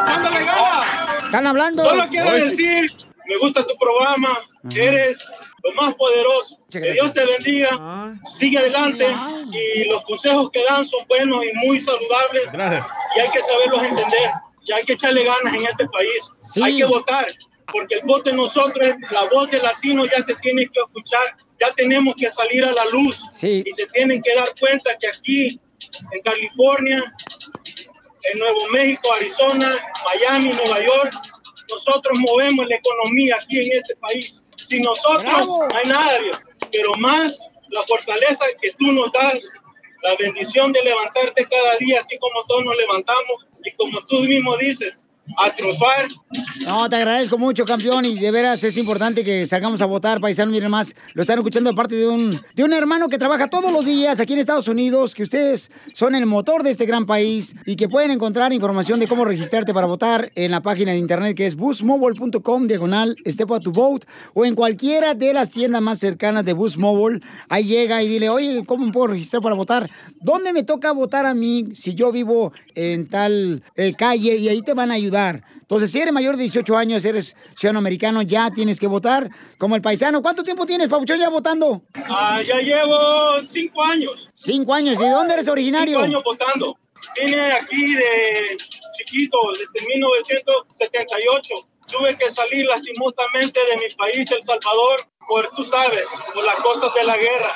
Dándole 0.06 0.44
ganas. 0.44 0.86
Están 1.24 1.47
hablando. 1.48 1.82
Solo 1.82 2.06
quiero 2.11 2.31
decir, 2.31 2.93
me 3.27 3.39
gusta 3.40 3.66
tu 3.66 3.74
programa. 3.77 4.39
Eres 4.73 5.40
lo 5.64 5.72
más 5.72 5.94
poderoso. 5.94 6.58
Que 6.70 6.92
Dios 6.92 7.12
te 7.12 7.24
bendiga. 7.24 8.18
Sigue 8.24 8.58
adelante. 8.58 9.06
Y 9.50 9.88
los 9.88 10.02
consejos 10.02 10.50
que 10.50 10.62
dan 10.64 10.84
son 10.84 11.04
buenos 11.08 11.44
y 11.44 11.66
muy 11.66 11.80
saludables. 11.80 12.44
Y 13.16 13.20
hay 13.20 13.30
que 13.30 13.40
saberlos 13.40 13.82
entender. 13.82 14.30
Y 14.66 14.72
hay 14.72 14.84
que 14.84 14.92
echarle 14.92 15.24
ganas 15.24 15.54
en 15.54 15.66
este 15.66 15.86
país. 15.88 16.32
Hay 16.62 16.76
que 16.76 16.84
votar. 16.84 17.26
Porque 17.72 17.94
el 17.96 18.02
voto 18.04 18.30
de 18.30 18.36
nosotros, 18.36 18.94
la 19.10 19.24
voz 19.30 19.50
de 19.50 19.58
latino 19.58 20.04
ya 20.04 20.20
se 20.20 20.34
tiene 20.36 20.68
que 20.68 20.80
escuchar. 20.80 21.36
Ya 21.58 21.72
tenemos 21.74 22.14
que 22.16 22.28
salir 22.28 22.64
a 22.64 22.72
la 22.72 22.84
luz. 22.86 23.22
Y 23.42 23.70
se 23.72 23.86
tienen 23.86 24.20
que 24.22 24.34
dar 24.34 24.52
cuenta 24.60 24.96
que 24.98 25.08
aquí, 25.08 25.60
en 26.12 26.20
California, 26.22 27.02
en 28.32 28.38
Nuevo 28.38 28.68
México, 28.68 29.12
Arizona, 29.14 29.74
Miami, 30.04 30.52
Nueva 30.52 30.84
York, 30.84 31.14
nosotros 31.70 32.18
movemos 32.18 32.66
la 32.68 32.76
economía 32.76 33.36
aquí 33.40 33.60
en 33.60 33.72
este 33.78 33.96
país. 33.96 34.43
Sin 34.64 34.82
nosotros 34.82 35.22
Bravo. 35.22 35.68
no 35.68 35.76
hay 35.76 35.86
nadie, 35.86 36.32
pero 36.72 36.94
más 36.94 37.50
la 37.68 37.82
fortaleza 37.82 38.46
que 38.62 38.72
tú 38.72 38.92
nos 38.92 39.12
das, 39.12 39.52
la 40.02 40.16
bendición 40.16 40.72
de 40.72 40.82
levantarte 40.82 41.46
cada 41.46 41.76
día, 41.76 42.00
así 42.00 42.18
como 42.18 42.42
todos 42.44 42.64
nos 42.64 42.76
levantamos 42.76 43.46
y 43.62 43.70
como 43.72 44.04
tú 44.06 44.20
mismo 44.20 44.56
dices, 44.56 45.04
a 45.38 45.51
triunfar. 45.51 46.09
No, 46.66 46.88
te 46.88 46.96
agradezco 46.96 47.38
mucho, 47.38 47.64
campeón, 47.64 48.05
y 48.05 48.18
de 48.18 48.30
veras 48.30 48.62
es 48.64 48.76
importante 48.76 49.24
que 49.24 49.46
salgamos 49.46 49.80
a 49.80 49.86
votar, 49.86 50.20
paisano, 50.20 50.51
miren 50.51 50.70
más, 50.70 50.94
lo 51.14 51.22
están 51.22 51.38
escuchando 51.38 51.70
de 51.70 51.76
parte 51.76 51.94
de 51.94 52.09
un, 52.09 52.38
de 52.55 52.64
un 52.64 52.72
hermano 52.72 53.09
que 53.09 53.18
trabaja 53.18 53.48
todos 53.48 53.72
los 53.72 53.84
días 53.84 54.20
aquí 54.20 54.34
en 54.34 54.40
Estados 54.40 54.68
Unidos, 54.68 55.14
que 55.14 55.22
ustedes 55.22 55.70
son 55.92 56.14
el 56.14 56.26
motor 56.26 56.62
de 56.62 56.70
este 56.70 56.86
gran 56.86 57.06
país 57.06 57.55
y 57.66 57.76
que 57.76 57.88
pueden 57.88 58.10
encontrar 58.10 58.52
información 58.52 59.01
de 59.01 59.09
cómo 59.09 59.24
registrarte 59.24 59.72
para 59.72 59.86
votar 59.86 60.30
en 60.34 60.51
la 60.51 60.60
página 60.60 60.92
de 60.92 60.98
internet 60.98 61.36
que 61.36 61.46
es 61.46 61.55
busmobile.com, 61.55 62.66
diagonal, 62.66 63.16
step 63.26 63.48
to 63.62 63.72
vote, 63.72 64.06
o 64.34 64.44
en 64.44 64.55
cualquiera 64.55 65.14
de 65.14 65.32
las 65.32 65.51
tiendas 65.51 65.82
más 65.82 65.98
cercanas 65.98 66.44
de 66.44 66.52
Bus 66.52 66.76
Mobile. 66.76 67.20
Ahí 67.48 67.64
llega 67.64 68.02
y 68.02 68.09
dile, 68.09 68.28
oye, 68.28 68.64
¿cómo 68.66 68.90
puedo 68.92 69.09
registrar 69.09 69.42
para 69.42 69.55
votar? 69.55 69.90
¿Dónde 70.20 70.52
me 70.52 70.62
toca 70.62 70.92
votar 70.92 71.26
a 71.26 71.34
mí 71.34 71.68
si 71.74 71.94
yo 71.94 72.12
vivo 72.12 72.52
en 72.74 73.09
tal 73.09 73.62
eh, 73.76 73.94
calle? 73.96 74.36
Y 74.36 74.48
ahí 74.48 74.62
te 74.62 74.74
van 74.74 74.90
a 74.90 74.94
ayudar. 74.94 75.13
Entonces, 75.14 75.90
si 75.90 76.00
eres 76.00 76.12
mayor 76.12 76.36
de 76.36 76.42
18 76.42 76.76
años, 76.76 77.04
eres 77.04 77.36
ciudadano 77.56 77.78
americano, 77.78 78.22
ya 78.22 78.50
tienes 78.50 78.78
que 78.78 78.86
votar 78.86 79.30
como 79.58 79.76
el 79.76 79.82
paisano. 79.82 80.20
¿Cuánto 80.20 80.42
tiempo 80.42 80.66
tienes, 80.66 80.88
Pabuchón, 80.88 81.18
ya 81.18 81.28
votando? 81.28 81.82
Ah, 82.08 82.40
ya 82.42 82.58
llevo 82.58 83.44
cinco 83.44 83.82
años. 83.82 84.30
Cinco 84.34 84.74
años. 84.74 85.00
¿Y 85.00 85.04
de 85.04 85.10
dónde 85.10 85.34
eres 85.34 85.48
originario? 85.48 85.94
Cinco 85.94 86.04
años 86.04 86.22
votando. 86.24 86.78
Vine 87.16 87.52
aquí 87.52 87.94
de 87.94 88.56
chiquito, 88.92 89.38
desde 89.58 89.86
1978. 89.86 91.54
Tuve 91.86 92.16
que 92.16 92.30
salir 92.30 92.66
lastimosamente 92.66 93.60
de 93.70 93.76
mi 93.76 93.94
país, 93.94 94.30
El 94.32 94.42
Salvador, 94.42 95.06
por, 95.28 95.48
tú 95.50 95.64
sabes, 95.64 96.06
por 96.32 96.44
las 96.44 96.56
cosas 96.56 96.92
de 96.94 97.04
la 97.04 97.16
guerra. 97.16 97.52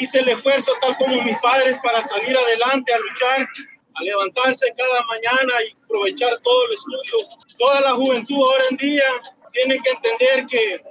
Hice 0.00 0.20
el 0.20 0.28
esfuerzo 0.28 0.72
tal 0.80 0.96
como 0.96 1.20
mis 1.22 1.38
padres 1.38 1.76
para 1.82 2.02
salir 2.04 2.36
adelante, 2.36 2.92
a 2.92 2.98
luchar, 2.98 3.48
a 4.00 4.02
levantarse 4.02 4.72
cada 4.76 5.04
mañana 5.04 5.52
y 5.66 5.76
aprovechar 5.84 6.38
todo 6.42 6.66
el 6.66 6.72
estudio. 6.72 7.28
Toda 7.58 7.80
la 7.80 7.94
juventud 7.94 8.36
ahora 8.36 8.64
en 8.70 8.76
día 8.76 9.04
tiene 9.52 9.80
que 9.80 9.90
entender 9.90 10.46
que 10.46 10.82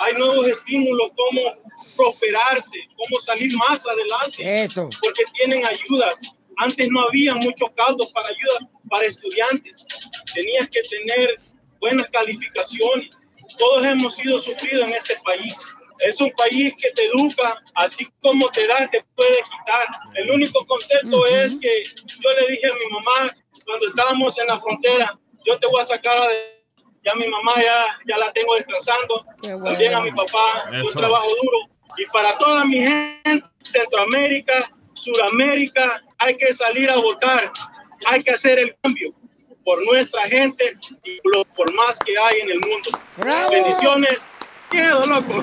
hay 0.00 0.14
nuevos 0.14 0.46
estímulos 0.46 1.10
como 1.16 1.56
prosperarse, 1.96 2.78
cómo 2.96 3.20
salir 3.20 3.52
más 3.56 3.86
adelante. 3.86 4.64
Eso. 4.64 4.88
Porque 5.02 5.24
tienen 5.34 5.64
ayudas. 5.64 6.34
Antes 6.58 6.88
no 6.90 7.02
había 7.02 7.34
muchos 7.34 7.70
caldos 7.76 8.10
para 8.12 8.28
ayuda 8.28 8.70
para 8.88 9.06
estudiantes. 9.06 9.86
Tenías 10.34 10.68
que 10.68 10.82
tener 10.82 11.40
buenas 11.80 12.08
calificaciones. 12.10 13.10
Todos 13.58 13.84
hemos 13.84 14.14
sido 14.16 14.38
sufridos 14.38 14.84
en 14.84 14.92
este 14.92 15.16
país. 15.24 15.72
Es 16.00 16.20
un 16.20 16.30
país 16.32 16.74
que 16.80 16.90
te 16.92 17.04
educa, 17.06 17.62
así 17.74 18.06
como 18.20 18.48
te 18.50 18.66
da, 18.66 18.88
te 18.88 19.04
puede 19.14 19.36
quitar. 19.42 19.86
El 20.14 20.30
único 20.30 20.64
concepto 20.66 21.26
es 21.26 21.56
que 21.60 21.82
yo 22.06 22.30
le 22.40 22.46
dije 22.52 22.68
a 22.68 22.74
mi 22.74 22.86
mamá 22.90 23.34
cuando 23.64 23.86
estábamos 23.86 24.38
en 24.38 24.46
la 24.46 24.58
frontera, 24.60 25.18
yo 25.44 25.58
te 25.58 25.66
voy 25.66 25.80
a 25.80 25.84
sacar 25.84 26.28
de... 26.28 26.58
Ya 27.04 27.14
mi 27.14 27.28
mamá 27.28 27.54
ya, 27.62 27.86
ya 28.06 28.18
la 28.18 28.32
tengo 28.32 28.54
descansando, 28.56 29.24
también 29.40 29.94
a 29.94 30.00
mi 30.00 30.10
papá, 30.10 30.68
Eso. 30.72 30.88
un 30.88 30.92
trabajo 30.92 31.28
duro. 31.42 31.58
Y 31.96 32.04
para 32.06 32.36
toda 32.36 32.64
mi 32.64 32.80
gente, 32.80 33.44
Centroamérica, 33.62 34.58
Suramérica, 34.94 36.02
hay 36.18 36.36
que 36.36 36.52
salir 36.52 36.90
a 36.90 36.96
votar, 36.96 37.50
hay 38.06 38.22
que 38.22 38.32
hacer 38.32 38.58
el 38.58 38.76
cambio 38.82 39.14
por 39.64 39.84
nuestra 39.84 40.22
gente 40.22 40.76
y 41.04 41.20
por 41.54 41.72
más 41.74 41.98
que 42.00 42.18
hay 42.18 42.40
en 42.40 42.50
el 42.50 42.60
mundo. 42.60 42.90
¡Bravo! 43.16 43.50
Bendiciones. 43.50 44.26
Miedo, 44.70 45.06
loco. 45.06 45.42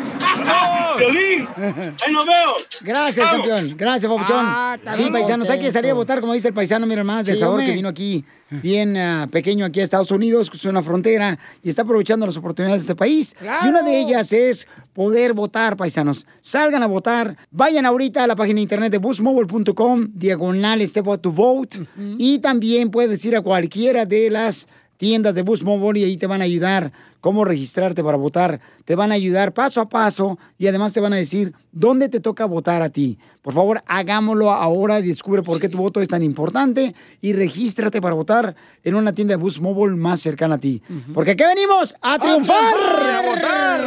Violín, 0.98 1.48
ahí 1.58 2.14
nos 2.14 2.26
veo. 2.26 2.56
Gracias, 2.82 3.26
Vamos. 3.26 3.48
campeón. 3.48 3.76
Gracias, 3.78 4.10
Pabuchón. 4.12 4.46
Ah, 4.48 4.78
sí, 4.94 5.10
paisanos, 5.12 5.50
hay 5.50 5.60
que 5.60 5.72
salir 5.72 5.92
a 5.92 5.94
votar, 5.96 6.22
como 6.22 6.34
dice 6.34 6.50
el 6.50 6.54
paisano, 6.54 6.86
mira 6.86 7.04
más, 7.04 7.26
del 7.26 7.36
Sí, 7.36 7.40
sabor 7.40 7.56
hombre. 7.56 7.68
que 7.68 7.74
vino 7.74 7.90
aquí, 7.90 8.24
bien 8.50 8.96
ah, 8.98 9.28
pequeño 9.32 9.66
aquí 9.66 9.80
a 9.82 9.84
Estados 9.84 10.12
Unidos, 10.12 10.50
que 10.50 10.58
es 10.58 10.66
una 10.66 10.82
frontera, 10.84 11.40
y 11.64 11.70
está 11.70 11.82
aprovechando 11.82 12.26
las 12.26 12.38
oportunidades 12.38 12.82
de 12.82 12.86
este 12.86 12.96
país. 12.96 13.36
Y 13.64 13.68
una 13.68 13.82
de 13.82 14.00
ellas 14.00 14.32
es 14.32 14.68
poder 14.94 15.34
votar, 15.34 15.76
paisanos. 15.76 16.26
Salgan 16.42 16.84
a 16.84 16.88
votar. 16.88 17.36
Vayan 17.52 17.86
ahorita 17.86 18.24
a 18.24 18.28
la 18.28 18.36
página 18.36 18.58
de 18.58 18.62
internet 18.62 18.92
de 18.92 19.00
busmobile.com, 19.00 20.10
diagonal 20.14 20.82
step 20.88 21.08
out 21.08 21.22
to 21.22 21.32
vote. 21.32 21.80
Y 22.18 22.40
también 22.40 22.92
puedes 22.92 23.24
ir 23.26 23.36
a 23.36 23.42
cualquiera 23.42 24.06
de 24.06 24.30
las 24.30 24.68
tiendas 24.98 25.36
de 25.36 25.42
Bus 25.42 25.64
Mobile 25.64 26.00
y 26.00 26.04
ahí 26.04 26.18
te 26.18 26.28
van 26.28 26.42
a 26.42 26.46
ayudar 26.46 26.92
cómo 27.22 27.44
registrarte 27.44 28.04
para 28.04 28.18
votar. 28.18 28.60
Te 28.86 28.96
van 28.96 29.12
a 29.12 29.16
ayudar 29.16 29.54
paso 29.54 29.82
a 29.82 29.90
paso 29.90 30.38
y 30.58 30.68
además 30.68 30.94
te 30.94 31.00
van 31.00 31.14
a 31.14 31.18
decir 31.18 31.54
dónde 31.72 32.08
te 32.08 32.20
toca 32.20 32.46
votar 32.46 32.82
a 32.82 32.90
ti. 32.90 33.18
Por 33.42 33.54
favor, 33.54 33.84
hagámoslo 33.88 34.52
ahora 34.52 35.00
y 35.00 35.08
descubre 35.08 35.42
por 35.42 35.60
qué 35.60 35.70
tu 35.70 35.78
voto 35.78 36.02
es 36.02 36.08
tan 36.08 36.24
importante 36.24 36.96
y 37.22 37.34
regístrate 37.34 38.02
para 38.02 38.16
votar 38.16 38.56
en 38.84 38.96
una 38.96 39.14
tienda 39.14 39.34
de 39.34 39.38
Bus 39.38 39.60
Mobile 39.60 39.96
más 39.96 40.20
cercana 40.22 40.56
a 40.56 40.60
ti. 40.60 40.82
Porque 41.14 41.32
aquí 41.32 41.44
venimos 41.44 41.96
a 42.02 42.20
triunfar. 42.20 42.74
¡A 42.76 43.22
votar! 43.22 43.82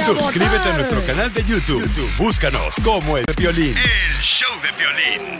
Suscríbete 0.00 0.68
a 0.68 0.76
nuestro 0.76 1.00
canal 1.06 1.32
de 1.32 1.42
YouTube. 1.42 1.66
YouTube, 1.66 2.16
Búscanos 2.16 2.76
como 2.84 3.16
el 3.16 3.24
Piolín. 3.36 3.74
El 3.76 4.22
show 4.22 4.50
de 4.62 4.68
Piolín. 4.72 5.36